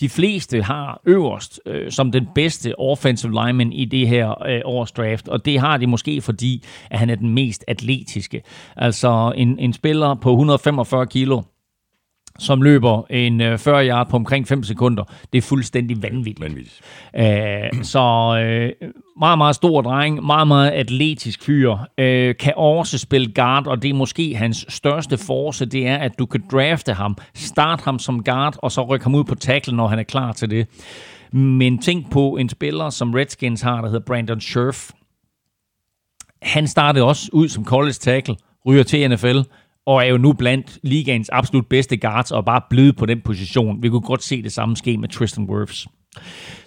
de 0.00 0.08
fleste 0.08 0.62
har 0.62 1.00
øverst 1.06 1.60
øh, 1.66 1.90
som 1.90 2.12
den 2.12 2.28
bedste 2.34 2.78
offensive 2.78 3.32
lineman 3.32 3.72
i 3.72 3.84
det 3.84 4.08
her 4.08 4.48
øh, 4.48 4.60
års 4.64 4.92
draft, 4.92 5.28
og 5.28 5.44
det 5.44 5.60
har 5.60 5.76
de 5.76 5.86
måske 5.86 6.20
fordi, 6.20 6.64
at 6.90 6.98
han 6.98 7.10
er 7.10 7.14
den 7.14 7.30
mest 7.34 7.64
atletiske. 7.68 8.42
Altså 8.76 9.32
en, 9.36 9.58
en 9.58 9.72
spiller 9.72 10.14
på 10.14 10.30
145 10.30 11.06
kilo, 11.06 11.42
som 12.38 12.62
løber 12.62 13.02
en 13.10 13.58
40 13.58 13.82
øh, 13.82 13.88
yard 13.88 14.08
på 14.08 14.16
omkring 14.16 14.48
5 14.48 14.62
sekunder. 14.62 15.04
Det 15.32 15.38
er 15.38 15.42
fuldstændig 15.42 16.02
vanvittigt. 16.02 16.40
Vanvittigt. 16.40 16.80
Æh, 17.14 17.82
så 17.82 18.00
øh, 18.44 18.90
meget, 19.18 19.38
meget 19.38 19.54
stor 19.54 19.82
dreng, 19.82 20.26
meget, 20.26 20.48
meget 20.48 20.70
atletisk 20.70 21.42
fyr, 21.42 21.76
øh, 21.98 22.34
kan 22.36 22.52
også 22.56 22.98
spille 22.98 23.32
guard, 23.34 23.66
og 23.66 23.82
det 23.82 23.90
er 23.90 23.94
måske 23.94 24.36
hans 24.36 24.66
største 24.68 25.18
force, 25.18 25.66
det 25.66 25.86
er, 25.86 25.96
at 25.96 26.18
du 26.18 26.26
kan 26.26 26.44
drafte 26.52 26.92
ham, 26.92 27.16
starte 27.34 27.84
ham 27.84 27.98
som 27.98 28.24
guard, 28.24 28.56
og 28.58 28.72
så 28.72 28.82
rykke 28.82 29.04
ham 29.04 29.14
ud 29.14 29.24
på 29.24 29.34
tackle, 29.34 29.76
når 29.76 29.88
han 29.88 29.98
er 29.98 30.02
klar 30.02 30.32
til 30.32 30.50
det. 30.50 30.66
Men 31.32 31.78
tænk 31.78 32.10
på 32.10 32.36
en 32.36 32.48
spiller, 32.48 32.90
som 32.90 33.14
Redskins 33.14 33.62
har, 33.62 33.80
der 33.80 33.88
hedder 33.88 34.04
Brandon 34.06 34.40
Scherf. 34.40 34.90
Han 36.42 36.68
startede 36.68 37.04
også 37.04 37.30
ud 37.32 37.48
som 37.48 37.64
college 37.64 37.92
tackle, 37.92 38.36
ryger 38.66 38.82
til 38.82 39.10
NFL, 39.10 39.38
og 39.86 40.04
er 40.04 40.08
jo 40.08 40.18
nu 40.18 40.32
blandt 40.32 40.78
ligaens 40.82 41.28
absolut 41.28 41.66
bedste 41.66 41.96
guards, 41.96 42.30
og 42.30 42.44
bare 42.44 42.60
blevet 42.70 42.96
på 42.96 43.06
den 43.06 43.20
position. 43.20 43.82
Vi 43.82 43.88
kunne 43.88 44.00
godt 44.00 44.22
se 44.22 44.42
det 44.42 44.52
samme 44.52 44.76
ske 44.76 44.96
med 44.96 45.08
Tristan 45.08 45.44
Wirfs. 45.44 45.88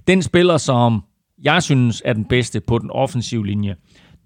Den 0.08 0.22
spiller, 0.22 0.58
som 0.58 1.04
jeg 1.44 1.64
synes 1.64 2.02
er 2.06 2.14
den 2.14 2.26
bedste 2.26 2.60
på 2.60 2.78
den 2.78 2.92
offensive 2.92 3.46
linje, 3.46 3.76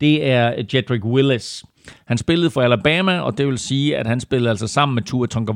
det 0.02 0.30
er 0.30 0.64
Jedrick 0.74 1.06
Willis. 1.06 1.64
Han 2.06 2.18
spillede 2.18 2.50
for 2.50 2.62
Alabama, 2.62 3.20
og 3.20 3.38
det 3.38 3.48
vil 3.48 3.58
sige, 3.58 3.98
at 3.98 4.08
han 4.08 4.20
spillede 4.20 4.50
altså 4.50 4.68
sammen 4.68 4.96
med 4.96 5.04
Tua 5.04 5.28
Tonga 5.28 5.52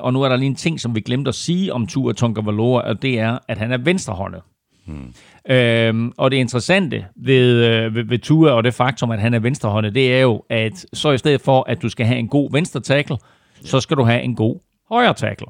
og 0.00 0.12
nu 0.12 0.22
er 0.22 0.28
der 0.28 0.36
lige 0.36 0.46
en 0.46 0.54
ting, 0.54 0.80
som 0.80 0.94
vi 0.94 1.00
glemte 1.00 1.28
at 1.28 1.34
sige 1.34 1.72
om 1.72 1.86
Tua 1.86 2.12
Tonga 2.12 2.40
og 2.40 3.02
det 3.02 3.18
er, 3.18 3.38
at 3.48 3.58
han 3.58 3.72
er 3.72 3.78
venstrehåndet. 3.78 4.42
Hmm. 4.86 5.14
Øhm, 5.48 6.12
og 6.16 6.30
det 6.30 6.36
interessante 6.36 7.06
ved, 7.16 7.64
øh, 7.64 7.94
ved, 7.94 8.04
ved 8.04 8.18
Tua 8.18 8.50
og 8.50 8.64
det 8.64 8.74
faktum, 8.74 9.10
at 9.10 9.20
han 9.20 9.34
er 9.34 9.38
venstrehåndet, 9.38 9.94
det 9.94 10.14
er 10.14 10.20
jo, 10.20 10.44
at 10.50 10.86
så 10.92 11.12
i 11.12 11.18
stedet 11.18 11.40
for, 11.40 11.64
at 11.68 11.82
du 11.82 11.88
skal 11.88 12.06
have 12.06 12.18
en 12.18 12.28
god 12.28 12.52
venstre 12.52 12.80
tackle, 12.80 13.16
så 13.64 13.80
skal 13.80 13.96
du 13.96 14.02
have 14.02 14.22
en 14.22 14.34
god 14.34 14.60
højre 14.88 15.14
tackle. 15.14 15.46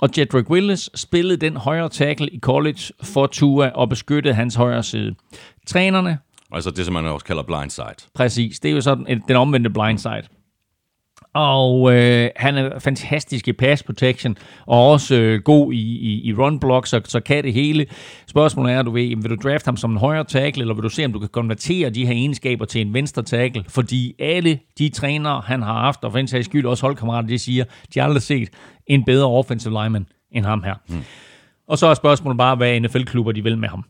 Og 0.00 0.10
Jedrick 0.18 0.50
Willis 0.50 0.90
spillede 0.94 1.36
den 1.36 1.56
højre 1.56 1.88
tackle 1.88 2.28
i 2.28 2.38
college 2.38 2.80
for 3.02 3.26
Tua 3.26 3.68
og 3.68 3.88
beskyttede 3.88 4.34
hans 4.34 4.54
højre 4.54 4.82
side. 4.82 5.14
Trænerne... 5.66 6.18
Altså 6.52 6.70
det, 6.70 6.84
som 6.84 6.94
man 6.94 7.06
også 7.06 7.26
kalder 7.26 7.42
blindside. 7.42 7.94
Præcis, 8.14 8.60
det 8.60 8.70
er 8.70 8.74
jo 8.74 8.80
sådan 8.80 9.22
den 9.28 9.36
omvendte 9.36 9.70
blindside. 9.70 10.22
Og 11.34 11.94
øh, 11.94 12.30
han 12.36 12.56
er 12.56 12.78
fantastisk 12.78 13.48
i 13.48 13.52
pass 13.52 13.82
protection, 13.82 14.36
og 14.66 14.90
også 14.90 15.14
øh, 15.16 15.42
god 15.42 15.72
i, 15.72 15.76
i, 15.76 16.28
i 16.28 16.34
run 16.34 16.60
block, 16.60 16.86
så, 16.86 17.00
så 17.04 17.20
kan 17.20 17.44
det 17.44 17.52
hele. 17.52 17.86
Spørgsmålet 18.26 18.72
er, 18.72 18.82
du 18.82 18.90
ved, 18.90 19.16
vil 19.16 19.30
du 19.30 19.36
draft 19.48 19.64
ham 19.66 19.76
som 19.76 19.90
en 19.90 19.96
højre 19.96 20.24
tackle, 20.24 20.60
eller 20.60 20.74
vil 20.74 20.82
du 20.82 20.88
se, 20.88 21.04
om 21.04 21.12
du 21.12 21.18
kan 21.18 21.28
konvertere 21.28 21.90
de 21.90 22.06
her 22.06 22.12
egenskaber 22.12 22.64
til 22.64 22.80
en 22.80 22.94
venstre 22.94 23.22
tackle? 23.22 23.64
Fordi 23.68 24.14
alle 24.18 24.58
de 24.78 24.88
trænere, 24.88 25.40
han 25.46 25.62
har 25.62 25.80
haft, 25.80 26.04
og 26.04 26.12
for 26.12 26.18
en 26.18 26.28
sags 26.28 26.46
skyld 26.46 26.66
også 26.66 26.86
holdkammerater, 26.86 27.28
de 27.28 27.38
siger, 27.38 27.64
de 27.94 28.00
har 28.00 28.06
aldrig 28.06 28.22
set 28.22 28.48
en 28.86 29.04
bedre 29.04 29.26
offensive 29.26 29.82
lineman 29.82 30.06
end 30.30 30.44
ham 30.44 30.62
her. 30.62 30.74
Mm. 30.88 31.02
Og 31.68 31.78
så 31.78 31.86
er 31.86 31.94
spørgsmålet 31.94 32.38
bare, 32.38 32.56
hvad 32.56 32.80
NFL-klubber 32.80 33.32
de 33.32 33.42
vil 33.42 33.58
med 33.58 33.68
ham. 33.68 33.84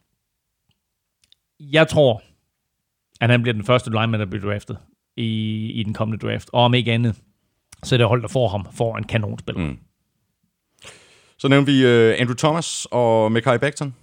Jeg 1.61 1.88
tror, 1.88 2.22
at 3.20 3.30
han 3.30 3.42
bliver 3.42 3.55
den 3.55 3.64
første 3.64 3.90
lineman, 3.90 4.20
der 4.20 4.26
bliver 4.26 4.51
draftet 4.51 4.78
i, 5.16 5.70
i 5.70 5.82
den 5.82 5.95
kommende 5.95 6.26
draft. 6.26 6.51
Og 6.53 6.64
om 6.64 6.74
ikke 6.74 6.92
andet, 6.92 7.16
så 7.85 7.97
det 7.97 8.07
hold, 8.07 8.22
der 8.22 8.28
får 8.28 8.49
ham, 8.49 8.66
får 8.74 8.97
en 8.97 9.05
kanonspil. 9.05 9.59
Mm. 9.59 9.76
Så 11.39 11.49
nævnte 11.49 11.72
vi 11.72 11.85
uh, 11.85 12.20
Andrew 12.20 12.35
Thomas 12.35 12.87
og 12.91 13.32
Mekai 13.32 13.59
Becton. 13.59 13.95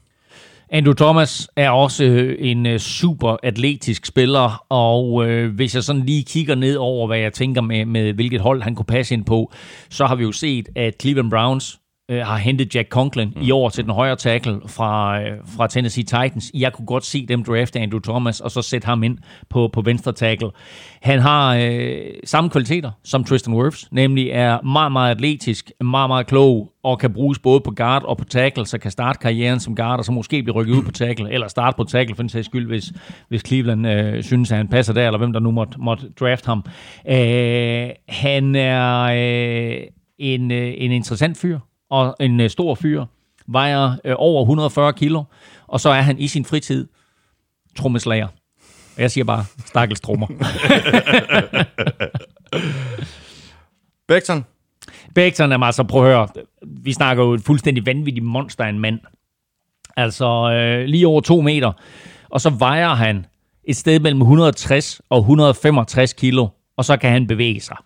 Andrew 0.70 0.94
Thomas 0.94 1.50
er 1.56 1.70
også 1.70 2.04
øh, 2.04 2.36
en 2.40 2.66
uh, 2.66 2.78
super 2.78 3.38
atletisk 3.44 4.06
spiller, 4.06 4.66
og 4.70 5.14
uh, 5.14 5.46
hvis 5.46 5.76
jeg 5.76 5.84
sådan 5.84 6.06
lige 6.06 6.24
kigger 6.24 6.56
ned 6.56 6.76
over, 6.76 7.08
hvad 7.08 7.18
jeg 7.18 7.34
tænker 7.34 7.62
med, 7.62 7.86
med 7.86 8.14
hvilket 8.14 8.42
hold 8.42 8.62
han 8.62 8.76
kunne 8.76 8.86
passe 8.86 9.14
ind 9.14 9.26
på, 9.26 9.52
så 9.90 10.06
har 10.06 10.16
vi 10.16 10.24
jo 10.24 10.32
set, 10.32 10.70
at 10.76 10.94
Cleveland 11.02 11.30
Browns 11.30 11.81
øh, 12.12 12.26
har 12.26 12.38
hentet 12.38 12.76
Jack 12.76 12.90
Conklin 12.90 13.34
mm. 13.36 13.42
i 13.42 13.52
år 13.52 13.70
til 13.70 13.84
den 13.84 13.94
højre 13.94 14.16
tackle 14.16 14.62
fra, 14.68 15.22
øh, 15.22 15.38
fra 15.58 15.68
Tennessee 15.68 16.04
Titans. 16.04 16.52
Jeg 16.54 16.74
kunne 16.74 16.86
godt 16.86 17.06
se 17.06 17.26
dem 17.26 17.44
drafte 17.44 17.80
Andrew 17.80 18.00
Thomas, 18.00 18.40
og 18.40 18.52
så 18.52 18.62
sætte 18.62 18.86
ham 18.86 19.04
ind 19.04 19.18
på, 19.50 19.70
på 19.74 19.82
venstre 19.82 20.14
tackle. 20.14 20.50
Han 21.02 21.20
har 21.20 21.56
øh, 21.56 22.00
samme 22.24 22.50
kvaliteter 22.50 22.92
som 23.04 23.24
Tristan 23.24 23.54
Wirfs, 23.54 23.88
nemlig 23.92 24.30
er 24.30 24.62
meget, 24.62 24.92
meget 24.92 25.12
atletisk, 25.12 25.72
meget, 25.82 26.10
meget 26.10 26.28
klog, 26.28 26.72
og 26.84 27.00
kan 27.00 27.14
bruges 27.14 27.40
både 27.40 27.62
på 27.62 27.72
guard 27.72 28.04
og 28.04 28.18
på 28.18 28.26
tackle, 28.26 28.66
så 28.66 28.78
kan 28.78 28.92
starte 28.92 29.20
karrieren 29.20 29.60
som 29.60 29.76
guard, 29.76 30.00
og 30.00 30.06
så 30.06 30.12
måske 30.12 30.44
blive 30.44 30.56
rykket 30.56 30.74
ud 30.74 30.84
på 30.84 30.92
tackle, 30.92 31.32
eller 31.32 31.48
starte 31.48 31.76
på 31.76 31.84
tackle 31.84 32.16
for 32.16 32.24
en 32.24 32.30
sags 32.30 32.46
skyld, 32.46 32.68
hvis, 32.68 32.94
hvis 33.30 33.42
Cleveland 33.48 33.88
øh, 33.88 34.24
synes, 34.24 34.52
at 34.52 34.58
han 34.58 34.68
passer 34.68 34.94
der, 34.94 35.08
eller 35.08 35.18
hvem 35.18 35.34
der 35.34 35.40
nu 35.40 35.52
måtte, 35.52 35.74
måtte 35.80 36.10
draft 36.20 36.46
ham. 36.46 36.66
Øh, 37.10 37.90
han 38.08 38.56
er 38.56 39.02
øh, 39.02 39.84
en, 40.20 40.52
øh, 40.52 40.74
en 40.78 40.92
interessant 40.92 41.38
fyr, 41.38 41.60
og 41.92 42.16
en 42.20 42.40
øh, 42.40 42.50
stor 42.50 42.76
fyr, 42.76 43.06
vejer 43.48 43.96
øh, 44.06 44.16
over 44.18 44.42
140 44.42 44.94
kilo, 44.94 45.24
og 45.68 45.80
så 45.80 45.90
er 45.90 46.02
han 46.02 46.20
i 46.20 46.28
sin 46.28 46.46
fritid 46.46 46.88
trommeslager. 47.78 48.28
Og 48.96 49.02
jeg 49.02 49.12
siger 49.12 49.26
bare, 49.26 49.46
stakkels 49.66 50.02
trommer. 50.02 50.28
Becton? 54.08 54.46
Becton 55.16 55.52
er 55.52 55.58
altså, 55.58 55.84
prøv 55.84 56.02
at 56.02 56.08
høre, 56.08 56.28
vi 56.62 56.94
snakker 56.94 57.24
jo 57.24 57.34
et 57.34 57.42
fuldstændig 57.42 57.86
vanvittigt 57.86 58.26
monster 58.26 58.64
af 58.64 58.70
en 58.70 58.80
mand. 58.80 59.00
Altså 59.98 60.52
øh, 60.52 60.86
lige 60.86 61.08
over 61.08 61.22
to 61.22 61.42
meter. 61.42 61.72
Og 62.30 62.42
så 62.42 62.50
vejer 62.50 62.94
han 62.94 63.26
et 63.64 63.76
sted 63.78 64.00
mellem 64.00 64.22
160 64.22 65.02
og 65.10 65.20
165 65.20 66.14
kilo, 66.14 66.48
og 66.78 66.86
så 66.86 66.98
kan 66.98 67.12
han 67.12 67.28
bevæge 67.28 67.60
sig. 67.60 67.78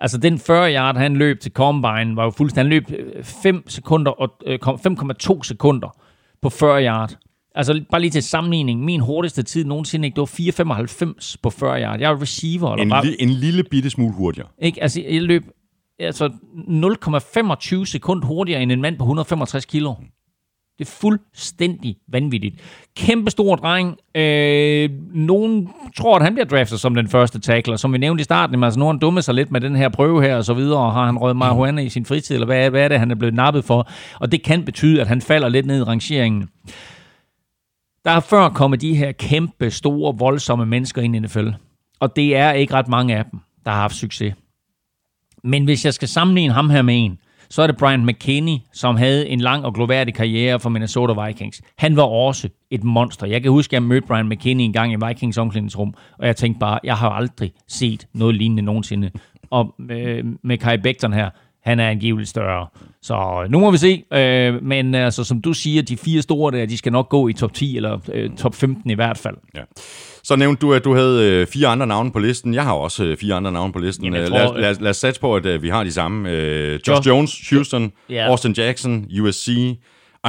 Altså 0.00 0.18
den 0.18 0.38
40 0.38 0.74
yard, 0.74 0.96
han 0.96 1.16
løb 1.16 1.40
til 1.40 1.52
Combine, 1.52 2.16
var 2.16 2.24
jo 2.24 2.30
fuldstændig, 2.30 2.82
han 2.82 2.84
løb 2.98 3.24
5 3.24 3.56
øh, 3.56 3.62
sekunder 3.66 4.10
og 4.10 4.30
5,2 4.46 5.36
øh, 5.36 5.44
sekunder 5.44 5.96
på 6.42 6.50
40 6.50 6.84
yard. 6.86 7.16
Altså 7.54 7.84
bare 7.90 8.00
lige 8.00 8.10
til 8.10 8.22
sammenligning, 8.22 8.84
min 8.84 9.00
hurtigste 9.00 9.42
tid 9.42 9.64
nogensinde, 9.64 10.06
ikke, 10.06 10.14
det 10.14 10.20
var 10.20 10.74
4,95 11.14 11.34
på 11.42 11.50
40 11.50 11.82
yard. 11.82 12.00
Jeg 12.00 12.10
er 12.12 12.22
receiver. 12.22 12.72
Eller 12.72 12.82
en, 12.82 12.90
bare, 12.90 13.04
li- 13.04 13.16
en 13.18 13.28
lille 13.30 13.64
bitte 13.70 13.90
smule 13.90 14.12
hurtigere. 14.14 14.48
Ikke? 14.58 14.82
Altså 14.82 15.02
jeg 15.10 15.22
løb 15.22 15.44
altså 15.98 16.30
0,25 17.80 17.84
sekund 17.84 18.24
hurtigere 18.24 18.62
end 18.62 18.72
en 18.72 18.80
mand 18.80 18.98
på 18.98 19.04
165 19.04 19.64
kilo. 19.64 19.94
Det 20.80 20.86
er 20.86 20.90
fuldstændig 20.90 21.96
vanvittigt. 22.08 22.60
Kæmpe 22.96 23.30
stor 23.30 23.56
dreng. 23.56 23.96
Øh, 24.14 24.90
nogen 25.14 25.68
tror, 25.96 26.16
at 26.16 26.22
han 26.22 26.34
bliver 26.34 26.46
draftet 26.46 26.80
som 26.80 26.94
den 26.94 27.08
første 27.08 27.40
tackler. 27.40 27.76
Som 27.76 27.92
vi 27.92 27.98
nævnte 27.98 28.20
i 28.20 28.24
starten, 28.24 28.64
altså 28.64 28.80
nogen 28.80 28.98
dummer 28.98 29.20
sig 29.20 29.34
lidt 29.34 29.50
med 29.50 29.60
den 29.60 29.76
her 29.76 29.88
prøve 29.88 30.22
her 30.22 30.36
og 30.36 30.44
så 30.44 30.54
videre, 30.54 30.78
og 30.78 30.92
har 30.92 31.06
han 31.06 31.18
røget 31.18 31.36
marihuana 31.36 31.82
i 31.82 31.88
sin 31.88 32.04
fritid, 32.04 32.34
eller 32.34 32.46
hvad, 32.46 32.70
hvad 32.70 32.84
er 32.84 32.88
det, 32.88 32.98
han 32.98 33.10
er 33.10 33.14
blevet 33.14 33.34
nappet 33.34 33.64
for? 33.64 33.88
Og 34.14 34.32
det 34.32 34.42
kan 34.42 34.64
betyde, 34.64 35.00
at 35.00 35.06
han 35.06 35.20
falder 35.20 35.48
lidt 35.48 35.66
ned 35.66 35.80
i 35.80 35.82
rangeringen. 35.82 36.48
Der 38.04 38.10
er 38.10 38.20
før 38.20 38.48
kommet 38.48 38.80
de 38.80 38.94
her 38.94 39.12
kæmpe, 39.12 39.70
store, 39.70 40.18
voldsomme 40.18 40.66
mennesker 40.66 41.02
ind 41.02 41.16
i 41.16 41.18
NFL. 41.18 41.48
Og 42.00 42.16
det 42.16 42.36
er 42.36 42.52
ikke 42.52 42.74
ret 42.74 42.88
mange 42.88 43.16
af 43.16 43.24
dem, 43.30 43.40
der 43.64 43.70
har 43.70 43.80
haft 43.80 43.94
succes. 43.94 44.34
Men 45.44 45.64
hvis 45.64 45.84
jeg 45.84 45.94
skal 45.94 46.08
sammenligne 46.08 46.52
ham 46.52 46.70
her 46.70 46.82
med 46.82 47.04
en, 47.04 47.18
så 47.50 47.62
er 47.62 47.66
det 47.66 47.76
Brian 47.76 48.06
McKinney, 48.06 48.56
som 48.72 48.96
havde 48.96 49.28
en 49.28 49.40
lang 49.40 49.64
og 49.64 49.74
gloværdig 49.74 50.14
karriere 50.14 50.60
for 50.60 50.70
Minnesota 50.70 51.26
Vikings. 51.26 51.62
Han 51.78 51.96
var 51.96 52.02
også 52.02 52.48
et 52.70 52.84
monster. 52.84 53.26
Jeg 53.26 53.42
kan 53.42 53.50
huske, 53.50 53.70
at 53.70 53.74
jeg 53.74 53.82
mødte 53.82 54.06
Brian 54.06 54.28
McKinney 54.28 54.64
en 54.64 54.72
gang 54.72 54.92
i 54.92 54.96
Vikings 55.06 55.38
omklædningsrum, 55.38 55.94
og 56.18 56.26
jeg 56.26 56.36
tænkte 56.36 56.58
bare, 56.58 56.78
jeg 56.84 56.96
har 56.96 57.10
aldrig 57.10 57.52
set 57.68 58.06
noget 58.14 58.34
lignende 58.34 58.62
nogensinde. 58.62 59.10
Og 59.50 59.74
med, 59.78 60.22
med 60.42 60.58
Kai 60.58 60.76
Becton 60.76 61.12
her, 61.12 61.30
han 61.62 61.80
er 61.80 61.88
angiveligt 61.88 62.28
større. 62.28 62.66
Så 63.02 63.46
nu 63.50 63.58
må 63.58 63.70
vi 63.70 63.78
se. 63.78 64.04
Øh, 64.12 64.62
men 64.62 64.94
altså, 64.94 65.24
som 65.24 65.40
du 65.40 65.52
siger, 65.52 65.82
de 65.82 65.96
fire 65.96 66.22
store 66.22 66.58
der, 66.58 66.66
de 66.66 66.78
skal 66.78 66.92
nok 66.92 67.08
gå 67.08 67.28
i 67.28 67.32
top 67.32 67.52
10 67.52 67.76
eller 67.76 67.98
øh, 68.12 68.30
top 68.30 68.54
15 68.54 68.90
i 68.90 68.94
hvert 68.94 69.18
fald. 69.18 69.36
Ja. 69.54 69.60
Så 70.22 70.36
nævnte 70.36 70.60
du, 70.60 70.72
at 70.72 70.84
du 70.84 70.94
havde 70.94 71.30
øh, 71.30 71.46
fire 71.46 71.68
andre 71.68 71.86
navne 71.86 72.12
på 72.12 72.18
listen. 72.18 72.54
Jeg 72.54 72.64
har 72.64 72.72
også 72.72 73.04
øh, 73.04 73.16
fire 73.16 73.34
andre 73.34 73.52
navne 73.52 73.72
på 73.72 73.78
listen. 73.78 74.04
Jamen, 74.04 74.28
tror, 74.28 74.38
lad, 74.38 74.60
lad, 74.60 74.74
lad 74.80 74.90
os 74.90 74.96
satse 74.96 75.20
på, 75.20 75.36
at 75.36 75.46
øh, 75.46 75.62
vi 75.62 75.68
har 75.68 75.84
de 75.84 75.92
samme. 75.92 76.30
Øh, 76.30 76.80
Josh 76.88 77.08
Jones, 77.08 77.50
Houston, 77.50 77.92
yeah. 78.10 78.30
Austin 78.30 78.52
Jackson, 78.52 79.06
USC, 79.20 79.48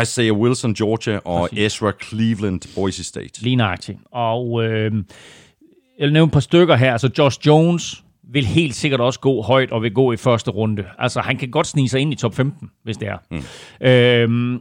Isaiah 0.02 0.34
Wilson, 0.34 0.74
Georgia, 0.74 1.20
og 1.26 1.50
Præcis. 1.50 1.66
Ezra 1.66 1.92
Cleveland, 2.04 2.76
Boise 2.76 3.04
State. 3.04 3.42
Lige 3.42 3.56
nøjagtigt. 3.56 3.98
Og 4.12 4.64
øh, 4.64 4.92
jeg 6.00 6.06
vil 6.06 6.14
nævne 6.14 6.28
et 6.28 6.34
par 6.34 6.40
stykker 6.40 6.76
her. 6.76 6.92
Altså 6.92 7.10
Josh 7.18 7.48
Jones 7.48 8.04
vil 8.32 8.46
helt 8.46 8.76
sikkert 8.76 9.02
også 9.02 9.20
gå 9.20 9.42
højt 9.42 9.72
og 9.72 9.84
vil 9.84 9.94
gå 9.94 10.12
i 10.12 10.18
første 10.18 10.52
runde. 10.52 10.86
Altså 11.00 11.22
han 11.22 11.38
kan 11.38 11.52
godt 11.52 11.68
snige 11.68 11.90
sig 11.90 12.00
ind 12.00 12.14
i 12.14 12.16
top 12.16 12.36
15, 12.36 12.70
hvis 12.84 12.98
det 12.98 13.08
er. 13.08 13.18
Mm. 13.32 13.44
Øh, 13.88 14.60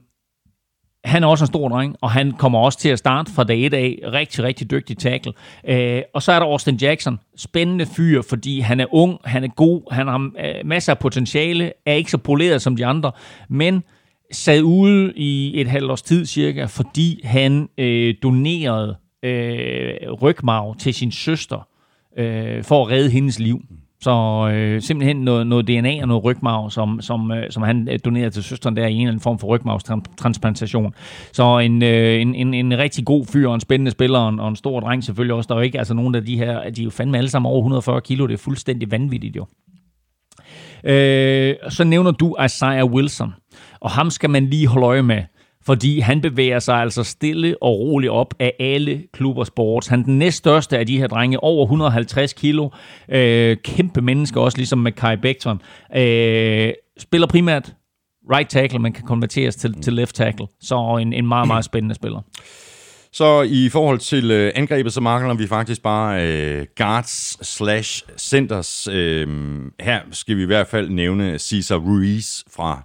han 1.05 1.23
er 1.23 1.27
også 1.27 1.45
en 1.45 1.47
stor 1.47 1.69
dreng, 1.69 1.97
og 2.01 2.11
han 2.11 2.33
kommer 2.33 2.59
også 2.59 2.79
til 2.79 2.89
at 2.89 2.99
starte 2.99 3.33
fra 3.33 3.45
dag 3.45 3.67
et 3.67 3.75
af. 3.75 3.99
Rigtig, 4.13 4.45
rigtig 4.45 4.71
dygtig 4.71 4.99
tackle. 4.99 5.33
Øh, 5.69 6.03
og 6.15 6.23
så 6.23 6.33
er 6.33 6.39
der 6.39 6.47
Austin 6.47 6.77
Jackson. 6.77 7.19
Spændende 7.37 7.87
fyr, 7.87 8.23
fordi 8.23 8.61
han 8.61 8.81
er 8.81 8.87
ung, 8.95 9.19
han 9.25 9.45
er 9.45 9.49
god, 9.49 9.93
han 9.93 10.07
har 10.09 10.31
øh, 10.39 10.67
masser 10.67 10.93
af 10.93 10.99
potentiale, 10.99 11.73
er 11.87 11.93
ikke 11.93 12.11
så 12.11 12.19
poleret 12.19 12.63
som 12.63 12.77
de 12.77 12.87
andre, 12.87 13.13
men 13.49 13.83
sad 14.33 14.63
ude 14.63 15.13
i 15.17 15.61
et 15.61 15.69
halvt 15.69 15.91
års 15.91 16.03
tid 16.03 16.27
cirka, 16.27 16.65
fordi 16.65 17.21
han 17.25 17.69
øh, 17.79 18.15
donerede 18.23 18.97
øh, 19.23 20.13
rygmarv 20.13 20.77
til 20.77 20.95
sin 20.95 21.13
søster, 21.13 21.67
øh, 22.19 22.65
for 22.65 22.85
at 22.85 22.91
redde 22.91 23.11
hendes 23.11 23.39
liv. 23.39 23.63
Så 24.03 24.49
øh, 24.53 24.83
simpelthen 24.83 25.17
noget, 25.17 25.47
noget 25.47 25.69
DNA 25.69 26.03
og 26.03 26.09
noget 26.09 26.25
rygmarv, 26.25 26.71
som, 26.71 27.01
som, 27.01 27.33
øh, 27.33 27.51
som 27.51 27.63
han 27.63 27.89
øh, 27.91 27.99
donerede 28.05 28.31
til 28.31 28.43
søsteren 28.43 28.77
der 28.77 28.87
i 28.87 28.93
en 28.93 29.01
eller 29.01 29.09
anden 29.09 29.21
form 29.21 29.39
for 29.39 29.47
rygmarvstransplantation. 29.47 30.95
Så 31.33 31.59
en, 31.59 31.83
øh, 31.83 32.21
en, 32.21 32.35
en, 32.35 32.55
en 32.55 32.79
rigtig 32.79 33.05
god 33.05 33.27
fyr 33.27 33.49
og 33.49 33.55
en 33.55 33.61
spændende 33.61 33.91
spiller 33.91 34.19
og 34.19 34.29
en, 34.29 34.41
og 34.41 34.49
en 34.49 34.57
stor 34.57 34.81
dreng 34.81 35.05
selvfølgelig 35.05 35.35
også. 35.35 35.49
Der 35.49 35.55
er 35.55 35.59
jo 35.59 35.63
ikke 35.63 35.79
altså 35.79 35.95
nogen 35.95 36.15
af 36.15 36.25
de 36.25 36.37
her, 36.37 36.71
de 36.71 36.81
er 36.81 36.85
jo 36.85 36.91
fandme 36.91 37.19
alle 37.19 37.31
sammen 37.31 37.51
over 37.51 37.59
140 37.59 38.01
kilo. 38.01 38.27
Det 38.27 38.35
er 38.35 38.39
fuldstændig 38.39 38.91
vanvittigt 38.91 39.37
jo. 39.37 39.47
Øh, 40.85 41.55
så 41.69 41.85
nævner 41.85 42.11
du 42.11 42.37
Isaiah 42.45 42.85
Wilson, 42.85 43.35
og 43.81 43.91
ham 43.91 44.11
skal 44.11 44.31
man 44.31 44.47
lige 44.47 44.67
holde 44.67 44.87
øje 44.87 45.03
med 45.03 45.23
fordi 45.71 46.01
han 46.01 46.21
bevæger 46.21 46.59
sig 46.59 46.75
altså 46.75 47.05
stille 47.05 47.57
og 47.63 47.79
roligt 47.79 48.11
op 48.11 48.35
af 48.39 48.53
alle 48.61 49.03
klubber 49.13 49.45
sports. 49.45 49.87
Han 49.87 50.01
er 50.01 50.05
den 50.05 50.19
næststørste 50.19 50.79
af 50.79 50.87
de 50.87 50.99
her 50.99 51.07
drenge, 51.07 51.43
over 51.43 51.65
150 51.65 52.33
kilo. 52.33 52.69
Øh, 53.09 53.57
kæmpe 53.65 54.01
menneske 54.01 54.41
også, 54.41 54.59
ligesom 54.59 54.79
med 54.79 54.93
Kai 54.93 55.17
Becton. 55.17 55.63
Øh, 55.97 56.73
spiller 56.99 57.27
primært 57.27 57.75
right 58.33 58.51
tackle, 58.51 58.79
men 58.79 58.93
kan 58.93 59.05
konverteres 59.05 59.57
til, 59.57 59.83
til 59.83 59.93
left 59.93 60.15
tackle. 60.15 60.47
Så 60.61 60.99
en, 61.03 61.13
en 61.13 61.27
meget, 61.27 61.47
meget 61.47 61.65
spændende 61.65 61.95
spiller. 61.95 62.21
Så 63.13 63.43
i 63.43 63.69
forhold 63.69 63.99
til 63.99 64.31
øh, 64.31 64.53
angrebet, 64.55 64.93
så 64.93 65.01
mangler 65.01 65.35
vi 65.35 65.47
faktisk 65.47 65.83
bare 65.83 66.27
øh, 66.27 66.67
guards 66.77 67.47
slash 67.47 68.05
centers. 68.19 68.89
Øh, 68.93 69.29
her 69.81 70.01
skal 70.13 70.37
vi 70.37 70.43
i 70.43 70.47
hvert 70.47 70.67
fald 70.67 70.91
nævne 70.91 71.39
Cesar 71.39 71.77
Ruiz 71.77 72.43
fra 72.57 72.83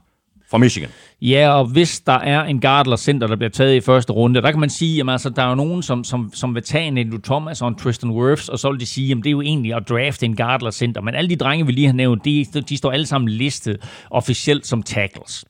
fra 0.51 0.57
Michigan. 0.57 0.89
Ja, 1.21 1.49
og 1.49 1.65
hvis 1.65 1.99
der 1.99 2.19
er 2.19 2.43
en 2.43 2.61
guard 2.61 2.85
eller 2.85 2.97
center, 2.97 3.27
der 3.27 3.35
bliver 3.35 3.49
taget 3.49 3.75
i 3.75 3.81
første 3.81 4.13
runde, 4.13 4.41
der 4.41 4.51
kan 4.51 4.59
man 4.59 4.69
sige, 4.69 5.01
at 5.01 5.09
altså, 5.09 5.29
der 5.29 5.43
er 5.43 5.49
jo 5.49 5.55
nogen, 5.55 5.83
som, 5.83 6.03
som, 6.03 6.31
som 6.33 6.55
vil 6.55 6.63
tage 6.63 6.87
en 6.87 6.97
Andrew 6.97 7.19
Thomas 7.19 7.61
og 7.61 7.67
en 7.67 7.75
Tristan 7.75 8.09
Wirfs, 8.09 8.49
og 8.49 8.59
så 8.59 8.71
vil 8.71 8.79
de 8.79 8.85
sige, 8.85 9.11
at 9.11 9.17
det 9.17 9.27
er 9.27 9.31
jo 9.31 9.41
egentlig 9.41 9.73
at 9.73 9.89
drafte 9.89 10.25
en 10.25 10.35
guard 10.35 10.61
eller 10.61 10.71
center. 10.71 11.01
Men 11.01 11.15
alle 11.15 11.29
de 11.29 11.35
drenge, 11.35 11.65
vi 11.65 11.71
lige 11.71 11.87
har 11.87 11.93
nævnt, 11.93 12.25
de, 12.25 12.45
de 12.69 12.77
står 12.77 12.91
alle 12.91 13.05
sammen 13.05 13.29
listet 13.29 13.77
officielt 14.09 14.67
som 14.67 14.83
tackles. 14.83 15.45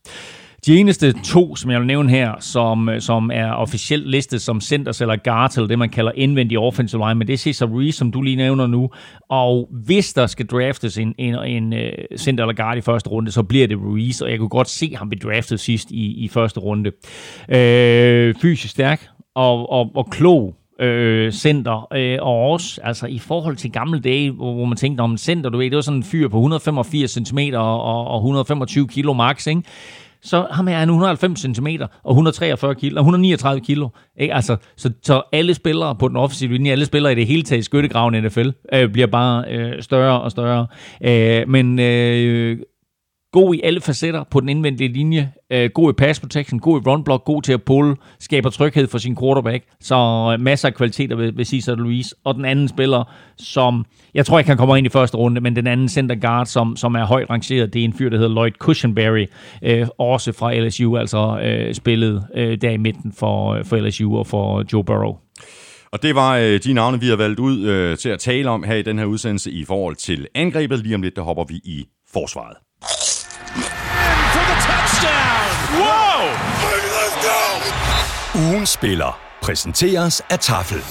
De 0.66 0.78
eneste 0.78 1.14
to, 1.24 1.56
som 1.56 1.72
jeg 1.72 1.80
vil 1.80 1.88
nævne 1.88 2.10
her, 2.10 2.34
som, 2.40 2.90
øh, 2.90 3.02
som 3.02 3.32
er 3.34 3.52
officielt 3.52 4.10
listet 4.10 4.42
som 4.42 4.62
centers 4.62 5.02
eller 5.02 5.16
guards, 5.16 5.58
eller 5.58 5.68
det 5.68 5.80
man 5.80 5.90
kalder 5.90 6.12
indvendig 6.16 6.60
offensive 6.60 7.08
line, 7.08 7.16
men 7.16 7.28
det 7.28 7.34
er 7.34 7.38
Cesar 7.38 7.70
Reese, 7.80 7.98
som 7.98 8.12
du 8.12 8.22
lige 8.22 8.36
nævner 8.36 8.68
nu. 8.68 8.90
Og 9.30 9.70
hvis 9.86 10.14
der 10.14 10.28
skal 10.28 10.46
draftes 10.46 10.98
en, 10.98 11.16
en, 11.18 11.36
en 11.36 11.74
øh, 11.74 11.92
center 12.18 12.44
eller 12.44 12.56
guard 12.56 12.78
i 12.78 12.82
første 12.82 13.10
runde, 13.10 13.32
så 13.32 13.44
bliver 13.44 13.68
det 13.68 13.78
Reese, 13.82 14.26
og 14.26 14.32
jeg 14.32 14.40
kunne 14.40 14.50
godt 14.50 14.70
se 14.70 14.96
ham 14.96 15.10
blive 15.10 15.32
draftet 15.32 15.60
sidst 15.60 15.92
i, 15.92 16.24
i 16.24 16.28
første 16.28 16.60
runde. 16.60 16.92
Øh, 17.50 18.36
fysisk 18.42 18.72
stærk 18.72 19.08
og, 19.36 19.70
og, 19.72 19.92
og 19.96 20.10
klog 20.12 20.56
øh, 20.80 21.32
center, 21.32 21.88
øh, 21.94 22.18
og 22.22 22.52
også 22.52 22.82
altså, 22.84 23.06
i 23.08 23.20
forhold 23.20 23.56
til 23.56 23.72
gamle 23.72 24.00
dage, 24.00 24.32
hvor, 24.32 24.54
hvor 24.54 24.66
man 24.66 24.78
tænkte 24.78 25.02
om 25.02 25.12
en 25.12 25.18
center, 25.18 25.50
du 25.50 25.58
ved, 25.58 25.66
det 25.66 25.76
var 25.76 25.82
sådan 25.82 25.98
en 25.98 26.04
fyr 26.04 26.28
på 26.28 26.38
185 26.38 27.12
cm 27.12 27.40
og, 27.54 28.08
og 28.08 28.18
125 28.18 28.88
kilo 28.88 29.14
max, 29.14 29.48
ikke? 29.48 29.62
Så 30.26 30.48
ham 30.52 30.68
her 30.68 30.78
er 30.78 30.82
190 30.82 31.40
cm 31.40 31.68
og 32.04 32.12
143 32.12 32.76
kilo, 32.76 32.96
og 32.96 33.02
139 33.02 33.62
kilo. 33.62 33.90
Ikke? 34.18 34.34
Altså, 34.34 34.58
så, 34.78 34.92
så 35.04 35.22
alle 35.32 35.54
spillere 35.54 35.96
på 35.96 36.08
den 36.08 36.18
offensive 36.18 36.54
linje, 36.54 36.72
alle 36.72 36.86
spillere 36.86 37.12
i 37.12 37.16
det 37.16 37.28
hele 37.28 37.44
taget 37.44 37.60
i 37.60 37.64
skyttegraven 37.64 38.16
i 38.16 38.22
NFL, 38.22 38.50
øh, 38.74 38.90
bliver 38.90 39.08
bare 39.08 39.46
øh, 39.50 39.82
større 39.82 40.22
og 40.22 40.32
større. 40.32 40.68
Øh, 41.04 41.50
men 41.50 41.80
øh, 41.80 42.58
god 43.36 43.56
i 43.56 43.62
alle 43.64 43.82
facetter 43.82 44.24
på 44.24 44.40
den 44.40 44.50
indvendige 44.50 44.94
linje, 44.94 45.32
øh, 45.52 45.70
god 45.74 45.90
i 45.90 45.94
pass 45.94 46.20
protection, 46.20 46.60
god 46.60 46.82
i 46.82 46.90
run 46.90 47.04
block, 47.04 47.24
god 47.24 47.42
til 47.42 47.54
at 47.54 47.64
pulle, 47.64 47.96
skaber 48.20 48.50
tryghed 48.50 48.88
for 48.88 48.98
sin 48.98 49.18
quarterback, 49.18 49.64
så 49.82 49.96
øh, 50.34 50.44
masser 50.44 50.68
af 50.68 50.74
kvaliteter 50.74 51.16
ved, 51.16 51.32
ved 51.32 51.46
Cesar 51.46 51.76
Luis. 51.76 52.14
Og 52.24 52.36
den 52.36 52.46
anden 52.46 52.68
spiller, 52.68 53.04
som, 53.38 53.86
jeg 54.14 54.26
tror 54.26 54.40
ikke 54.40 54.50
han 54.50 54.58
kommer 54.58 54.76
ind 54.76 54.88
i 54.88 54.90
første 54.90 55.18
runde, 55.18 55.42
men 55.42 55.56
den 55.56 55.68
anden 55.68 55.90
center 55.90 56.16
guard, 56.16 56.46
som, 56.46 56.76
som 56.76 56.96
er 56.96 57.06
højt 57.06 57.30
rangeret, 57.30 57.74
det 57.74 57.80
er 57.80 57.86
en 57.86 57.94
fyr, 57.94 58.10
der 58.10 58.18
hedder 58.18 58.32
Lloyd 58.32 58.52
Cushenberry, 58.52 59.26
øh, 59.64 59.88
også 59.98 60.32
fra 60.32 60.54
LSU, 60.60 60.98
altså 60.98 61.40
øh, 61.44 61.74
spillet 61.74 62.24
øh, 62.36 62.58
der 62.62 62.70
i 62.70 62.78
midten 62.78 63.14
for, 63.18 63.54
øh, 63.54 63.66
for 63.66 63.78
LSU 63.78 64.18
og 64.18 64.28
for 64.28 64.66
Joe 64.74 64.84
Burrow. 64.84 65.16
Og 65.92 66.04
det 66.04 66.16
var 66.16 66.38
øh, 66.38 66.60
de 66.64 66.74
navne, 66.74 67.00
vi 67.00 67.08
har 67.08 67.16
valgt 67.16 67.40
ud 67.40 67.66
øh, 67.68 67.98
til 67.98 68.10
at 68.10 68.20
tale 68.20 68.50
om 68.50 68.64
her 68.64 68.76
i 68.76 68.82
den 68.82 69.00
her 69.00 69.06
udsendelse 69.06 69.52
i 69.52 69.66
forhold 69.66 69.96
til 69.96 70.28
angrebet. 70.36 70.80
Lige 70.80 70.96
om 70.96 71.02
lidt, 71.02 71.16
der 71.16 71.22
hopper 71.22 71.44
vi 71.44 71.56
i 71.56 71.86
forsvaret. 72.14 72.58
Ugen 78.36 78.66
spiller 78.66 79.20
præsenteres 79.42 80.22
af 80.30 80.40
Tafel. 80.40 80.82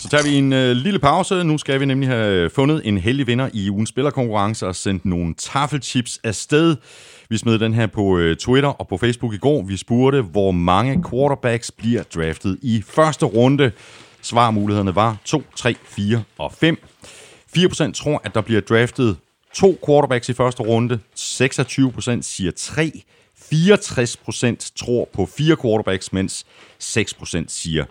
Så 0.00 0.08
tager 0.10 0.24
vi 0.24 0.34
en 0.34 0.52
øh, 0.52 0.70
lille 0.76 0.98
pause. 0.98 1.44
Nu 1.44 1.58
skal 1.58 1.80
vi 1.80 1.84
nemlig 1.84 2.08
have 2.08 2.50
fundet 2.50 2.80
en 2.84 2.98
heldig 2.98 3.26
vinder 3.26 3.48
i 3.52 3.70
ugens 3.70 3.88
spillerkonkurrence 3.88 4.66
og 4.66 4.76
sendt 4.76 5.04
nogle 5.04 5.34
tafelchips 5.34 6.20
afsted. 6.24 6.76
Vi 7.28 7.38
smed 7.38 7.58
den 7.58 7.74
her 7.74 7.86
på 7.86 8.18
øh, 8.18 8.36
Twitter 8.36 8.68
og 8.68 8.88
på 8.88 8.96
Facebook 8.96 9.34
i 9.34 9.38
går. 9.38 9.62
Vi 9.62 9.76
spurgte, 9.76 10.22
hvor 10.22 10.50
mange 10.50 11.04
quarterbacks 11.10 11.70
bliver 11.70 12.02
draftet 12.02 12.58
i 12.62 12.82
første 12.86 13.26
runde. 13.26 13.72
Svarmulighederne 14.22 14.94
var 14.94 15.16
2, 15.24 15.42
3, 15.56 15.74
4 15.84 16.22
og 16.38 16.52
5. 16.52 16.78
4% 17.56 17.92
tror, 17.92 18.20
at 18.24 18.34
der 18.34 18.40
bliver 18.40 18.60
draftet 18.60 19.16
to 19.54 19.78
quarterbacks 19.86 20.28
i 20.28 20.32
første 20.34 20.62
runde. 20.62 20.98
26% 21.16 22.22
siger 22.22 22.52
3. 22.56 23.02
64% 23.54 24.72
tror 24.76 25.08
på 25.12 25.26
fire 25.26 25.56
quarterbacks, 25.62 26.12
mens 26.12 26.46
6% 26.82 27.44
siger 27.48 27.84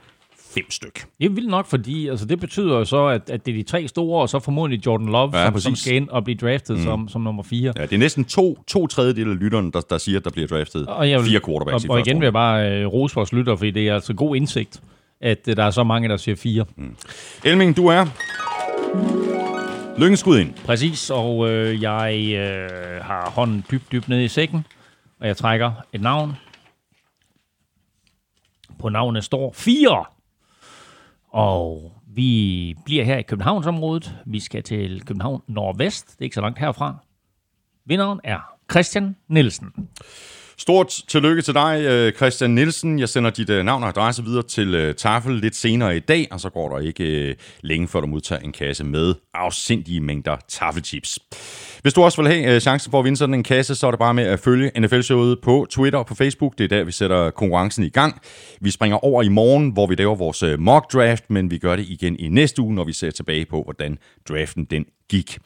fem 0.56 0.72
styk. 0.72 1.06
Det 1.20 1.26
er 1.26 1.30
vildt 1.30 1.49
nok, 1.49 1.68
fordi 1.68 2.08
altså, 2.08 2.26
det 2.26 2.39
betyder 2.39 2.78
jo 2.78 2.86
så, 2.86 3.06
at, 3.08 3.30
at 3.30 3.45
det 3.45 3.51
er 3.51 3.56
de 3.56 3.64
tre 3.64 3.88
store, 3.88 4.22
og 4.22 4.30
så 4.30 4.39
formodentlig 4.39 4.86
Jordan 4.86 5.08
Love, 5.08 5.38
ja, 5.38 5.45
som, 5.45 5.60
som 5.60 5.76
skal 5.76 5.93
ind 5.93 6.10
og 6.10 6.24
blive 6.24 6.38
draftet 6.38 6.78
mm. 6.78 6.84
som, 6.84 7.08
som 7.08 7.22
nummer 7.22 7.43
fire. 7.43 7.74
Ja, 7.78 7.82
det 7.82 7.93
er 7.93 7.97
næsten 7.97 8.26
to, 8.26 8.64
to 8.68 8.88
tredjedel 8.88 9.30
af 9.30 9.39
lytterne, 9.39 9.72
der, 9.72 9.82
der 9.82 9.97
siger, 9.97 10.20
at 10.20 10.26
der 10.26 10.32
bliver 10.32 10.47
draftet 10.47 10.88
og 10.88 11.10
jeg 11.10 11.20
vil, 11.20 11.30
fire 11.30 11.39
quarterbacks 11.45 11.84
og, 11.84 11.88
i 11.88 11.89
Og 11.89 11.99
igen 11.99 12.20
vil 12.20 12.26
jeg 12.26 12.34
bare 12.34 12.86
uh, 12.86 12.93
rose 12.93 13.16
vores 13.16 13.34
lytter, 13.34 13.56
fordi 13.56 13.72
det 13.72 13.88
er 13.88 13.93
altså 13.93 14.14
god 14.14 14.36
indsigt, 14.36 14.82
at 15.22 15.39
uh, 15.47 15.56
der 15.56 15.64
er 15.64 15.72
så 15.72 15.84
mange, 15.84 16.10
der 16.10 16.18
siger 16.18 16.36
fire. 16.36 16.66
Mm. 16.78 16.95
Elming, 17.43 17.78
du 17.78 17.88
er... 17.88 18.06
Lykkenskud 19.97 20.39
ind. 20.39 20.53
Præcis, 20.66 21.10
og 21.10 21.49
øh, 21.49 21.82
jeg 21.82 22.34
øh, 22.36 22.70
har 23.01 23.32
hånden 23.36 23.66
dybt, 23.72 23.91
dybt 23.91 24.10
nede 24.10 24.24
i 24.24 24.28
sækken, 24.28 24.66
og 25.20 25.28
jeg 25.28 25.38
trækker 25.38 25.72
et 25.93 26.01
navn. 26.01 26.34
På 28.80 28.89
navnet 28.89 29.24
står 29.24 29.51
4. 29.51 30.05
Og 31.30 31.91
vi 32.07 32.76
bliver 32.86 33.03
her 33.03 33.18
i 33.18 33.22
Københavnsområdet. 33.22 34.16
Vi 34.26 34.39
skal 34.39 34.63
til 34.63 35.05
København 35.05 35.41
Nordvest. 35.47 36.07
Det 36.11 36.20
er 36.20 36.24
ikke 36.24 36.36
så 36.36 36.41
langt 36.41 36.59
herfra. 36.59 36.97
Vinderen 37.86 38.20
er 38.24 38.39
Christian 38.72 39.16
Nielsen. 39.28 39.89
Stort 40.58 40.88
tillykke 41.08 41.41
til 41.41 41.53
dig, 41.53 41.82
øh, 41.82 42.14
Christian 42.14 42.49
Nielsen. 42.49 42.99
Jeg 42.99 43.10
sender 43.10 43.30
dit 43.30 43.49
øh, 43.49 43.66
navn 43.66 43.84
og 43.84 43.89
adresse 43.89 44.24
videre 44.24 44.43
til 44.43 44.76
øh, 44.76 44.95
Tafel 44.95 45.36
lidt 45.36 45.56
senere 45.56 45.97
i 45.97 45.99
dag, 45.99 46.28
og 46.32 46.39
så 46.39 46.49
går 46.49 46.70
der 46.70 46.88
ikke 46.88 47.36
længe 47.62 47.88
før 47.88 47.99
du 47.99 48.08
modtager 48.08 48.41
en 48.41 48.51
kasse 48.51 48.84
med 48.84 49.16
afsindige 49.34 49.99
mængder 49.99 50.38
tafelchips. 50.47 51.20
Hvis 51.82 51.93
du 51.93 52.03
også 52.03 52.22
vil 52.22 52.32
have 52.32 52.60
chancen 52.60 52.91
for 52.91 52.99
at 52.99 53.06
vinde 53.06 53.18
sådan 53.18 53.36
en 53.36 53.43
kasse, 53.43 53.76
så 53.76 53.88
er 53.88 53.91
det 53.91 53.99
bare 53.99 54.14
med 54.14 54.24
at 54.24 54.39
følge 54.39 54.72
NFL-showet 54.80 55.39
på 55.43 55.68
Twitter 55.70 55.99
og 55.99 56.06
på 56.06 56.16
Facebook. 56.16 56.58
Det 56.58 56.64
er 56.64 56.78
der, 56.78 56.84
vi 56.84 56.91
sætter 56.91 57.30
konkurrencen 57.30 57.84
i 57.84 57.89
gang. 57.89 58.21
Vi 58.62 58.71
springer 58.71 59.05
over 59.05 59.24
i 59.24 59.29
morgen, 59.29 59.70
hvor 59.70 59.88
vi 59.88 59.96
laver 59.96 60.16
vores 60.16 60.43
mock 60.59 60.93
draft, 60.93 61.29
men 61.29 61.51
vi 61.51 61.58
gør 61.58 61.75
det 61.75 61.86
igen 61.89 62.20
i 62.20 62.28
næste 62.28 62.62
uge, 62.62 62.75
når 62.75 62.84
vi 62.84 62.93
ser 62.93 63.12
tilbage 63.12 63.46
på, 63.46 63.63
hvordan 63.63 63.97
draften 64.29 64.66
den 64.66 64.86
gik. 65.09 65.37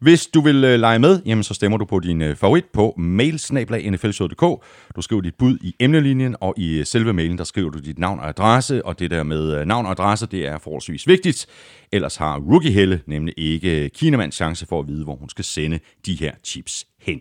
Hvis 0.00 0.26
du 0.26 0.40
vil 0.40 0.64
øh, 0.64 0.80
lege 0.80 0.98
med, 0.98 1.22
jamen, 1.26 1.44
så 1.44 1.54
stemmer 1.54 1.78
du 1.78 1.84
på 1.84 2.00
din 2.00 2.22
øh, 2.22 2.36
favorit 2.36 2.64
på 2.72 2.94
mailsnablag.nflshow.dk. 2.98 4.64
Du 4.96 5.02
skriver 5.02 5.22
dit 5.22 5.34
bud 5.34 5.58
i 5.62 5.74
emnelinjen, 5.80 6.36
og 6.40 6.54
i 6.56 6.78
øh, 6.78 6.86
selve 6.86 7.12
mailen, 7.12 7.38
der 7.38 7.44
skriver 7.44 7.70
du 7.70 7.78
dit 7.78 7.98
navn 7.98 8.20
og 8.20 8.28
adresse, 8.28 8.86
og 8.86 8.98
det 8.98 9.10
der 9.10 9.22
med 9.22 9.60
øh, 9.60 9.66
navn 9.66 9.86
og 9.86 9.92
adresse, 9.92 10.26
det 10.26 10.46
er 10.46 10.58
forholdsvis 10.58 11.08
vigtigt. 11.08 11.46
Ellers 11.92 12.16
har 12.16 12.38
Rookie 12.38 12.72
Helle 12.72 13.00
nemlig 13.06 13.34
ikke 13.36 13.84
øh, 13.84 13.90
Kinemands 13.90 14.34
chance 14.34 14.66
for 14.66 14.80
at 14.80 14.88
vide, 14.88 15.04
hvor 15.04 15.16
hun 15.16 15.28
skal 15.28 15.44
sende 15.44 15.78
de 16.06 16.14
her 16.14 16.32
chips 16.44 16.86
hen. 17.00 17.20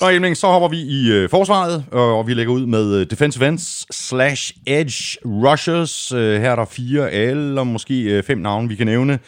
Og 0.00 0.14
Emling, 0.14 0.36
så 0.36 0.46
hopper 0.46 0.68
vi 0.68 0.76
i 0.76 1.10
øh, 1.12 1.28
forsvaret, 1.30 1.84
og 1.92 2.26
vi 2.26 2.34
lægger 2.34 2.52
ud 2.52 2.66
med 2.66 2.94
øh, 2.94 3.06
defensive 3.10 3.48
ends 3.48 3.86
slash 3.96 4.54
edge 4.66 5.18
rushers. 5.24 6.12
Øh, 6.12 6.40
her 6.40 6.50
er 6.50 6.56
der 6.56 6.64
fire 6.64 7.12
eller 7.12 7.64
måske 7.64 8.02
øh, 8.02 8.22
fem 8.22 8.38
navne, 8.38 8.68
vi 8.68 8.74
kan 8.74 8.86
nævne. 8.86 9.18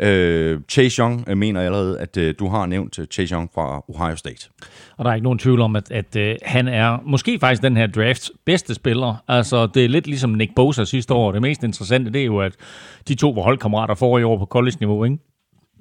Øh, 0.00 0.60
Chase 0.68 1.02
Young 1.02 1.24
øh, 1.28 1.36
mener 1.36 1.60
allerede, 1.60 2.00
at 2.00 2.16
øh, 2.16 2.34
du 2.38 2.48
har 2.48 2.66
nævnt 2.66 2.98
øh, 2.98 3.06
Chase 3.06 3.34
Young 3.34 3.50
fra 3.54 3.84
Ohio 3.88 4.16
State. 4.16 4.48
Og 4.96 5.04
der 5.04 5.10
er 5.10 5.14
ikke 5.14 5.24
nogen 5.24 5.38
tvivl 5.38 5.60
om, 5.60 5.76
at, 5.76 5.90
at 5.90 6.16
øh, 6.16 6.36
han 6.42 6.68
er 6.68 6.98
måske 7.06 7.38
faktisk 7.40 7.62
den 7.62 7.76
her 7.76 7.86
drafts 7.86 8.32
bedste 8.46 8.74
spiller. 8.74 9.24
Altså, 9.28 9.66
det 9.66 9.84
er 9.84 9.88
lidt 9.88 10.06
ligesom 10.06 10.30
Nick 10.30 10.54
Bosa 10.56 10.84
sidste 10.84 11.14
år. 11.14 11.32
Det 11.32 11.42
mest 11.42 11.62
interessante, 11.64 12.12
det 12.12 12.20
er 12.20 12.26
jo, 12.26 12.40
at 12.40 12.52
de 13.08 13.14
to 13.14 13.30
var 13.30 13.42
holdkammerater 13.42 13.94
for 13.94 14.18
i 14.18 14.22
år 14.22 14.38
på 14.38 14.46
college-niveau, 14.46 15.04
ikke? 15.04 15.18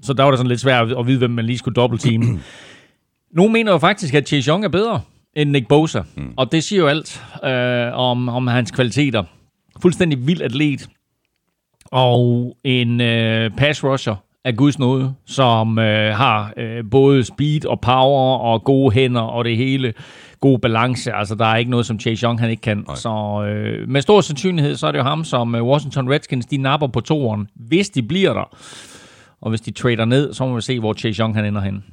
Så 0.01 0.13
der 0.13 0.23
var 0.23 0.31
det 0.31 0.37
sådan 0.37 0.49
lidt 0.49 0.61
svært 0.61 0.91
at 0.91 1.07
vide, 1.07 1.17
hvem 1.17 1.31
man 1.31 1.45
lige 1.45 1.57
skulle 1.57 1.75
dobbeltteam. 1.75 2.39
Nogle 3.37 3.53
mener 3.53 3.71
jo 3.71 3.77
faktisk, 3.77 4.13
at 4.13 4.27
Chase 4.27 4.51
Young 4.51 4.65
er 4.65 4.69
bedre 4.69 5.01
end 5.35 5.51
Nick 5.51 5.67
Bosa, 5.67 6.01
mm. 6.15 6.33
og 6.37 6.51
det 6.51 6.63
siger 6.63 6.81
jo 6.81 6.87
alt 6.87 7.23
øh, 7.43 7.99
om, 7.99 8.29
om 8.29 8.47
hans 8.47 8.71
kvaliteter. 8.71 9.23
Fuldstændig 9.81 10.27
vild 10.27 10.41
atlet, 10.41 10.89
og 11.85 12.57
en 12.63 13.01
øh, 13.01 13.51
pass 13.57 13.83
rusher, 13.83 14.15
af 14.47 14.55
Guds 14.55 14.79
nåde, 14.79 15.13
som 15.25 15.79
øh, 15.79 16.15
har 16.15 16.53
øh, 16.57 16.83
både 16.91 17.23
speed 17.23 17.65
og 17.65 17.81
power 17.81 18.37
og 18.37 18.63
gode 18.63 18.93
hænder 18.93 19.21
og 19.21 19.45
det 19.45 19.57
hele. 19.57 19.93
God 20.39 20.59
balance. 20.59 21.13
Altså, 21.13 21.35
der 21.35 21.45
er 21.45 21.55
ikke 21.55 21.71
noget, 21.71 21.85
som 21.85 21.99
Chase 21.99 22.23
Young 22.23 22.39
han 22.39 22.49
ikke 22.49 22.61
kan. 22.61 22.77
Nej. 22.87 22.95
Så 22.95 23.43
øh, 23.47 23.89
med 23.89 24.01
stor 24.01 24.21
sandsynlighed, 24.21 24.75
så 24.75 24.87
er 24.87 24.91
det 24.91 24.99
jo 24.99 25.03
ham, 25.03 25.23
som 25.23 25.55
øh, 25.55 25.63
Washington 25.63 26.09
Redskins, 26.09 26.45
de 26.45 26.57
napper 26.57 26.87
på 26.87 26.99
toeren, 26.99 27.47
hvis 27.55 27.89
de 27.89 28.03
bliver 28.03 28.33
der. 28.33 28.57
Og 29.41 29.49
hvis 29.49 29.61
de 29.61 29.71
trader 29.71 30.05
ned, 30.05 30.33
så 30.33 30.45
må 30.45 30.55
vi 30.55 30.61
se, 30.61 30.79
hvor 30.79 30.93
Chase 30.93 31.21
Young 31.21 31.35
han 31.35 31.45
ender 31.45 31.61
hen. 31.61 31.83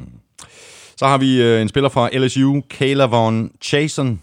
Så 0.96 1.06
har 1.06 1.18
vi 1.18 1.42
øh, 1.42 1.62
en 1.62 1.68
spiller 1.68 1.88
fra 1.88 2.08
LSU, 2.12 2.60
Kalavon 2.70 3.50
Chason. 3.62 4.22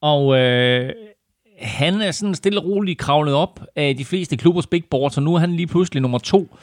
Og 0.00 0.38
øh, 0.38 0.90
han 1.60 2.00
er 2.00 2.10
sådan 2.10 2.34
stille 2.34 2.60
og 2.60 2.66
roligt 2.66 2.98
kravlet 2.98 3.34
op 3.34 3.60
af 3.76 3.96
de 3.96 4.04
fleste 4.04 4.36
klubbers 4.36 4.66
big 4.66 4.84
board, 4.90 5.10
så 5.10 5.20
nu 5.20 5.34
er 5.34 5.38
han 5.38 5.52
lige 5.52 5.66
pludselig 5.66 6.02
nummer 6.02 6.18
to 6.18 6.56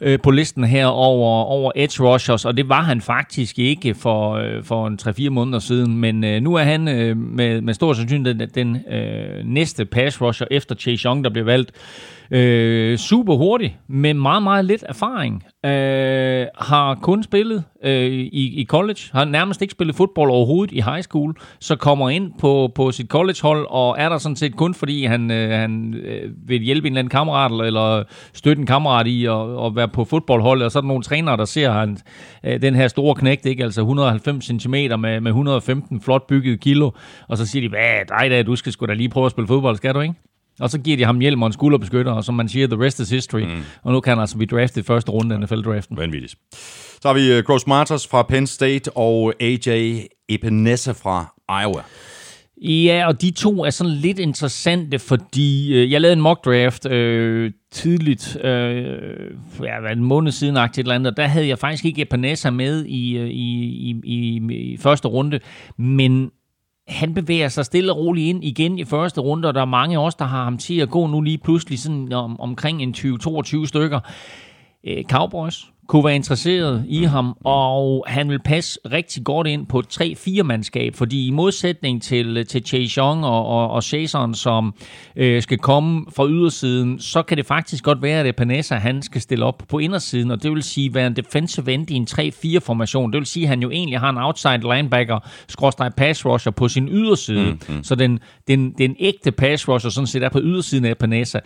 øh, 0.00 0.18
på 0.22 0.30
listen 0.30 0.64
her 0.64 0.86
over, 0.86 1.44
over 1.44 1.72
edge 1.76 2.02
rushers, 2.04 2.44
og 2.44 2.56
det 2.56 2.68
var 2.68 2.82
han 2.82 3.00
faktisk 3.00 3.58
ikke 3.58 3.94
for, 3.94 4.32
øh, 4.32 4.64
for 4.64 4.86
en 4.86 4.98
3-4 5.02 5.28
måneder 5.28 5.58
siden, 5.58 5.96
men 5.96 6.24
øh, 6.24 6.42
nu 6.42 6.54
er 6.54 6.62
han 6.62 6.88
øh, 6.88 7.16
med, 7.16 7.60
med 7.60 7.74
stor 7.74 7.92
sandsynlighed 7.92 8.38
den, 8.38 8.48
den 8.54 8.92
øh, 8.94 9.44
næste 9.44 9.84
pass 9.84 10.20
rusher 10.20 10.46
efter 10.50 10.74
Chase 10.74 11.04
Young, 11.04 11.24
der 11.24 11.30
bliver 11.30 11.44
valgt. 11.44 11.72
Øh, 12.34 12.98
super 12.98 13.36
hurtig, 13.36 13.78
med 13.88 14.14
meget, 14.14 14.42
meget 14.42 14.64
lidt 14.64 14.84
erfaring. 14.88 15.44
Øh, 15.66 16.46
har 16.58 16.94
kun 16.94 17.22
spillet 17.22 17.64
øh, 17.84 18.10
i, 18.12 18.60
i 18.60 18.64
college, 18.64 19.00
har 19.12 19.24
nærmest 19.24 19.62
ikke 19.62 19.72
spillet 19.72 19.96
fodbold 19.96 20.30
overhovedet 20.30 20.72
i 20.72 20.80
high 20.80 21.02
school, 21.02 21.34
så 21.60 21.76
kommer 21.76 22.10
ind 22.10 22.32
på, 22.40 22.72
på 22.74 22.92
sit 22.92 23.06
collegehold, 23.06 23.66
og 23.70 23.96
er 23.98 24.08
der 24.08 24.18
sådan 24.18 24.36
set 24.36 24.56
kun 24.56 24.74
fordi, 24.74 25.04
han, 25.04 25.30
øh, 25.30 25.50
han 25.50 25.94
øh, 25.94 26.30
vil 26.48 26.60
hjælpe 26.60 26.86
en 26.86 26.92
eller 26.92 26.98
anden 26.98 27.10
kammerat, 27.10 27.66
eller 27.66 28.04
støtte 28.32 28.60
en 28.60 28.66
kammerat 28.66 29.06
i 29.06 29.24
at, 29.24 29.66
at 29.66 29.76
være 29.76 29.88
på 29.88 30.04
fodboldholdet, 30.04 30.64
og 30.64 30.72
så 30.72 30.78
er 30.78 30.80
der 30.80 30.88
nogle 30.88 31.02
trænere, 31.02 31.36
der 31.36 31.44
ser 31.44 31.70
han, 31.70 31.98
øh, 32.44 32.62
den 32.62 32.74
her 32.74 32.88
store 32.88 33.14
knægt, 33.14 33.46
ikke? 33.46 33.64
altså 33.64 33.80
190 33.80 34.44
cm 34.44 34.74
med, 34.74 35.20
med 35.20 35.30
115 35.30 36.00
flot 36.00 36.26
bygget 36.26 36.60
kilo, 36.60 36.90
og 37.28 37.38
så 37.38 37.46
siger 37.46 37.60
de, 37.62 37.68
hvad 37.68 38.18
dig 38.18 38.30
da, 38.30 38.42
du 38.42 38.56
skal 38.56 38.72
sgu 38.72 38.86
da 38.86 38.94
lige 38.94 39.08
prøve 39.08 39.26
at 39.26 39.32
spille 39.32 39.48
fodbold, 39.48 39.76
skal 39.76 39.94
du 39.94 40.00
ikke? 40.00 40.14
Og 40.60 40.70
så 40.70 40.78
giver 40.78 40.96
de 40.96 41.04
ham 41.04 41.20
hjelm 41.20 41.42
og 41.42 41.46
en 41.46 41.52
skulderbeskytter, 41.52 42.12
og 42.12 42.24
som 42.24 42.34
man 42.34 42.48
siger, 42.48 42.66
the 42.66 42.84
rest 42.84 43.00
is 43.00 43.10
history. 43.10 43.40
Mm. 43.40 43.62
Og 43.82 43.92
nu 43.92 44.00
kan 44.00 44.10
han 44.10 44.20
altså 44.20 44.36
blive 44.36 44.58
draftet 44.58 44.82
i 44.82 44.84
første 44.84 45.10
runde 45.10 45.34
af 45.34 45.40
NFL-draften. 45.40 45.96
Vanvittigt. 45.96 46.34
Så 47.02 47.08
har 47.08 47.14
vi 47.14 47.38
uh, 47.38 47.44
Gross 47.44 47.66
Marters 47.66 48.08
fra 48.08 48.22
Penn 48.22 48.46
State 48.46 48.96
og 48.96 49.34
AJ 49.40 49.98
Epinesa 50.28 50.92
fra 50.92 51.34
Iowa. 51.62 51.82
Ja, 52.64 53.06
og 53.06 53.22
de 53.22 53.30
to 53.30 53.64
er 53.64 53.70
sådan 53.70 53.92
lidt 53.92 54.18
interessante, 54.18 54.98
fordi 54.98 55.74
øh, 55.74 55.92
jeg 55.92 56.00
lavede 56.00 56.12
en 56.12 56.20
mock 56.20 56.44
draft 56.44 56.86
øh, 56.86 57.52
tidligt, 57.70 58.44
øh, 58.44 58.84
ja, 59.62 59.92
en 59.92 60.04
måned 60.04 60.32
siden, 60.32 60.56
et 60.56 60.78
eller 60.78 60.94
andet, 60.94 61.10
og 61.10 61.16
der 61.16 61.26
havde 61.26 61.48
jeg 61.48 61.58
faktisk 61.58 61.84
ikke 61.84 62.02
Epinesa 62.02 62.50
med 62.50 62.84
i, 62.84 63.16
øh, 63.18 63.28
i, 63.28 63.64
i, 63.90 64.00
i, 64.04 64.40
i 64.54 64.76
første 64.76 65.08
runde, 65.08 65.40
men 65.78 66.30
han 66.88 67.14
bevæger 67.14 67.48
sig 67.48 67.64
stille 67.64 67.92
og 67.92 67.98
roligt 67.98 68.28
ind 68.28 68.44
igen 68.44 68.78
i 68.78 68.84
første 68.84 69.20
runde, 69.20 69.48
og 69.48 69.54
der 69.54 69.60
er 69.60 69.64
mange 69.64 69.98
af 69.98 70.04
os, 70.04 70.14
der 70.14 70.24
har 70.24 70.44
ham 70.44 70.58
til 70.58 70.80
at 70.80 70.90
gå 70.90 71.06
nu 71.06 71.20
lige 71.20 71.38
pludselig 71.38 71.78
sådan 71.78 72.12
om, 72.12 72.40
omkring 72.40 72.82
en 72.82 72.94
20-22 72.96 73.66
stykker. 73.66 74.00
Øh, 74.86 75.04
Cowboys 75.04 75.72
kunne 75.92 76.04
være 76.04 76.14
interesseret 76.14 76.84
i 76.88 77.04
ham, 77.04 77.36
og 77.44 78.04
han 78.08 78.28
vil 78.28 78.38
passe 78.38 78.80
rigtig 78.92 79.24
godt 79.24 79.46
ind 79.46 79.66
på 79.66 79.78
et 79.78 80.00
3-4-mandskab, 80.00 80.94
fordi 80.94 81.26
i 81.26 81.30
modsætning 81.30 82.02
til, 82.02 82.46
til 82.46 82.66
Chase 82.66 83.00
Young 83.00 83.24
og, 83.24 83.46
og, 83.46 83.70
og 83.70 83.92
Jason, 83.92 84.34
som 84.34 84.74
øh, 85.16 85.42
skal 85.42 85.58
komme 85.58 86.06
fra 86.16 86.28
ydersiden, 86.28 86.98
så 86.98 87.22
kan 87.22 87.36
det 87.36 87.46
faktisk 87.46 87.84
godt 87.84 88.02
være, 88.02 88.20
at 88.20 88.36
Panessa 88.36 88.74
han 88.74 89.02
skal 89.02 89.20
stille 89.20 89.44
op 89.44 89.62
på 89.68 89.78
indersiden, 89.78 90.30
og 90.30 90.42
det 90.42 90.50
vil 90.50 90.62
sige 90.62 90.94
være 90.94 91.06
en 91.06 91.16
defensive 91.16 91.72
end 91.72 91.90
i 91.90 91.94
en 91.94 92.06
3-4-formation. 92.10 93.12
Det 93.12 93.18
vil 93.18 93.26
sige, 93.26 93.44
at 93.44 93.48
han 93.48 93.62
jo 93.62 93.70
egentlig 93.70 94.00
har 94.00 94.10
en 94.10 94.18
outside 94.18 94.74
linebacker, 94.74 95.18
skråstrej 95.48 95.88
pass 95.88 96.26
rusher 96.26 96.52
på 96.52 96.68
sin 96.68 96.88
yderside. 96.88 97.50
Mm, 97.50 97.74
mm. 97.74 97.84
Så 97.84 97.94
den, 97.94 98.18
den, 98.48 98.72
den 98.78 98.96
ægte 99.00 99.32
pass 99.32 99.68
rusher 99.68 99.90
sådan 99.90 100.06
set 100.06 100.22
er 100.22 100.28
på 100.28 100.40
ydersiden 100.42 100.84
af 100.84 100.98
Panessa. 100.98 101.38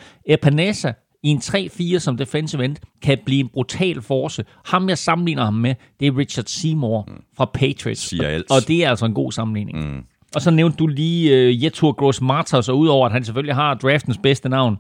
Panessa 0.43 0.93
i 1.23 1.29
en 1.29 1.39
3-4 1.39 1.99
som 1.99 2.17
defensive 2.17 2.65
end, 2.65 2.77
kan 3.03 3.19
blive 3.25 3.41
en 3.41 3.49
brutal 3.49 4.03
force. 4.03 4.45
Ham, 4.65 4.89
jeg 4.89 4.99
sammenligner 4.99 5.45
ham 5.45 5.55
med, 5.55 5.75
det 6.01 6.07
er 6.07 6.19
Richard 6.19 6.45
Seymour 6.47 7.05
mm. 7.09 7.15
fra 7.37 7.45
Patriots. 7.55 8.13
Og 8.51 8.69
det 8.69 8.85
er 8.85 8.91
altså 8.91 9.07
en 9.07 9.15
god 9.15 9.33
sammenligning. 9.33 9.79
Mm. 9.79 10.03
Og 10.35 10.43
så 10.43 10.51
nævnte 10.51 10.77
du 10.77 10.87
lige 10.87 11.49
uh, 11.49 11.65
Jetur 11.65 11.93
Gross 11.93 12.21
Marters, 12.21 12.69
og 12.69 12.79
udover 12.79 13.07
at 13.07 13.13
han 13.13 13.25
selvfølgelig 13.25 13.55
har 13.55 13.75
draftens 13.75 14.19
bedste 14.23 14.49
navn, 14.49 14.77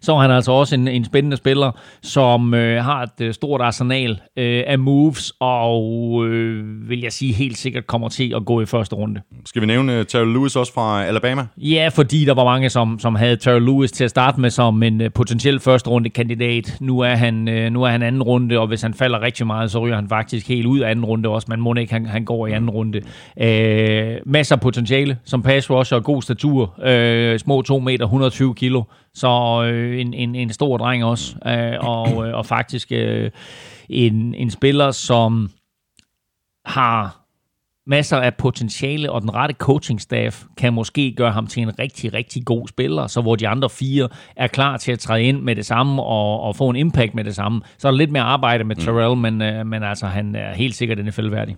så 0.00 0.14
er 0.14 0.20
han 0.20 0.30
altså 0.30 0.52
også 0.52 0.74
en, 0.74 0.88
en 0.88 1.04
spændende 1.04 1.36
spiller, 1.36 1.70
som 2.02 2.54
øh, 2.54 2.84
har 2.84 3.02
et 3.02 3.20
øh, 3.20 3.34
stort 3.34 3.60
arsenal 3.60 4.20
øh, 4.36 4.62
af 4.66 4.78
moves, 4.78 5.32
og 5.40 6.26
øh, 6.26 6.88
vil 6.88 7.00
jeg 7.00 7.12
sige 7.12 7.32
helt 7.32 7.58
sikkert 7.58 7.86
kommer 7.86 8.08
til 8.08 8.34
at 8.36 8.44
gå 8.44 8.60
i 8.60 8.66
første 8.66 8.96
runde. 8.96 9.20
Skal 9.44 9.62
vi 9.62 9.66
nævne 9.66 10.00
uh, 10.00 10.06
Terrell 10.06 10.32
Lewis 10.32 10.56
også 10.56 10.72
fra 10.72 11.04
Alabama? 11.04 11.46
Ja, 11.56 11.88
fordi 11.92 12.24
der 12.24 12.34
var 12.34 12.44
mange, 12.44 12.70
som, 12.70 12.98
som 12.98 13.14
havde 13.14 13.36
Terrell 13.36 13.64
Lewis 13.64 13.92
til 13.92 14.04
at 14.04 14.10
starte 14.10 14.40
med 14.40 14.50
som 14.50 14.82
en 14.82 15.00
uh, 15.00 15.06
potentiel 15.14 15.60
første 15.60 15.90
runde 15.90 16.10
kandidat. 16.10 16.76
Nu 16.80 17.00
er, 17.00 17.14
han, 17.14 17.48
uh, 17.48 17.72
nu 17.72 17.82
er 17.82 17.88
han 17.88 18.02
anden 18.02 18.22
runde, 18.22 18.58
og 18.58 18.66
hvis 18.66 18.82
han 18.82 18.94
falder 18.94 19.20
rigtig 19.20 19.46
meget, 19.46 19.70
så 19.70 19.78
ryger 19.78 19.96
han 19.96 20.08
faktisk 20.08 20.48
helt 20.48 20.66
ud 20.66 20.80
af 20.80 20.90
anden 20.90 21.04
runde 21.04 21.28
også. 21.28 21.46
Man 21.50 21.60
må 21.60 21.74
ikke, 21.74 21.92
han, 21.92 22.06
han 22.06 22.24
går 22.24 22.46
i 22.46 22.52
anden 22.52 22.70
runde. 22.70 22.98
Uh, 23.36 24.32
masser 24.32 24.56
af 24.56 24.60
potentiale 24.60 25.18
som 25.24 25.42
pass 25.42 25.70
rusher, 25.70 26.00
god 26.00 26.22
statur, 26.22 26.74
uh, 26.78 27.38
små 27.38 27.62
2 27.62 27.78
meter, 27.78 28.04
120 28.04 28.54
kilo. 28.54 28.82
Så 29.14 29.62
øh, 29.66 30.00
en, 30.00 30.14
en, 30.14 30.34
en 30.34 30.52
stor 30.52 30.76
dreng 30.76 31.04
også, 31.04 31.36
øh, 31.46 31.78
og, 31.80 32.28
øh, 32.28 32.34
og 32.34 32.46
faktisk 32.46 32.92
øh, 32.92 33.30
en, 33.88 34.34
en 34.34 34.50
spiller, 34.50 34.90
som 34.90 35.50
har 36.64 37.23
masser 37.86 38.16
af 38.16 38.34
potentiale, 38.34 39.12
og 39.12 39.22
den 39.22 39.34
rette 39.34 39.54
coaching-staff 39.62 40.44
kan 40.56 40.72
måske 40.72 41.14
gøre 41.16 41.32
ham 41.32 41.46
til 41.46 41.62
en 41.62 41.78
rigtig, 41.78 42.14
rigtig 42.14 42.44
god 42.44 42.68
spiller, 42.68 43.06
så 43.06 43.20
hvor 43.20 43.36
de 43.36 43.48
andre 43.48 43.70
fire 43.70 44.08
er 44.36 44.46
klar 44.46 44.76
til 44.76 44.92
at 44.92 44.98
træde 44.98 45.22
ind 45.22 45.40
med 45.40 45.56
det 45.56 45.66
samme 45.66 46.02
og, 46.02 46.40
og 46.40 46.56
få 46.56 46.68
en 46.68 46.76
impact 46.76 47.14
med 47.14 47.24
det 47.24 47.34
samme. 47.34 47.60
Så 47.78 47.88
er 47.88 47.92
der 47.92 47.98
lidt 47.98 48.12
mere 48.12 48.22
arbejde 48.22 48.64
med 48.64 48.76
mm. 48.76 48.82
Terrell, 48.82 49.14
mm. 49.14 49.20
men, 49.20 49.42
øh, 49.42 49.66
men 49.66 49.82
altså, 49.82 50.06
han 50.06 50.34
er 50.34 50.54
helt 50.54 50.74
sikkert 50.74 51.04
NFL-værdig. 51.04 51.56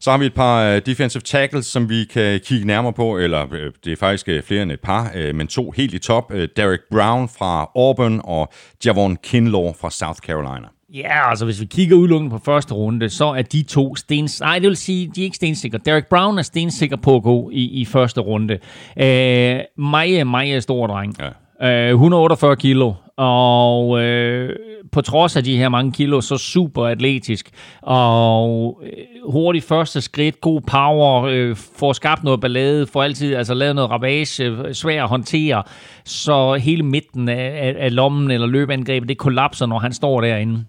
Så 0.00 0.10
har 0.10 0.18
vi 0.18 0.26
et 0.26 0.34
par 0.34 0.74
uh, 0.74 0.78
defensive 0.86 1.20
tackles, 1.20 1.66
som 1.66 1.88
vi 1.88 2.04
kan 2.04 2.40
kigge 2.44 2.66
nærmere 2.66 2.92
på, 2.92 3.18
eller 3.18 3.44
uh, 3.44 3.52
det 3.84 3.92
er 3.92 3.96
faktisk 3.96 4.28
flere 4.46 4.62
end 4.62 4.72
et 4.72 4.80
par, 4.80 5.32
men 5.32 5.46
to 5.46 5.70
helt 5.70 5.94
i 5.94 5.98
top. 5.98 6.32
Derek 6.56 6.80
Brown 6.90 7.28
fra 7.28 7.70
Auburn 7.74 8.20
og 8.24 8.52
Javon 8.84 9.16
Kinlaw 9.22 9.72
fra 9.80 9.90
South 9.90 10.18
Carolina. 10.18 10.66
Ja, 10.96 11.30
altså 11.30 11.44
hvis 11.44 11.60
vi 11.60 11.66
kigger 11.66 11.96
udelukkende 11.96 12.30
på 12.30 12.38
første 12.44 12.74
runde, 12.74 13.08
så 13.08 13.26
er 13.26 13.42
de 13.42 13.62
to 13.62 13.96
stens... 13.96 14.40
Nej, 14.40 14.58
det 14.58 14.68
vil 14.68 14.76
sige, 14.76 15.10
de 15.14 15.20
er 15.20 15.24
ikke 15.24 15.36
stensikre. 15.36 15.78
Derek 15.78 16.06
Brown 16.06 16.38
er 16.38 16.42
stensikker 16.42 16.96
på 16.96 17.16
at 17.16 17.22
gå 17.22 17.50
i, 17.52 17.64
i 17.64 17.84
første 17.84 18.20
runde. 18.20 18.58
Øh, 18.96 19.60
Maja, 19.78 20.24
Maja 20.24 20.56
er 20.56 20.60
stor 20.60 20.86
dreng. 20.86 21.16
Ja. 21.60 21.88
Øh, 21.88 21.90
148 21.90 22.56
kilo, 22.56 22.92
og 23.16 24.02
øh, 24.02 24.56
på 24.92 25.00
trods 25.00 25.36
af 25.36 25.44
de 25.44 25.56
her 25.56 25.68
mange 25.68 25.92
kilo, 25.92 26.20
så 26.20 26.38
super 26.38 26.86
atletisk, 26.86 27.50
og 27.82 28.80
øh, 28.82 29.32
hurtigt 29.32 29.64
første 29.64 30.00
skridt, 30.00 30.40
god 30.40 30.60
power, 30.60 31.22
øh, 31.22 31.56
får 31.56 31.92
skabt 31.92 32.24
noget 32.24 32.40
ballade, 32.40 32.86
får 32.86 33.02
altid 33.02 33.34
altså, 33.34 33.54
lavet 33.54 33.74
noget 33.74 33.90
ravage, 33.90 34.74
svær 34.74 35.02
at 35.02 35.08
håndtere, 35.08 35.62
så 36.04 36.54
hele 36.54 36.82
midten 36.82 37.28
af, 37.28 37.58
af, 37.62 37.74
af 37.78 37.94
lommen 37.94 38.30
eller 38.30 38.46
løbeangrebet, 38.46 39.08
det 39.08 39.18
kollapser, 39.18 39.66
når 39.66 39.78
han 39.78 39.92
står 39.92 40.20
derinde. 40.20 40.64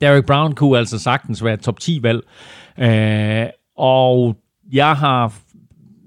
Derek 0.00 0.26
Brown 0.26 0.54
kunne 0.54 0.78
altså 0.78 0.98
sagtens 0.98 1.44
være 1.44 1.56
top 1.56 1.78
10-valg. 1.82 2.20
Øh, 2.78 3.46
og 3.76 4.36
jeg 4.72 4.96
har 4.96 5.32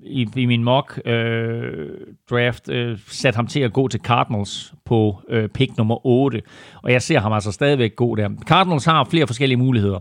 i, 0.10 0.28
i 0.36 0.46
min 0.46 0.64
mock 0.64 1.02
øh, 1.06 1.88
draft 2.30 2.70
øh, 2.70 2.98
sat 3.08 3.36
ham 3.36 3.48
til 3.48 3.60
at 3.60 3.74
gå 3.74 3.88
til 3.88 4.00
Cardinals 4.00 4.74
på 4.86 5.22
øh, 5.30 5.50
pick 5.50 5.78
nummer 5.78 6.06
8. 6.06 6.42
Og 6.84 6.92
jeg 6.92 7.02
ser 7.02 7.20
ham 7.20 7.34
altså 7.34 7.52
stadigvæk 7.52 7.96
gå 7.96 8.16
der. 8.16 8.30
Cardinals 8.46 8.86
har 8.86 9.04
flere 9.04 9.28
forskellige 9.28 9.58
muligheder. 9.58 10.00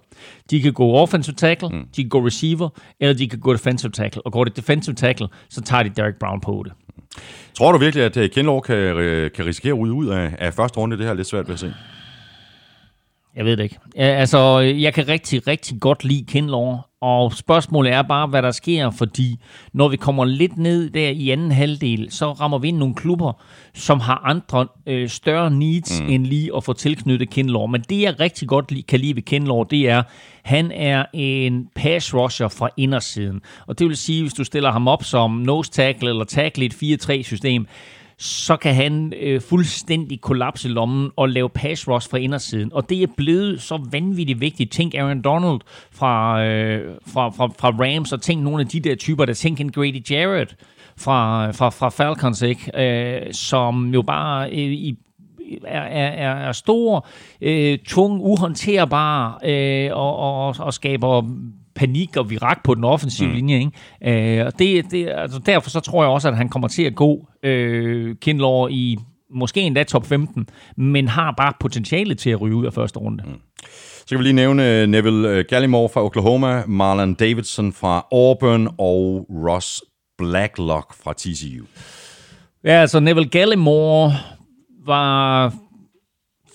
De 0.51 0.63
kan 0.63 0.73
gå 0.73 0.93
offensive 0.93 1.35
tackle, 1.35 1.69
mm. 1.69 1.85
de 1.97 2.03
kan 2.03 2.09
gå 2.09 2.27
receiver, 2.27 2.69
eller 3.01 3.15
de 3.15 3.29
kan 3.29 3.39
gå 3.39 3.53
defensive 3.53 3.93
tackle. 3.93 4.23
Og 4.27 4.33
går 4.33 4.45
det 4.45 4.57
defensive 4.57 4.95
tackle, 4.95 5.29
så 5.49 5.61
tager 5.61 5.83
de 5.83 5.89
Derek 5.89 6.15
Brown 6.21 6.41
på 6.41 6.53
8. 6.53 6.71
Tror 7.55 7.73
du 7.73 7.79
virkelig, 7.79 8.05
at 8.05 8.17
øh, 8.17 8.31
Kinlaw 8.31 8.61
kan, 8.61 8.77
øh, 8.77 9.31
kan 9.31 9.47
risikere 9.47 9.73
at 9.73 9.79
ud 9.79 10.07
af, 10.07 10.37
af 10.39 10.55
første 10.55 10.79
runde? 10.79 10.97
Det 10.97 11.05
her 11.05 11.11
er 11.13 11.17
lidt 11.17 11.29
svært 11.29 11.47
ved 11.47 11.55
at 11.55 11.61
se. 11.61 11.75
Jeg 13.37 13.45
ved 13.45 13.57
det 13.57 13.63
ikke. 13.63 13.79
Altså, 13.97 14.59
jeg 14.59 14.95
kan 14.95 15.09
rigtig, 15.09 15.47
rigtig 15.47 15.81
godt 15.81 16.05
lide 16.05 16.25
Kinlaw, 16.29 16.77
og 17.01 17.33
spørgsmålet 17.33 17.93
er 17.93 18.03
bare, 18.03 18.27
hvad 18.27 18.43
der 18.43 18.51
sker, 18.51 18.91
fordi 18.91 19.37
når 19.73 19.89
vi 19.89 19.97
kommer 19.97 20.25
lidt 20.25 20.59
ned 20.59 20.91
der 20.91 21.09
i 21.09 21.31
anden 21.31 21.53
halvdel, 21.53 22.07
så 22.11 22.33
rammer 22.33 22.59
vi 22.59 22.69
ind 22.69 22.77
nogle 22.77 22.95
klubber, 22.95 23.43
som 23.75 24.01
har 24.01 24.23
andre 24.25 24.67
øh, 24.87 25.09
større 25.09 25.51
needs 25.51 26.01
mm. 26.01 26.09
end 26.09 26.27
lige 26.27 26.57
at 26.57 26.65
få 26.65 26.73
tilknyttet 26.73 27.31
Kinlaw. 27.31 27.67
Men 27.67 27.81
det, 27.81 28.01
jeg 28.01 28.21
rigtig 28.21 28.49
godt 28.49 28.73
li- 28.73 28.83
kan 28.89 29.01
lide 29.01 29.17
ved 29.17 29.23
Kinlaw, 29.23 29.63
det 29.63 29.89
er, 29.89 30.03
han 30.43 30.73
er 30.73 31.05
en 31.13 31.69
pass 31.75 32.15
rusher 32.15 32.49
fra 32.49 32.69
indersiden. 32.77 33.41
Og 33.67 33.79
det 33.79 33.87
vil 33.87 33.97
sige, 33.97 34.23
hvis 34.23 34.35
du 34.35 34.45
stiller 34.45 34.73
ham 34.73 34.89
op 34.89 35.05
som 35.05 35.31
nose 35.31 35.71
tackle 35.71 36.09
eller 36.11 36.25
tackle 36.25 36.71
i 36.81 36.93
et 36.93 37.05
4-3-system, 37.05 37.67
så 38.19 38.57
kan 38.57 38.75
han 38.75 39.13
øh, 39.21 39.41
fuldstændig 39.41 40.21
kollapse 40.21 40.69
lommen 40.69 41.11
og 41.17 41.29
lave 41.29 41.49
pass 41.49 41.89
rush 41.89 42.11
fra 42.11 42.19
indersiden. 42.19 42.73
Og 42.73 42.89
det 42.89 43.03
er 43.03 43.07
blevet 43.17 43.63
så 43.63 43.87
vanvittigt 43.91 44.41
vigtigt. 44.41 44.73
Tænk 44.73 44.95
Aaron 44.95 45.23
Donald 45.23 45.61
fra, 45.93 46.45
øh, 46.45 46.95
fra, 47.07 47.29
fra, 47.29 47.47
fra 47.59 47.69
Rams, 47.69 48.13
og 48.13 48.23
tænk 48.23 48.43
nogle 48.43 48.61
af 48.61 48.69
de 48.69 48.81
der 48.81 48.95
typer, 48.95 49.25
der 49.25 49.35
tænker 49.35 49.65
en 49.65 49.73
Grady 49.73 50.11
Jarrett 50.11 50.57
fra, 50.97 51.51
fra, 51.51 51.71
fra 51.71 51.89
Falcons, 51.89 52.43
ikke? 52.43 52.71
Øh, 52.75 53.33
som 53.33 53.95
jo 53.95 54.03
bare 54.03 54.51
øh, 54.51 54.57
i 54.59 54.99
er, 55.65 55.81
er, 55.81 56.49
er 56.49 56.53
stor, 56.53 57.07
øh, 57.41 57.79
tung, 57.79 58.21
uhåndterbar 58.21 59.41
øh, 59.45 59.91
og, 59.93 60.17
og, 60.17 60.55
og 60.59 60.75
skaber 60.75 61.23
panik 61.77 62.17
og 62.17 62.31
virak 62.31 62.63
på 62.65 62.75
den 62.75 62.85
offensive 62.85 63.29
mm. 63.29 63.35
linje. 63.35 63.59
Ikke? 63.59 64.39
Øh, 64.39 64.47
og 64.47 64.59
det, 64.59 64.91
det, 64.91 65.09
altså 65.09 65.39
derfor 65.39 65.71
så 65.71 65.81
tror 65.81 66.03
jeg 66.03 66.11
også, 66.11 66.29
at 66.29 66.37
han 66.37 66.49
kommer 66.49 66.69
til 66.69 66.83
at 66.83 66.95
gå 66.95 67.29
øh, 67.43 68.17
Kindler 68.17 68.69
i 68.71 68.99
måske 69.31 69.61
endda 69.61 69.83
top 69.83 70.07
15, 70.07 70.49
men 70.77 71.09
har 71.09 71.35
bare 71.37 71.53
potentiale 71.61 72.15
til 72.15 72.31
at 72.31 72.41
ryge 72.41 72.57
ud 72.57 72.67
af 72.67 72.73
første 72.73 72.99
runde. 72.99 73.25
Mm. 73.27 73.41
Så 74.07 74.07
kan 74.09 74.19
vi 74.19 74.23
lige 74.23 74.33
nævne 74.33 74.71
øh, 74.71 74.87
Neville 74.87 75.29
øh, 75.29 75.45
Gallimore 75.49 75.89
fra 75.89 76.05
Oklahoma, 76.05 76.63
Marlon 76.67 77.15
Davidson 77.15 77.73
fra 77.73 78.07
Auburn 78.13 78.69
og 78.79 79.27
Ross 79.31 79.83
Blacklock 80.19 80.95
fra 81.03 81.13
TCU. 81.13 81.65
Ja, 82.65 82.71
altså 82.73 83.01
Neville 83.01 83.29
Gallimore 83.29 84.13
var 84.87 85.55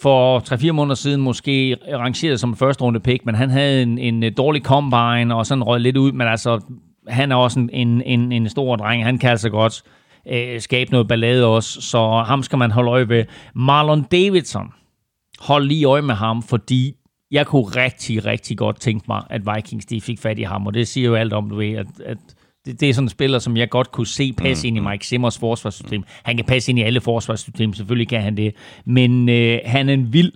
for 0.02 0.40
3-4 0.40 0.72
måneder 0.72 0.96
siden 0.96 1.22
måske 1.22 1.78
rangeret 1.94 2.40
som 2.40 2.56
første 2.56 2.84
runde 2.84 3.00
pick, 3.00 3.26
men 3.26 3.36
han 3.36 3.50
havde 3.50 3.84
en, 3.84 3.98
en 3.98 4.24
øh, 4.24 4.32
dårlig 4.38 4.62
combine 4.62 5.36
og 5.36 5.46
sådan 5.46 5.64
rød 5.64 5.80
lidt 5.80 5.98
ud, 5.98 6.12
men 6.12 6.28
altså, 6.28 6.60
han 7.08 7.32
er 7.32 7.36
også 7.36 7.60
en, 7.60 7.70
en, 7.74 8.02
en, 8.02 8.32
en 8.32 8.50
stor 8.50 8.76
dreng. 8.76 9.04
Han 9.04 9.18
kan 9.18 9.30
altså 9.30 9.50
godt 9.50 9.84
øh, 10.28 10.62
skabe 10.62 10.92
noget 10.92 11.08
ballade 11.08 11.46
også, 11.46 11.82
så 11.82 12.24
ham 12.28 12.44
skal 12.44 12.58
man 12.58 12.72
holde 12.72 12.92
øje 12.92 13.10
ved. 13.10 13.26
Marlon 13.56 14.04
Davidson, 14.04 14.74
hold 15.40 15.66
lige 15.66 15.86
øje 15.86 16.02
med 16.02 16.16
ham, 16.16 16.44
fordi 16.44 16.94
jeg 17.32 17.48
kunne 17.48 17.64
rigtig, 17.64 18.26
rigtig 18.26 18.58
godt 18.58 18.80
tænke 18.80 19.06
mig, 19.08 19.24
at 19.30 19.42
Vikings 19.56 19.86
de 19.86 20.02
fik 20.02 20.20
fat 20.20 20.40
i 20.40 20.44
ham, 20.44 20.68
og 20.68 20.74
det 20.74 20.88
siger 20.88 21.08
jo 21.08 21.16
alt 21.16 21.34
om, 21.34 21.50
du 21.50 21.56
ved, 21.56 21.74
at, 21.74 21.88
at 22.06 22.18
det, 22.66 22.82
det 22.82 22.90
er 22.90 22.94
sådan 22.94 23.06
en 23.06 23.10
spiller, 23.10 23.40
som 23.40 23.58
jeg 23.58 23.70
godt 23.70 23.92
kunne 23.92 24.08
se 24.08 24.34
passe 24.34 24.68
mm, 24.68 24.78
ind 24.78 24.86
i 24.86 24.90
Mike 24.90 25.08
Simmers 25.08 25.38
forsvarssystem. 25.38 26.04
Han 26.24 26.36
kan 26.36 26.46
passe 26.46 26.72
ind 26.72 26.80
i 26.80 26.82
alle 26.82 27.02
forsvarssystemer, 27.02 27.74
selvfølgelig 27.76 28.08
kan 28.08 28.22
han 28.22 28.38
det. 28.38 28.56
Men 28.86 29.30
øh, 29.30 29.60
han 29.66 29.90
er 29.90 29.94
en 29.94 30.14
vild 30.14 30.32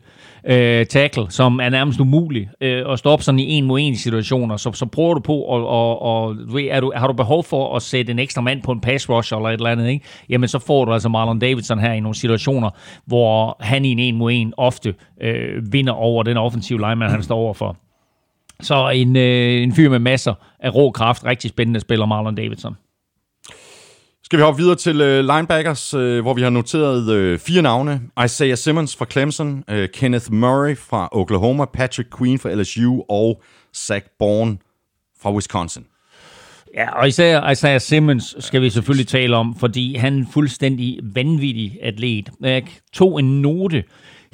øh, 0.45 0.85
tackle, 0.85 1.25
som 1.29 1.59
er 1.59 1.69
nærmest 1.69 1.99
umulig 1.99 2.49
øh, 2.61 2.91
at 2.91 2.99
stoppe 2.99 3.25
sådan 3.25 3.39
i 3.39 3.51
en 3.51 3.65
mod 3.65 3.79
en 3.81 3.95
situationer. 3.95 4.57
Så, 4.57 4.73
så 4.73 4.85
prøver 4.85 5.13
du 5.13 5.19
på, 5.19 5.37
og, 5.37 5.67
og, 5.67 6.01
og 6.01 6.35
er 6.69 6.79
du, 6.79 6.93
har 6.95 7.07
du 7.07 7.13
behov 7.13 7.43
for 7.43 7.75
at 7.75 7.81
sætte 7.81 8.11
en 8.11 8.19
ekstra 8.19 8.41
mand 8.41 8.61
på 8.61 8.71
en 8.71 8.81
pass 8.81 9.09
rush 9.09 9.33
eller 9.33 9.49
et 9.49 9.53
eller 9.53 9.69
andet, 9.69 9.89
ikke? 9.89 10.05
jamen 10.29 10.49
så 10.49 10.59
får 10.59 10.85
du 10.85 10.93
altså 10.93 11.09
Marlon 11.09 11.39
Davidson 11.39 11.79
her 11.79 11.93
i 11.93 11.99
nogle 11.99 12.15
situationer, 12.15 12.69
hvor 13.05 13.57
han 13.59 13.85
i 13.85 13.91
en 13.91 13.99
en 13.99 14.15
mod 14.15 14.31
en 14.31 14.53
ofte 14.57 14.95
øh, 15.21 15.73
vinder 15.73 15.93
over 15.93 16.23
den 16.23 16.37
offensive 16.37 16.79
lineman, 16.79 17.09
han 17.09 17.23
står 17.23 17.35
overfor. 17.35 17.77
Så 18.61 18.89
en, 18.89 19.15
øh, 19.15 19.63
en 19.63 19.75
fyr 19.75 19.89
med 19.89 19.99
masser 19.99 20.33
af 20.59 20.75
rå 20.75 20.91
kraft, 20.91 21.25
rigtig 21.25 21.49
spændende 21.49 21.79
spiller 21.79 22.05
Marlon 22.05 22.35
Davidson. 22.35 22.75
Skal 24.23 24.39
vi 24.39 24.43
hoppe 24.43 24.61
videre 24.61 24.75
til 24.75 25.01
øh, 25.01 25.25
linebackers, 25.25 25.93
øh, 25.93 26.21
hvor 26.21 26.33
vi 26.33 26.41
har 26.41 26.49
noteret 26.49 27.09
øh, 27.09 27.39
fire 27.39 27.61
navne. 27.61 28.01
Isaiah 28.25 28.57
Simmons 28.57 28.95
fra 28.95 29.05
Clemson, 29.11 29.63
øh, 29.69 29.89
Kenneth 29.93 30.31
Murray 30.31 30.77
fra 30.77 31.09
Oklahoma, 31.11 31.65
Patrick 31.65 32.17
Queen 32.17 32.39
fra 32.39 32.53
LSU 32.53 33.01
og 33.09 33.41
Zach 33.75 34.05
Bourne 34.19 34.57
fra 35.21 35.33
Wisconsin. 35.33 35.85
Ja, 36.75 36.99
og 36.99 37.07
især 37.07 37.49
Isaiah 37.49 37.81
Simmons 37.81 38.35
skal 38.39 38.61
vi 38.61 38.69
selvfølgelig 38.69 39.07
tale 39.07 39.35
om, 39.35 39.55
fordi 39.55 39.95
han 39.95 40.13
er 40.13 40.17
en 40.17 40.27
fuldstændig 40.33 40.99
vanvittig 41.03 41.77
atlet. 41.81 42.29
Jeg 42.41 42.63
tog 42.93 43.19
en 43.19 43.41
note 43.41 43.83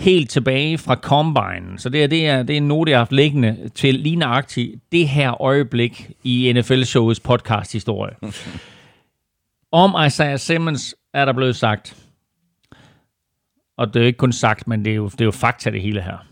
helt 0.02 0.30
tilbage 0.30 0.78
fra 0.78 0.96
Combine. 0.96 1.80
Så 1.80 1.90
det, 1.90 2.04
er, 2.04 2.08
det, 2.08 2.28
er, 2.28 2.44
det 2.44 2.54
er 2.54 2.58
en 2.58 2.68
note, 2.68 2.92
jeg 2.92 2.98
har 2.98 3.02
haft 3.02 3.12
liggende 3.12 3.70
til 3.76 3.96
lige 3.96 4.16
nøjagtigt 4.16 4.76
det 4.92 5.08
her 5.08 5.42
øjeblik 5.42 6.12
i 6.24 6.54
NFL-showets 6.54 7.20
podcast-historie. 7.24 8.16
Om 9.72 10.06
Isaiah 10.08 10.40
Simmons 10.40 10.96
er 11.14 11.26
der 11.26 11.34
blevet 11.34 11.56
sagt, 11.56 11.98
og 13.78 13.94
det 13.94 14.02
er 14.02 14.06
ikke 14.06 14.18
kun 14.18 14.32
sagt, 14.32 14.68
men 14.68 14.86
det 14.86 14.92
er 14.92 14.96
jo, 14.96 15.10
det 15.10 15.22
er 15.22 15.26
jo 15.26 15.32
fakta 15.32 15.70
det 15.70 15.82
hele 15.82 16.02
her. 16.02 16.26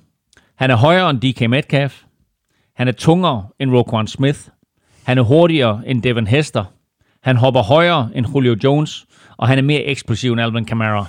Han 0.56 0.72
er 0.72 0.76
højere 0.76 1.10
end 1.10 1.22
DK 1.22 1.50
Metcalf. 1.50 2.02
Han 2.76 2.88
er 2.88 2.92
tungere 2.92 3.48
end 3.60 3.72
Roquan 3.72 4.08
Smith. 4.08 4.40
Han 5.04 5.18
er 5.18 5.22
hurtigere 5.22 5.82
end 5.86 6.04
Devin 6.04 6.28
Hester. 6.28 6.66
Han 7.24 7.38
hopper 7.38 7.62
højere 7.62 8.10
end 8.16 8.26
Julio 8.36 8.56
Jones. 8.64 9.06
Og 9.38 9.48
han 9.48 9.58
er 9.58 9.62
mere 9.62 9.84
eksplosiv 9.84 10.32
end 10.32 10.42
Alvin 10.42 10.66
Kamara 10.66 11.06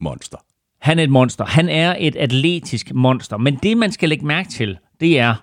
monster. 0.00 0.38
Han 0.80 0.98
er 0.98 1.02
et 1.02 1.10
monster. 1.10 1.44
Han 1.44 1.68
er 1.68 1.96
et 1.98 2.16
atletisk 2.16 2.94
monster. 2.94 3.36
Men 3.36 3.56
det, 3.62 3.76
man 3.76 3.92
skal 3.92 4.08
lægge 4.08 4.26
mærke 4.26 4.48
til, 4.48 4.78
det 5.00 5.18
er, 5.18 5.34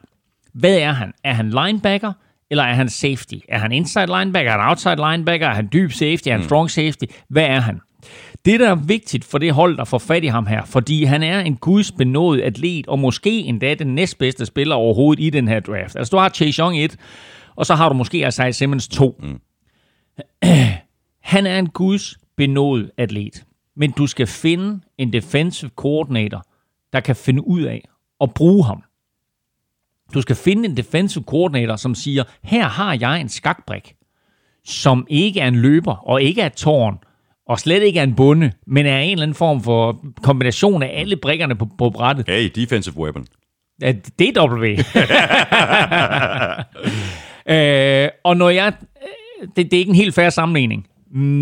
hvad 0.54 0.78
er 0.78 0.92
han? 0.92 1.14
Er 1.24 1.34
han 1.34 1.50
linebacker, 1.50 2.14
eller 2.50 2.64
er 2.64 2.74
han 2.74 2.90
safety? 2.90 3.36
Er 3.50 3.60
han 3.60 3.72
inside 3.72 4.06
linebacker? 4.06 4.52
Er 4.52 4.58
han 4.58 4.70
outside 4.70 4.96
linebacker? 4.96 5.48
Er 5.48 5.54
han 5.54 5.70
dyb 5.74 5.92
safety? 5.92 6.28
Er 6.28 6.32
han 6.32 6.40
mm. 6.40 6.46
strong 6.46 6.72
safety? 6.72 7.04
Hvad 7.30 7.46
er 7.46 7.60
han? 7.60 7.80
Det, 8.46 8.60
der 8.60 8.70
er 8.70 8.76
vigtigt 8.76 9.26
for 9.26 9.38
det 9.38 9.54
hold, 9.54 9.78
der 9.78 9.84
får 9.84 9.98
fat 9.98 10.24
i 10.24 10.28
ham 10.28 10.48
her, 10.48 10.66
fordi 10.66 11.04
han 11.04 11.24
er 11.24 11.40
en 11.40 11.56
gudsbenået 11.56 12.42
atlet, 12.42 12.88
og 12.88 13.00
måske 13.00 13.40
endda 13.40 13.74
den 13.74 13.96
næstbedste 13.96 14.46
spiller 14.46 14.76
overhovedet 14.76 15.24
i 15.24 15.30
den 15.30 15.48
her 15.48 15.60
draft. 15.60 15.96
Altså, 15.96 16.12
du 16.12 16.18
har 16.18 16.30
Chase 16.30 16.62
Young 16.62 16.80
1, 16.80 16.98
og 17.56 17.66
så 17.66 17.76
har 17.76 17.90
du 17.90 17.96
måske 17.96 18.28
Isaiah 18.28 18.54
Simmons 18.54 18.88
2. 18.88 19.22
Mm. 19.24 19.40
Han 21.22 21.46
er 21.46 21.60
en 21.60 21.70
gudsbenået 21.70 22.92
atlet. 22.98 23.44
Men 23.76 23.92
du 23.92 24.08
skal 24.08 24.28
finde 24.28 24.80
en 24.98 25.14
defensive 25.14 25.72
coordinator, 25.76 26.46
der 26.94 27.00
kan 27.00 27.16
finde 27.16 27.48
ud 27.48 27.62
af 27.62 27.88
at 28.22 28.34
bruge 28.34 28.66
ham. 28.66 28.84
Du 30.14 30.22
skal 30.22 30.36
finde 30.36 30.66
en 30.70 30.78
defensive 30.78 31.24
coordinator, 31.24 31.76
som 31.76 31.96
siger, 31.96 32.24
her 32.44 32.68
har 32.68 32.98
jeg 33.02 33.22
en 33.22 33.30
skakbrik, 33.30 33.96
som 34.66 35.08
ikke 35.10 35.40
er 35.40 35.48
en 35.48 35.56
løber 35.56 35.96
og 35.96 36.22
ikke 36.22 36.42
er 36.42 36.46
et 36.46 36.54
tårn, 36.54 37.00
og 37.48 37.60
slet 37.60 37.84
ikke 37.84 38.00
er 38.00 38.04
en 38.04 38.16
bunde, 38.16 38.52
men 38.68 38.86
er 38.86 39.00
en 39.00 39.12
eller 39.12 39.24
anden 39.24 39.36
form 39.36 39.62
for 39.64 40.06
kombination 40.24 40.84
af 40.84 41.00
alle 41.00 41.16
brikkerne 41.16 41.56
på, 41.56 41.68
på 41.78 41.90
brættet. 41.90 42.28
Hey, 42.28 42.52
defensive 42.56 42.98
weapon. 42.98 43.28
Ja, 43.82 43.94
det 44.20 44.38
er 44.38 44.48
W. 44.48 44.66
øh, 47.54 48.10
og 48.24 48.38
når 48.38 48.50
jeg... 48.50 48.74
Det, 49.56 49.56
det 49.56 49.74
er 49.74 49.78
ikke 49.78 49.90
en 49.90 49.96
helt 49.96 50.16
færre 50.16 50.32
sammenligning, 50.32 50.88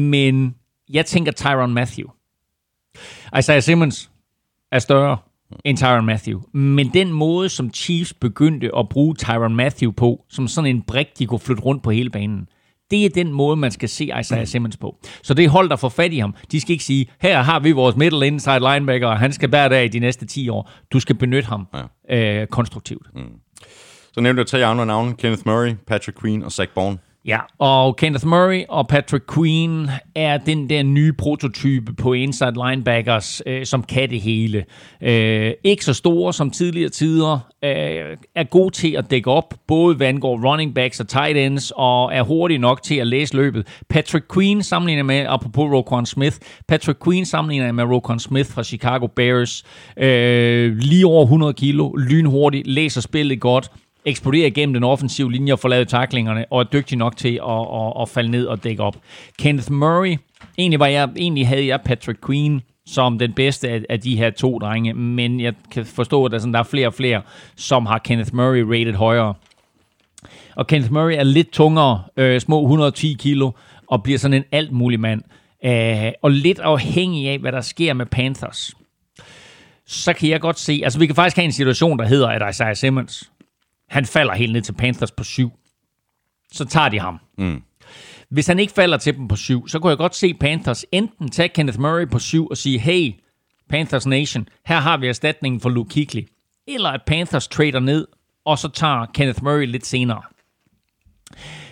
men 0.09 0.55
jeg 0.89 1.05
tænker 1.05 1.31
Tyron 1.31 1.73
Matthew. 1.73 2.07
Isaiah 3.39 3.61
Simmons 3.61 4.11
er 4.71 4.79
større 4.79 5.17
end 5.65 5.77
Tyron 5.77 6.05
Matthew. 6.05 6.39
Men 6.53 6.89
den 6.93 7.13
måde, 7.13 7.49
som 7.49 7.73
Chiefs 7.73 8.13
begyndte 8.13 8.69
at 8.77 8.89
bruge 8.89 9.15
Tyron 9.15 9.55
Matthew 9.55 9.91
på, 9.91 10.25
som 10.29 10.47
sådan 10.47 10.75
en 10.75 10.81
brik, 10.81 11.07
de 11.19 11.27
kunne 11.27 11.39
flytte 11.39 11.63
rundt 11.63 11.83
på 11.83 11.91
hele 11.91 12.09
banen, 12.09 12.47
det 12.91 13.05
er 13.05 13.09
den 13.09 13.33
måde, 13.33 13.55
man 13.57 13.71
skal 13.71 13.89
se 13.89 14.11
Isaiah 14.19 14.47
Simmons 14.47 14.77
på. 14.77 14.97
Så 15.23 15.33
det 15.33 15.49
hold, 15.49 15.69
der 15.69 15.75
får 15.75 15.89
fat 15.89 16.13
i 16.13 16.17
ham, 16.17 16.35
de 16.51 16.61
skal 16.61 16.71
ikke 16.71 16.83
sige, 16.83 17.07
her 17.21 17.41
har 17.41 17.59
vi 17.59 17.71
vores 17.71 17.95
middle 17.95 18.27
inside 18.27 18.59
linebacker, 18.59 19.07
og 19.07 19.19
han 19.19 19.33
skal 19.33 19.51
være 19.51 19.69
der 19.69 19.79
i 19.79 19.87
de 19.87 19.99
næste 19.99 20.25
10 20.25 20.49
år. 20.49 20.71
Du 20.93 20.99
skal 20.99 21.15
benytte 21.15 21.49
ham 21.49 21.67
ja. 22.09 22.41
øh, 22.41 22.47
konstruktivt. 22.47 23.07
Mm. 23.15 23.21
Så 24.13 24.21
nævnte 24.21 24.39
jeg 24.39 24.47
tre 24.47 24.65
andre 24.65 24.85
navne. 24.85 25.13
Kenneth 25.13 25.41
Murray, 25.45 25.73
Patrick 25.87 26.21
Queen 26.21 26.43
og 26.43 26.51
Zach 26.51 26.71
Bourne. 26.75 26.97
Ja, 27.25 27.39
og 27.59 27.95
Kenneth 27.95 28.27
Murray 28.27 28.63
og 28.69 28.87
Patrick 28.87 29.33
Queen 29.33 29.89
er 30.15 30.37
den 30.37 30.69
der 30.69 30.83
nye 30.83 31.13
prototype 31.13 31.93
på 31.93 32.13
inside 32.13 32.53
linebackers, 32.53 33.41
øh, 33.45 33.65
som 33.65 33.83
kan 33.83 34.09
det 34.09 34.21
hele. 34.21 34.65
Øh, 35.01 35.51
ikke 35.63 35.85
så 35.85 35.93
store 35.93 36.33
som 36.33 36.49
tidligere 36.51 36.89
tider, 36.89 37.39
øh, 37.63 38.17
er 38.35 38.43
god 38.43 38.71
til 38.71 38.91
at 38.91 39.11
dække 39.11 39.31
op, 39.31 39.53
både 39.67 39.95
hvad 39.95 40.07
angår 40.07 40.51
running 40.51 40.75
backs 40.75 40.99
og 40.99 41.07
tight 41.07 41.37
ends, 41.37 41.71
og 41.75 42.15
er 42.15 42.23
hurtig 42.23 42.59
nok 42.59 42.83
til 42.83 42.95
at 42.95 43.07
læse 43.07 43.35
løbet. 43.35 43.67
Patrick 43.89 44.25
Queen 44.33 44.63
sammenligner 44.63 45.03
med, 45.03 45.25
apropos 45.29 45.71
Roquan 45.73 46.05
Smith, 46.05 46.37
Patrick 46.67 47.03
Queen 47.03 47.25
sammenligner 47.25 47.71
med 47.71 47.83
Roquan 47.83 48.19
Smith 48.19 48.49
fra 48.49 48.63
Chicago 48.63 49.07
Bears. 49.07 49.63
Øh, 49.97 50.77
lige 50.77 51.05
over 51.05 51.23
100 51.23 51.53
kilo, 51.53 51.95
lynhurtig, 51.95 52.63
læser 52.65 53.01
spillet 53.01 53.39
godt, 53.39 53.71
eksplodere 54.05 54.47
igennem 54.47 54.73
den 54.73 54.83
offensive 54.83 55.31
linje 55.31 55.53
og 55.53 55.59
få 55.59 55.67
lavet 55.67 55.87
taklingerne, 55.87 56.45
og 56.49 56.59
er 56.59 56.63
dygtig 56.63 56.97
nok 56.97 57.17
til 57.17 57.39
at, 57.47 57.67
at, 57.73 58.01
at 58.01 58.09
falde 58.09 58.31
ned 58.31 58.45
og 58.45 58.63
dække 58.63 58.83
op. 58.83 58.97
Kenneth 59.39 59.71
Murray, 59.71 60.17
egentlig, 60.57 60.79
var 60.79 60.87
jeg, 60.87 61.09
egentlig 61.17 61.47
havde 61.47 61.67
jeg 61.67 61.79
Patrick 61.85 62.25
Queen 62.25 62.61
som 62.85 63.19
den 63.19 63.33
bedste 63.33 63.69
af, 63.69 63.81
af 63.89 63.99
de 63.99 64.17
her 64.17 64.29
to 64.29 64.59
drenge, 64.59 64.93
men 64.93 65.39
jeg 65.39 65.53
kan 65.71 65.85
forstå, 65.85 66.25
at 66.25 66.31
der, 66.31 66.39
sådan, 66.39 66.53
der 66.53 66.59
er 66.59 66.63
flere 66.63 66.87
og 66.87 66.93
flere, 66.93 67.21
som 67.55 67.85
har 67.85 67.97
Kenneth 67.97 68.35
Murray 68.35 68.61
rated 68.61 68.93
højere. 68.93 69.33
Og 70.55 70.67
Kenneth 70.67 70.93
Murray 70.93 71.13
er 71.17 71.23
lidt 71.23 71.51
tungere, 71.51 72.03
øh, 72.17 72.41
små 72.41 72.61
110 72.61 73.15
kilo, 73.19 73.51
og 73.87 74.03
bliver 74.03 74.19
sådan 74.19 74.37
en 74.37 74.43
alt 74.51 74.71
mulig 74.71 74.99
mand. 74.99 75.21
Øh, 75.65 76.11
og 76.21 76.31
lidt 76.31 76.59
afhængig 76.59 77.29
af, 77.29 77.39
hvad 77.39 77.51
der 77.51 77.61
sker 77.61 77.93
med 77.93 78.05
Panthers 78.05 78.73
så 79.91 80.13
kan 80.13 80.29
jeg 80.29 80.41
godt 80.41 80.59
se, 80.59 80.81
altså 80.83 80.99
vi 80.99 81.05
kan 81.05 81.15
faktisk 81.15 81.35
have 81.35 81.45
en 81.45 81.51
situation, 81.51 81.99
der 81.99 82.05
hedder, 82.05 82.27
at 82.27 82.49
Isaiah 82.49 82.75
Simmons, 82.75 83.31
han 83.91 84.05
falder 84.05 84.33
helt 84.33 84.53
ned 84.53 84.61
til 84.61 84.73
Panthers 84.73 85.11
på 85.11 85.23
syv. 85.23 85.51
Så 86.51 86.65
tager 86.65 86.89
de 86.89 86.99
ham. 86.99 87.19
Mm. 87.37 87.61
Hvis 88.29 88.47
han 88.47 88.59
ikke 88.59 88.73
falder 88.73 88.97
til 88.97 89.17
dem 89.17 89.27
på 89.27 89.35
syv, 89.35 89.67
så 89.67 89.79
kunne 89.79 89.89
jeg 89.89 89.97
godt 89.97 90.15
se 90.15 90.33
Panthers 90.33 90.85
enten 90.91 91.29
tage 91.29 91.49
Kenneth 91.49 91.79
Murray 91.79 92.07
på 92.07 92.19
syv 92.19 92.47
og 92.47 92.57
sige, 92.57 92.79
hey, 92.79 93.13
Panthers 93.69 94.05
Nation, 94.05 94.47
her 94.65 94.79
har 94.79 94.97
vi 94.97 95.07
erstatningen 95.07 95.61
for 95.61 95.69
Luke 95.69 95.89
Kuechly. 95.93 96.21
Eller 96.67 96.89
at 96.89 97.01
Panthers 97.07 97.47
trader 97.47 97.79
ned, 97.79 98.07
og 98.45 98.59
så 98.59 98.69
tager 98.69 99.05
Kenneth 99.13 99.43
Murray 99.43 99.65
lidt 99.65 99.85
senere. 99.85 100.21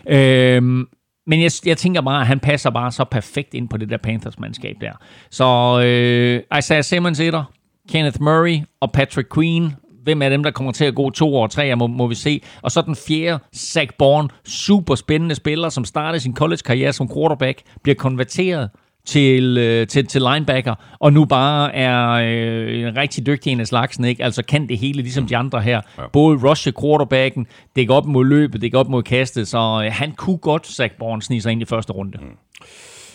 Øhm, 0.07 0.87
men 1.27 1.41
jeg, 1.41 1.51
jeg 1.65 1.77
tænker 1.77 2.01
bare, 2.01 2.21
at 2.21 2.27
han 2.27 2.39
passer 2.39 2.69
bare 2.69 2.91
så 2.91 3.03
perfekt 3.03 3.53
ind 3.53 3.69
på 3.69 3.77
det 3.77 3.89
der 3.89 3.97
Panthers-mandskab 3.97 4.75
der. 4.81 4.93
Så 5.29 5.81
øh, 5.85 6.57
Isaiah 6.57 6.83
Simmons 6.83 7.19
etter, 7.19 7.43
Kenneth 7.89 8.21
Murray 8.21 8.59
og 8.79 8.91
Patrick 8.91 9.33
Queen. 9.33 9.75
Hvem 10.09 10.21
er 10.21 10.29
dem, 10.29 10.43
der 10.43 10.51
kommer 10.51 10.71
til 10.71 10.85
at 10.85 10.95
gå 10.95 11.09
to 11.09 11.35
og 11.35 11.51
tre, 11.51 11.75
må, 11.75 11.87
må 11.87 12.07
vi 12.07 12.15
se. 12.15 12.41
Og 12.61 12.71
så 12.71 12.81
den 12.81 12.95
fjerde, 12.95 13.43
Zach 13.55 13.89
Bourne, 13.97 14.29
super 14.45 14.95
spændende 14.95 15.35
spiller, 15.35 15.69
som 15.69 15.85
startede 15.85 16.19
sin 16.19 16.35
college-karriere 16.35 16.93
som 16.93 17.09
quarterback, 17.13 17.61
bliver 17.83 17.95
konverteret 17.95 18.69
til, 19.05 19.57
øh, 19.57 19.87
til, 19.87 20.07
til 20.07 20.21
linebacker, 20.21 20.75
og 20.99 21.13
nu 21.13 21.25
bare 21.25 21.75
er 21.75 22.09
øh, 22.09 22.87
en 22.87 22.97
rigtig 22.97 23.25
dygtig 23.25 23.51
en 23.51 23.59
af 23.59 23.67
slagsen, 23.67 24.05
ikke? 24.05 24.23
altså 24.23 24.43
kan 24.43 24.69
det 24.69 24.77
hele, 24.77 25.01
ligesom 25.01 25.27
de 25.27 25.37
andre 25.37 25.61
her. 25.61 25.81
Ja. 25.97 26.03
Både 26.13 26.37
rushe 26.37 26.73
quarterbacken, 26.81 27.47
dække 27.75 27.93
op 27.93 28.05
mod 28.05 28.25
løbet, 28.25 28.61
dække 28.61 28.77
op 28.77 28.89
mod 28.89 29.03
kastet, 29.03 29.47
så 29.47 29.81
øh, 29.85 29.91
han 29.93 30.11
kunne 30.11 30.37
godt, 30.37 30.67
Zach 30.67 30.93
Bourne, 30.99 31.21
snige 31.21 31.41
sig 31.41 31.51
ind 31.51 31.61
i 31.61 31.65
første 31.65 31.93
runde. 31.93 32.17
Mm. 32.21 32.27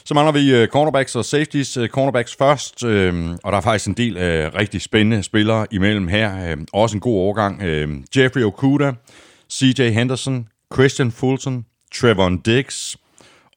Så 0.06 0.14
mangler 0.14 0.32
vi 0.32 0.54
øh, 0.54 0.68
cornerbacks 0.68 1.16
og 1.16 1.24
safeties. 1.24 1.76
Øh, 1.76 1.88
cornerbacks 1.88 2.36
først, 2.36 2.84
øh, 2.84 3.30
og 3.44 3.52
der 3.52 3.58
er 3.58 3.62
faktisk 3.62 3.88
en 3.88 3.94
del 3.94 4.16
rigtig 4.50 4.82
spændende 4.82 5.22
spillere 5.22 5.66
imellem 5.70 6.08
her. 6.08 6.56
Også 6.72 6.96
en 6.96 7.00
god 7.00 7.18
overgang. 7.18 7.62
Jeffrey 8.16 8.42
Okuda, 8.42 8.92
CJ 9.52 9.82
Henderson, 9.90 10.48
Christian 10.74 11.12
Fulton, 11.12 11.64
Trevor 11.94 12.40
Diggs 12.44 12.96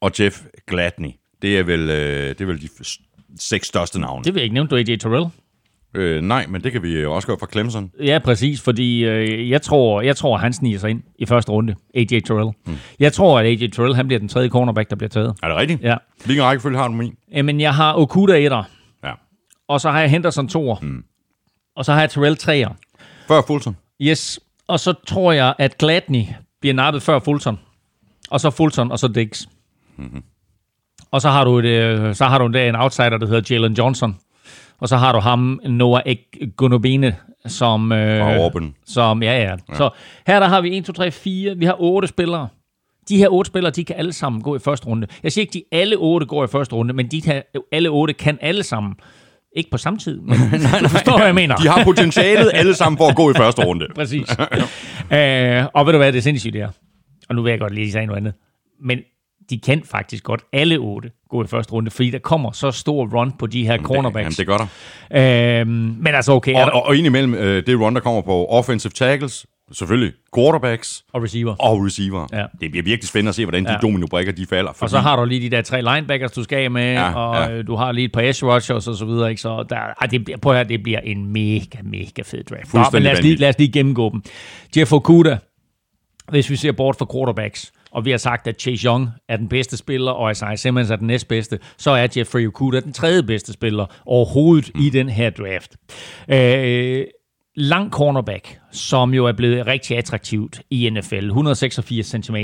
og 0.02 0.12
Jeff 0.20 0.42
Gladney. 0.68 1.10
Det 1.42 1.60
er 1.60 1.64
vel, 1.64 1.88
det 1.88 2.42
er 2.42 2.46
vel 2.46 2.62
de 2.62 2.70
seks 3.40 3.68
største 3.68 4.00
navne. 4.00 4.24
Det 4.24 4.34
vil 4.34 4.40
jeg 4.40 4.44
ikke 4.44 4.54
nævne, 4.54 4.70
du 4.70 4.76
AJ 4.76 4.84
Terrell. 4.84 5.26
Øh, 5.94 6.22
nej, 6.22 6.46
men 6.48 6.64
det 6.64 6.72
kan 6.72 6.84
vi 6.84 7.06
også 7.06 7.28
gøre 7.28 7.38
fra 7.40 7.48
Clemson. 7.52 7.92
Ja, 8.00 8.20
præcis, 8.24 8.62
fordi 8.62 9.06
øh, 9.06 9.50
jeg, 9.50 9.62
tror, 9.62 10.02
jeg 10.02 10.16
tror, 10.16 10.38
han 10.38 10.54
sniger 10.54 10.80
sig 10.80 10.90
ind 10.90 11.04
i 11.20 11.26
første 11.26 11.52
runde, 11.52 11.76
AJ 11.96 12.06
Terrell. 12.06 12.52
Hmm. 12.66 12.76
Jeg 13.00 13.14
tror, 13.14 13.40
at 13.40 13.46
AJ 13.46 13.68
Terrell 13.68 13.96
han 13.96 14.08
bliver 14.08 14.20
den 14.20 14.28
tredje 14.28 14.50
cornerback, 14.50 14.90
der 14.90 14.96
bliver 14.96 15.10
taget. 15.10 15.36
Er 15.44 15.48
det 15.48 15.58
rigtigt? 15.58 15.82
Ja. 15.82 15.96
Hvilken 16.26 16.46
rækkefølge 16.46 16.78
har 16.78 16.88
du 16.88 16.94
med 16.94 17.10
Jamen, 17.34 17.62
jeg 17.62 17.76
har 17.76 17.94
Okuda 17.98 18.38
etter. 18.38 18.64
Ja. 19.04 19.12
Og 19.68 19.82
så 19.82 19.92
har 19.92 20.00
jeg 20.00 20.10
Henderson 20.10 20.48
2'er. 20.48 20.80
Hmm. 20.80 21.04
Og 21.76 21.86
så 21.86 21.94
har 21.94 22.00
jeg 22.00 22.10
Terrell 22.10 22.38
3'er. 22.42 22.74
Før 23.28 23.42
Fulton? 23.48 23.78
Yes. 24.02 24.40
Og 24.68 24.80
så 24.80 24.94
tror 25.08 25.32
jeg, 25.32 25.54
at 25.60 25.78
Gladney 25.78 26.24
bliver 26.62 26.74
nappet 26.74 27.04
før 27.04 27.20
Fulton. 27.20 27.60
Og 28.32 28.40
så 28.40 28.50
Fulton, 28.50 28.92
og 28.92 29.00
så 29.00 29.08
Diggs. 29.08 29.50
Mm-hmm. 29.98 30.24
Og 31.12 31.22
så 31.22 31.30
har 31.30 31.44
du, 31.44 31.60
et, 31.60 31.66
øh, 31.66 32.16
så 32.16 32.26
har 32.26 32.38
du 32.38 32.46
en, 32.46 32.56
en 32.56 32.76
outsider, 32.76 33.18
der 33.18 33.28
hedder 33.28 33.56
Jalen 33.56 33.74
Johnson. 33.74 34.18
Og 34.82 34.90
så 34.90 34.98
har 34.98 35.12
du 35.12 35.20
ham, 35.20 35.60
Noah 35.66 36.16
Gunobene, 36.56 37.16
som... 37.46 37.92
Øh, 37.92 38.44
Auburn. 38.44 38.76
Som, 38.86 39.24
ja, 39.24 39.38
ja, 39.38 39.50
ja. 39.50 39.56
Så 39.74 39.90
her 40.28 40.40
der 40.40 40.48
har 40.48 40.62
vi 40.62 40.78
1, 40.78 40.86
2, 40.86 40.94
3, 40.94 41.12
4. 41.12 41.58
Vi 41.58 41.66
har 41.66 41.76
otte 41.80 42.08
spillere. 42.08 42.48
De 43.10 43.18
her 43.18 43.30
otte 43.30 43.48
spillere, 43.48 43.72
de 43.72 43.86
kan 43.86 43.96
alle 43.96 44.14
sammen 44.14 44.42
gå 44.42 44.56
i 44.56 44.60
første 44.60 44.88
runde. 44.88 45.08
Jeg 45.24 45.32
siger 45.32 45.44
ikke, 45.44 45.54
de 45.54 45.64
alle 45.72 45.96
otte 45.96 46.26
går 46.26 46.44
i 46.44 46.48
første 46.48 46.76
runde, 46.76 46.94
men 46.94 47.08
de 47.08 47.22
kan, 47.22 47.44
alle 47.72 47.90
otte 47.90 48.14
kan 48.14 48.38
alle 48.42 48.64
sammen. 48.64 48.96
Ikke 49.56 49.70
på 49.72 49.78
samme 49.78 50.00
tid, 50.00 50.20
men 50.20 50.30
nej, 50.40 50.58
nej, 50.72 50.80
du 50.80 50.88
forstår, 50.90 51.18
hvad 51.18 51.26
jeg 51.26 51.36
mener. 51.36 51.56
De 51.56 51.68
har 51.68 51.84
potentialet 51.84 52.52
alle 52.54 52.74
sammen 52.74 52.98
for 52.98 53.08
at 53.08 53.16
gå 53.16 53.32
i 53.32 53.34
første 53.34 53.66
runde. 53.66 53.88
Præcis. 53.96 54.30
øh, 55.12 55.66
og 55.74 55.86
ved 55.86 55.94
du 55.94 55.98
hvad, 55.98 56.12
det 56.12 56.18
er 56.18 56.22
sindssygt, 56.22 56.54
det 56.54 56.62
er. 56.62 56.70
Og 57.30 57.36
nu 57.36 57.42
vil 57.42 57.50
jeg 57.50 57.60
godt 57.60 57.74
lige 57.74 57.92
sige 57.92 58.06
noget 58.06 58.18
andet. 58.18 58.34
Men 58.82 59.00
de 59.50 59.60
kan 59.60 59.84
faktisk 59.84 60.24
godt 60.24 60.42
alle 60.54 60.78
otte 60.78 61.12
gå 61.30 61.44
i 61.44 61.48
første 61.48 61.74
runde, 61.74 61.92
fordi 61.92 62.10
der 62.10 62.20
kommer 62.20 62.52
så 62.52 62.72
stor 62.72 63.08
run 63.20 63.32
på 63.32 63.48
de 63.48 63.64
her 63.64 63.72
jamen 63.72 63.86
cornerbacks. 63.86 64.36
Det, 64.36 64.48
jamen, 64.48 64.58
det 64.58 64.70
gør 65.12 65.18
der. 65.58 65.62
Øhm, 65.62 65.70
men 66.00 66.16
altså 66.16 66.32
okay. 66.32 66.56
Og, 66.56 66.72
og, 66.74 66.86
og 66.86 66.96
indimellem 66.96 67.34
øh, 67.34 67.66
det 67.66 67.80
run, 67.80 67.96
der 67.96 68.02
kommer 68.02 68.22
på 68.22 68.46
offensive 68.46 68.92
tackles, 68.92 69.46
selvfølgelig 69.72 70.14
quarterbacks 70.36 71.04
og 71.14 71.24
receiver. 71.24 71.56
Og 71.60 71.86
receiver. 71.86 72.28
Ja. 72.34 72.46
Det 72.62 72.72
bliver 72.72 72.84
virkelig 72.84 73.08
spændende 73.10 73.30
at 73.30 73.36
se, 73.36 73.46
hvordan 73.46 73.66
de 73.66 73.72
ja. 73.72 73.78
dominobrikker 73.78 74.34
de 74.34 74.46
falder. 74.46 74.72
Fordi... 74.74 74.84
Og 74.84 74.90
så 74.90 75.00
har 75.00 75.16
du 75.16 75.26
lige 75.26 75.42
de 75.42 75.56
der 75.56 75.62
tre 75.62 75.82
linebackers, 75.82 76.32
du 76.32 76.44
skal 76.44 76.72
med, 76.72 76.94
ja, 76.94 77.14
og 77.14 77.52
ja. 77.52 77.62
du 77.62 77.76
har 77.76 77.92
lige 77.92 78.06
et 78.06 78.12
par 78.12 78.22
edge 78.22 78.46
rushers 78.46 78.88
og 78.88 78.96
så 78.96 79.06
videre. 79.06 79.30
Ikke? 79.30 79.42
Så 79.42 79.66
der, 79.70 80.04
ah, 80.04 80.12
det, 80.12 80.42
prøv 80.42 80.54
at 80.54 80.58
høre, 80.58 80.68
det 80.68 80.84
bliver 80.84 81.00
en 81.00 81.34
mega, 81.34 81.78
mega 81.84 82.22
fed 82.26 82.44
draft. 82.44 82.74
Nå, 82.74 82.84
men 82.94 83.04
lad 83.04 83.12
os, 83.12 83.22
lige, 83.22 83.36
lad 83.36 83.50
os 83.50 83.58
lige 83.58 83.72
gennemgå 83.72 84.10
dem. 84.10 84.22
Jeff 84.78 84.94
Okuda, 84.94 85.38
hvis 86.30 86.50
vi 86.50 86.56
ser 86.56 86.72
bort 86.72 86.96
fra 86.96 87.06
quarterbacks, 87.14 87.72
og 87.98 88.06
vi 88.06 88.12
har 88.12 88.18
sagt, 88.18 88.48
at 88.48 88.62
Chase 88.62 88.88
Young 88.88 89.10
er 89.30 89.38
den 89.38 89.50
bedste 89.50 89.78
spiller, 89.78 90.12
og 90.12 90.32
Isaiah 90.32 90.58
Simmons 90.58 90.90
er 90.90 90.96
den 90.96 91.08
næstbedste, 91.08 91.60
så 91.78 91.92
er 91.92 92.08
Jeffrey 92.18 92.48
Okuda 92.48 92.80
den 92.80 92.94
tredje 92.94 93.24
bedste 93.24 93.54
spiller 93.54 93.86
overhovedet 94.06 94.72
mm. 94.76 94.82
i 94.82 94.90
den 94.90 95.10
her 95.10 95.30
draft. 95.30 95.76
Øh, 96.30 97.06
lang 97.56 97.92
cornerback, 97.92 98.60
som 98.72 99.14
jo 99.14 99.26
er 99.26 99.32
blevet 99.32 99.68
rigtig 99.68 99.98
attraktivt 99.98 100.62
i 100.70 100.90
NFL. 100.90 101.26
186 101.26 102.08
cm. 102.08 102.36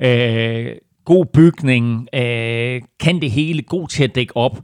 Øh, 0.00 0.76
god 1.04 1.26
bygning, 1.26 2.08
øh, 2.14 2.82
kan 3.00 3.20
det 3.20 3.30
hele, 3.30 3.62
god 3.62 3.88
til 3.88 4.04
at 4.04 4.14
dække 4.14 4.36
op, 4.36 4.58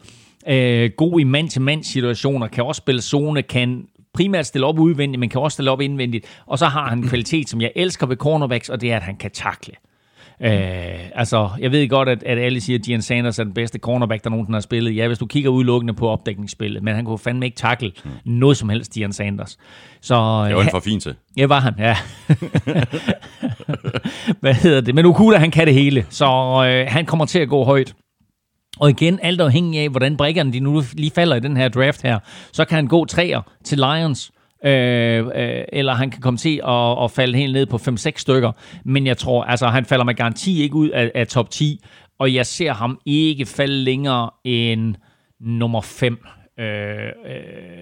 øh, 0.49 0.91
god 0.97 1.21
i 1.21 1.25
mand-til-mand 1.25 1.85
situationer, 1.85 2.49
kan 2.49 2.65
også 2.65 2.79
spille 2.79 3.03
zone, 3.03 3.43
kan 3.43 3.85
primært 4.15 4.47
stille 4.47 4.67
op 4.67 4.79
udvendigt, 4.79 5.21
men 5.21 5.29
kan 5.29 5.41
også 5.41 5.55
stille 5.55 5.71
op 5.71 5.81
indvendigt. 5.81 6.27
Og 6.47 6.59
så 6.59 6.67
har 6.67 6.89
han 6.89 6.99
en 6.99 7.09
kvalitet, 7.09 7.49
som 7.49 7.61
jeg 7.61 7.73
elsker 7.77 8.07
ved 8.07 8.17
cornerbacks, 8.17 8.69
og 8.69 8.81
det 8.81 8.93
er, 8.93 8.97
at 8.97 9.03
han 9.03 9.17
kan 9.17 9.31
takle. 9.31 9.75
Øh, 9.75 9.94
altså, 10.41 11.49
jeg 11.61 11.73
ved 11.73 11.89
godt, 11.89 12.09
at, 12.09 12.23
at 12.23 12.39
alle 12.39 12.61
siger, 12.61 12.79
at 12.79 12.85
Gian 12.85 13.03
Sanders 13.03 13.39
er 13.39 13.45
den 13.45 13.55
bedste 13.55 13.79
cornerback, 13.79 14.25
der 14.25 14.31
nogensinde 14.31 14.57
har 14.57 14.61
spillet. 14.61 14.97
Ja, 14.97 15.07
hvis 15.07 15.19
du 15.19 15.27
kigger 15.27 15.51
udelukkende 15.51 15.95
på 15.95 16.09
opdækningsspillet, 16.09 16.83
men 16.83 16.95
han 16.95 17.05
kunne 17.05 17.19
fandme 17.19 17.47
ikke 17.47 17.57
takle 17.57 17.93
mm. 18.05 18.11
noget 18.25 18.57
som 18.57 18.69
helst, 18.69 18.93
Gian 18.93 19.13
Sanders. 19.13 19.59
Så, 20.01 20.15
det 20.49 20.57
var 20.57 20.63
han 20.63 20.71
for 20.71 20.81
fint 20.81 21.03
til. 21.03 21.15
Ja, 21.37 21.47
var 21.47 21.61
han, 21.61 21.75
ja. 21.79 21.97
Hvad 24.41 24.55
hedder 24.55 24.81
det? 24.81 24.95
Men 24.95 25.07
Okuda, 25.07 25.39
han 25.39 25.51
kan 25.51 25.67
det 25.67 25.75
hele, 25.75 26.07
så 26.11 26.27
øh, 26.67 26.93
han 26.93 27.07
kommer 27.07 27.25
til 27.25 27.39
at 27.39 27.49
gå 27.49 27.65
højt. 27.65 27.95
Og 28.81 28.91
igen, 28.91 29.19
alt 29.23 29.41
afhængig 29.41 29.81
af, 29.81 29.89
hvordan 29.89 30.17
brækkerne 30.17 30.53
de 30.53 30.61
nu 30.61 30.83
lige 30.93 31.11
falder 31.11 31.37
i 31.37 31.41
den 31.41 31.57
her 31.57 31.69
draft 31.69 32.03
her, 32.03 32.19
så 32.53 32.65
kan 32.65 32.77
han 32.77 32.87
gå 32.87 33.05
træer 33.05 33.41
til 33.65 33.79
Lions, 33.79 34.33
øh, 34.65 35.27
øh, 35.27 35.65
eller 35.73 35.95
han 35.95 36.11
kan 36.11 36.21
komme 36.21 36.39
til 36.39 36.61
at, 36.69 37.05
at 37.05 37.11
falde 37.11 37.39
helt 37.39 37.53
ned 37.53 37.67
på 37.67 37.77
5-6 37.77 38.11
stykker. 38.17 38.53
Men 38.85 39.07
jeg 39.07 39.19
tror, 39.19 39.45
altså 39.45 39.67
han 39.67 39.85
falder 39.85 40.05
med 40.05 40.15
garanti 40.15 40.63
ikke 40.63 40.75
ud 40.75 40.89
af, 40.89 41.11
af 41.15 41.27
top 41.27 41.51
10, 41.51 41.85
og 42.19 42.35
jeg 42.35 42.47
ser 42.47 42.73
ham 42.73 43.01
ikke 43.07 43.47
falde 43.47 43.75
længere 43.75 44.31
end 44.45 44.95
nummer 45.41 45.81
5. 45.81 46.19
Øh, 46.59 46.67
øh, 46.67 47.07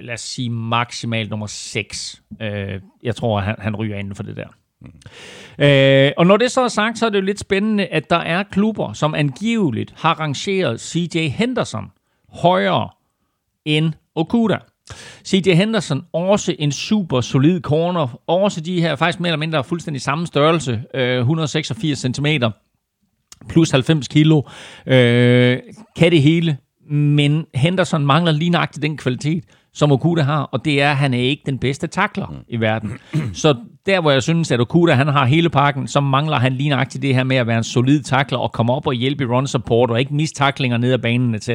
lad 0.00 0.14
os 0.14 0.20
sige 0.20 0.50
maksimalt 0.50 1.30
nummer 1.30 1.46
6. 1.46 2.22
Øh, 2.42 2.80
jeg 3.02 3.16
tror, 3.16 3.38
at 3.38 3.44
han, 3.44 3.54
han 3.58 3.76
ryger 3.76 3.98
inden 3.98 4.14
for 4.14 4.22
det 4.22 4.36
der. 4.36 4.46
Mm. 4.80 5.64
Øh, 5.64 6.12
og 6.16 6.26
når 6.26 6.36
det 6.36 6.50
så 6.50 6.60
er 6.60 6.68
sagt, 6.68 6.98
så 6.98 7.06
er 7.06 7.10
det 7.10 7.18
jo 7.18 7.24
lidt 7.24 7.40
spændende, 7.40 7.86
at 7.86 8.10
der 8.10 8.16
er 8.16 8.42
klubber, 8.42 8.92
som 8.92 9.14
angiveligt 9.14 9.94
har 9.96 10.20
rangeret 10.20 10.80
CJ 10.80 11.28
Henderson 11.28 11.92
højere 12.28 12.88
end 13.64 13.92
Okuda. 14.14 14.58
C.J. 15.24 15.54
Henderson, 15.54 16.02
også 16.12 16.54
en 16.58 16.72
super 16.72 17.20
solid 17.20 17.60
corner. 17.60 18.20
Også 18.26 18.60
de 18.60 18.80
her 18.80 18.96
faktisk 18.96 19.20
mere 19.20 19.28
eller 19.28 19.38
mindre 19.38 19.64
fuldstændig 19.64 20.02
samme 20.02 20.26
størrelse. 20.26 20.82
Øh, 20.94 21.18
186 21.18 21.98
cm 21.98 22.26
plus 23.48 23.70
90 23.70 24.08
kilo. 24.08 24.42
Øh, 24.86 25.58
kan 25.96 26.12
det 26.12 26.22
hele. 26.22 26.56
Men 26.90 27.46
Henderson 27.54 28.06
mangler 28.06 28.32
lige 28.32 28.50
nøjagtigt 28.50 28.82
den 28.82 28.96
kvalitet, 28.96 29.44
som 29.74 29.92
Okuda 29.92 30.22
har, 30.22 30.42
og 30.42 30.64
det 30.64 30.82
er, 30.82 30.90
at 30.90 30.96
han 30.96 31.14
er 31.14 31.18
ikke 31.18 31.42
den 31.46 31.58
bedste 31.58 31.86
takler 31.86 32.26
mm. 32.26 32.36
i 32.48 32.60
verden. 32.60 32.92
Så 33.32 33.54
der, 33.86 34.00
hvor 34.00 34.10
jeg 34.10 34.22
synes, 34.22 34.50
at 34.50 34.60
Okuda 34.60 34.94
han 34.94 35.08
har 35.08 35.24
hele 35.24 35.50
pakken, 35.50 35.88
så 35.88 36.00
mangler 36.00 36.38
han 36.38 36.52
lige 36.52 36.68
nøjagtigt 36.68 37.02
det 37.02 37.14
her 37.14 37.24
med 37.24 37.36
at 37.36 37.46
være 37.46 37.58
en 37.58 37.64
solid 37.64 38.02
takler 38.02 38.38
og 38.38 38.52
komme 38.52 38.72
op 38.72 38.86
og 38.86 38.94
hjælpe 38.94 39.24
i 39.24 39.26
run 39.26 39.46
support 39.46 39.90
og 39.90 40.00
ikke 40.00 40.14
mistaklinger 40.14 40.76
ned 40.76 40.92
ad 40.92 40.98
banen, 40.98 41.34
etc. 41.34 41.50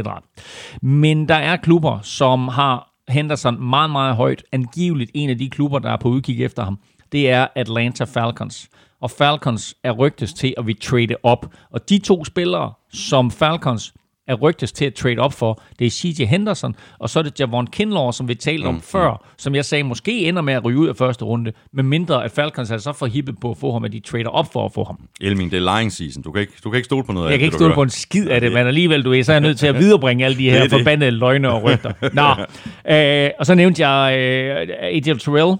Men 0.82 1.28
der 1.28 1.36
er 1.36 1.56
klubber, 1.56 2.00
som 2.02 2.48
har 2.48 2.97
Henderson 3.10 3.64
meget, 3.70 3.90
meget 3.90 4.16
højt. 4.16 4.44
Angiveligt 4.52 5.12
en 5.14 5.30
af 5.30 5.38
de 5.38 5.50
klubber, 5.50 5.80
der 5.80 5.92
er 5.92 5.98
på 5.98 6.10
udkig 6.10 6.44
efter 6.44 6.64
ham, 6.64 6.80
det 7.12 7.30
er 7.30 7.48
Atlanta 7.56 8.04
Falcons. 8.04 8.70
Og 9.02 9.12
Falcons 9.12 9.76
er 9.84 9.92
rygtes 9.92 10.34
til 10.34 10.54
at 10.58 10.68
vi 10.68 10.74
trade 10.74 11.16
op. 11.24 11.54
Og 11.72 11.90
de 11.90 12.00
to 12.00 12.26
spillere, 12.26 12.74
som 12.90 13.32
Falcons 13.32 13.94
er 14.28 14.36
rygtes 14.36 14.72
til 14.72 14.86
at 14.86 14.94
trade 14.94 15.18
op 15.18 15.34
for, 15.34 15.62
det 15.80 15.88
er 15.88 15.92
CJ 15.92 16.24
Henderson, 16.24 16.76
og 17.00 17.10
så 17.10 17.20
er 17.20 17.24
det 17.24 17.40
Javon 17.40 17.68
Kinlaw, 17.68 18.12
som 18.12 18.28
vi 18.28 18.36
talte 18.36 18.66
om 18.66 18.74
mm, 18.74 18.82
før, 18.82 19.12
mm. 19.12 19.30
som 19.38 19.56
jeg 19.56 19.66
sagde, 19.66 19.84
måske 19.84 20.12
ender 20.28 20.42
med 20.42 20.54
at 20.54 20.66
ryge 20.66 20.78
ud 20.78 20.88
af 20.88 20.96
første 20.96 21.26
runde, 21.26 21.52
med 21.74 21.84
mindre 21.84 22.24
at 22.26 22.32
Falcons 22.32 22.72
er 22.72 22.78
så 22.78 22.94
for 22.94 23.06
hippe 23.06 23.34
på 23.42 23.52
at 23.52 23.58
få 23.58 23.74
ham, 23.74 23.86
at 23.86 23.92
de 23.92 24.00
trader 24.00 24.30
op 24.30 24.54
for 24.54 24.66
at 24.66 24.72
få 24.74 24.84
ham. 24.84 25.00
Elming, 25.22 25.52
det 25.52 25.58
er 25.58 25.78
lying 25.78 25.92
season. 25.92 26.24
Du 26.24 26.32
kan 26.32 26.42
ikke, 26.42 26.54
du 26.64 26.70
kan 26.70 26.78
ikke 26.78 26.86
stole 26.86 27.04
på 27.04 27.12
noget 27.12 27.26
jeg 27.26 27.34
af 27.34 27.40
det, 27.40 27.44
Jeg 27.44 27.52
kan 27.52 27.56
ikke 27.56 27.58
stole 27.58 27.74
på 27.74 27.82
en 27.82 27.90
skid 27.90 28.28
af 28.28 28.42
det, 28.42 28.52
men 28.52 28.68
alligevel, 28.68 29.04
du 29.04 29.14
er, 29.14 29.24
så 29.24 29.32
er 29.32 29.36
jeg 29.36 29.42
nødt 29.42 29.60
til 29.60 29.68
at 29.68 29.76
viderebringe 29.76 30.26
alle 30.26 30.38
de 30.38 30.50
her 30.50 30.70
forbandede 30.78 31.12
løgne 31.12 31.52
og 31.52 31.64
rygter. 31.64 31.92
Nå, 32.20 32.46
øh, 32.94 33.32
og 33.40 33.46
så 33.46 33.56
nævnte 33.56 33.88
jeg 33.88 34.18
øh, 34.20 34.68
AJ 34.82 35.02
Terrell, 35.02 35.58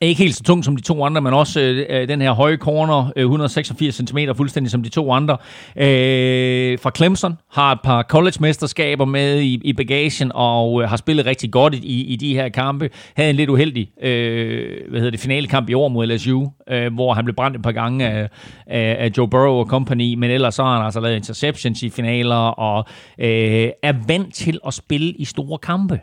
ikke 0.00 0.22
helt 0.22 0.34
så 0.34 0.42
tung 0.42 0.64
som 0.64 0.76
de 0.76 0.82
to 0.82 1.04
andre, 1.04 1.20
men 1.20 1.34
også 1.34 1.60
øh, 1.60 1.86
øh 1.88 2.08
den 2.08 2.20
her 2.20 2.32
høje 2.32 2.56
corner, 2.56 3.12
øh, 3.16 3.22
186 3.22 3.94
cm, 3.94 4.18
fuldstændig 4.36 4.70
som 4.70 4.82
de 4.82 4.88
to 4.88 5.12
andre. 5.12 5.36
Øh, 5.76 6.78
fra 6.78 6.90
Clemson 6.96 7.38
har 7.50 7.72
et 7.72 7.78
par 7.84 8.02
college-mesterskaber 8.02 9.04
med 9.04 9.40
i, 9.40 9.60
i 9.64 9.72
bagagen, 9.72 10.32
og 10.34 10.82
øh, 10.82 10.88
har 10.88 10.96
spillet 10.96 11.26
rigtig 11.26 11.52
godt 11.52 11.74
i, 11.74 12.04
i 12.04 12.16
de 12.16 12.34
her 12.34 12.48
kampe. 12.48 12.90
Havde 13.16 13.30
en 13.30 13.36
lidt 13.36 13.50
uheldig 13.50 13.90
øh, 14.02 14.90
hvad 14.90 15.00
hedder 15.00 15.10
det, 15.10 15.20
finalekamp 15.20 15.68
i 15.68 15.74
år 15.74 15.88
mod 15.88 16.06
LSU, 16.06 16.46
øh, 16.70 16.94
hvor 16.94 17.14
han 17.14 17.24
blev 17.24 17.34
brændt 17.34 17.56
et 17.56 17.62
par 17.62 17.72
gange 17.72 18.08
af, 18.08 18.28
af, 18.66 18.96
af 18.98 19.10
Joe 19.18 19.28
Burrow 19.28 19.54
og 19.54 19.66
company, 19.66 20.14
men 20.14 20.30
ellers 20.30 20.54
så 20.54 20.64
har 20.64 20.76
han 20.76 20.84
altså 20.84 21.00
lavet 21.00 21.16
interceptions 21.16 21.82
i 21.82 21.90
finaler, 21.90 22.36
og 22.36 22.84
øh, 23.18 23.68
er 23.82 24.06
vant 24.06 24.34
til 24.34 24.58
at 24.66 24.74
spille 24.74 25.12
i 25.12 25.24
store 25.24 25.58
kampe. 25.58 26.00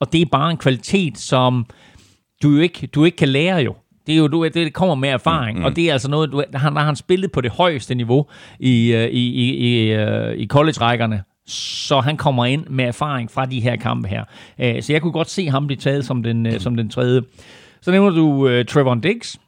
Og 0.00 0.12
det 0.12 0.22
er 0.22 0.26
bare 0.32 0.50
en 0.50 0.56
kvalitet, 0.56 1.18
som 1.18 1.66
du 2.44 2.50
jo 2.50 2.60
ikke, 2.60 2.86
du 2.86 3.04
ikke 3.04 3.16
kan 3.16 3.28
lære 3.28 3.56
jo. 3.56 3.74
Det 4.06 4.14
er 4.14 4.18
jo 4.18 4.28
du, 4.28 4.48
det 4.54 4.74
kommer 4.74 4.94
med 4.94 5.08
erfaring, 5.08 5.56
mm, 5.56 5.60
mm. 5.60 5.64
og 5.64 5.76
det 5.76 5.88
er 5.88 5.92
altså 5.92 6.10
noget, 6.10 6.32
du, 6.32 6.44
han, 6.54 6.76
har 6.76 6.84
han 6.84 6.96
spillet 6.96 7.32
på 7.32 7.40
det 7.40 7.50
højeste 7.50 7.94
niveau 7.94 8.26
i, 8.60 8.92
øh, 8.92 9.08
i, 9.08 9.28
i, 9.28 9.54
i, 9.54 9.92
øh, 9.92 10.36
i 10.36 10.46
college-rækkerne, 10.46 11.22
så 11.46 12.00
han 12.00 12.16
kommer 12.16 12.44
ind 12.44 12.66
med 12.66 12.84
erfaring 12.84 13.30
fra 13.30 13.46
de 13.46 13.60
her 13.60 13.76
kampe 13.76 14.08
her. 14.08 14.24
Øh, 14.58 14.82
så 14.82 14.92
jeg 14.92 15.02
kunne 15.02 15.12
godt 15.12 15.30
se 15.30 15.50
ham 15.50 15.66
blive 15.66 15.78
taget 15.78 16.04
som 16.04 16.22
den, 16.22 16.60
som 16.60 16.76
den 16.76 16.90
tredje. 16.90 17.22
Så 17.80 17.90
nævner 17.90 18.10
du 18.10 18.26
uh, 18.26 18.64
Trevor 18.64 18.94
Diggs, 18.94 19.40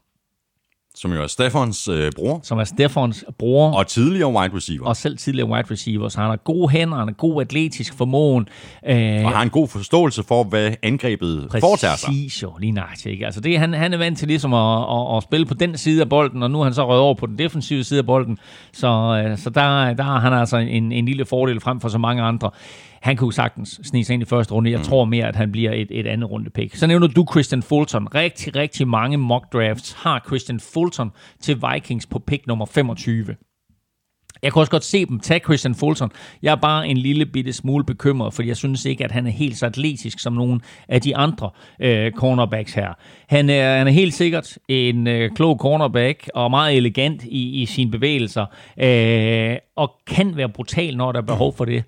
som 0.97 1.12
jo 1.12 1.23
er 1.23 1.27
Stefans 1.27 1.89
øh, 1.89 2.12
bror. 2.16 2.40
Som 2.43 2.59
er 2.59 2.64
Stefans 2.64 3.24
bror. 3.39 3.73
Og 3.73 3.86
tidligere 3.86 4.32
wide 4.32 4.56
receiver. 4.56 4.86
Og 4.86 4.97
selv 4.97 5.18
tidligere 5.18 5.48
wide 5.48 5.70
receiver. 5.70 6.09
Så 6.09 6.20
han 6.20 6.28
har 6.31 6.36
gode 6.36 6.68
hænder, 6.68 6.97
han 6.97 7.09
har 7.09 7.14
god 7.14 7.40
atletisk 7.40 7.94
formåen. 7.94 8.48
Øh, 8.89 9.24
og 9.24 9.31
har 9.31 9.43
en 9.43 9.51
god 9.51 9.68
forståelse 9.68 10.23
for, 10.23 10.44
hvad 10.44 10.74
angrebet 10.82 11.47
præcis, 11.51 11.60
foretager 11.60 11.97
sig. 11.97 12.06
Præcis 12.06 12.43
jo, 12.43 12.52
lige 12.60 12.73
nøjagtigt. 12.73 13.06
Ikke? 13.06 13.27
Altså 13.27 13.40
det, 13.40 13.59
han, 13.59 13.74
han 13.74 13.93
er 13.93 13.98
vant 13.98 14.18
til 14.18 14.28
ligesom 14.28 14.55
at, 14.55 14.82
at, 14.82 15.16
at, 15.16 15.23
spille 15.23 15.47
på 15.47 15.55
den 15.55 15.78
side 15.78 16.02
af 16.02 16.09
bolden, 16.09 16.43
og 16.43 16.51
nu 16.51 16.60
er 16.60 16.64
han 16.64 16.74
så 16.74 16.89
røget 16.89 17.02
over 17.02 17.14
på 17.14 17.27
den 17.27 17.39
defensive 17.39 17.85
side 17.85 17.98
af 17.98 18.06
bolden. 18.06 18.39
Så, 18.73 19.23
øh, 19.27 19.39
så 19.39 19.51
der, 19.51 19.93
der 19.93 20.02
har 20.02 20.20
han 20.20 20.32
altså 20.32 20.56
en, 20.56 20.93
en 20.93 21.06
lille 21.06 21.24
fordel 21.24 21.60
frem 21.60 21.81
for 21.81 21.89
så 21.89 21.98
mange 21.98 22.23
andre 22.23 22.51
han 23.07 23.16
kunne 23.16 23.33
sagtens 23.33 23.81
snige 23.85 24.05
sig 24.05 24.15
ind 24.15 24.23
i 24.23 24.27
første 24.27 24.55
runde. 24.55 24.70
Jeg 24.70 24.78
mm. 24.78 24.85
tror 24.85 25.05
mere, 25.05 25.27
at 25.28 25.37
han 25.37 25.53
bliver 25.53 25.73
et, 25.73 25.89
et 25.91 26.07
andet 26.07 26.31
runde 26.31 26.51
pick. 26.51 26.77
Så 26.77 26.87
nævner 26.87 27.07
du 27.07 27.27
Christian 27.31 27.62
Fulton. 27.62 28.09
Rigtig, 28.15 28.57
rigtig 28.57 28.89
mange 28.89 29.16
mock 29.16 29.53
drafts 29.53 29.93
har 29.93 30.23
Christian 30.27 30.61
Fulton 30.61 31.11
til 31.41 31.62
Vikings 31.73 32.07
på 32.07 32.19
pick 32.19 32.47
nummer 32.47 32.66
25. 32.66 33.37
Jeg 34.43 34.53
kan 34.53 34.61
også 34.61 34.70
godt 34.70 34.85
se 34.85 35.07
dem 35.07 35.20
tage 35.20 35.41
Christian 35.41 35.74
Fulton. 35.74 36.11
Jeg 36.43 36.53
er 36.53 36.57
bare 36.57 36.89
en 36.89 36.97
lille 36.97 37.27
bitte 37.27 37.53
smule 37.53 37.85
bekymret, 37.85 38.35
fordi 38.35 38.49
jeg 38.49 38.57
synes 38.57 38.85
ikke, 38.85 39.05
at 39.05 39.12
han 39.12 39.27
er 39.27 39.31
helt 39.31 39.57
så 39.57 39.66
atletisk 39.66 40.19
som 40.20 40.33
nogle 40.33 40.61
af 40.89 41.01
de 41.01 41.16
andre 41.16 41.51
øh, 41.81 42.12
cornerbacks 42.12 42.74
her. 42.74 42.93
Han 43.28 43.51
er, 43.51 43.78
han 43.78 43.87
er 43.87 43.93
helt 43.93 44.15
sikkert 44.15 44.59
en 44.69 45.07
øh, 45.07 45.31
klog 45.31 45.59
cornerback 45.59 46.28
og 46.35 46.51
meget 46.51 46.77
elegant 46.77 47.24
i, 47.24 47.62
i 47.62 47.66
sine 47.66 47.91
bevægelser, 47.91 48.47
øh, 48.78 49.57
og 49.77 49.93
kan 50.07 50.37
være 50.37 50.49
brutal, 50.49 50.97
når 50.97 51.12
der 51.12 51.20
er 51.20 51.24
behov 51.24 51.57
for 51.57 51.65
det. 51.65 51.85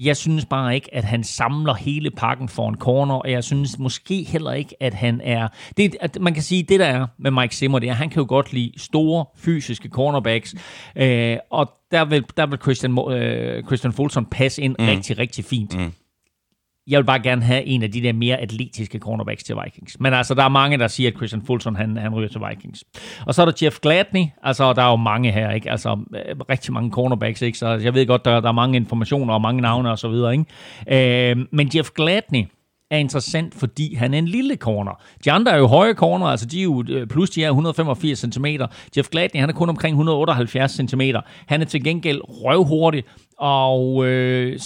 Jeg 0.00 0.16
synes 0.16 0.44
bare 0.44 0.74
ikke, 0.74 0.94
at 0.94 1.04
han 1.04 1.24
samler 1.24 1.74
hele 1.74 2.10
pakken 2.10 2.48
for 2.48 2.68
en 2.68 2.76
corner, 2.76 3.14
og 3.14 3.30
jeg 3.30 3.44
synes 3.44 3.78
måske 3.78 4.22
heller 4.22 4.52
ikke, 4.52 4.82
at 4.82 4.94
han 4.94 5.20
er... 5.24 5.48
Det, 5.76 5.96
at 6.00 6.18
man 6.20 6.34
kan 6.34 6.42
sige, 6.42 6.62
det 6.62 6.80
der 6.80 6.86
er 6.86 7.06
med 7.18 7.30
Mike 7.30 7.56
Zimmer, 7.56 7.78
det 7.78 7.86
er, 7.86 7.92
at 7.92 7.98
han 7.98 8.10
kan 8.10 8.20
jo 8.20 8.26
godt 8.28 8.52
lide 8.52 8.72
store 8.76 9.24
fysiske 9.36 9.88
cornerbacks, 9.88 10.54
øh, 10.96 11.36
og 11.50 11.72
der 11.90 12.04
vil, 12.04 12.24
der 12.36 12.46
vil 12.46 12.58
Christian, 12.62 12.98
øh, 13.12 13.64
Christian 13.64 13.92
Fulton 13.92 14.26
passe 14.26 14.62
ind 14.62 14.76
mm. 14.78 14.84
rigtig, 14.84 15.18
rigtig 15.18 15.44
fint. 15.44 15.78
Mm 15.78 15.92
jeg 16.86 16.98
vil 16.98 17.04
bare 17.04 17.20
gerne 17.20 17.42
have 17.42 17.64
en 17.64 17.82
af 17.82 17.92
de 17.92 18.02
der 18.02 18.12
mere 18.12 18.36
atletiske 18.36 18.98
cornerbacks 18.98 19.44
til 19.44 19.56
Vikings. 19.64 20.00
Men 20.00 20.14
altså, 20.14 20.34
der 20.34 20.44
er 20.44 20.48
mange, 20.48 20.78
der 20.78 20.88
siger, 20.88 21.10
at 21.10 21.16
Christian 21.16 21.42
Fulton, 21.46 21.76
han, 21.76 21.96
han 21.96 22.14
ryger 22.14 22.28
til 22.28 22.40
Vikings. 22.48 22.84
Og 23.26 23.34
så 23.34 23.42
er 23.42 23.46
der 23.46 23.52
Jeff 23.62 23.78
Gladney. 23.78 24.26
Altså, 24.42 24.72
der 24.72 24.82
er 24.82 24.90
jo 24.90 24.96
mange 24.96 25.32
her, 25.32 25.50
ikke? 25.50 25.70
Altså, 25.70 25.98
øh, 26.14 26.36
rigtig 26.50 26.72
mange 26.72 26.90
cornerbacks, 26.90 27.42
ikke? 27.42 27.58
Så 27.58 27.68
jeg 27.68 27.94
ved 27.94 28.06
godt, 28.06 28.24
der, 28.24 28.40
der 28.40 28.48
er 28.48 28.52
mange 28.52 28.76
informationer 28.76 29.34
og 29.34 29.40
mange 29.40 29.62
navne 29.62 29.90
og 29.90 29.98
så 29.98 30.08
videre, 30.08 30.32
ikke? 30.32 31.30
Øh, 31.30 31.46
men 31.52 31.70
Jeff 31.74 31.90
Gladney, 31.90 32.44
er 32.90 32.98
interessant, 32.98 33.54
fordi 33.54 33.94
han 33.94 34.14
er 34.14 34.18
en 34.18 34.28
lille 34.28 34.56
corner. 34.56 35.02
De 35.24 35.32
andre 35.32 35.52
er 35.52 35.56
jo 35.56 35.66
høje 35.66 35.94
corner, 35.94 36.26
altså 36.26 36.46
de 36.46 36.58
er 36.58 36.62
jo, 36.62 36.84
øh, 36.88 37.06
plus 37.06 37.30
de 37.30 37.44
er 37.44 37.48
185 37.48 38.18
cm. 38.18 38.46
Jeff 38.96 39.08
Gladney, 39.08 39.40
han 39.40 39.48
er 39.48 39.52
kun 39.52 39.68
omkring 39.68 39.94
178 39.94 40.72
cm. 40.72 41.00
Han 41.46 41.60
er 41.60 41.64
til 41.64 41.84
gengæld 41.84 42.20
røvhurtig, 42.24 43.04
og 43.38 44.06
øh, 44.06 44.58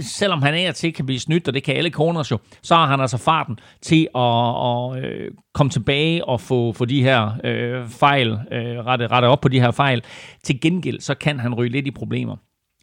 selvom 0.00 0.42
han 0.42 0.54
er 0.54 0.72
til 0.72 0.92
kan 0.92 1.06
blive 1.06 1.20
snydt, 1.20 1.48
og 1.48 1.54
det 1.54 1.62
kan 1.62 1.76
alle 1.76 1.90
corners 1.90 2.30
jo, 2.30 2.38
så 2.62 2.74
har 2.74 2.86
han 2.86 3.00
altså 3.00 3.16
farten 3.16 3.58
til 3.82 4.08
at, 4.14 4.22
at 4.66 5.04
øh, 5.04 5.30
komme 5.54 5.70
tilbage 5.70 6.24
og 6.24 6.40
få, 6.40 6.72
få 6.72 6.84
de 6.84 7.02
her 7.02 7.30
øh, 7.44 7.88
fejl, 7.88 8.30
øh, 8.52 8.86
rette, 8.86 9.06
rette 9.06 9.26
op 9.26 9.40
på 9.40 9.48
de 9.48 9.60
her 9.60 9.70
fejl. 9.70 10.02
Til 10.44 10.60
gengæld, 10.60 11.00
så 11.00 11.14
kan 11.14 11.40
han 11.40 11.54
ryge 11.54 11.70
lidt 11.70 11.86
i 11.86 11.90
problemer 11.90 12.36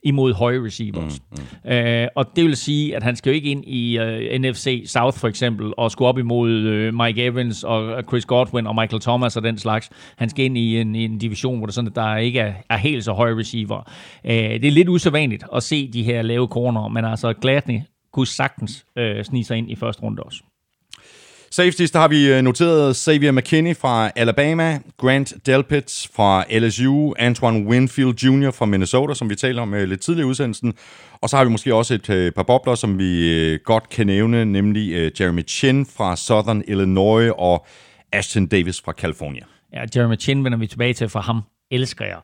imod 0.05 0.33
høje 0.33 0.65
receivers. 0.65 1.21
Mm, 1.31 1.37
mm. 1.65 1.71
Øh, 1.71 2.07
og 2.15 2.35
det 2.35 2.43
vil 2.43 2.55
sige, 2.55 2.95
at 2.95 3.03
han 3.03 3.15
skal 3.15 3.29
jo 3.29 3.35
ikke 3.35 3.49
ind 3.49 3.63
i 3.65 3.97
øh, 3.97 4.39
NFC 4.39 4.83
South 4.87 5.17
for 5.17 5.27
eksempel, 5.27 5.73
og 5.77 5.91
skulle 5.91 6.07
op 6.07 6.17
imod 6.17 6.49
uh, 6.51 6.93
Mike 6.93 7.25
Evans 7.25 7.63
og 7.63 8.03
Chris 8.07 8.25
Godwin 8.25 8.67
og 8.67 8.75
Michael 8.75 9.01
Thomas 9.01 9.37
og 9.37 9.43
den 9.43 9.57
slags. 9.57 9.89
Han 10.17 10.29
skal 10.29 10.45
ind 10.45 10.57
i 10.57 10.81
en, 10.81 10.95
i 10.95 11.05
en 11.05 11.17
division, 11.17 11.57
hvor 11.57 11.65
det 11.65 11.75
sådan, 11.75 11.87
at 11.87 11.95
der 11.95 12.17
ikke 12.17 12.39
er, 12.39 12.53
er 12.69 12.77
helt 12.77 13.03
så 13.03 13.13
høje 13.13 13.35
receiver. 13.35 13.77
Uh, 14.23 14.31
det 14.31 14.65
er 14.65 14.71
lidt 14.71 14.89
usædvanligt 14.89 15.43
at 15.55 15.63
se 15.63 15.91
de 15.91 16.03
her 16.03 16.21
lave 16.21 16.47
corner, 16.47 16.87
men 16.87 17.05
altså 17.05 17.33
Gladney 17.33 17.79
kunne 18.13 18.27
sagtens 18.27 18.85
uh, 18.99 19.23
snige 19.23 19.43
sig 19.43 19.57
ind 19.57 19.71
i 19.71 19.75
første 19.75 20.03
runde 20.03 20.23
også. 20.23 20.43
Safeties, 21.55 21.91
der 21.91 21.99
har 21.99 22.07
vi 22.07 22.33
øh, 22.33 22.41
noteret 22.41 22.95
Xavier 22.95 23.31
McKinney 23.31 23.75
fra 23.75 24.11
Alabama, 24.15 24.79
Grant 24.97 25.33
Delpit 25.45 26.07
fra 26.15 26.43
LSU, 26.59 27.13
Antoine 27.19 27.67
Winfield 27.67 28.23
Jr. 28.23 28.51
fra 28.51 28.65
Minnesota, 28.65 29.13
som 29.13 29.29
vi 29.29 29.35
talte 29.35 29.59
om 29.59 29.73
øh, 29.73 29.87
lidt 29.87 30.01
tidligere 30.01 30.27
i 30.27 30.29
udsendelsen. 30.29 30.73
Og 31.21 31.29
så 31.29 31.37
har 31.37 31.43
vi 31.43 31.51
måske 31.51 31.75
også 31.75 31.93
et 31.93 32.09
øh, 32.09 32.31
par 32.31 32.43
bobler, 32.43 32.75
som 32.75 32.99
vi 32.99 33.57
godt 33.63 33.89
kan 33.89 34.07
nævne, 34.07 34.45
nemlig 34.45 35.11
Jeremy 35.19 35.47
Chin 35.47 35.85
fra 35.85 36.15
Southern 36.15 36.63
Illinois 36.67 37.31
og 37.37 37.65
Ashton 38.11 38.47
Davis 38.47 38.81
fra 38.81 38.91
California. 38.91 39.43
Ja, 39.73 39.85
Jeremy 39.95 40.19
Chin 40.19 40.43
vender 40.43 40.57
vi 40.57 40.67
tilbage 40.67 40.93
til 40.93 41.09
for 41.09 41.19
ham 41.19 41.41
elsker 41.71 42.05
jeg. 42.05 42.17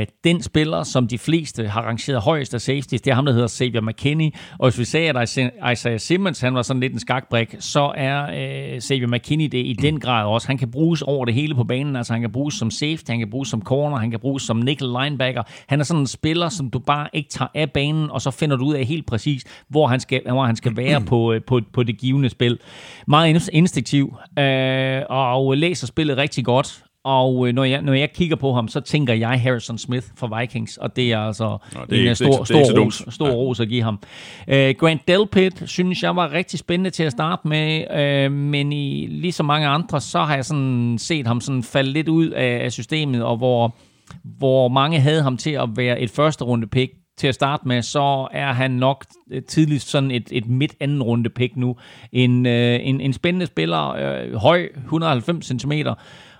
Øh, 0.00 0.06
den 0.24 0.42
spiller, 0.42 0.82
som 0.82 1.08
de 1.08 1.18
fleste 1.18 1.68
har 1.68 1.82
rangeret 1.82 2.20
højst 2.20 2.54
af 2.54 2.60
safeties, 2.60 3.02
det 3.02 3.10
er 3.10 3.14
ham, 3.14 3.24
der 3.24 3.32
hedder 3.32 3.48
Xavier 3.48 3.80
McKinney. 3.80 4.30
Og 4.58 4.70
hvis 4.70 4.78
vi 4.78 4.84
sagde, 4.84 5.08
at 5.08 5.38
Isaiah 5.72 6.00
Simmons 6.00 6.40
han 6.40 6.54
var 6.54 6.62
sådan 6.62 6.80
lidt 6.80 6.92
en 6.92 6.98
skakbrik, 6.98 7.54
så 7.58 7.92
er 7.96 8.22
øh, 8.22 8.80
Xavier 8.80 9.06
McKinney 9.06 9.46
det 9.46 9.58
i 9.58 9.72
den 9.72 10.00
grad 10.00 10.26
også. 10.26 10.46
Han 10.46 10.58
kan 10.58 10.70
bruges 10.70 11.02
over 11.02 11.24
det 11.24 11.34
hele 11.34 11.54
på 11.54 11.64
banen. 11.64 11.96
Altså 11.96 12.12
han 12.12 12.22
kan 12.22 12.32
bruges 12.32 12.54
som 12.54 12.70
safety, 12.70 13.10
han 13.10 13.18
kan 13.18 13.30
bruges 13.30 13.48
som 13.48 13.62
corner, 13.62 13.96
han 13.96 14.10
kan 14.10 14.20
bruges 14.20 14.42
som 14.42 14.56
nickel 14.56 14.88
linebacker. 15.02 15.42
Han 15.66 15.80
er 15.80 15.84
sådan 15.84 16.00
en 16.00 16.06
spiller, 16.06 16.48
som 16.48 16.70
du 16.70 16.78
bare 16.78 17.08
ikke 17.12 17.28
tager 17.30 17.48
af 17.54 17.72
banen, 17.72 18.10
og 18.10 18.20
så 18.20 18.30
finder 18.30 18.56
du 18.56 18.64
ud 18.64 18.74
af 18.74 18.84
helt 18.84 19.06
præcis, 19.06 19.44
hvor 19.68 19.86
han 19.86 20.00
skal, 20.00 20.22
hvor 20.26 20.44
han 20.44 20.56
skal 20.56 20.76
være 20.76 21.00
på, 21.00 21.32
øh, 21.32 21.40
på, 21.46 21.60
på 21.72 21.82
det 21.82 21.98
givende 21.98 22.28
spil. 22.28 22.58
Meget 23.06 23.50
instinktiv, 23.52 24.16
øh, 24.38 25.02
og 25.08 25.56
læser 25.56 25.86
spillet 25.86 26.16
rigtig 26.16 26.44
godt. 26.44 26.83
Og 27.04 27.48
øh, 27.48 27.54
når, 27.54 27.64
jeg, 27.64 27.82
når 27.82 27.92
jeg 27.92 28.12
kigger 28.12 28.36
på 28.36 28.52
ham, 28.52 28.68
så 28.68 28.80
tænker 28.80 29.14
jeg 29.14 29.40
Harrison 29.40 29.78
Smith 29.78 30.06
for 30.16 30.40
Vikings, 30.40 30.76
og 30.76 30.96
det 30.96 31.12
er 31.12 31.18
altså 31.18 31.58
Nå, 31.74 31.80
det 31.90 32.06
er 32.06 32.10
en 32.10 32.16
stor, 32.16 32.38
det, 32.38 32.46
stor, 32.46 32.62
det 32.62 32.78
ros, 32.78 33.04
stor 33.08 33.28
ja. 33.28 33.34
ros 33.34 33.60
at 33.60 33.68
give 33.68 33.82
ham. 33.82 33.98
Uh, 34.48 34.54
Grant 34.54 35.08
Delpit 35.08 35.62
synes 35.66 36.02
jeg 36.02 36.16
var 36.16 36.32
rigtig 36.32 36.58
spændende 36.58 36.90
til 36.90 37.02
at 37.02 37.12
starte 37.12 37.48
med, 37.48 37.84
uh, 38.26 38.32
men 38.32 38.72
i 38.72 39.06
lige 39.06 39.32
så 39.32 39.42
mange 39.42 39.66
andre, 39.66 40.00
så 40.00 40.18
har 40.18 40.34
jeg 40.34 40.44
sådan 40.44 40.96
set 40.98 41.26
ham 41.26 41.40
sådan 41.40 41.62
falde 41.62 41.92
lidt 41.92 42.08
ud 42.08 42.28
af, 42.28 42.64
af 42.64 42.72
systemet, 42.72 43.22
og 43.22 43.36
hvor, 43.36 43.74
hvor 44.22 44.68
mange 44.68 45.00
havde 45.00 45.22
ham 45.22 45.36
til 45.36 45.50
at 45.50 45.68
være 45.76 46.00
et 46.00 46.10
første 46.10 46.44
runde 46.44 46.66
pick, 46.66 46.92
til 47.16 47.26
at 47.26 47.34
starte 47.34 47.68
med, 47.68 47.82
så 47.82 48.28
er 48.32 48.52
han 48.52 48.70
nok 48.70 49.04
tidligst 49.48 49.88
sådan 49.88 50.10
et, 50.10 50.28
et 50.30 50.46
midt 50.46 50.74
anden 50.80 51.02
runde 51.02 51.30
pick 51.30 51.56
nu. 51.56 51.76
En, 52.12 52.46
øh, 52.46 52.80
en, 52.82 53.00
en 53.00 53.12
spændende 53.12 53.46
spiller, 53.46 53.88
øh, 53.88 54.34
høj, 54.34 54.68
190 54.76 55.46
cm, 55.46 55.72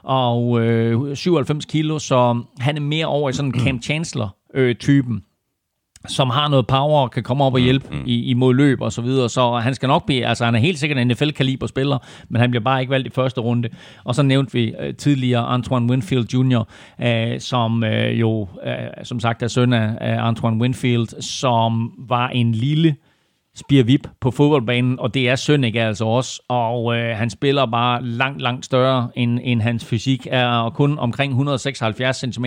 og 0.05 0.61
øh, 0.61 1.17
97 1.17 1.65
kilo, 1.65 1.99
så 1.99 2.43
han 2.59 2.77
er 2.77 2.81
mere 2.81 3.07
over 3.07 3.31
i 3.31 3.33
sådan 3.33 3.53
Cam 3.53 3.83
Chancellor-typen. 3.83 5.17
Øh, 5.17 5.23
som 6.09 6.31
har 6.31 6.49
noget 6.49 6.67
power 6.67 7.01
og 7.01 7.11
kan 7.11 7.23
komme 7.23 7.45
op 7.45 7.55
og 7.55 7.61
hjælpe 7.61 7.87
mm, 7.91 7.97
mm. 7.97 8.03
i, 8.07 8.25
imod 8.25 8.55
løb 8.55 8.81
og 8.81 8.93
så 8.93 9.03
videre. 9.03 9.29
Så 9.29 9.55
han 9.55 9.75
skal 9.75 9.87
nok 9.87 10.07
blive, 10.07 10.27
altså 10.27 10.45
han 10.45 10.55
er 10.55 10.59
helt 10.59 10.79
sikkert 10.79 10.99
en 10.99 11.07
NFL-kaliber 11.07 11.67
spiller, 11.67 11.99
men 12.29 12.41
han 12.41 12.51
bliver 12.51 12.65
bare 12.65 12.81
ikke 12.81 12.91
valgt 12.91 13.07
i 13.07 13.11
første 13.11 13.41
runde. 13.41 13.69
Og 14.05 14.15
så 14.15 14.23
nævnte 14.23 14.53
vi 14.53 14.75
øh, 14.81 14.95
tidligere 14.95 15.47
Antoine 15.47 15.91
Winfield 15.91 16.35
Jr., 16.35 16.65
øh, 17.03 17.41
som 17.41 17.85
øh, 17.85 18.21
jo, 18.21 18.49
øh, 18.67 19.05
som 19.05 19.21
sagt, 19.21 19.43
er 19.43 19.49
søn 19.49 19.73
af, 19.73 19.99
af 20.01 20.27
Antoine 20.27 20.61
Winfield, 20.61 21.23
som 21.23 21.93
var 21.99 22.29
en 22.29 22.53
lille 22.53 22.97
Vip 23.69 24.09
på 24.21 24.31
fodboldbanen, 24.31 24.99
og 25.01 25.15
det 25.15 25.29
er 25.29 25.37
Sønnik 25.37 25.77
altså 25.77 26.05
også, 26.05 26.43
og 26.49 26.97
øh, 26.97 27.17
han 27.17 27.31
spiller 27.31 27.67
bare 27.67 28.05
langt, 28.05 28.43
langt 28.43 28.65
større 28.65 29.09
end, 29.17 29.41
end 29.43 29.61
hans 29.61 29.85
fysik, 29.85 30.27
er 30.31 30.71
kun 30.71 30.99
omkring 30.99 31.31
176 31.33 32.17
cm, 32.17 32.47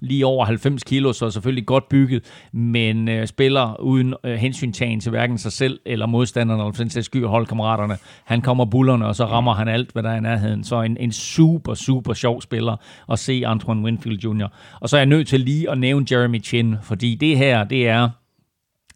lige 0.00 0.26
over 0.26 0.44
90 0.44 0.82
kilo, 0.84 1.12
så 1.12 1.30
selvfølgelig 1.30 1.66
godt 1.66 1.88
bygget, 1.88 2.24
men 2.52 3.08
øh, 3.08 3.26
spiller 3.26 3.80
uden 3.80 4.14
øh, 4.24 4.34
hensyntagen 4.34 5.00
til 5.00 5.10
hverken 5.10 5.38
sig 5.38 5.52
selv 5.52 5.80
eller 5.86 6.06
modstanderne, 6.06 6.62
eller 6.62 6.72
for 6.72 6.84
den 6.84 7.02
skyld 7.02 7.26
holdkammeraterne. 7.26 7.96
Han 8.24 8.40
kommer 8.40 8.64
bullerne, 8.64 9.06
og 9.06 9.16
så 9.16 9.24
rammer 9.24 9.54
han 9.54 9.68
alt, 9.68 9.92
hvad 9.92 10.02
der 10.02 10.10
er 10.10 10.16
i 10.16 10.20
nærheden. 10.20 10.64
Så 10.64 10.82
en, 10.82 10.96
en 11.00 11.12
super, 11.12 11.74
super 11.74 12.14
sjov 12.14 12.42
spiller 12.42 12.76
at 13.12 13.18
se 13.18 13.42
Antoine 13.46 13.82
Winfield 13.82 14.18
Jr. 14.18 14.46
Og 14.80 14.88
så 14.88 14.96
er 14.96 15.00
jeg 15.00 15.06
nødt 15.06 15.28
til 15.28 15.40
lige 15.40 15.70
at 15.70 15.78
nævne 15.78 16.06
Jeremy 16.10 16.42
Chin, 16.42 16.76
fordi 16.82 17.14
det 17.14 17.38
her, 17.38 17.64
det 17.64 17.88
er 17.88 18.08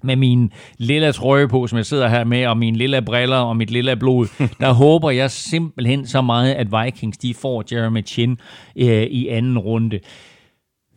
med 0.03 0.17
min 0.17 0.53
lille 0.79 1.13
trøje 1.13 1.49
på, 1.49 1.67
som 1.67 1.77
jeg 1.77 1.87
sidder 1.87 2.09
her 2.09 2.25
med, 2.25 2.47
og 2.47 2.59
mine 2.59 2.77
lille 2.77 3.03
briller 3.03 3.37
og 3.37 3.57
mit 3.57 3.71
lille 3.71 3.97
blod, 3.97 4.27
der 4.61 4.73
håber 4.73 5.11
jeg 5.11 5.31
simpelthen 5.31 6.07
så 6.07 6.23
meget, 6.23 6.55
at 6.55 6.67
Vikings 6.85 7.19
de 7.19 7.35
får 7.35 7.65
Jeremy 7.73 8.07
Chin 8.07 8.39
øh, 8.77 9.03
i 9.03 9.29
anden 9.29 9.59
runde. 9.59 10.01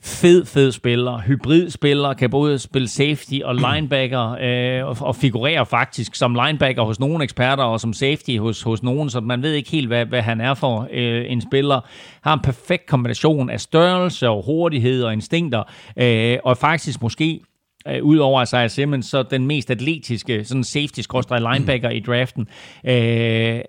Fed, 0.04 0.46
fed 0.46 0.72
spiller, 0.72 1.22
hybridspiller, 1.22 2.14
kan 2.14 2.30
både 2.30 2.60
spille 2.60 2.88
safety 2.88 3.40
og 3.44 3.56
linebacker, 3.74 4.38
øh, 4.42 4.88
og, 4.88 4.98
og 5.00 5.16
figurerer 5.16 5.64
faktisk 5.64 6.16
som 6.16 6.36
linebacker 6.46 6.84
hos 6.84 7.00
nogle 7.00 7.24
eksperter, 7.24 7.64
og 7.64 7.80
som 7.80 7.94
safety 7.94 8.38
hos, 8.38 8.62
hos 8.62 8.84
nogen, 8.84 9.10
så 9.10 9.20
man 9.20 9.42
ved 9.42 9.54
ikke 9.54 9.72
helt, 9.72 9.88
hvad, 9.88 10.06
hvad 10.06 10.22
han 10.22 10.42
er 10.42 10.54
for 10.54 10.88
øh, 10.92 11.32
en 11.32 11.42
spiller. 11.42 11.82
Har 12.22 12.34
en 12.34 12.40
perfekt 12.40 12.86
kombination 12.86 13.50
af 13.50 13.62
størrelse 13.62 14.30
og 14.30 14.44
hurtighed 14.46 15.04
og 15.04 15.14
instinkter, 15.14 15.64
øh, 15.98 16.38
og 16.44 16.58
faktisk 16.58 17.02
måske 17.02 17.42
øh, 17.88 18.04
udover 18.04 18.42
Isaiah 18.42 18.70
Simmons, 18.70 19.06
så 19.06 19.24
den 19.24 19.48
mest 19.48 19.72
atletiske 19.72 20.46
sådan 20.46 20.64
safety 20.64 21.02
linebacker 21.32 21.90
i 21.90 22.00
draften. 22.00 22.48
Øh, 22.86 23.62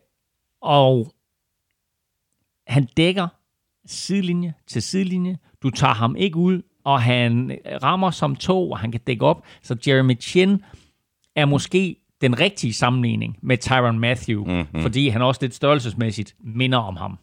og 0.63 1.13
han 2.67 2.89
dækker 2.97 3.29
sidelinje 3.87 4.55
til 4.69 4.83
sidelinje. 4.83 5.39
Du 5.63 5.71
tager 5.71 5.95
ham 5.95 6.17
ikke 6.17 6.37
ud, 6.37 6.63
og 6.85 7.03
han 7.03 7.59
rammer 7.83 8.11
som 8.11 8.37
to, 8.37 8.71
og 8.71 8.79
han 8.79 8.93
kan 8.93 9.01
dække 9.07 9.27
op. 9.27 9.45
Så 9.63 9.77
Jeremy 9.87 10.21
Chin 10.21 10.63
er 11.37 11.45
måske 11.45 11.97
den 12.21 12.41
rigtige 12.41 12.73
sammenligning 12.73 13.37
med 13.43 13.59
Tyron 13.59 13.99
Matthew, 13.99 14.45
mm-hmm. 14.45 14.83
fordi 14.83 15.09
han 15.09 15.23
også 15.23 15.39
lidt 15.43 15.55
størrelsesmæssigt 15.55 16.35
minder 16.45 16.79
om 16.79 16.97
ham. 16.97 17.19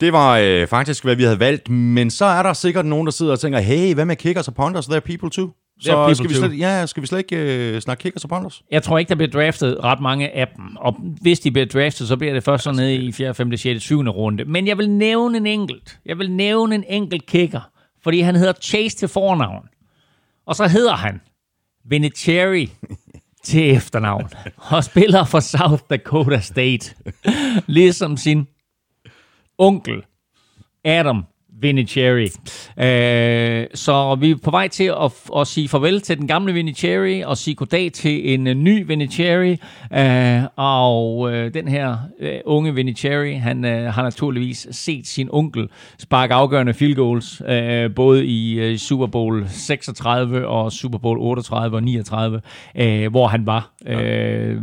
Det 0.00 0.12
var 0.12 0.38
øh, 0.38 0.66
faktisk, 0.66 1.04
hvad 1.04 1.16
vi 1.16 1.22
havde 1.22 1.40
valgt, 1.40 1.68
men 1.68 2.10
så 2.10 2.24
er 2.24 2.42
der 2.42 2.52
sikkert 2.52 2.86
nogen, 2.86 3.06
der 3.06 3.10
sidder 3.10 3.32
og 3.32 3.40
tænker, 3.40 3.58
hey, 3.58 3.94
hvad 3.94 4.04
med 4.04 4.16
kickers 4.16 4.48
og 4.48 4.54
punters? 4.54 4.86
There 4.86 4.96
are 4.96 5.00
people 5.00 5.30
too. 5.30 5.50
Så 5.80 6.14
skal 6.14 6.28
vi, 6.28 6.34
slet, 6.34 6.58
ja, 6.58 6.86
skal 6.86 7.02
vi 7.02 7.06
slet 7.06 7.18
ikke 7.18 7.72
uh, 7.74 7.80
snakke 7.80 8.02
kickers 8.02 8.24
og 8.24 8.30
punters? 8.30 8.62
Jeg 8.70 8.82
tror 8.82 8.98
ikke, 8.98 9.08
der 9.08 9.14
bliver 9.14 9.30
draftet 9.30 9.84
ret 9.84 10.00
mange 10.00 10.30
af 10.30 10.48
dem. 10.56 10.76
Og 10.76 10.96
hvis 11.22 11.40
de 11.40 11.50
bliver 11.50 11.66
draftet, 11.66 12.08
så 12.08 12.16
bliver 12.16 12.34
det 12.34 12.44
først 12.44 12.64
sådan 12.64 12.76
nede 12.76 12.94
i 12.94 13.12
4., 13.12 13.34
5., 13.34 13.56
6., 13.56 13.82
7. 13.82 14.00
runde. 14.02 14.44
Men 14.44 14.66
jeg 14.66 14.78
vil 14.78 14.90
nævne 14.90 15.36
en 15.36 15.46
enkelt. 15.46 15.98
Jeg 16.06 16.18
vil 16.18 16.30
nævne 16.32 16.74
en 16.74 16.84
enkelt 16.88 17.26
kicker. 17.26 17.70
Fordi 18.02 18.20
han 18.20 18.36
hedder 18.36 18.52
Chase 18.62 18.96
til 18.96 19.08
fornavn. 19.08 19.68
Og 20.46 20.56
så 20.56 20.68
hedder 20.68 20.96
han 20.96 21.20
Vinatieri 21.84 22.72
til 23.44 23.76
efternavn. 23.76 24.28
Og 24.70 24.84
spiller 24.84 25.24
for 25.24 25.40
South 25.40 25.82
Dakota 25.90 26.40
State. 26.40 26.94
ligesom 27.66 28.16
sin 28.16 28.46
onkel 29.58 30.02
Adam 30.84 31.24
Vinicieri. 31.60 32.24
Øh, 32.78 33.66
så 33.74 34.16
vi 34.20 34.30
er 34.30 34.36
på 34.44 34.50
vej 34.50 34.68
til 34.68 34.84
at, 34.84 35.12
at 35.36 35.46
sige 35.46 35.68
farvel 35.68 36.00
til 36.00 36.18
den 36.18 36.26
gamle 36.26 36.52
Vinicieri 36.52 37.20
og 37.20 37.36
sige 37.36 37.54
goddag 37.54 37.92
til 37.92 38.34
en 38.34 38.46
uh, 38.46 38.52
ny 38.52 38.86
Vinicieri. 38.86 39.50
Øh, 39.96 40.42
og 40.56 41.18
uh, 41.18 41.32
den 41.32 41.68
her 41.68 41.96
uh, 42.20 42.26
unge 42.44 42.74
Vinicieri, 42.74 43.34
han 43.34 43.64
uh, 43.64 43.70
har 43.70 44.02
naturligvis 44.02 44.66
set 44.70 45.06
sin 45.06 45.28
onkel 45.32 45.68
sparke 45.98 46.34
afgørende 46.34 46.74
field 46.74 46.94
goals, 46.94 47.40
uh, 47.40 47.94
både 47.94 48.26
i 48.26 48.72
uh, 48.72 48.76
Super 48.76 49.06
Bowl 49.06 49.44
36 49.48 50.46
og 50.46 50.72
Super 50.72 50.98
Bowl 50.98 51.18
38 51.20 51.76
og 51.76 51.82
39, 51.82 52.40
uh, 52.80 53.06
hvor 53.10 53.26
han 53.26 53.46
var. 53.46 53.72
Uh, 53.90 54.62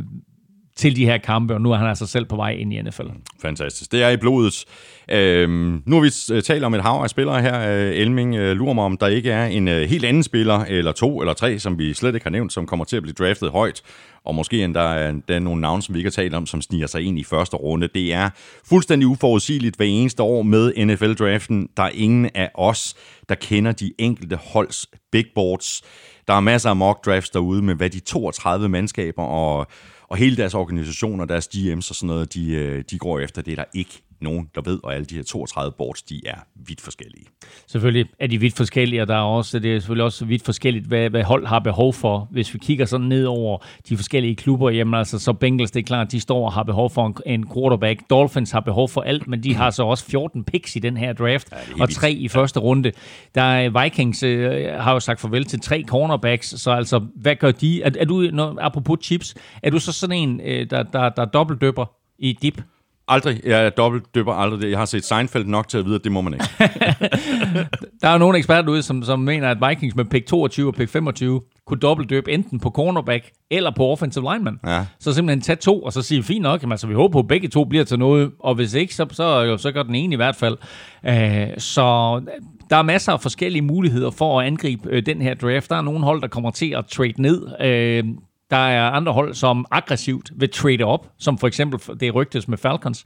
til 0.78 0.96
de 0.96 1.06
her 1.06 1.18
kampe, 1.18 1.54
og 1.54 1.62
nu 1.62 1.72
er 1.72 1.78
han 1.78 1.88
altså 1.88 2.08
selv 2.08 2.26
på 2.26 2.36
vej 2.36 2.52
ind 2.52 2.74
i 2.74 2.82
NFL. 2.82 3.08
Fantastisk. 3.42 3.92
Det 3.92 4.04
er 4.04 4.10
i 4.10 4.18
blodet. 4.18 4.66
Øhm, 5.10 5.84
nu 5.86 5.96
har 5.96 6.02
vi 6.02 6.36
øh, 6.36 6.44
talt 6.44 6.64
om 6.64 6.74
et 6.74 6.82
hav 6.82 7.02
af 7.04 7.10
spillere 7.10 7.42
her. 7.42 7.60
Øh, 7.60 7.96
Elming 7.96 8.36
øh, 8.36 8.58
lurer 8.58 8.74
mig, 8.74 8.84
om 8.84 8.98
der 8.98 9.08
ikke 9.08 9.32
er 9.32 9.46
en 9.46 9.68
øh, 9.68 9.90
helt 9.90 10.06
anden 10.06 10.24
spiller, 10.24 10.66
eller 10.68 10.92
to 10.92 11.20
eller 11.20 11.34
tre, 11.34 11.60
som 11.60 11.80
vi 11.80 11.94
slet 11.94 12.14
ikke 12.16 12.26
har 12.26 12.32
nævnt, 12.32 12.54
som 12.54 12.66
kommer 12.66 12.86
til 12.86 12.98
at 12.98 13.04
blive 13.04 13.14
draftet 13.14 13.52
højt. 13.52 13.82
Og 14.26 14.36
måske 14.36 14.64
endda 14.64 14.80
er 14.80 15.12
der 15.28 15.36
er 15.36 15.40
nogle 15.40 15.62
navne, 15.62 15.82
som 15.84 15.96
vi 15.96 16.00
ikke 16.00 16.08
har 16.08 16.24
talt 16.24 16.34
om, 16.34 16.46
som 16.46 16.62
sniger 16.62 16.88
sig 16.88 17.02
ind 17.02 17.20
i 17.20 17.24
første 17.24 17.58
runde. 17.58 17.88
Det 17.88 18.14
er 18.14 18.30
fuldstændig 18.66 19.08
uforudsigeligt 19.08 19.76
hver 19.76 19.86
eneste 19.86 20.24
år 20.24 20.42
med 20.42 20.74
NFL-draften. 20.86 21.70
Der 21.78 21.84
er 21.84 21.90
ingen 21.94 22.30
af 22.36 22.52
os, 22.54 22.96
der 23.30 23.36
kender 23.36 23.72
de 23.72 23.94
enkelte 23.98 24.36
holds 24.36 24.88
big 25.12 25.26
boards. 25.36 25.82
Der 26.28 26.34
er 26.34 26.40
masser 26.40 26.70
af 26.70 26.76
mock 26.76 27.06
drafts 27.06 27.30
derude 27.30 27.62
med, 27.62 27.76
hvad 27.76 27.90
de 27.90 28.00
32 28.00 28.70
mandskaber 28.70 29.24
og 29.24 29.68
og 30.08 30.18
hele 30.18 30.38
deres 30.38 30.54
organisationer, 30.54 31.26
deres 31.26 31.50
GM's 31.56 31.90
og 31.90 31.96
sådan 31.96 32.08
noget, 32.08 32.34
de, 32.34 32.52
øh, 32.52 32.84
de 32.92 32.98
går 32.98 33.20
efter. 33.20 33.42
Det 33.42 33.58
der 33.58 33.66
ikke 33.74 34.04
nogen, 34.22 34.50
der 34.56 34.62
ved, 34.62 34.80
og 34.84 34.96
alle 34.96 35.06
de 35.06 35.16
her 35.16 35.24
32 35.24 35.74
boards, 35.78 36.04
de 36.04 36.22
er 36.26 36.36
vidt 36.68 36.82
forskellige. 36.82 37.26
Selvfølgelig 37.68 38.10
er 38.20 38.28
de 38.28 38.40
vidt 38.40 38.58
forskellige, 38.58 39.02
og 39.02 39.08
der 39.08 39.16
er 39.16 39.22
også, 39.22 39.60
det 39.60 39.76
er 39.76 39.80
selvfølgelig 39.80 40.04
også 40.04 40.26
vidt 40.26 40.46
forskelligt, 40.46 40.86
hvad, 40.86 41.10
hvad 41.10 41.24
hold 41.24 41.46
har 41.46 41.60
behov 41.60 41.94
for. 41.94 42.28
Hvis 42.32 42.54
vi 42.54 42.60
kigger 42.60 42.86
sådan 42.86 43.08
ned 43.08 43.26
over 43.26 43.66
de 43.90 43.96
forskellige 43.98 44.36
klubber, 44.36 44.70
jamen 44.70 44.94
altså, 44.94 45.20
så 45.20 45.34
Bengals, 45.34 45.72
det 45.72 45.80
er 45.80 45.84
klart, 45.84 46.12
de 46.12 46.20
står 46.20 46.46
og 46.46 46.54
har 46.54 46.64
behov 46.64 46.90
for 46.90 47.08
en, 47.08 47.16
en 47.26 47.48
quarterback. 47.54 48.02
Dolphins 48.10 48.52
har 48.52 48.60
behov 48.60 48.90
for 48.90 49.02
alt, 49.02 49.28
men 49.28 49.44
de 49.44 49.56
har 49.56 49.70
så 49.70 49.84
også 49.84 50.06
14 50.06 50.44
picks 50.44 50.76
i 50.76 50.80
den 50.80 50.98
her 50.98 51.14
draft, 51.14 51.52
ja, 51.52 51.82
og 51.82 51.90
tre 51.90 52.12
i 52.12 52.28
første 52.28 52.60
runde. 52.60 52.92
Der 53.36 53.42
er 53.42 53.84
Vikings 53.84 54.24
øh, 54.24 54.74
har 54.74 54.94
jo 54.94 55.00
sagt 55.00 55.20
farvel 55.20 55.46
til 55.46 55.60
tre 55.60 55.84
cornerbacks, 55.88 56.62
så 56.62 56.72
altså, 56.72 57.06
hvad 57.16 57.36
gør 57.36 57.52
de? 57.52 57.82
Er, 57.82 57.90
er 58.00 58.06
du, 58.06 58.22
når, 58.34 58.58
apropos 58.62 59.00
chips, 59.04 59.36
er 59.64 59.70
du 59.70 59.80
så 59.80 59.92
sådan 59.92 60.18
en, 60.18 60.42
øh, 60.42 60.70
der, 60.70 60.84
der, 60.84 61.10
der 61.10 61.26
dobbeltdøber 61.26 61.86
i 62.20 62.38
dip? 62.42 62.62
Aldrig. 63.10 63.42
Jeg 63.46 63.78
dobbelt 63.78 64.16
døber 64.16 64.34
aldrig 64.34 64.62
det. 64.62 64.70
Jeg 64.70 64.80
har 64.80 64.86
set 64.86 65.06
Seinfeld 65.06 65.46
nok 65.46 65.68
til 65.68 65.78
at 65.78 65.86
vide, 65.86 65.96
at 65.96 66.04
det 66.04 66.12
må 66.12 66.22
man 66.22 66.34
ikke. 66.34 66.46
der 68.02 68.10
er 68.10 68.18
nogle 68.18 68.38
eksperter 68.38 68.70
ude, 68.70 68.82
som, 68.82 69.04
som 69.04 69.20
mener, 69.20 69.50
at 69.50 69.58
Vikings 69.70 69.96
med 69.96 70.06
pick 70.06 70.28
22 70.28 70.68
og 70.68 70.76
pick 70.76 70.90
25 70.90 71.42
kunne 71.68 71.80
dobbeltdøbe 71.80 72.32
enten 72.32 72.60
på 72.60 72.70
cornerback 72.70 73.32
eller 73.52 73.72
på 73.72 73.88
offensive 73.88 74.34
lineman. 74.34 74.60
Ja. 74.66 74.86
Så 75.00 75.14
simpelthen 75.14 75.42
tage 75.42 75.56
to, 75.56 75.82
og 75.82 75.94
så 75.94 76.02
sige, 76.02 76.24
fint 76.24 76.42
nok, 76.42 76.62
jamen, 76.62 76.72
altså, 76.72 76.88
vi 76.88 76.94
håber 76.94 77.12
på, 77.12 77.20
at 77.20 77.28
begge 77.28 77.48
to 77.48 77.64
bliver 77.64 77.84
til 77.84 78.00
noget, 78.00 78.32
og 78.40 78.56
hvis 78.56 78.74
ikke, 78.74 78.96
så, 78.96 79.06
så, 79.12 79.58
så 79.58 79.72
gør 79.72 79.84
den 79.84 79.96
ene 79.96 80.14
i 80.14 80.16
hvert 80.16 80.36
fald. 80.36 80.58
Uh, 81.04 81.58
så 81.58 82.22
der 82.70 82.78
er 82.78 82.82
masser 82.82 83.12
af 83.12 83.22
forskellige 83.22 83.62
muligheder 83.62 84.12
for 84.12 84.40
at 84.40 84.48
angribe 84.48 84.90
uh, 84.90 85.00
den 85.06 85.22
her 85.22 85.34
draft. 85.34 85.70
Der 85.70 85.76
er 85.76 85.82
nogle 85.82 86.04
hold, 86.04 86.22
der 86.22 86.28
kommer 86.28 86.52
til 86.52 86.76
at 86.78 86.86
trade 86.86 87.22
ned. 87.22 87.44
Uh, 87.44 88.18
der 88.50 88.58
er 88.58 88.90
andre 88.90 89.14
hold, 89.14 89.34
som 89.34 89.66
aggressivt 89.72 90.32
vil 90.36 90.50
trade 90.50 90.84
op, 90.84 91.12
som 91.18 91.38
for 91.38 91.48
eksempel 91.48 92.00
det 92.00 92.16
rygtes 92.16 92.48
med 92.48 92.58
Falcons. 92.58 93.04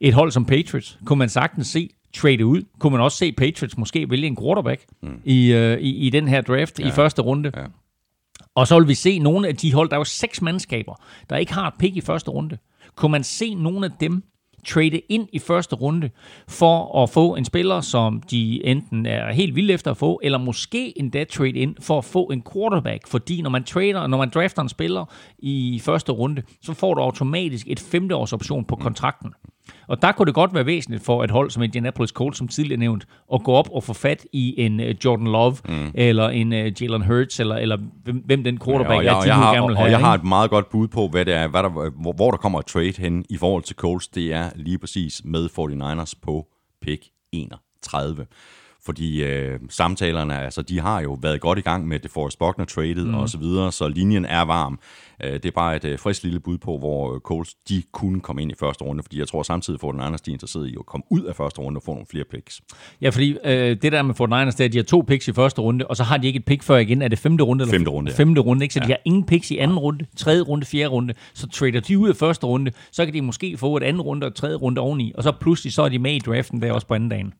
Et 0.00 0.14
hold 0.14 0.30
som 0.30 0.44
Patriots 0.44 0.98
kunne 1.04 1.18
man 1.18 1.28
sagtens 1.28 1.66
se 1.66 1.90
trade 2.16 2.46
ud. 2.46 2.62
Kunne 2.78 2.90
man 2.90 3.00
også 3.00 3.18
se 3.18 3.32
Patriots 3.32 3.78
måske 3.78 4.10
vælge 4.10 4.26
en 4.26 4.36
quarterback 4.36 4.84
mm. 5.02 5.20
i, 5.24 5.54
uh, 5.54 5.60
i, 5.60 6.06
i 6.06 6.10
den 6.10 6.28
her 6.28 6.40
draft 6.40 6.80
ja. 6.80 6.88
i 6.88 6.90
første 6.90 7.22
runde. 7.22 7.52
Ja. 7.56 7.64
Og 8.54 8.66
så 8.66 8.78
vil 8.78 8.88
vi 8.88 8.94
se 8.94 9.18
nogle 9.18 9.48
af 9.48 9.56
de 9.56 9.74
hold, 9.74 9.88
der 9.88 9.94
er 9.94 10.00
jo 10.00 10.04
seks 10.04 10.42
mandskaber, 10.42 10.94
der 11.30 11.36
ikke 11.36 11.54
har 11.54 11.66
et 11.66 11.74
pick 11.78 11.96
i 11.96 12.00
første 12.00 12.30
runde. 12.30 12.58
Kunne 12.96 13.12
man 13.12 13.24
se 13.24 13.54
nogle 13.54 13.86
af 13.86 13.92
dem 14.00 14.22
trade 14.66 15.00
ind 15.08 15.28
i 15.32 15.38
første 15.38 15.76
runde 15.76 16.10
for 16.48 17.02
at 17.02 17.10
få 17.10 17.34
en 17.36 17.44
spiller, 17.44 17.80
som 17.80 18.22
de 18.30 18.66
enten 18.66 19.06
er 19.06 19.32
helt 19.32 19.54
vilde 19.54 19.72
efter 19.72 19.90
at 19.90 19.96
få, 19.96 20.20
eller 20.22 20.38
måske 20.38 20.98
endda 20.98 21.24
trade 21.24 21.50
ind 21.50 21.76
for 21.80 21.98
at 21.98 22.04
få 22.04 22.24
en 22.24 22.42
quarterback. 22.52 23.06
Fordi 23.06 23.42
når 23.42 23.50
man 23.50 23.64
trader, 23.64 24.06
når 24.06 24.18
man 24.18 24.30
drafter 24.34 24.62
en 24.62 24.68
spiller 24.68 25.04
i 25.38 25.80
første 25.84 26.12
runde, 26.12 26.42
så 26.62 26.74
får 26.74 26.94
du 26.94 27.00
automatisk 27.00 27.66
et 27.68 27.80
femteårs 27.80 28.32
option 28.32 28.64
på 28.64 28.76
kontrakten. 28.76 29.32
Og 29.86 30.02
der 30.02 30.12
kunne 30.12 30.26
det 30.26 30.34
godt 30.34 30.54
være 30.54 30.66
væsentligt 30.66 31.04
for 31.04 31.24
et 31.24 31.30
hold 31.30 31.50
som 31.50 31.62
Indianapolis 31.62 32.10
Colts, 32.10 32.38
som 32.38 32.48
tidligere 32.48 32.80
nævnt, 32.80 33.06
at 33.34 33.42
gå 33.42 33.52
op 33.52 33.68
og 33.72 33.84
få 33.84 33.92
fat 33.92 34.26
i 34.32 34.54
en 34.60 34.80
uh, 34.80 34.86
Jordan 35.04 35.26
Love, 35.26 35.56
mm. 35.68 35.90
eller 35.94 36.28
en 36.28 36.52
uh, 36.52 36.82
Jalen 36.82 37.02
Hurts, 37.02 37.40
eller, 37.40 37.56
eller 37.56 37.78
hvem 38.24 38.44
den 38.44 38.58
quarterback 38.58 38.90
ja, 38.90 38.96
og 38.96 39.04
jeg, 39.04 39.16
er, 39.16 39.20
de 39.20 39.26
jeg 39.26 39.36
har, 39.36 39.60
og, 39.60 39.70
og 39.76 39.90
jeg 39.90 39.98
har 39.98 40.14
et 40.14 40.24
meget 40.24 40.50
godt 40.50 40.70
bud 40.70 40.88
på, 40.88 41.08
hvad 41.08 41.24
det 41.24 41.34
er, 41.34 41.48
hvad 41.48 41.62
der, 41.62 41.68
hvor, 41.68 42.12
hvor 42.12 42.30
der 42.30 42.38
kommer 42.38 42.58
et 42.58 42.66
trade 42.66 42.94
hen 42.98 43.24
i 43.30 43.36
forhold 43.36 43.62
til 43.62 43.76
Colts. 43.76 44.08
Det 44.08 44.32
er 44.32 44.50
lige 44.54 44.78
præcis 44.78 45.22
med 45.24 45.48
49ers 45.58 46.12
på 46.22 46.46
pick 46.82 47.04
31 47.32 48.26
fordi 48.84 49.24
øh, 49.24 49.58
samtalerne, 49.68 50.38
altså 50.38 50.62
de 50.62 50.80
har 50.80 51.00
jo 51.00 51.18
været 51.22 51.40
godt 51.40 51.58
i 51.58 51.62
gang 51.62 51.88
med 51.88 51.98
det 51.98 52.10
Forrest 52.10 52.38
Buckner 52.38 52.64
traded 52.64 53.04
mm. 53.04 53.14
og 53.14 53.28
så 53.28 53.38
videre, 53.38 53.72
så 53.72 53.88
linjen 53.88 54.24
er 54.24 54.42
varm. 54.42 54.78
Øh, 55.24 55.32
det 55.32 55.44
er 55.44 55.50
bare 55.50 55.76
et 55.76 55.84
øh, 55.84 55.98
frisk 55.98 56.22
lille 56.22 56.40
bud 56.40 56.58
på, 56.58 56.78
hvor 56.78 57.14
øh, 57.14 57.20
Coles 57.20 57.54
de 57.68 57.82
kunne 57.92 58.20
komme 58.20 58.42
ind 58.42 58.50
i 58.50 58.54
første 58.60 58.84
runde, 58.84 59.02
fordi 59.02 59.18
jeg 59.18 59.28
tror 59.28 59.42
samtidig 59.42 59.80
får 59.80 59.92
den 59.92 60.00
andre 60.00 60.18
de 60.26 60.30
interesseret 60.30 60.68
i 60.68 60.74
at 60.78 60.86
komme 60.86 61.04
ud 61.10 61.22
af 61.22 61.36
første 61.36 61.60
runde 61.60 61.78
og 61.78 61.82
få 61.82 61.90
nogle 61.92 62.06
flere 62.10 62.24
picks. 62.30 62.60
Ja, 63.00 63.08
fordi 63.08 63.36
øh, 63.44 63.76
det 63.82 63.92
der 63.92 64.02
med 64.02 64.14
Fort 64.14 64.28
Niners, 64.30 64.54
det 64.54 64.64
er, 64.64 64.68
at 64.68 64.72
de 64.72 64.78
har 64.78 64.84
to 64.84 65.04
picks 65.08 65.28
i 65.28 65.32
første 65.32 65.60
runde, 65.60 65.86
og 65.86 65.96
så 65.96 66.04
har 66.04 66.16
de 66.16 66.26
ikke 66.26 66.36
et 66.36 66.44
pick 66.44 66.62
før 66.62 66.76
igen. 66.76 67.02
Er 67.02 67.08
det 67.08 67.18
femte 67.18 67.44
runde? 67.44 67.62
Eller 67.62 67.72
femte 67.72 67.90
runde, 67.90 68.10
ja. 68.10 68.16
Femte 68.16 68.40
runde, 68.40 68.64
ikke? 68.64 68.74
Så 68.74 68.80
ja. 68.80 68.86
de 68.86 68.92
har 68.92 69.00
ingen 69.04 69.24
picks 69.24 69.50
i 69.50 69.58
anden 69.58 69.78
runde, 69.78 70.06
tredje 70.16 70.40
runde, 70.40 70.66
fjerde 70.66 70.88
runde. 70.88 71.14
Så 71.34 71.48
trader 71.48 71.80
de 71.80 71.98
ud 71.98 72.08
af 72.08 72.16
første 72.16 72.46
runde, 72.46 72.72
så 72.92 73.04
kan 73.04 73.14
de 73.14 73.22
måske 73.22 73.56
få 73.56 73.76
et 73.76 73.82
anden 73.82 74.02
runde 74.02 74.26
og 74.26 74.34
tredje 74.34 74.56
runde 74.56 74.80
oveni, 74.80 75.12
og 75.14 75.22
så 75.22 75.32
pludselig 75.40 75.72
så 75.72 75.82
er 75.82 75.88
de 75.88 75.98
med 75.98 76.14
i 76.14 76.18
draften 76.18 76.62
der 76.62 76.72
også 76.72 76.86
på 76.86 76.94
anden 76.94 77.08
dagen. 77.08 77.32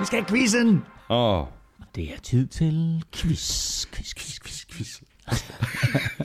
Vi 0.00 0.04
skal 0.04 0.18
have 0.18 0.28
quizzen! 0.28 0.82
Åh, 1.10 1.38
oh, 1.40 1.46
Det 1.94 2.04
er 2.04 2.18
tid 2.22 2.46
til 2.46 3.04
quiz, 3.14 3.86
quiz, 3.86 4.14
quiz, 4.14 4.38
quiz, 4.40 4.66
quiz. 4.72 5.00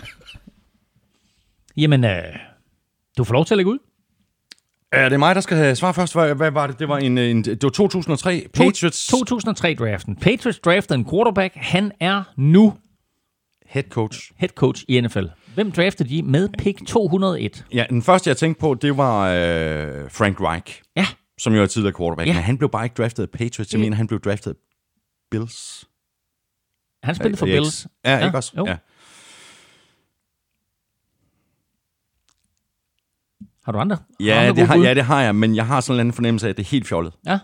Jamen, 1.77 2.03
øh, 2.03 2.23
du 3.17 3.23
får 3.23 3.33
lov 3.33 3.45
til 3.45 3.53
at 3.53 3.57
lægge 3.57 3.71
ud. 3.71 3.77
er 4.91 5.09
det 5.09 5.19
mig, 5.19 5.35
der 5.35 5.41
skal 5.41 5.57
have 5.57 5.75
svar 5.75 5.91
først? 5.91 6.13
Hvad, 6.13 6.35
hvad 6.35 6.51
var 6.51 6.67
det? 6.67 6.79
Det 6.79 6.87
var, 6.87 6.97
en, 6.97 7.17
en, 7.17 7.43
det 7.43 7.63
var 7.63 7.69
2003. 7.69 8.47
Patriots 8.53 9.13
2003-draften. 9.13 10.15
Patriots 10.15 10.59
draftede 10.59 10.99
en 10.99 11.05
quarterback. 11.09 11.53
Han 11.55 11.91
er 11.99 12.23
nu 12.37 12.73
head 13.65 13.83
coach. 13.89 14.31
head 14.37 14.49
coach 14.49 14.83
i 14.87 15.01
NFL. 15.01 15.25
Hvem 15.55 15.71
draftede 15.71 16.09
de 16.09 16.21
med 16.23 16.49
pick 16.57 16.87
201? 16.87 17.65
Ja, 17.73 17.85
den 17.89 18.01
første, 18.01 18.27
jeg 18.29 18.37
tænkte 18.37 18.59
på, 18.59 18.73
det 18.73 18.97
var 18.97 19.27
øh, 19.27 20.11
Frank 20.11 20.41
Reich, 20.41 20.81
Ja, 20.95 21.05
som 21.37 21.53
jo 21.53 21.61
er 21.61 21.65
tidligere 21.67 21.97
quarterback. 21.97 22.27
Ja. 22.27 22.33
Men 22.33 22.43
han 22.43 22.57
blev 22.57 22.69
bare 22.69 22.83
ikke 22.85 22.93
draftet 22.93 23.23
af 23.23 23.29
Patriots. 23.29 23.73
Jeg 23.73 23.79
mener, 23.81 23.97
han 23.97 24.07
blev 24.07 24.19
draftet 24.21 24.51
af 24.51 24.55
Bills. 25.31 25.85
han 27.03 27.15
spillede 27.15 27.37
for 27.37 27.45
Øh, 27.45 27.51
Bills. 27.51 27.87
Ja, 28.05 28.17
ja, 28.17 28.25
ikke 28.25 28.37
også? 28.37 28.53
Jo. 28.57 28.65
Ja. 28.65 28.77
Har 33.65 33.71
du 33.71 33.77
andre? 33.79 33.97
Ja, 34.19 34.33
andre 34.33 34.55
det 34.61 34.67
har, 34.67 34.75
ja, 34.77 34.93
det 34.93 35.03
har 35.05 35.21
jeg, 35.21 35.35
men 35.35 35.55
jeg 35.55 35.67
har 35.67 35.81
sådan 35.81 36.07
en 36.07 36.13
fornemmelse 36.13 36.45
af, 36.47 36.49
at 36.49 36.57
det 36.57 36.63
er 36.63 36.69
helt 36.69 36.87
fjollet. 36.87 37.13
Ja. 37.25 37.39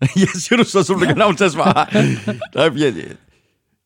jeg 0.16 0.28
siger 0.34 0.56
du 0.56 0.64
så, 0.64 0.82
som 0.82 1.00
du 1.00 1.06
kan 1.06 1.16
navn 1.18 1.36
til 1.36 1.44
at 1.44 1.52
svare. 1.52 1.86
Der 2.52 2.62
er, 2.62 2.72
ja, 2.76 2.92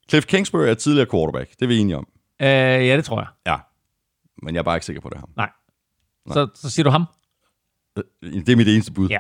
Cliff 0.09 0.27
Kingsbury 0.27 0.65
er 0.67 0.75
tidligere 0.75 1.07
quarterback. 1.11 1.51
Det 1.51 1.63
er 1.63 1.67
vi 1.67 1.79
enige 1.79 1.97
om. 1.97 2.09
Øh, 2.43 2.49
ja, 2.49 2.97
det 2.97 3.05
tror 3.05 3.21
jeg. 3.21 3.29
Ja. 3.47 3.57
Men 4.43 4.55
jeg 4.55 4.59
er 4.61 4.65
bare 4.65 4.77
ikke 4.77 4.87
sikker 4.87 5.03
på 5.03 5.09
det 5.09 5.19
her. 5.19 5.27
Nej. 5.37 5.51
Så, 6.33 6.49
så 6.55 6.71
siger 6.71 6.85
du 6.85 6.91
ham? 6.91 7.05
Det 8.23 8.49
er 8.49 8.57
mit 8.57 8.69
eneste 8.69 8.93
bud. 8.93 9.09
Ja. 9.09 9.19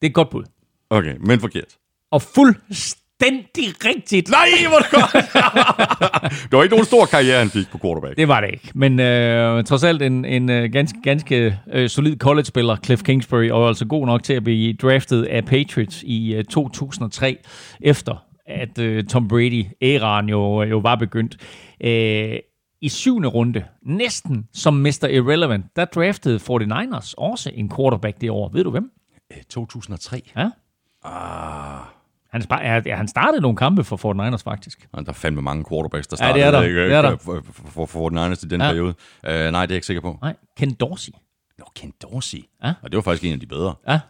Det 0.00 0.06
er 0.06 0.10
et 0.10 0.14
godt 0.14 0.30
bud. 0.30 0.44
Okay, 0.90 1.14
men 1.20 1.40
forkert. 1.40 1.76
Og 2.10 2.22
fuldstændig 2.22 3.84
rigtigt. 3.84 4.30
Nej, 4.30 4.48
hvor 4.68 4.78
det 4.78 4.90
godt! 4.90 5.12
det 6.50 6.52
var 6.52 6.62
ikke 6.62 6.74
nogen 6.74 6.84
stor 6.86 7.06
karriere, 7.06 7.38
han 7.38 7.50
fik 7.50 7.66
på 7.72 7.78
quarterback. 7.78 8.16
Det 8.16 8.28
var 8.28 8.40
det 8.40 8.50
ikke. 8.52 8.70
Men 8.74 9.00
øh, 9.00 9.64
trods 9.64 9.84
alt 9.84 10.02
en, 10.02 10.24
en 10.24 10.50
øh, 10.50 10.72
ganske, 10.72 10.98
ganske 11.02 11.58
øh, 11.72 11.88
solid 11.88 12.16
college-spiller, 12.16 12.76
Cliff 12.84 13.02
Kingsbury, 13.02 13.50
og 13.50 13.68
altså 13.68 13.84
god 13.86 14.06
nok 14.06 14.22
til 14.22 14.32
at 14.32 14.44
blive 14.44 14.72
draftet 14.72 15.24
af 15.24 15.44
Patriots 15.44 16.02
i 16.02 16.34
øh, 16.34 16.44
2003, 16.44 17.38
efter 17.80 18.24
at 18.46 18.78
øh, 18.78 19.04
Tom 19.04 19.28
Brady-æraen 19.28 20.28
jo, 20.28 20.62
jo 20.62 20.78
var 20.78 20.94
begyndt. 20.96 21.36
Øh, 21.80 22.38
I 22.80 22.88
syvende 22.88 23.28
runde, 23.28 23.64
næsten 23.82 24.46
som 24.54 24.74
Mr. 24.74 25.06
Irrelevant, 25.10 25.66
der 25.76 25.84
draftede 25.84 26.36
49ers 26.36 27.14
også 27.18 27.50
en 27.54 27.70
quarterback 27.76 28.20
det 28.20 28.30
år. 28.30 28.50
Ved 28.52 28.64
du 28.64 28.70
hvem? 28.70 28.90
Øh, 29.32 29.42
2003. 29.50 30.22
Ja. 30.36 30.50
Ah. 31.04 31.80
Han, 32.32 32.42
spa- 32.42 32.62
ja, 32.86 32.96
han 32.96 33.08
startede 33.08 33.40
nogle 33.42 33.56
kampe 33.56 33.84
for 33.84 33.96
49ers 33.96 34.42
faktisk. 34.44 34.88
Og 34.92 35.04
der 35.06 35.10
er 35.10 35.14
fandme 35.14 35.42
mange 35.42 35.64
quarterbacks, 35.70 36.06
der 36.06 36.16
Ja, 36.20 36.26
det 36.26 36.30
startede 36.42 36.46
er 36.46 36.50
der. 36.50 36.62
ikke, 36.62 36.84
Det 36.84 36.92
er 36.92 37.02
der. 37.02 37.16
for, 37.16 37.42
for, 37.52 37.70
for, 37.70 37.86
for 37.86 38.08
den 38.08 38.32
i 38.32 38.34
den 38.34 38.60
Ja. 38.60 38.66
periode. 38.68 38.94
Uh, 39.28 39.30
nej, 39.30 39.34
det 39.40 39.52
er 39.52 39.58
jeg 39.60 39.70
ikke 39.70 39.86
sikker 39.86 40.00
på. 40.00 40.18
Nej, 40.22 40.34
Ken 40.58 40.74
Dorsey. 40.74 41.12
Nå, 41.58 41.64
Ken 41.76 41.92
Dorsey. 42.02 42.38
Ja. 42.64 42.72
Og 42.82 42.90
det 42.90 42.96
var 42.96 43.02
faktisk 43.02 43.24
en 43.24 43.32
af 43.32 43.40
de 43.40 43.46
bedre. 43.46 43.74
Ja. 43.88 44.00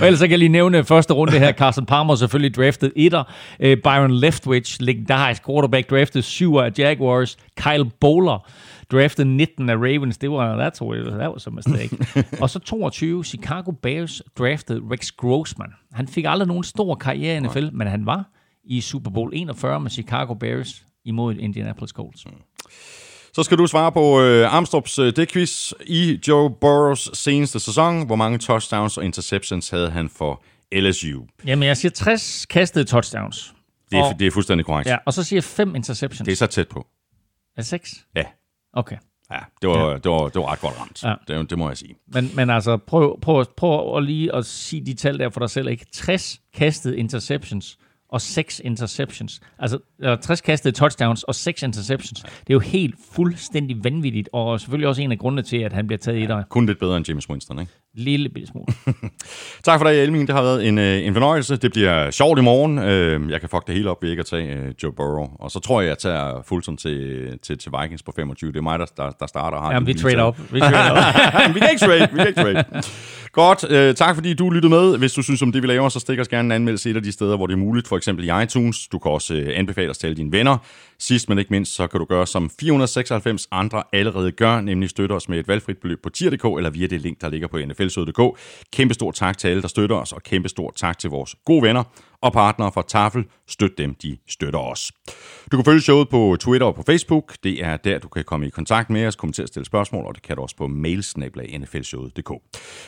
og 0.00 0.06
ellers 0.06 0.18
så 0.18 0.24
kan 0.24 0.30
jeg 0.30 0.38
lige 0.38 0.48
nævne 0.48 0.84
første 0.84 1.14
runde 1.14 1.38
her. 1.38 1.52
Carson 1.52 1.86
Palmer 1.86 2.14
selvfølgelig 2.14 2.54
draftet 2.56 2.92
etter. 2.96 3.24
Øh, 3.60 3.76
Byron 3.84 4.10
Leftwich, 4.12 4.76
legendarisk 4.80 5.46
quarterback, 5.46 5.90
draftet 5.90 6.24
syver 6.24 6.62
af 6.62 6.70
Jaguars. 6.78 7.36
Kyle 7.56 7.90
Bowler, 8.00 8.48
draftet 8.92 9.26
19 9.26 9.70
af 9.70 9.74
Ravens. 9.76 10.18
Det 10.18 10.30
var, 10.30 10.54
that's 10.68 10.84
a, 10.84 11.18
that 11.18 11.32
was 11.32 11.46
a 11.46 11.50
mistake. 11.50 11.98
og 12.42 12.50
så 12.50 12.58
22, 12.58 13.24
Chicago 13.24 13.70
Bears 13.70 14.22
draftet 14.38 14.82
Rex 14.90 15.12
Grossman. 15.12 15.72
Han 15.92 16.08
fik 16.08 16.24
aldrig 16.28 16.48
nogen 16.48 16.64
stor 16.64 16.94
karriere 16.94 17.36
i 17.36 17.40
NFL, 17.40 17.68
men 17.72 17.86
han 17.86 18.06
var 18.06 18.24
i 18.64 18.80
Super 18.80 19.10
Bowl 19.10 19.30
41 19.34 19.80
med 19.80 19.90
Chicago 19.90 20.34
Bears 20.34 20.84
imod 21.04 21.34
Indianapolis 21.36 21.90
Colts. 21.90 22.24
Så 23.32 23.42
skal 23.42 23.58
du 23.58 23.66
svare 23.66 23.92
på 23.92 24.20
øh, 24.20 24.54
Armstrongs 24.54 24.98
øh, 24.98 25.12
det-quiz 25.16 25.72
i 25.86 26.20
Joe 26.28 26.50
Burrows 26.50 27.10
seneste 27.18 27.60
sæson. 27.60 28.06
Hvor 28.06 28.16
mange 28.16 28.38
touchdowns 28.38 28.98
og 28.98 29.04
interceptions 29.04 29.68
havde 29.70 29.90
han 29.90 30.08
for 30.08 30.42
LSU? 30.74 31.22
Jamen, 31.46 31.68
jeg 31.68 31.76
siger 31.76 31.92
60 31.92 32.46
kastede 32.46 32.84
touchdowns. 32.84 33.54
Det 33.90 33.98
er, 33.98 34.02
Og- 34.02 34.18
det 34.18 34.26
er 34.26 34.30
fuldstændig 34.30 34.66
korrekt. 34.66 34.88
Ja, 34.88 34.96
og 35.06 35.12
så 35.12 35.22
siger 35.22 35.36
jeg 35.36 35.44
5 35.44 35.74
interceptions. 35.76 36.24
Det 36.26 36.32
er 36.32 36.36
så 36.36 36.46
tæt 36.46 36.68
på. 36.68 36.78
Er 37.56 37.60
det 37.62 37.66
6? 37.66 38.06
Ja, 38.16 38.24
Okay. 38.76 38.96
ja 39.30 39.38
det, 39.62 39.70
var, 39.70 39.90
ja. 39.90 39.94
Det, 39.94 40.10
var, 40.10 40.28
det 40.28 40.34
var 40.34 40.52
ret 40.52 40.60
godt 40.60 40.80
ramt. 40.80 41.04
Ja. 41.04 41.14
Det, 41.28 41.50
det 41.50 41.58
må 41.58 41.68
jeg 41.68 41.76
sige. 41.76 41.94
Men, 42.06 42.30
men 42.34 42.50
altså, 42.50 42.76
prøv, 42.76 43.20
prøv, 43.20 43.44
prøv 43.56 43.96
at 43.96 44.04
lige 44.04 44.34
at 44.34 44.46
sige 44.46 44.86
de 44.86 44.94
tal 44.94 45.18
der 45.18 45.30
for 45.30 45.40
dig 45.40 45.50
selv. 45.50 45.68
Ikke? 45.68 45.86
60 45.92 46.40
kastede 46.54 46.96
interceptions 46.98 47.78
og 48.08 48.20
6 48.20 48.60
interceptions. 48.64 49.40
Altså, 49.58 49.78
eller 49.98 50.16
60 50.16 50.40
kastede 50.40 50.74
touchdowns 50.74 51.22
og 51.22 51.34
6 51.34 51.62
interceptions. 51.62 52.22
Det 52.22 52.50
er 52.50 52.54
jo 52.54 52.58
helt 52.58 52.94
fuldstændig 53.12 53.84
vanvittigt, 53.84 54.28
og 54.32 54.60
selvfølgelig 54.60 54.88
også 54.88 55.02
en 55.02 55.12
af 55.12 55.18
grundene 55.18 55.42
til, 55.42 55.56
at 55.56 55.72
han 55.72 55.86
bliver 55.86 55.98
taget 55.98 56.22
i 56.22 56.26
dig. 56.26 56.44
Kun 56.48 56.66
lidt 56.66 56.78
bedre 56.78 56.96
end 56.96 57.08
James 57.08 57.30
Winston, 57.30 57.58
ikke? 57.58 57.72
Lille 57.96 58.28
bitte 58.28 58.48
smule. 58.48 58.66
Tak 59.64 59.80
for 59.80 59.86
det, 59.88 60.02
Elming. 60.02 60.26
Det 60.26 60.34
har 60.34 60.42
været 60.42 60.68
en, 60.68 60.78
øh, 60.78 61.06
en 61.06 61.12
fornøjelse. 61.12 61.56
Det 61.56 61.72
bliver 61.72 62.10
sjovt 62.10 62.38
i 62.38 62.42
morgen. 62.42 62.78
Øh, 62.78 63.30
Jeg 63.30 63.40
kan 63.40 63.48
fuck 63.48 63.66
det 63.66 63.74
hele 63.74 63.90
op 63.90 64.02
ved 64.02 64.10
ikke 64.10 64.20
at 64.20 64.26
tage 64.26 64.54
øh, 64.54 64.74
Joe 64.82 64.92
Burrow. 64.92 65.26
Og 65.40 65.50
så 65.50 65.60
tror 65.60 65.80
jeg, 65.80 65.88
jeg 65.88 65.98
tager 65.98 66.42
Fulton 66.48 66.76
til, 66.76 67.28
til, 67.42 67.58
til 67.58 67.72
Vikings 67.80 68.02
på 68.02 68.12
25. 68.16 68.52
Det 68.52 68.58
er 68.58 68.62
mig, 68.62 68.78
der, 68.78 68.84
der, 68.96 69.10
der 69.20 69.26
starter. 69.26 69.60
Har 69.60 69.72
Jamen, 69.72 69.86
vi 69.86 69.94
trader 69.94 70.22
op. 70.22 70.38
Vi 70.52 70.60
trader 70.60 70.90
op. 70.90 71.14
vi 71.54 71.60
kan 71.60 71.70
ikke 71.70 71.84
trade. 71.86 72.08
Vi 72.12 72.16
kan 72.16 72.26
ikke 72.28 72.40
trade. 72.42 72.64
Godt. 73.32 73.70
Øh, 73.70 73.94
tak 73.94 74.14
fordi 74.14 74.34
du 74.34 74.50
lyttede 74.50 74.70
med. 74.70 74.98
Hvis 74.98 75.12
du 75.12 75.22
synes 75.22 75.42
om 75.42 75.52
det, 75.52 75.62
vi 75.62 75.66
laver, 75.66 75.88
så 75.88 76.00
stik 76.00 76.18
os 76.18 76.28
gerne 76.28 76.46
en 76.46 76.52
anmeldelse 76.52 76.90
et 76.90 76.96
af 76.96 77.02
de 77.02 77.12
steder, 77.12 77.36
hvor 77.36 77.46
det 77.46 77.54
er 77.54 77.58
muligt. 77.58 77.88
For 77.88 77.96
eksempel 77.96 78.24
i 78.28 78.42
iTunes. 78.42 78.88
Du 78.88 78.98
kan 78.98 79.10
også 79.12 79.34
øh, 79.34 79.58
anbefale 79.58 79.90
os 79.90 79.98
til 79.98 80.06
alle 80.06 80.16
dine 80.16 80.32
venner. 80.32 80.58
Sidst 80.98 81.28
men 81.28 81.38
ikke 81.38 81.50
mindst, 81.50 81.74
så 81.74 81.86
kan 81.86 82.00
du 82.00 82.06
gøre 82.06 82.26
som 82.26 82.50
496 82.60 83.48
andre 83.50 83.82
allerede 83.92 84.32
gør, 84.32 84.60
nemlig 84.60 84.90
støtte 84.90 85.12
os 85.12 85.28
med 85.28 85.38
et 85.38 85.48
valgfrit 85.48 85.78
beløb 85.78 86.02
på 86.02 86.10
tier.dk 86.10 86.44
eller 86.44 86.70
via 86.70 86.86
det 86.86 87.00
link, 87.00 87.20
der 87.20 87.28
ligger 87.28 87.48
på 87.48 87.58
nflsød.dk. 87.58 88.38
Kæmpe 88.72 88.94
stor 88.94 89.10
tak 89.10 89.38
til 89.38 89.48
alle, 89.48 89.62
der 89.62 89.68
støtter 89.68 89.96
os, 89.96 90.12
og 90.12 90.22
kæmpe 90.22 90.48
stor 90.48 90.72
tak 90.76 90.98
til 90.98 91.10
vores 91.10 91.36
gode 91.44 91.62
venner 91.62 91.82
og 92.26 92.32
partnere 92.32 92.72
fra 92.72 92.82
Tafel. 92.88 93.24
Støt 93.48 93.78
dem, 93.78 93.94
de 93.94 94.18
støtter 94.28 94.58
os. 94.58 94.92
Du 95.52 95.56
kan 95.56 95.64
følge 95.64 95.80
showet 95.80 96.08
på 96.08 96.36
Twitter 96.40 96.66
og 96.66 96.74
på 96.74 96.82
Facebook. 96.86 97.36
Det 97.44 97.64
er 97.64 97.76
der, 97.76 97.98
du 97.98 98.08
kan 98.08 98.24
komme 98.24 98.46
i 98.46 98.50
kontakt 98.50 98.90
med 98.90 99.06
os, 99.06 99.16
kommentere 99.16 99.44
og 99.44 99.48
stille 99.48 99.66
spørgsmål, 99.66 100.06
og 100.06 100.14
det 100.14 100.22
kan 100.22 100.36
du 100.36 100.42
også 100.42 100.56
på 100.56 100.66
mailsnablag.nflshowet.dk. 100.66 102.30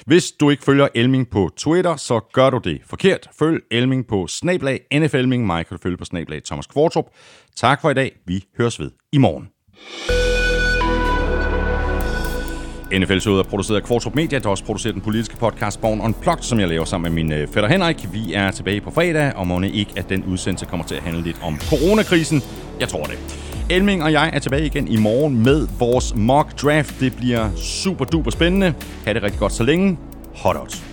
Hvis 0.07 0.31
du 0.33 0.51
ikke 0.51 0.65
følger 0.65 0.89
Elming 0.95 1.31
på 1.31 1.51
Twitter, 1.57 1.97
så 1.97 2.21
gør 2.33 2.51
du 2.51 2.59
det 2.65 2.81
forkert. 2.87 3.29
Følg 3.39 3.63
Elming 3.71 4.07
på 4.07 4.27
snablag 4.27 4.81
NFLming. 4.95 5.47
Mig 5.47 5.67
kan 5.67 5.77
du 5.77 5.83
følge 5.83 5.97
på 5.97 6.05
snablag 6.05 6.45
Thomas 6.45 6.67
Kvartrup. 6.67 7.07
Tak 7.57 7.81
for 7.81 7.91
i 7.91 7.95
dag. 7.95 8.13
Vi 8.27 8.45
høres 8.59 8.81
ved 8.81 8.91
i 9.13 9.19
morgen. 9.19 9.49
NFL-showet 12.93 13.39
er 13.39 13.43
produceret 13.43 13.77
af 13.77 13.83
Kvartrup 13.83 14.15
Media, 14.15 14.39
der 14.39 14.49
også 14.49 14.65
producerer 14.65 14.93
den 14.93 15.03
politiske 15.03 15.37
podcast 15.37 15.81
Born 15.81 16.01
Unplugged, 16.01 16.43
som 16.43 16.61
jeg 16.61 16.69
laver 16.69 16.85
sammen 16.85 17.15
med 17.15 17.25
min 17.25 17.33
øh, 17.33 17.49
fætter 17.49 17.69
Henrik. 17.69 18.09
Vi 18.13 18.33
er 18.35 18.51
tilbage 18.51 18.81
på 18.81 18.91
fredag, 18.91 19.33
og 19.37 19.47
må 19.47 19.61
ikke, 19.61 19.93
at 19.97 20.09
den 20.09 20.25
udsendelse 20.25 20.67
kommer 20.67 20.87
til 20.87 20.95
at 20.95 21.03
handle 21.03 21.23
lidt 21.23 21.37
om 21.43 21.59
coronakrisen. 21.59 22.43
Jeg 22.81 22.89
tror 22.89 23.05
det. 23.05 23.19
Elming 23.71 24.03
og 24.03 24.13
jeg 24.13 24.31
er 24.33 24.39
tilbage 24.39 24.67
igen 24.67 24.89
i 24.89 24.97
morgen 24.97 25.43
med 25.43 25.69
vores 25.79 26.15
mock 26.15 26.63
draft. 26.63 27.01
Det 27.01 27.17
bliver 27.17 27.51
super 27.57 28.05
duper 28.05 28.31
spændende. 28.31 28.75
Ha' 29.05 29.13
det 29.13 29.23
rigtig 29.23 29.41
godt 29.41 29.53
så 29.53 29.63
længe. 29.63 29.99
Hot 30.35 30.57
out. 30.57 30.88